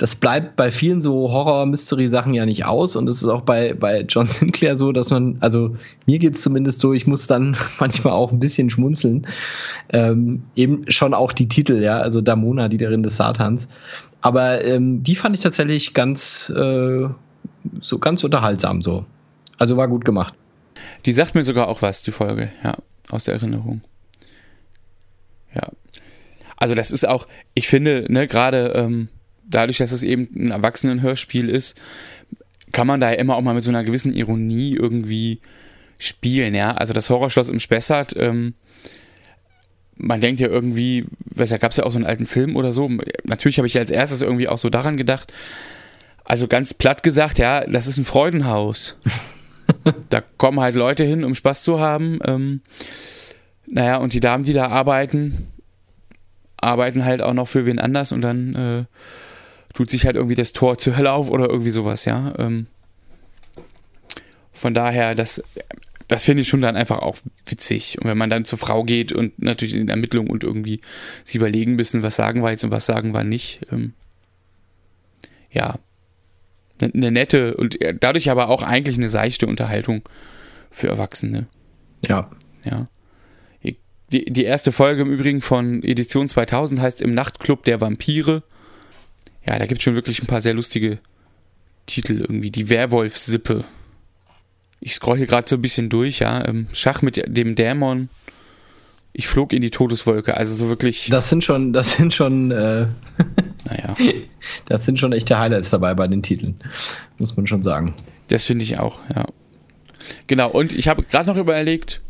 das 0.01 0.15
bleibt 0.15 0.57
bei 0.57 0.71
vielen 0.71 1.03
so 1.03 1.31
Horror-Mystery-Sachen 1.31 2.33
ja 2.33 2.47
nicht 2.47 2.65
aus. 2.65 2.97
Und 2.97 3.07
es 3.07 3.21
ist 3.21 3.29
auch 3.29 3.43
bei, 3.43 3.75
bei 3.75 4.01
John 4.01 4.27
Sinclair 4.29 4.75
so, 4.75 4.93
dass 4.93 5.11
man, 5.11 5.37
also 5.41 5.77
mir 6.07 6.19
geht 6.19 6.37
es 6.37 6.43
zumindest 6.43 6.81
so, 6.81 6.95
ich 6.95 7.07
muss 7.07 7.27
dann 7.27 7.55
manchmal 7.81 8.15
auch 8.15 8.33
ein 8.33 8.39
bisschen 8.39 8.71
schmunzeln. 8.71 9.27
Ähm, 9.91 10.43
eben 10.57 10.91
schon 10.91 11.13
auch 11.13 11.33
die 11.33 11.49
Titel, 11.49 11.83
ja, 11.83 11.99
also 11.99 12.23
Damona, 12.23 12.69
die 12.69 12.79
Darin 12.79 13.03
des 13.03 13.17
Satans. 13.17 13.69
Aber 14.23 14.65
ähm, 14.65 15.03
die 15.03 15.17
fand 15.17 15.37
ich 15.37 15.43
tatsächlich 15.43 15.93
ganz, 15.93 16.51
äh, 16.57 17.07
so 17.83 17.99
ganz 17.99 18.25
unterhaltsam 18.25 18.81
so. 18.81 19.05
Also 19.59 19.77
war 19.77 19.89
gut 19.89 20.07
gemacht. 20.07 20.33
Die 21.05 21.13
sagt 21.13 21.35
mir 21.35 21.45
sogar 21.45 21.69
auch 21.69 21.83
was, 21.83 22.03
die 22.03 22.11
Folge, 22.11 22.51
ja, 22.65 22.77
aus 23.13 23.25
der 23.25 23.35
Erinnerung. 23.35 23.81
Ja. 25.55 25.69
Also 26.57 26.75
das 26.75 26.91
ist 26.91 27.07
auch, 27.07 27.27
ich 27.55 27.69
finde, 27.69 28.07
ne, 28.09 28.27
gerade 28.27 28.73
ähm, 28.77 29.09
dadurch, 29.45 29.79
dass 29.79 29.93
es 29.93 30.03
eben 30.03 30.29
ein 30.35 30.51
Erwachsenenhörspiel 30.51 31.49
ist, 31.49 31.81
kann 32.73 32.87
man 32.87 33.01
da 33.01 33.11
ja 33.11 33.17
immer 33.17 33.37
auch 33.37 33.43
mal 33.43 33.55
mit 33.55 33.65
so 33.65 33.71
einer 33.71 33.85
gewissen 33.85 34.15
Ironie 34.15 34.77
irgendwie 34.77 35.41
spielen, 35.99 36.55
ja. 36.55 36.73
Also 36.73 36.93
das 36.93 37.11
Horrorschloss 37.11 37.51
im 37.51 37.61
Spessart, 37.61 38.15
ähm, 38.17 38.55
man 39.97 40.21
denkt 40.21 40.41
ja 40.41 40.49
irgendwie, 40.49 41.07
da 41.35 41.59
gab 41.59 41.73
es 41.73 41.77
ja 41.77 41.85
auch 41.85 41.91
so 41.91 41.99
einen 41.99 42.07
alten 42.07 42.27
Film 42.27 42.57
oder 42.57 42.73
so. 42.73 42.89
Natürlich 43.25 43.59
habe 43.59 43.69
ich 43.69 43.79
als 43.79 43.91
erstes 43.91 44.23
irgendwie 44.23 44.49
auch 44.49 44.59
so 44.59 44.71
daran 44.71 44.97
gedacht. 44.97 45.33
Also 46.25 46.49
ganz 46.49 46.73
platt 46.73 47.03
gesagt, 47.03 47.39
ja, 47.39 47.67
das 47.67 47.87
ist 47.87 47.99
ein 47.99 48.05
Freudenhaus. 48.05 48.97
da 50.11 50.21
kommen 50.21 50.61
halt 50.61 50.75
Leute 50.75 51.05
hin, 51.05 51.25
um 51.25 51.35
Spaß 51.35 51.63
zu 51.63 51.81
haben. 51.81 52.19
Ähm, 52.25 52.61
naja, 53.67 53.97
und 53.97 54.13
die 54.13 54.21
Damen, 54.21 54.45
die 54.45 54.53
da 54.53 54.69
arbeiten, 54.69 55.49
arbeiten 56.57 57.05
halt 57.05 57.23
auch 57.23 57.35
noch 57.35 57.49
für 57.49 57.67
wen 57.67 57.79
anders 57.79 58.13
und 58.13 58.23
dann 58.23 58.55
äh, 58.55 58.85
tut 59.75 59.91
sich 59.91 60.07
halt 60.07 60.17
irgendwie 60.17 60.35
das 60.35 60.53
Tor 60.53 60.79
zur 60.79 60.97
Hölle 60.97 61.13
auf 61.13 61.31
oder 61.31 61.49
irgendwie 61.49 61.71
sowas, 61.71 62.05
ja. 62.05 62.35
Ähm, 62.39 62.67
von 64.53 64.75
daher, 64.75 65.15
das, 65.15 65.43
das 66.07 66.25
finde 66.25 66.43
ich 66.43 66.49
schon 66.49 66.61
dann 66.61 66.77
einfach 66.77 66.99
auch 66.99 67.17
witzig. 67.47 67.99
Und 67.99 68.09
wenn 68.09 68.19
man 68.19 68.29
dann 68.29 68.45
zur 68.45 68.59
Frau 68.59 68.85
geht 68.85 69.13
und 69.13 69.41
natürlich 69.41 69.75
in 69.75 69.89
Ermittlungen 69.89 70.29
und 70.29 70.45
irgendwie 70.45 70.81
sie 71.25 71.39
überlegen 71.39 71.77
müssen, 71.77 72.03
was 72.03 72.17
sagen 72.17 72.43
wir 72.43 72.51
jetzt 72.51 72.65
und 72.65 72.71
was 72.71 72.85
sagen 72.85 73.15
wir 73.15 73.25
nicht, 73.25 73.63
ähm, 73.73 73.95
ja, 75.51 75.77
eine 76.83 76.91
ne 76.95 77.11
nette 77.11 77.55
und 77.55 77.79
dadurch 78.01 78.31
aber 78.31 78.49
auch 78.49 78.63
eigentlich 78.63 78.97
eine 78.97 79.09
seichte 79.09 79.47
Unterhaltung 79.47 80.03
für 80.71 80.89
Erwachsene. 80.89 81.47
Ja. 82.03 82.31
Ja. 82.65 82.89
Die, 84.13 84.25
die 84.25 84.45
erste 84.45 84.73
Folge 84.73 85.03
im 85.03 85.11
Übrigen 85.11 85.41
von 85.41 85.85
Edition 85.85 86.27
2000 86.27 86.81
heißt 86.81 87.01
Im 87.01 87.15
Nachtclub 87.15 87.63
der 87.63 87.81
Vampire. 87.81 88.43
Ja, 89.47 89.59
da 89.59 89.67
gibt 89.67 89.81
es 89.81 89.85
schon 89.85 89.95
wirklich 89.95 90.21
ein 90.21 90.27
paar 90.27 90.41
sehr 90.41 90.55
lustige 90.55 90.99
Titel 91.87 92.21
irgendwie. 92.21 92.51
Die 92.51 92.69
Werwolf-Sippe. 92.69 93.65
Ich 94.81 94.95
scroll 94.95 95.19
hier 95.19 95.27
gerade 95.27 95.49
so 95.49 95.57
ein 95.57 95.63
bisschen 95.63 95.91
durch, 95.91 96.21
ja. 96.21 96.47
Ähm, 96.47 96.67
Schach 96.73 97.03
mit 97.03 97.23
dem 97.25 97.55
Dämon. 97.55 98.09
Ich 99.13 99.27
flog 99.27 99.53
in 99.53 99.63
die 99.63 99.71
Todeswolke. 99.71 100.37
Also 100.37 100.55
so 100.55 100.69
wirklich. 100.69 101.09
Das 101.11 101.29
sind 101.29 101.43
schon, 101.43 101.73
das 101.73 101.97
sind 101.97 102.15
schon, 102.15 102.51
äh, 102.51 102.87
naja. 103.65 103.95
Das 104.67 104.87
sind 104.87 104.99
schon 104.99 105.13
echte 105.13 105.39
Highlights 105.39 105.69
dabei 105.69 105.95
bei 105.95 106.09
den 106.09 106.23
Titeln. 106.23 106.59
Muss 107.19 107.37
man 107.37 107.47
schon 107.47 107.63
sagen. 107.63 107.95
Das 108.29 108.47
finde 108.47 108.65
ich 108.65 108.79
auch, 108.79 109.01
ja. 109.15 109.27
Genau, 110.29 110.51
und 110.51 110.73
ich 110.73 110.89
habe 110.89 111.03
gerade 111.03 111.29
noch 111.29 111.37
überlegt, 111.37 112.01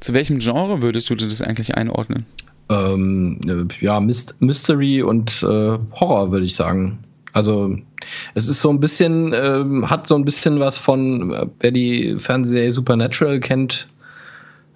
zu 0.00 0.12
welchem 0.12 0.38
Genre 0.38 0.82
würdest 0.82 1.08
du 1.08 1.14
das 1.14 1.40
eigentlich 1.40 1.76
einordnen? 1.76 2.26
Ähm, 2.68 3.40
äh, 3.46 3.84
ja, 3.84 3.98
Myst 4.00 4.36
Mystery 4.40 5.02
und 5.02 5.42
äh, 5.42 5.78
Horror, 5.94 6.32
würde 6.32 6.44
ich 6.44 6.54
sagen. 6.54 6.98
Also 7.32 7.76
es 8.34 8.48
ist 8.48 8.60
so 8.60 8.70
ein 8.70 8.80
bisschen, 8.80 9.32
äh, 9.32 9.86
hat 9.86 10.06
so 10.06 10.16
ein 10.16 10.24
bisschen 10.24 10.60
was 10.60 10.78
von, 10.78 11.32
äh, 11.32 11.46
wer 11.60 11.70
die 11.70 12.16
Fernsehserie 12.18 12.72
Supernatural 12.72 13.40
kennt, 13.40 13.88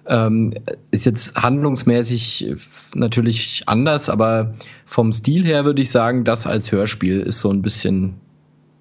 ähm, 0.07 0.53
ist 0.91 1.05
jetzt 1.05 1.35
handlungsmäßig 1.35 2.55
natürlich 2.93 3.63
anders, 3.67 4.09
aber 4.09 4.53
vom 4.85 5.13
Stil 5.13 5.45
her 5.45 5.63
würde 5.65 5.81
ich 5.81 5.89
sagen, 5.91 6.25
das 6.25 6.45
als 6.45 6.71
Hörspiel 6.71 7.21
ist 7.21 7.39
so 7.39 7.49
ein 7.49 7.61
bisschen, 7.61 8.15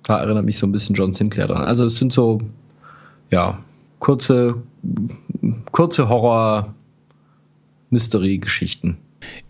da 0.02 0.18
erinnert 0.18 0.44
mich 0.44 0.58
so 0.58 0.66
ein 0.66 0.72
bisschen 0.72 0.94
John 0.94 1.14
Sinclair 1.14 1.46
dran. 1.46 1.62
Also 1.62 1.84
es 1.84 1.96
sind 1.96 2.12
so, 2.12 2.38
ja, 3.30 3.60
kurze, 3.98 4.62
kurze 5.70 6.08
Horror-Mystery-Geschichten. 6.08 8.98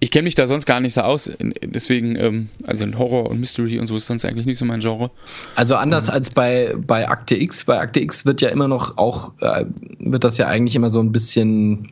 Ich 0.00 0.10
kenne 0.10 0.24
mich 0.24 0.34
da 0.34 0.46
sonst 0.46 0.66
gar 0.66 0.80
nicht 0.80 0.94
so 0.94 1.02
aus, 1.02 1.30
deswegen, 1.62 2.16
ähm, 2.16 2.48
also 2.66 2.84
in 2.84 2.98
Horror 2.98 3.30
und 3.30 3.40
Mystery 3.40 3.78
und 3.78 3.86
so 3.86 3.96
ist 3.96 4.06
sonst 4.06 4.24
eigentlich 4.24 4.46
nicht 4.46 4.58
so 4.58 4.64
mein 4.64 4.80
Genre. 4.80 5.10
Also 5.54 5.76
anders 5.76 6.08
mhm. 6.08 6.14
als 6.14 6.30
bei, 6.30 6.74
bei 6.76 7.08
Akte 7.08 7.36
X, 7.36 7.64
bei 7.64 7.78
Akte 7.78 8.00
X 8.00 8.26
wird 8.26 8.40
ja 8.40 8.48
immer 8.48 8.68
noch 8.68 8.98
auch, 8.98 9.32
äh, 9.40 9.64
wird 9.98 10.24
das 10.24 10.38
ja 10.38 10.48
eigentlich 10.48 10.76
immer 10.76 10.90
so 10.90 11.00
ein 11.00 11.12
bisschen, 11.12 11.88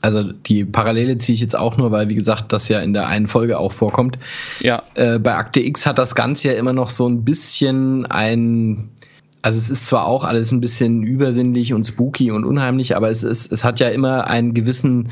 also 0.00 0.22
die 0.22 0.64
Parallele 0.64 1.18
ziehe 1.18 1.34
ich 1.34 1.40
jetzt 1.40 1.56
auch 1.56 1.76
nur, 1.76 1.90
weil 1.90 2.10
wie 2.10 2.14
gesagt, 2.14 2.52
das 2.52 2.68
ja 2.68 2.80
in 2.80 2.92
der 2.92 3.06
einen 3.06 3.26
Folge 3.26 3.58
auch 3.58 3.72
vorkommt. 3.72 4.18
Ja. 4.60 4.82
Äh, 4.94 5.18
bei 5.18 5.34
Akte 5.34 5.60
X 5.60 5.86
hat 5.86 5.98
das 5.98 6.14
Ganze 6.14 6.48
ja 6.48 6.54
immer 6.54 6.72
noch 6.72 6.90
so 6.90 7.08
ein 7.08 7.24
bisschen 7.24 8.06
ein, 8.06 8.90
also 9.42 9.58
es 9.58 9.70
ist 9.70 9.86
zwar 9.86 10.06
auch 10.06 10.24
alles 10.24 10.50
ein 10.50 10.60
bisschen 10.60 11.02
übersinnlich 11.02 11.72
und 11.72 11.86
spooky 11.86 12.30
und 12.32 12.44
unheimlich, 12.44 12.96
aber 12.96 13.10
es 13.10 13.22
ist, 13.22 13.52
es 13.52 13.62
hat 13.62 13.78
ja 13.80 13.88
immer 13.88 14.26
einen 14.26 14.54
gewissen, 14.54 15.10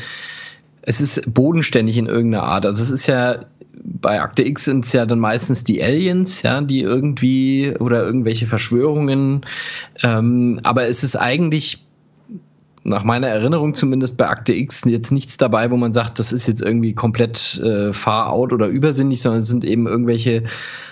es 0.86 1.01
ist 1.01 1.32
bodenständig 1.32 1.98
in 1.98 2.06
irgendeiner 2.06 2.44
Art. 2.44 2.66
Also 2.66 2.82
es 2.82 2.90
ist 2.90 3.06
ja 3.06 3.47
bei 3.82 4.20
Akte 4.20 4.47
X 4.47 4.65
sind 4.65 4.85
es 4.85 4.93
ja 4.93 5.05
dann 5.05 5.19
meistens 5.19 5.65
die 5.65 5.82
Aliens, 5.82 6.43
ja, 6.43 6.61
die 6.61 6.81
irgendwie 6.81 7.74
oder 7.78 8.05
irgendwelche 8.05 8.47
Verschwörungen. 8.47 9.44
Ähm, 10.02 10.59
aber 10.62 10.89
es 10.89 11.05
ist 11.05 11.16
eigentlich 11.16 11.86
nach 12.85 13.05
meiner 13.05 13.28
Erinnerung 13.28 13.74
zumindest 13.74 14.16
bei 14.16 14.28
Akte 14.28 14.52
X 14.52 14.82
jetzt 14.85 15.11
nichts 15.11 15.36
dabei, 15.39 15.70
wo 15.70 15.77
man 15.77 15.93
sagt, 15.93 16.19
das 16.19 16.32
ist 16.32 16.47
jetzt 16.47 16.62
irgendwie 16.62 16.94
komplett 16.94 17.59
äh, 17.59 17.93
far 17.93 18.31
out 18.31 18.52
oder 18.52 18.66
übersinnig, 18.66 19.23
sondern 19.23 19.40
es 19.40 19.48
sind 19.48 19.65
eben 19.65 19.86
irgendwelche 19.86 20.44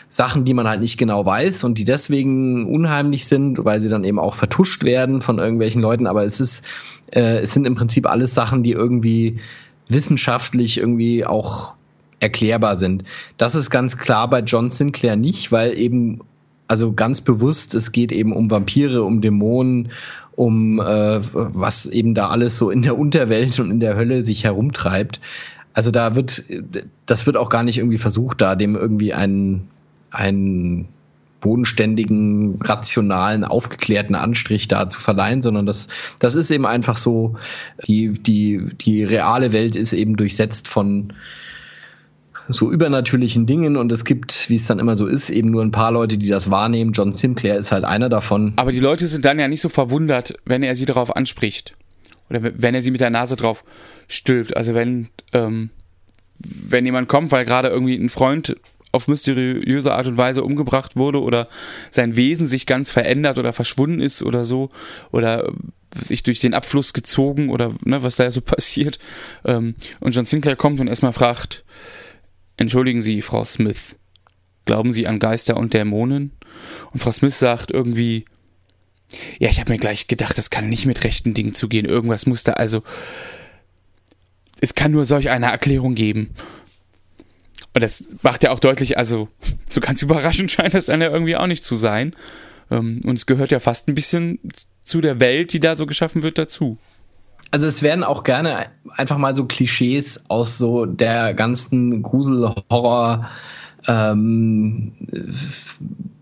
Sachen, 0.08 0.44
die 0.44 0.54
man 0.54 0.68
halt 0.68 0.80
nicht 0.80 0.98
genau 0.98 1.24
weiß 1.24 1.64
und 1.64 1.78
die 1.78 1.84
deswegen 1.84 2.66
unheimlich 2.66 3.26
sind, 3.26 3.64
weil 3.64 3.80
sie 3.80 3.88
dann 3.88 4.04
eben 4.04 4.18
auch 4.18 4.34
vertuscht 4.34 4.84
werden 4.84 5.22
von 5.22 5.38
irgendwelchen 5.38 5.80
Leuten. 5.80 6.06
Aber 6.06 6.24
es 6.24 6.40
ist, 6.40 6.64
äh, 7.10 7.40
es 7.40 7.54
sind 7.54 7.66
im 7.66 7.74
Prinzip 7.74 8.06
alles 8.06 8.34
Sachen, 8.34 8.62
die 8.62 8.72
irgendwie 8.72 9.38
wissenschaftlich 9.92 10.78
irgendwie 10.78 11.24
auch 11.24 11.74
erklärbar 12.20 12.76
sind. 12.76 13.04
Das 13.36 13.54
ist 13.54 13.70
ganz 13.70 13.98
klar 13.98 14.30
bei 14.30 14.40
John 14.40 14.70
Sinclair 14.70 15.16
nicht, 15.16 15.50
weil 15.50 15.76
eben, 15.76 16.20
also 16.68 16.92
ganz 16.92 17.20
bewusst, 17.20 17.74
es 17.74 17.92
geht 17.92 18.12
eben 18.12 18.32
um 18.32 18.50
Vampire, 18.50 19.02
um 19.02 19.20
Dämonen, 19.20 19.90
um 20.36 20.80
äh, 20.80 21.20
was 21.32 21.86
eben 21.86 22.14
da 22.14 22.28
alles 22.28 22.56
so 22.56 22.70
in 22.70 22.82
der 22.82 22.96
Unterwelt 22.96 23.58
und 23.60 23.70
in 23.70 23.80
der 23.80 23.96
Hölle 23.96 24.22
sich 24.22 24.44
herumtreibt. 24.44 25.20
Also 25.74 25.90
da 25.90 26.14
wird, 26.14 26.44
das 27.06 27.26
wird 27.26 27.36
auch 27.36 27.48
gar 27.48 27.62
nicht 27.62 27.78
irgendwie 27.78 27.98
versucht, 27.98 28.40
da 28.40 28.54
dem 28.54 28.76
irgendwie 28.76 29.14
einen, 29.14 29.68
einen 30.10 30.88
bodenständigen, 31.42 32.58
rationalen, 32.62 33.44
aufgeklärten 33.44 34.14
Anstrich 34.14 34.68
da 34.68 34.88
zu 34.88 34.98
verleihen, 35.00 35.42
sondern 35.42 35.66
das, 35.66 35.88
das 36.18 36.34
ist 36.34 36.50
eben 36.50 36.64
einfach 36.64 36.96
so, 36.96 37.36
die, 37.86 38.10
die, 38.10 38.68
die 38.80 39.04
reale 39.04 39.52
Welt 39.52 39.76
ist 39.76 39.92
eben 39.92 40.16
durchsetzt 40.16 40.68
von 40.68 41.12
so 42.48 42.70
übernatürlichen 42.70 43.46
Dingen 43.46 43.76
und 43.76 43.92
es 43.92 44.04
gibt, 44.04 44.48
wie 44.48 44.54
es 44.54 44.66
dann 44.66 44.78
immer 44.78 44.96
so 44.96 45.06
ist, 45.06 45.30
eben 45.30 45.50
nur 45.50 45.62
ein 45.62 45.70
paar 45.70 45.92
Leute, 45.92 46.16
die 46.18 46.28
das 46.28 46.50
wahrnehmen. 46.50 46.92
John 46.92 47.12
Sinclair 47.12 47.56
ist 47.56 47.72
halt 47.72 47.84
einer 47.84 48.08
davon. 48.08 48.52
Aber 48.56 48.72
die 48.72 48.80
Leute 48.80 49.06
sind 49.06 49.24
dann 49.24 49.38
ja 49.38 49.48
nicht 49.48 49.60
so 49.60 49.68
verwundert, 49.68 50.34
wenn 50.44 50.62
er 50.62 50.74
sie 50.74 50.86
darauf 50.86 51.14
anspricht. 51.14 51.76
Oder 52.30 52.40
wenn 52.42 52.74
er 52.74 52.82
sie 52.82 52.90
mit 52.90 53.00
der 53.00 53.10
Nase 53.10 53.36
drauf 53.36 53.64
stülpt. 54.08 54.56
Also 54.56 54.74
wenn, 54.74 55.08
ähm, 55.32 55.70
wenn 56.38 56.84
jemand 56.84 57.08
kommt, 57.08 57.32
weil 57.32 57.44
gerade 57.44 57.68
irgendwie 57.68 57.96
ein 57.96 58.08
Freund 58.08 58.56
auf 58.92 59.08
mysteriöse 59.08 59.92
Art 59.92 60.06
und 60.06 60.18
Weise 60.18 60.44
umgebracht 60.44 60.96
wurde 60.96 61.22
oder 61.22 61.48
sein 61.90 62.14
Wesen 62.16 62.46
sich 62.46 62.66
ganz 62.66 62.90
verändert 62.90 63.38
oder 63.38 63.52
verschwunden 63.52 64.00
ist 64.00 64.22
oder 64.22 64.44
so 64.44 64.68
oder 65.10 65.50
sich 65.98 66.22
durch 66.22 66.40
den 66.40 66.54
Abfluss 66.54 66.92
gezogen 66.92 67.50
oder 67.50 67.72
ne, 67.84 68.02
was 68.02 68.16
da 68.16 68.30
so 68.30 68.40
passiert. 68.42 68.98
Ähm, 69.44 69.74
und 70.00 70.14
John 70.14 70.26
Sinclair 70.26 70.56
kommt 70.56 70.80
und 70.80 70.88
erstmal 70.88 71.12
fragt, 71.12 71.64
entschuldigen 72.56 73.02
Sie, 73.02 73.22
Frau 73.22 73.44
Smith, 73.44 73.96
glauben 74.64 74.92
Sie 74.92 75.06
an 75.06 75.18
Geister 75.18 75.56
und 75.56 75.74
Dämonen? 75.74 76.32
Und 76.92 77.00
Frau 77.00 77.12
Smith 77.12 77.38
sagt 77.38 77.70
irgendwie, 77.70 78.26
ja, 79.38 79.48
ich 79.48 79.60
habe 79.60 79.72
mir 79.72 79.78
gleich 79.78 80.06
gedacht, 80.06 80.38
das 80.38 80.50
kann 80.50 80.68
nicht 80.68 80.86
mit 80.86 81.04
rechten 81.04 81.34
Dingen 81.34 81.54
zugehen. 81.54 81.86
Irgendwas 81.86 82.26
muss 82.26 82.44
da 82.44 82.52
also. 82.52 82.82
Es 84.60 84.74
kann 84.74 84.92
nur 84.92 85.04
solch 85.04 85.28
eine 85.28 85.50
Erklärung 85.50 85.94
geben. 85.94 86.30
Und 87.74 87.82
das 87.82 88.04
macht 88.22 88.42
ja 88.42 88.50
auch 88.50 88.58
deutlich, 88.58 88.98
also 88.98 89.28
so 89.70 89.80
ganz 89.80 90.02
überraschend 90.02 90.50
scheint 90.50 90.74
das 90.74 90.86
dann 90.86 91.00
ja 91.00 91.10
irgendwie 91.10 91.36
auch 91.36 91.46
nicht 91.46 91.64
zu 91.64 91.76
sein. 91.76 92.14
Ähm, 92.70 93.00
und 93.04 93.16
es 93.16 93.26
gehört 93.26 93.50
ja 93.50 93.60
fast 93.60 93.88
ein 93.88 93.94
bisschen 93.94 94.38
zu 94.84 95.00
der 95.00 95.20
Welt, 95.20 95.52
die 95.52 95.60
da 95.60 95.76
so 95.76 95.86
geschaffen 95.86 96.22
wird, 96.22 96.38
dazu. 96.38 96.78
Also 97.50 97.66
es 97.66 97.82
werden 97.82 98.02
auch 98.02 98.24
gerne 98.24 98.66
einfach 98.96 99.18
mal 99.18 99.34
so 99.34 99.44
Klischees 99.44 100.24
aus 100.28 100.58
so 100.58 100.86
der 100.86 101.34
ganzen 101.34 102.02
Grusel-Horror- 102.02 103.28
ähm, 103.88 104.92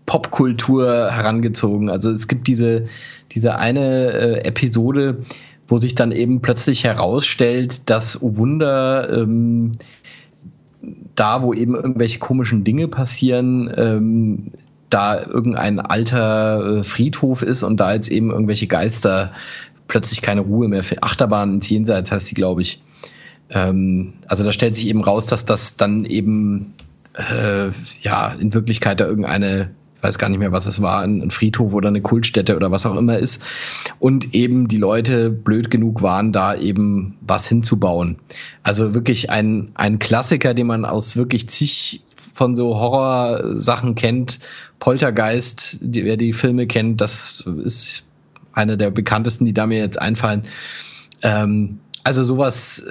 Popkultur 0.05 1.09
herangezogen. 1.11 1.89
Also 1.89 2.11
es 2.11 2.27
gibt 2.27 2.47
diese, 2.47 2.85
diese 3.31 3.55
eine 3.55 4.11
äh, 4.11 4.47
Episode, 4.47 5.23
wo 5.67 5.77
sich 5.77 5.95
dann 5.95 6.11
eben 6.11 6.41
plötzlich 6.41 6.83
herausstellt, 6.83 7.89
dass, 7.89 8.21
oh 8.21 8.35
Wunder, 8.35 9.09
ähm, 9.09 9.73
da, 11.15 11.41
wo 11.41 11.53
eben 11.53 11.75
irgendwelche 11.75 12.19
komischen 12.19 12.63
Dinge 12.63 12.87
passieren, 12.87 13.71
ähm, 13.75 14.51
da 14.89 15.21
irgendein 15.21 15.79
alter 15.79 16.79
äh, 16.79 16.83
Friedhof 16.83 17.43
ist 17.43 17.63
und 17.63 17.77
da 17.77 17.93
jetzt 17.93 18.09
eben 18.09 18.31
irgendwelche 18.31 18.67
Geister 18.67 19.31
plötzlich 19.87 20.21
keine 20.21 20.41
Ruhe 20.41 20.67
mehr 20.67 20.83
für 20.83 21.01
Achterbahn 21.03 21.55
ins 21.55 21.69
Jenseits 21.69 22.11
heißt 22.11 22.27
sie, 22.27 22.35
glaube 22.35 22.61
ich. 22.61 22.81
Ähm, 23.49 24.13
also 24.27 24.43
da 24.43 24.51
stellt 24.51 24.75
sich 24.75 24.87
eben 24.87 25.03
raus, 25.03 25.27
dass 25.27 25.45
das 25.45 25.77
dann 25.77 26.05
eben 26.05 26.73
äh, 27.13 27.69
ja 28.01 28.33
in 28.39 28.53
Wirklichkeit 28.53 28.99
da 28.99 29.05
irgendeine 29.05 29.71
weiß 30.01 30.17
gar 30.17 30.29
nicht 30.29 30.39
mehr, 30.39 30.51
was 30.51 30.65
es 30.65 30.81
war, 30.81 31.01
ein 31.01 31.31
Friedhof 31.31 31.73
oder 31.73 31.89
eine 31.89 32.01
Kultstätte 32.01 32.55
oder 32.55 32.71
was 32.71 32.85
auch 32.85 32.95
immer 32.95 33.17
ist. 33.17 33.41
Und 33.99 34.33
eben 34.33 34.67
die 34.67 34.77
Leute 34.77 35.29
blöd 35.29 35.69
genug 35.69 36.01
waren, 36.01 36.31
da 36.31 36.55
eben 36.55 37.17
was 37.21 37.47
hinzubauen. 37.47 38.17
Also 38.63 38.93
wirklich 38.93 39.29
ein, 39.29 39.69
ein 39.75 39.99
Klassiker, 39.99 40.53
den 40.53 40.67
man 40.67 40.85
aus 40.85 41.15
wirklich 41.15 41.49
zig 41.49 42.03
von 42.33 42.55
so 42.55 42.79
Horrorsachen 42.79 43.95
kennt. 43.95 44.39
Poltergeist, 44.79 45.77
die, 45.81 46.05
wer 46.05 46.17
die 46.17 46.33
Filme 46.33 46.67
kennt, 46.67 47.01
das 47.01 47.45
ist 47.63 48.03
eine 48.53 48.77
der 48.77 48.89
bekanntesten, 48.89 49.45
die 49.45 49.53
da 49.53 49.67
mir 49.67 49.79
jetzt 49.79 50.01
einfallen. 50.01 50.43
Ähm, 51.21 51.79
also 52.03 52.23
sowas 52.23 52.83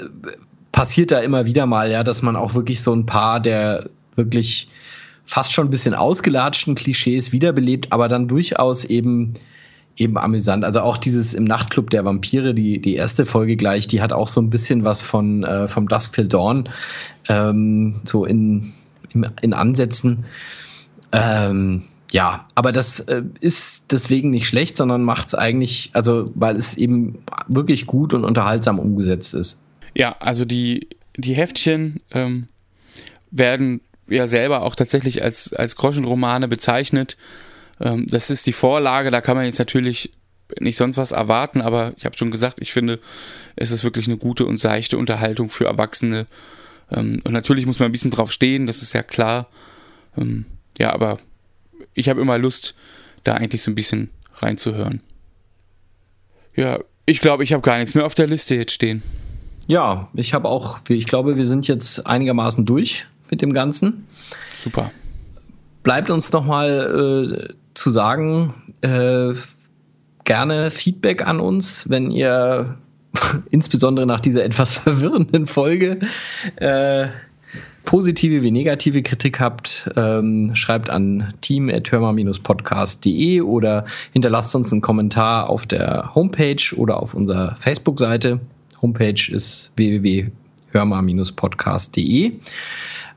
passiert 0.73 1.11
da 1.11 1.19
immer 1.19 1.47
wieder 1.47 1.67
mal, 1.67 1.91
ja, 1.91 2.05
dass 2.05 2.23
man 2.23 2.37
auch 2.37 2.55
wirklich 2.55 2.81
so 2.81 2.95
ein 2.95 3.07
paar 3.07 3.41
der 3.41 3.91
wirklich 4.15 4.69
fast 5.31 5.53
schon 5.53 5.69
ein 5.69 5.71
bisschen 5.71 5.95
ausgelatschten 5.95 6.75
Klischees 6.75 7.31
wiederbelebt, 7.31 7.93
aber 7.93 8.09
dann 8.09 8.27
durchaus 8.27 8.83
eben 8.83 9.35
eben 9.97 10.19
amüsant. 10.19 10.65
Also 10.65 10.81
auch 10.81 10.97
dieses 10.97 11.35
im 11.35 11.45
Nachtclub 11.45 11.89
der 11.91 12.05
Vampire, 12.05 12.53
die, 12.53 12.81
die 12.81 12.97
erste 12.97 13.25
Folge 13.27 13.57
gleich, 13.57 13.87
die 13.87 14.03
hat 14.03 14.13
auch 14.13 14.27
so 14.27 14.41
ein 14.41 14.51
bisschen 14.51 14.83
was 14.83 15.03
von 15.03 15.45
äh, 15.45 15.69
vom 15.69 15.87
Dusk 15.87 16.15
Till 16.15 16.27
Dawn, 16.27 16.69
ähm, 17.29 18.01
so 18.03 18.25
in, 18.25 18.73
in, 19.11 19.31
in 19.41 19.53
Ansätzen. 19.53 20.25
Ähm, 21.13 21.85
ja, 22.11 22.49
aber 22.57 22.73
das 22.73 22.99
äh, 22.99 23.23
ist 23.39 23.93
deswegen 23.93 24.31
nicht 24.31 24.49
schlecht, 24.49 24.77
sondern 24.77 25.05
macht 25.05 25.29
es 25.29 25.37
eigentlich, 25.37 25.91
also 25.93 26.29
weil 26.35 26.57
es 26.57 26.77
eben 26.77 27.21
wirklich 27.47 27.87
gut 27.87 28.15
und 28.15 28.25
unterhaltsam 28.25 28.81
umgesetzt 28.81 29.35
ist. 29.35 29.61
Ja, 29.95 30.17
also 30.19 30.45
die, 30.45 30.89
die 31.17 31.35
Heftchen 31.35 32.01
ähm, 32.11 32.49
werden 33.31 33.81
ja 34.17 34.27
selber 34.27 34.63
auch 34.63 34.75
tatsächlich 34.75 35.23
als, 35.23 35.53
als 35.53 35.77
Groschenromane 35.77 36.49
bezeichnet. 36.49 37.17
Ähm, 37.81 38.07
das 38.09 38.31
ist 38.31 38.47
die 38.47 38.53
Vorlage, 38.53 39.11
da 39.11 39.21
kann 39.21 39.37
man 39.37 39.47
jetzt 39.47 39.59
natürlich 39.59 40.13
nicht 40.59 40.77
sonst 40.77 40.97
was 40.97 41.13
erwarten, 41.13 41.61
aber 41.61 41.93
ich 41.97 42.05
habe 42.05 42.17
schon 42.17 42.31
gesagt, 42.31 42.59
ich 42.61 42.73
finde, 42.73 42.99
es 43.57 43.71
ist 43.71 43.85
wirklich 43.85 44.07
eine 44.07 44.17
gute 44.17 44.47
und 44.47 44.57
seichte 44.57 44.99
Unterhaltung 44.99 45.49
für 45.49 45.67
Erwachsene. 45.67 46.27
Ähm, 46.91 47.21
und 47.25 47.33
natürlich 47.33 47.67
muss 47.67 47.79
man 47.79 47.89
ein 47.89 47.93
bisschen 47.93 48.11
drauf 48.11 48.33
stehen, 48.33 48.67
das 48.67 48.83
ist 48.83 48.93
ja 48.93 49.03
klar. 49.03 49.49
Ähm, 50.17 50.47
ja, 50.79 50.93
aber 50.93 51.19
ich 51.95 52.09
habe 52.09 52.21
immer 52.21 52.39
Lust, 52.39 52.75
da 53.25 53.35
eigentlich 53.35 53.63
so 53.63 53.71
ein 53.71 53.75
bisschen 53.75 54.11
reinzuhören. 54.37 55.01
Ja, 56.57 56.79
ich 57.07 57.21
glaube, 57.21 57.45
ich 57.45 57.53
habe 57.53 57.63
gar 57.63 57.79
nichts 57.79 57.95
mehr 57.95 58.07
auf 58.07 58.15
der 58.15 58.27
Liste 58.27 58.57
jetzt 58.57 58.73
stehen. 58.73 59.03
Ja, 59.67 60.09
ich 60.15 60.35
habe 60.35 60.49
auch, 60.49 60.81
ich 60.89 61.07
glaube, 61.07 61.37
wir 61.37 61.47
sind 61.47 61.69
jetzt 61.69 62.07
einigermaßen 62.07 62.67
durch 62.67 63.07
mit 63.31 63.43
dem 63.43 63.53
Ganzen. 63.53 64.07
Super. 64.55 64.91
Bleibt 65.83 66.11
uns 66.11 66.33
nochmal 66.33 67.49
äh, 67.51 67.55
zu 67.75 67.91
sagen, 67.91 68.55
äh, 68.83 69.33
gerne 70.25 70.71
Feedback 70.71 71.27
an 71.27 71.41
uns, 71.41 71.89
wenn 71.89 72.11
ihr 72.11 72.77
insbesondere 73.51 74.05
nach 74.07 74.21
dieser 74.21 74.45
etwas 74.45 74.75
verwirrenden 74.77 75.47
Folge 75.47 75.99
äh, 76.57 77.07
positive 77.85 78.43
wie 78.43 78.51
negative 78.51 79.03
Kritik 79.03 79.41
habt, 79.41 79.91
ähm, 79.97 80.55
schreibt 80.55 80.91
an 80.91 81.33
team.hörmer-podcast.de 81.41 83.41
oder 83.41 83.87
hinterlasst 84.13 84.55
uns 84.55 84.71
einen 84.71 84.83
Kommentar 84.83 85.51
auf 85.51 85.67
der 85.67 86.15
Homepage 86.15 86.63
oder 86.77 87.03
auf 87.03 87.15
unserer 87.15 87.57
Facebook-Seite. 87.59 88.39
Homepage 88.83 89.33
ist 89.33 89.73
www.hörmer-podcast.de. 89.77 92.33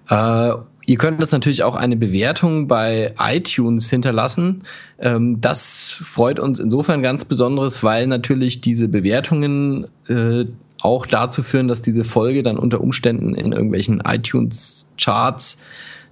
Äh, 0.10 0.52
ihr 0.86 0.98
könnt 0.98 1.22
uns 1.22 1.32
natürlich 1.32 1.64
auch 1.64 1.76
eine 1.76 1.96
Bewertung 1.96 2.68
bei 2.68 3.14
iTunes 3.20 3.90
hinterlassen. 3.90 4.64
Ähm, 5.00 5.40
das 5.40 5.92
freut 5.92 6.40
uns 6.40 6.60
insofern 6.60 7.02
ganz 7.02 7.26
besonderes, 7.26 7.84
weil 7.84 8.08
natürlich 8.08 8.62
diese 8.62 8.88
Bewertungen 8.88 9.88
äh, 10.08 10.46
auch 10.82 11.06
dazu 11.06 11.44
führen, 11.44 11.68
dass 11.68 11.82
diese 11.82 12.04
Folge 12.04 12.44
dann 12.44 12.58
unter 12.58 12.82
Umständen 12.82 13.36
in 13.36 13.54
irgendwelchen 13.54 14.02
iTunes-Charts 14.06 15.58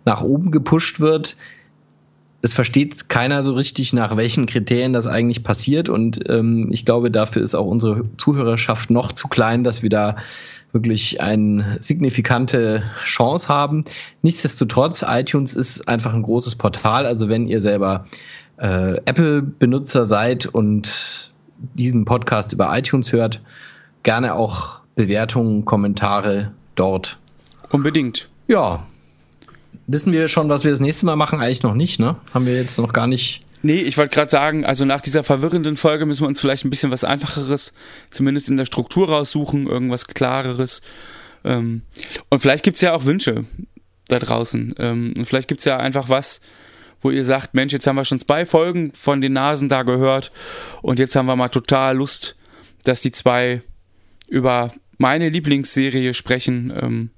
nach 0.05 0.21
oben 0.21 0.51
gepusht 0.51 0.99
wird. 0.99 1.35
Es 2.41 2.53
versteht 2.53 3.09
keiner 3.09 3.43
so 3.43 3.53
richtig, 3.53 3.93
nach 3.93 4.17
welchen 4.17 4.47
Kriterien 4.47 4.93
das 4.93 5.05
eigentlich 5.05 5.43
passiert. 5.43 5.89
Und 5.89 6.27
ähm, 6.29 6.69
ich 6.71 6.85
glaube, 6.85 7.11
dafür 7.11 7.43
ist 7.43 7.53
auch 7.53 7.67
unsere 7.67 8.05
Zuhörerschaft 8.17 8.89
noch 8.89 9.11
zu 9.11 9.27
klein, 9.27 9.63
dass 9.63 9.83
wir 9.83 9.89
da 9.89 10.15
wirklich 10.71 11.21
eine 11.21 11.77
signifikante 11.79 12.83
Chance 13.05 13.47
haben. 13.49 13.83
Nichtsdestotrotz, 14.21 15.03
iTunes 15.07 15.53
ist 15.53 15.87
einfach 15.87 16.13
ein 16.13 16.23
großes 16.23 16.55
Portal. 16.55 17.05
Also 17.05 17.29
wenn 17.29 17.47
ihr 17.47 17.61
selber 17.61 18.05
äh, 18.57 18.97
Apple-Benutzer 19.05 20.05
seid 20.05 20.45
und 20.45 21.31
diesen 21.73 22.05
Podcast 22.05 22.53
über 22.53 22.75
iTunes 22.77 23.11
hört, 23.11 23.41
gerne 24.03 24.35
auch 24.35 24.79
Bewertungen, 24.95 25.65
Kommentare 25.65 26.51
dort. 26.75 27.17
Unbedingt. 27.69 28.29
Ja. 28.47 28.85
Wissen 29.87 30.13
wir 30.13 30.27
schon, 30.27 30.49
was 30.49 30.63
wir 30.63 30.71
das 30.71 30.79
nächste 30.79 31.05
Mal 31.05 31.15
machen? 31.15 31.39
Eigentlich 31.39 31.63
noch 31.63 31.73
nicht, 31.73 31.99
ne? 31.99 32.15
Haben 32.33 32.45
wir 32.45 32.55
jetzt 32.55 32.77
noch 32.77 32.93
gar 32.93 33.07
nicht 33.07 33.41
Nee, 33.63 33.81
ich 33.81 33.97
wollte 33.97 34.15
gerade 34.15 34.31
sagen, 34.31 34.65
also 34.65 34.85
nach 34.85 35.01
dieser 35.01 35.23
verwirrenden 35.23 35.77
Folge 35.77 36.05
müssen 36.05 36.23
wir 36.23 36.27
uns 36.27 36.41
vielleicht 36.41 36.65
ein 36.65 36.69
bisschen 36.69 36.91
was 36.91 37.03
Einfacheres, 37.03 37.73
zumindest 38.09 38.49
in 38.49 38.57
der 38.57 38.65
Struktur 38.65 39.09
raussuchen, 39.09 39.67
irgendwas 39.67 40.07
Klareres. 40.07 40.81
Ähm, 41.43 41.83
und 42.29 42.39
vielleicht 42.39 42.63
gibt's 42.63 42.81
ja 42.81 42.93
auch 42.93 43.05
Wünsche 43.05 43.45
da 44.07 44.19
draußen. 44.19 44.75
Ähm, 44.79 45.13
und 45.17 45.25
vielleicht 45.25 45.47
gibt's 45.47 45.65
ja 45.65 45.77
einfach 45.77 46.09
was, 46.09 46.41
wo 47.01 47.11
ihr 47.11 47.23
sagt, 47.23 47.53
Mensch, 47.53 47.73
jetzt 47.73 47.87
haben 47.87 47.95
wir 47.95 48.05
schon 48.05 48.19
zwei 48.19 48.45
Folgen 48.45 48.93
von 48.93 49.21
den 49.21 49.33
Nasen 49.33 49.69
da 49.69 49.83
gehört 49.83 50.31
und 50.81 50.99
jetzt 50.99 51.15
haben 51.15 51.25
wir 51.25 51.35
mal 51.35 51.49
total 51.49 51.97
Lust, 51.97 52.35
dass 52.83 53.01
die 53.01 53.11
zwei 53.11 53.61
über 54.27 54.73
meine 54.97 55.29
Lieblingsserie 55.29 56.13
sprechen. 56.13 56.73
Ähm, 56.79 57.09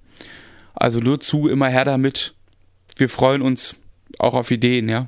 also 0.74 1.00
nur 1.00 1.20
zu, 1.20 1.48
immer 1.48 1.70
her 1.70 1.86
damit. 1.86 2.34
Wir 2.98 3.10
freuen 3.10 3.42
uns 3.42 3.76
auch 4.20 4.34
auf 4.34 4.52
Ideen, 4.52 4.90
ja. 4.90 5.08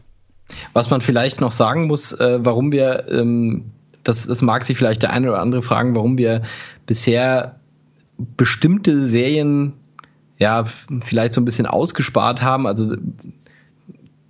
Was 0.73 0.89
man 0.89 1.01
vielleicht 1.01 1.41
noch 1.41 1.51
sagen 1.51 1.87
muss, 1.87 2.13
äh, 2.13 2.39
warum 2.41 2.71
wir, 2.71 3.07
ähm, 3.09 3.71
das, 4.03 4.27
das 4.27 4.41
mag 4.41 4.63
sich 4.63 4.77
vielleicht 4.77 5.03
der 5.03 5.11
eine 5.11 5.29
oder 5.29 5.41
andere 5.41 5.63
fragen, 5.63 5.95
warum 5.95 6.17
wir 6.17 6.43
bisher 6.85 7.59
bestimmte 8.37 9.05
Serien 9.05 9.73
ja 10.37 10.65
vielleicht 11.01 11.33
so 11.33 11.41
ein 11.41 11.45
bisschen 11.45 11.65
ausgespart 11.65 12.41
haben. 12.41 12.67
Also 12.67 12.95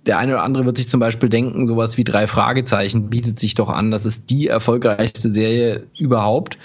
der 0.06 0.18
eine 0.18 0.34
oder 0.34 0.42
andere 0.44 0.64
wird 0.64 0.78
sich 0.78 0.88
zum 0.88 1.00
Beispiel 1.00 1.28
denken, 1.28 1.66
sowas 1.66 1.96
wie 1.96 2.04
drei 2.04 2.26
Fragezeichen 2.26 3.10
bietet 3.10 3.38
sich 3.38 3.54
doch 3.54 3.68
an. 3.68 3.90
Das 3.90 4.06
ist 4.06 4.30
die 4.30 4.46
erfolgreichste 4.46 5.32
Serie 5.32 5.86
überhaupt. 5.98 6.58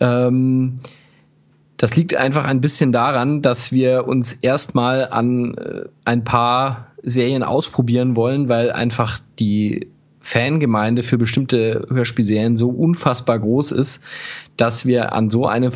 Ähm, 0.00 0.80
das 1.76 1.96
liegt 1.96 2.14
einfach 2.14 2.44
ein 2.44 2.60
bisschen 2.60 2.92
daran, 2.92 3.42
dass 3.42 3.72
wir 3.72 4.06
uns 4.06 4.32
erstmal 4.32 5.08
an 5.08 5.54
äh, 5.54 5.84
ein 6.04 6.24
paar 6.24 6.88
Serien 7.04 7.42
ausprobieren 7.42 8.16
wollen, 8.16 8.48
weil 8.48 8.72
einfach 8.72 9.20
die 9.38 9.88
Fangemeinde 10.20 11.02
für 11.02 11.18
bestimmte 11.18 11.86
Hörspielserien 11.90 12.56
so 12.56 12.70
unfassbar 12.70 13.38
groß 13.38 13.72
ist, 13.72 14.02
dass 14.56 14.86
wir 14.86 15.12
an 15.12 15.28
so 15.28 15.46
eine 15.46 15.70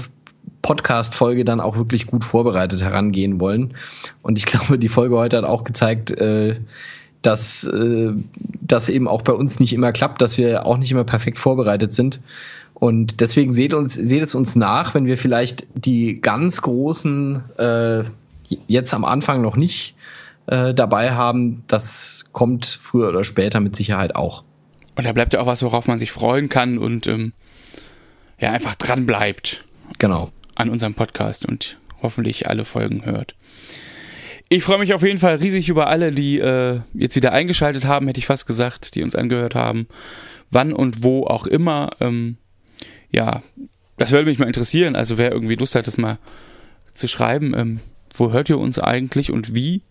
Podcast-Folge 0.63 1.45
dann 1.45 1.61
auch 1.61 1.77
wirklich 1.77 2.07
gut 2.07 2.25
vorbereitet 2.25 2.83
herangehen 2.83 3.41
wollen. 3.41 3.75
Und 4.23 4.39
ich 4.39 4.47
glaube, 4.47 4.79
die 4.79 4.89
Folge 4.89 5.17
heute 5.17 5.37
hat 5.37 5.45
auch 5.45 5.65
gezeigt, 5.65 6.11
äh, 6.13 6.57
dass 7.23 7.65
äh, 7.65 8.13
das 8.61 8.89
eben 8.89 9.09
auch 9.09 9.23
bei 9.23 9.33
uns 9.33 9.61
nicht 9.61 9.73
immer 9.73 9.93
klappt, 9.93 10.23
dass 10.23 10.39
wir 10.39 10.65
auch 10.67 10.79
nicht 10.79 10.93
immer 10.93 11.05
perfekt 11.05 11.39
vorbereitet 11.39 11.93
sind. 11.93 12.21
Und 12.75 13.21
deswegen 13.21 13.53
seht 13.53 13.75
uns, 13.75 13.95
seht 13.95 14.23
es 14.23 14.35
uns 14.35 14.55
nach, 14.55 14.95
wenn 14.95 15.07
wir 15.07 15.19
vielleicht 15.19 15.67
die 15.75 16.21
ganz 16.21 16.63
großen 16.63 17.43
äh, 17.59 18.05
jetzt 18.67 18.95
am 18.95 19.05
Anfang 19.05 19.43
noch 19.43 19.57
nicht 19.57 19.95
äh, 20.49 20.75
dabei 20.75 21.13
haben. 21.13 21.65
Das 21.69 22.25
kommt 22.33 22.67
früher 22.67 23.09
oder 23.09 23.25
später 23.25 23.61
mit 23.61 23.77
Sicherheit 23.77 24.17
auch. 24.17 24.45
Und 24.97 25.05
da 25.05 25.13
bleibt 25.13 25.33
ja 25.33 25.41
auch 25.41 25.47
was, 25.47 25.63
worauf 25.63 25.87
man 25.87 25.99
sich 25.99 26.11
freuen 26.11 26.49
kann 26.49 26.79
und 26.79 27.07
ähm, 27.07 27.33
ja, 28.41 28.51
einfach 28.53 28.75
dran 28.75 29.07
bleibt. 29.07 29.65
Genau. 29.99 30.31
An 30.55 30.71
unserem 30.71 30.95
Podcast 30.95 31.47
und 31.47 31.79
hoffentlich 32.03 32.49
alle 32.49 32.65
Folgen 32.65 33.05
hört. 33.05 33.37
Ich 34.49 34.65
freue 34.65 34.79
mich 34.79 34.95
auf 34.95 35.03
jeden 35.03 35.19
Fall 35.19 35.37
riesig 35.37 35.69
über 35.69 35.89
alle, 35.89 36.11
die 36.11 36.39
äh, 36.39 36.81
jetzt 36.95 37.15
wieder 37.15 37.33
eingeschaltet 37.33 37.85
haben, 37.85 38.07
hätte 38.07 38.19
ich 38.19 38.27
fast 38.27 38.47
gesagt, 38.47 38.95
die 38.95 39.03
uns 39.03 39.15
angehört 39.15 39.55
haben. 39.55 39.87
Wann 40.51 40.73
und 40.73 41.05
wo 41.05 41.27
auch 41.27 41.47
immer. 41.47 41.91
Ähm, 42.01 42.39
ja, 43.11 43.43
das 43.99 44.11
würde 44.11 44.25
mich 44.25 44.39
mal 44.39 44.47
interessieren. 44.47 44.97
Also 44.97 45.19
wer 45.19 45.31
irgendwie 45.31 45.57
Lust 45.57 45.75
hat, 45.75 45.87
das 45.87 45.99
mal 45.99 46.19
zu 46.95 47.07
schreiben, 47.07 47.55
ähm, 47.55 47.81
wo 48.15 48.33
hört 48.33 48.49
ihr 48.49 48.59
uns 48.59 48.79
eigentlich 48.79 49.31
und 49.31 49.55
wie? 49.55 49.83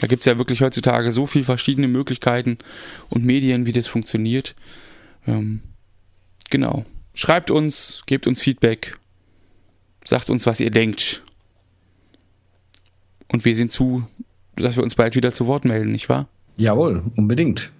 Da 0.00 0.06
gibt 0.06 0.20
es 0.20 0.26
ja 0.26 0.38
wirklich 0.38 0.62
heutzutage 0.62 1.10
so 1.12 1.26
viele 1.26 1.44
verschiedene 1.44 1.88
Möglichkeiten 1.88 2.58
und 3.10 3.24
Medien, 3.24 3.66
wie 3.66 3.72
das 3.72 3.86
funktioniert. 3.86 4.54
Ähm, 5.26 5.60
genau. 6.50 6.84
Schreibt 7.14 7.50
uns, 7.50 8.02
gebt 8.06 8.26
uns 8.26 8.40
Feedback, 8.40 8.96
sagt 10.04 10.30
uns, 10.30 10.46
was 10.46 10.60
ihr 10.60 10.70
denkt. 10.70 11.22
Und 13.26 13.44
wir 13.44 13.54
sehen 13.54 13.68
zu, 13.68 14.04
dass 14.56 14.76
wir 14.76 14.84
uns 14.84 14.94
bald 14.94 15.16
wieder 15.16 15.32
zu 15.32 15.46
Wort 15.46 15.64
melden, 15.64 15.92
nicht 15.92 16.08
wahr? 16.08 16.28
Jawohl, 16.56 17.02
unbedingt. 17.16 17.72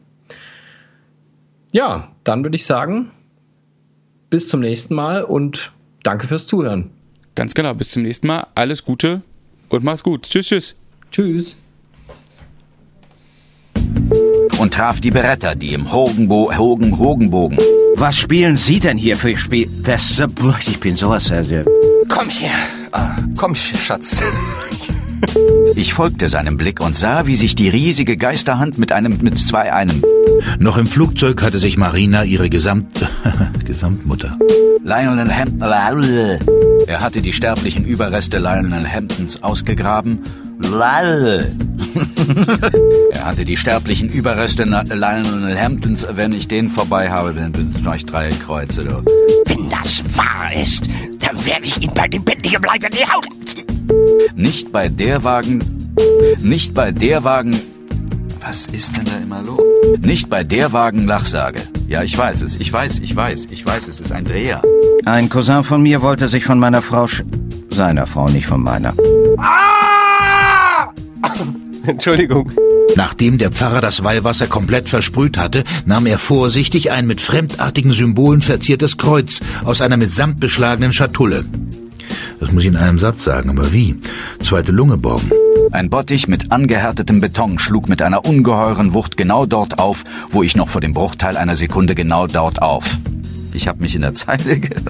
Ja, 1.72 2.12
dann 2.24 2.44
würde 2.44 2.56
ich 2.56 2.64
sagen, 2.64 3.10
bis 4.30 4.48
zum 4.48 4.60
nächsten 4.60 4.94
Mal 4.94 5.24
und 5.24 5.72
danke 6.02 6.26
fürs 6.26 6.46
Zuhören. 6.46 6.90
Ganz 7.34 7.54
genau, 7.54 7.74
bis 7.74 7.92
zum 7.92 8.02
nächsten 8.02 8.26
Mal. 8.26 8.46
Alles 8.54 8.84
Gute 8.84 9.22
und 9.68 9.84
macht's 9.84 10.02
gut. 10.02 10.28
Tschüss, 10.28 10.46
tschüss. 10.46 10.76
Tschüss. 11.10 11.58
Und 14.58 14.74
traf 14.74 15.00
die 15.00 15.10
Beretta, 15.10 15.54
die 15.54 15.72
im 15.72 15.92
Hogenbo 15.92 16.52
Hogen 16.56 16.98
Hogenbogen. 16.98 17.58
Was 17.96 18.16
spielen 18.16 18.56
Sie 18.56 18.80
denn 18.80 18.98
hier 18.98 19.16
für 19.16 19.36
Spiel? 19.36 19.68
Das, 19.84 20.22
ich 20.66 20.80
bin 20.80 20.96
sowas. 20.96 21.30
Äh, 21.30 21.64
komm 22.08 22.28
her. 22.28 22.50
Ah, 22.92 23.16
komm, 23.36 23.54
Schatz. 23.54 24.16
Ich 25.74 25.94
folgte 25.94 26.28
seinem 26.28 26.56
Blick 26.56 26.80
und 26.80 26.94
sah, 26.94 27.26
wie 27.26 27.36
sich 27.36 27.54
die 27.54 27.68
riesige 27.68 28.16
Geisterhand 28.16 28.78
mit 28.78 28.92
einem, 28.92 29.18
mit 29.20 29.38
zwei 29.38 29.72
einem. 29.72 30.02
Noch 30.58 30.78
im 30.78 30.86
Flugzeug 30.86 31.42
hatte 31.42 31.58
sich 31.58 31.76
Marina 31.76 32.24
ihre 32.24 32.50
Gesamt, 32.50 33.06
Gesamtmutter. 33.64 34.38
Lionel 34.82 35.32
Hampton, 35.32 35.68
er 36.86 37.00
hatte 37.00 37.20
die 37.20 37.32
sterblichen 37.32 37.84
Überreste 37.84 38.38
Lionel 38.38 38.88
Hamptons 38.88 39.42
ausgegraben. 39.42 40.20
er 43.12 43.24
hatte 43.24 43.44
die 43.44 43.56
sterblichen 43.56 44.08
Überreste 44.08 44.64
Lionel 44.64 45.56
Hamptons, 45.58 46.06
wenn 46.10 46.32
ich 46.32 46.48
den 46.48 46.70
vorbei 46.70 47.10
habe, 47.10 47.34
dann 47.34 47.52
bin 47.52 47.74
ich 47.94 48.06
drei 48.06 48.30
Kreuze, 48.30 48.84
du. 48.84 49.04
Wenn 49.46 49.68
das 49.68 50.02
wahr 50.16 50.52
ist, 50.54 50.88
dann 51.20 51.46
werde 51.46 51.64
ich 51.64 51.80
ihn 51.80 51.92
bei 51.94 52.08
dem 52.08 52.24
Bett 52.24 52.44
liegen 52.44 52.60
bleiben, 52.60 52.88
die 52.92 53.04
Haut. 53.04 53.28
Nicht 54.34 54.72
bei 54.72 54.88
der 54.88 55.22
Wagen. 55.24 55.60
Nicht 56.40 56.74
bei 56.74 56.92
der 56.92 57.24
Wagen. 57.24 57.60
Was 58.40 58.66
ist 58.66 58.96
denn 58.96 59.04
da 59.04 59.18
immer 59.18 59.42
los? 59.42 59.60
Nicht 60.00 60.30
bei 60.30 60.44
der 60.44 60.72
Wagen 60.72 61.06
Lachsage. 61.06 61.60
Ja, 61.86 62.02
ich 62.02 62.16
weiß 62.16 62.42
es. 62.42 62.56
Ich 62.56 62.72
weiß, 62.72 63.00
ich 63.00 63.14
weiß, 63.14 63.48
ich 63.50 63.64
weiß, 63.64 63.88
es 63.88 64.00
ist 64.00 64.12
ein 64.12 64.24
Dreher. 64.24 64.62
Ein 65.04 65.28
Cousin 65.28 65.64
von 65.64 65.82
mir 65.82 66.02
wollte 66.02 66.28
sich 66.28 66.44
von 66.44 66.58
meiner 66.58 66.82
Frau 66.82 67.06
sch 67.06 67.24
seiner 67.70 68.06
Frau, 68.06 68.28
nicht 68.28 68.46
von 68.46 68.62
meiner. 68.62 68.94
Ah! 69.36 69.77
Entschuldigung. 71.92 72.52
Nachdem 72.96 73.38
der 73.38 73.50
Pfarrer 73.50 73.80
das 73.80 74.04
Weihwasser 74.04 74.46
komplett 74.46 74.88
versprüht 74.88 75.38
hatte, 75.38 75.64
nahm 75.86 76.06
er 76.06 76.18
vorsichtig 76.18 76.90
ein 76.90 77.06
mit 77.06 77.20
fremdartigen 77.20 77.92
Symbolen 77.92 78.42
verziertes 78.42 78.96
Kreuz 78.96 79.40
aus 79.64 79.80
einer 79.80 79.96
mit 79.96 80.12
Samt 80.12 80.40
beschlagenen 80.40 80.92
Schatulle. 80.92 81.44
Das 82.40 82.52
muss 82.52 82.62
ich 82.62 82.68
in 82.68 82.76
einem 82.76 82.98
Satz 82.98 83.24
sagen, 83.24 83.50
aber 83.50 83.72
wie? 83.72 83.96
Zweite 84.42 84.72
Lunge 84.72 84.96
borgen. 84.96 85.30
Ein 85.72 85.90
Bottich 85.90 86.28
mit 86.28 86.52
angehärtetem 86.52 87.20
Beton 87.20 87.58
schlug 87.58 87.88
mit 87.88 88.00
einer 88.00 88.24
ungeheuren 88.24 88.94
Wucht 88.94 89.16
genau 89.16 89.44
dort 89.44 89.78
auf, 89.78 90.04
wo 90.30 90.42
ich 90.42 90.56
noch 90.56 90.68
vor 90.68 90.80
dem 90.80 90.94
Bruchteil 90.94 91.36
einer 91.36 91.56
Sekunde 91.56 91.94
genau 91.94 92.26
dort 92.26 92.62
auf. 92.62 92.96
Ich 93.58 93.66
habe 93.66 93.82
mich 93.82 93.96
in 93.96 94.02
der 94.02 94.14
Zeile 94.14 94.60
geirrt. 94.60 94.84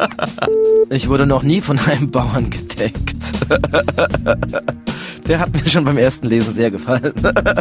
ich 0.90 1.10
wurde 1.10 1.26
noch 1.26 1.42
nie 1.42 1.60
von 1.60 1.78
einem 1.78 2.10
Bauern 2.10 2.48
gedeckt. 2.48 3.14
Der 5.28 5.38
hat 5.38 5.52
mir 5.52 5.68
schon 5.68 5.84
beim 5.84 5.98
ersten 5.98 6.26
Lesen 6.26 6.54
sehr 6.54 6.70
gefallen. 6.70 7.12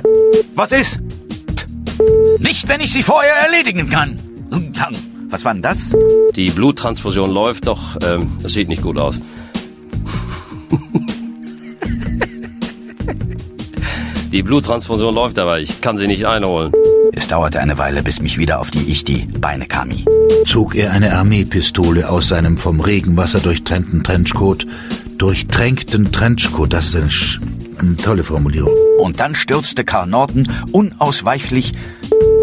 Was 0.55 0.71
ist? 0.71 0.99
Nicht, 2.39 2.69
wenn 2.69 2.79
ich 2.79 2.93
sie 2.93 3.03
vorher 3.03 3.33
erledigen 3.33 3.89
kann. 3.89 4.17
Was 5.29 5.43
war 5.43 5.51
denn 5.51 5.61
das? 5.61 5.93
Die 6.37 6.49
Bluttransfusion 6.49 7.29
läuft, 7.29 7.67
doch 7.67 7.97
ähm, 8.01 8.31
es 8.41 8.53
sieht 8.53 8.69
nicht 8.69 8.83
gut 8.83 8.97
aus. 8.97 9.19
Die 14.31 14.43
Bluttransfusion 14.43 15.13
läuft 15.13 15.37
aber, 15.39 15.59
ich 15.59 15.81
kann 15.81 15.97
sie 15.97 16.07
nicht 16.07 16.25
einholen. 16.25 16.71
Es 17.11 17.27
dauerte 17.27 17.59
eine 17.59 17.77
Weile, 17.77 18.01
bis 18.01 18.21
mich 18.21 18.37
wieder 18.37 18.61
auf 18.61 18.71
die 18.71 18.89
Ichti 18.89 19.27
Beine 19.39 19.65
kam. 19.65 19.89
Zog 20.45 20.75
er 20.75 20.93
eine 20.93 21.13
Armeepistole 21.13 22.09
aus 22.09 22.29
seinem 22.29 22.57
vom 22.57 22.79
Regenwasser 22.79 23.41
durchtrennten 23.41 24.05
Trenchcoat. 24.05 24.65
Durchtränkten 25.17 26.13
Trenchcoat, 26.13 26.71
das 26.71 26.95
ist 26.95 26.95
eine, 26.95 27.79
eine 27.79 27.97
tolle 27.97 28.23
Formulierung. 28.23 28.73
Und 28.99 29.19
dann 29.19 29.35
stürzte 29.35 29.83
Karl 29.83 30.07
Norton 30.07 30.47
unausweichlich 30.71 31.73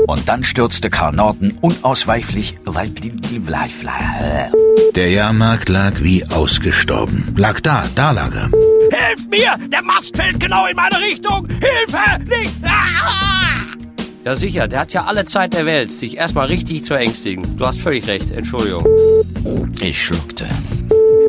und 0.07 0.29
dann 0.29 0.45
stürzte 0.45 0.91
Karl 0.91 1.15
Norton 1.15 1.57
unausweichlich, 1.63 2.59
weil 2.65 2.91
Der 4.95 5.11
Jahrmarkt 5.11 5.71
lag 5.71 5.95
wie 6.01 6.27
ausgestorben. 6.27 7.35
Lag 7.37 7.61
da, 7.61 7.85
da 7.95 8.11
lag 8.11 8.35
er. 8.35 8.51
Hilf 8.91 9.29
mir! 9.29 9.59
Der 9.69 9.83
Mast 9.83 10.17
fällt 10.17 10.41
genau 10.41 10.67
in 10.67 10.77
meine 10.77 11.01
Richtung! 11.01 11.47
Hilfe! 11.49 12.25
Nicht! 12.25 12.55
Ah! 12.65 13.49
Ja 14.25 14.37
sicher, 14.37 14.69
der 14.69 14.81
hat 14.81 14.93
ja 14.93 15.05
alle 15.05 15.25
Zeit 15.25 15.55
der 15.55 15.65
Welt, 15.65 15.91
sich 15.91 16.17
erstmal 16.17 16.49
richtig 16.49 16.85
zu 16.85 16.95
ängstigen. 16.95 17.57
Du 17.57 17.67
hast 17.67 17.81
völlig 17.81 18.07
recht, 18.09 18.31
Entschuldigung. 18.31 18.85
Ich 19.81 20.05
schluckte. 20.05 20.47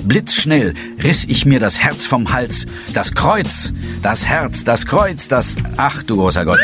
Blitzschnell 0.03 0.73
riss 1.01 1.25
ich 1.25 1.45
mir 1.45 1.59
das 1.59 1.79
Herz 1.79 2.05
vom 2.05 2.33
Hals. 2.33 2.65
Das 2.93 3.13
Kreuz, 3.13 3.73
das 4.01 4.25
Herz, 4.25 4.63
das 4.63 4.85
Kreuz, 4.85 5.27
das... 5.27 5.55
Ach 5.77 6.03
du 6.03 6.17
großer 6.17 6.45
Gott. 6.45 6.59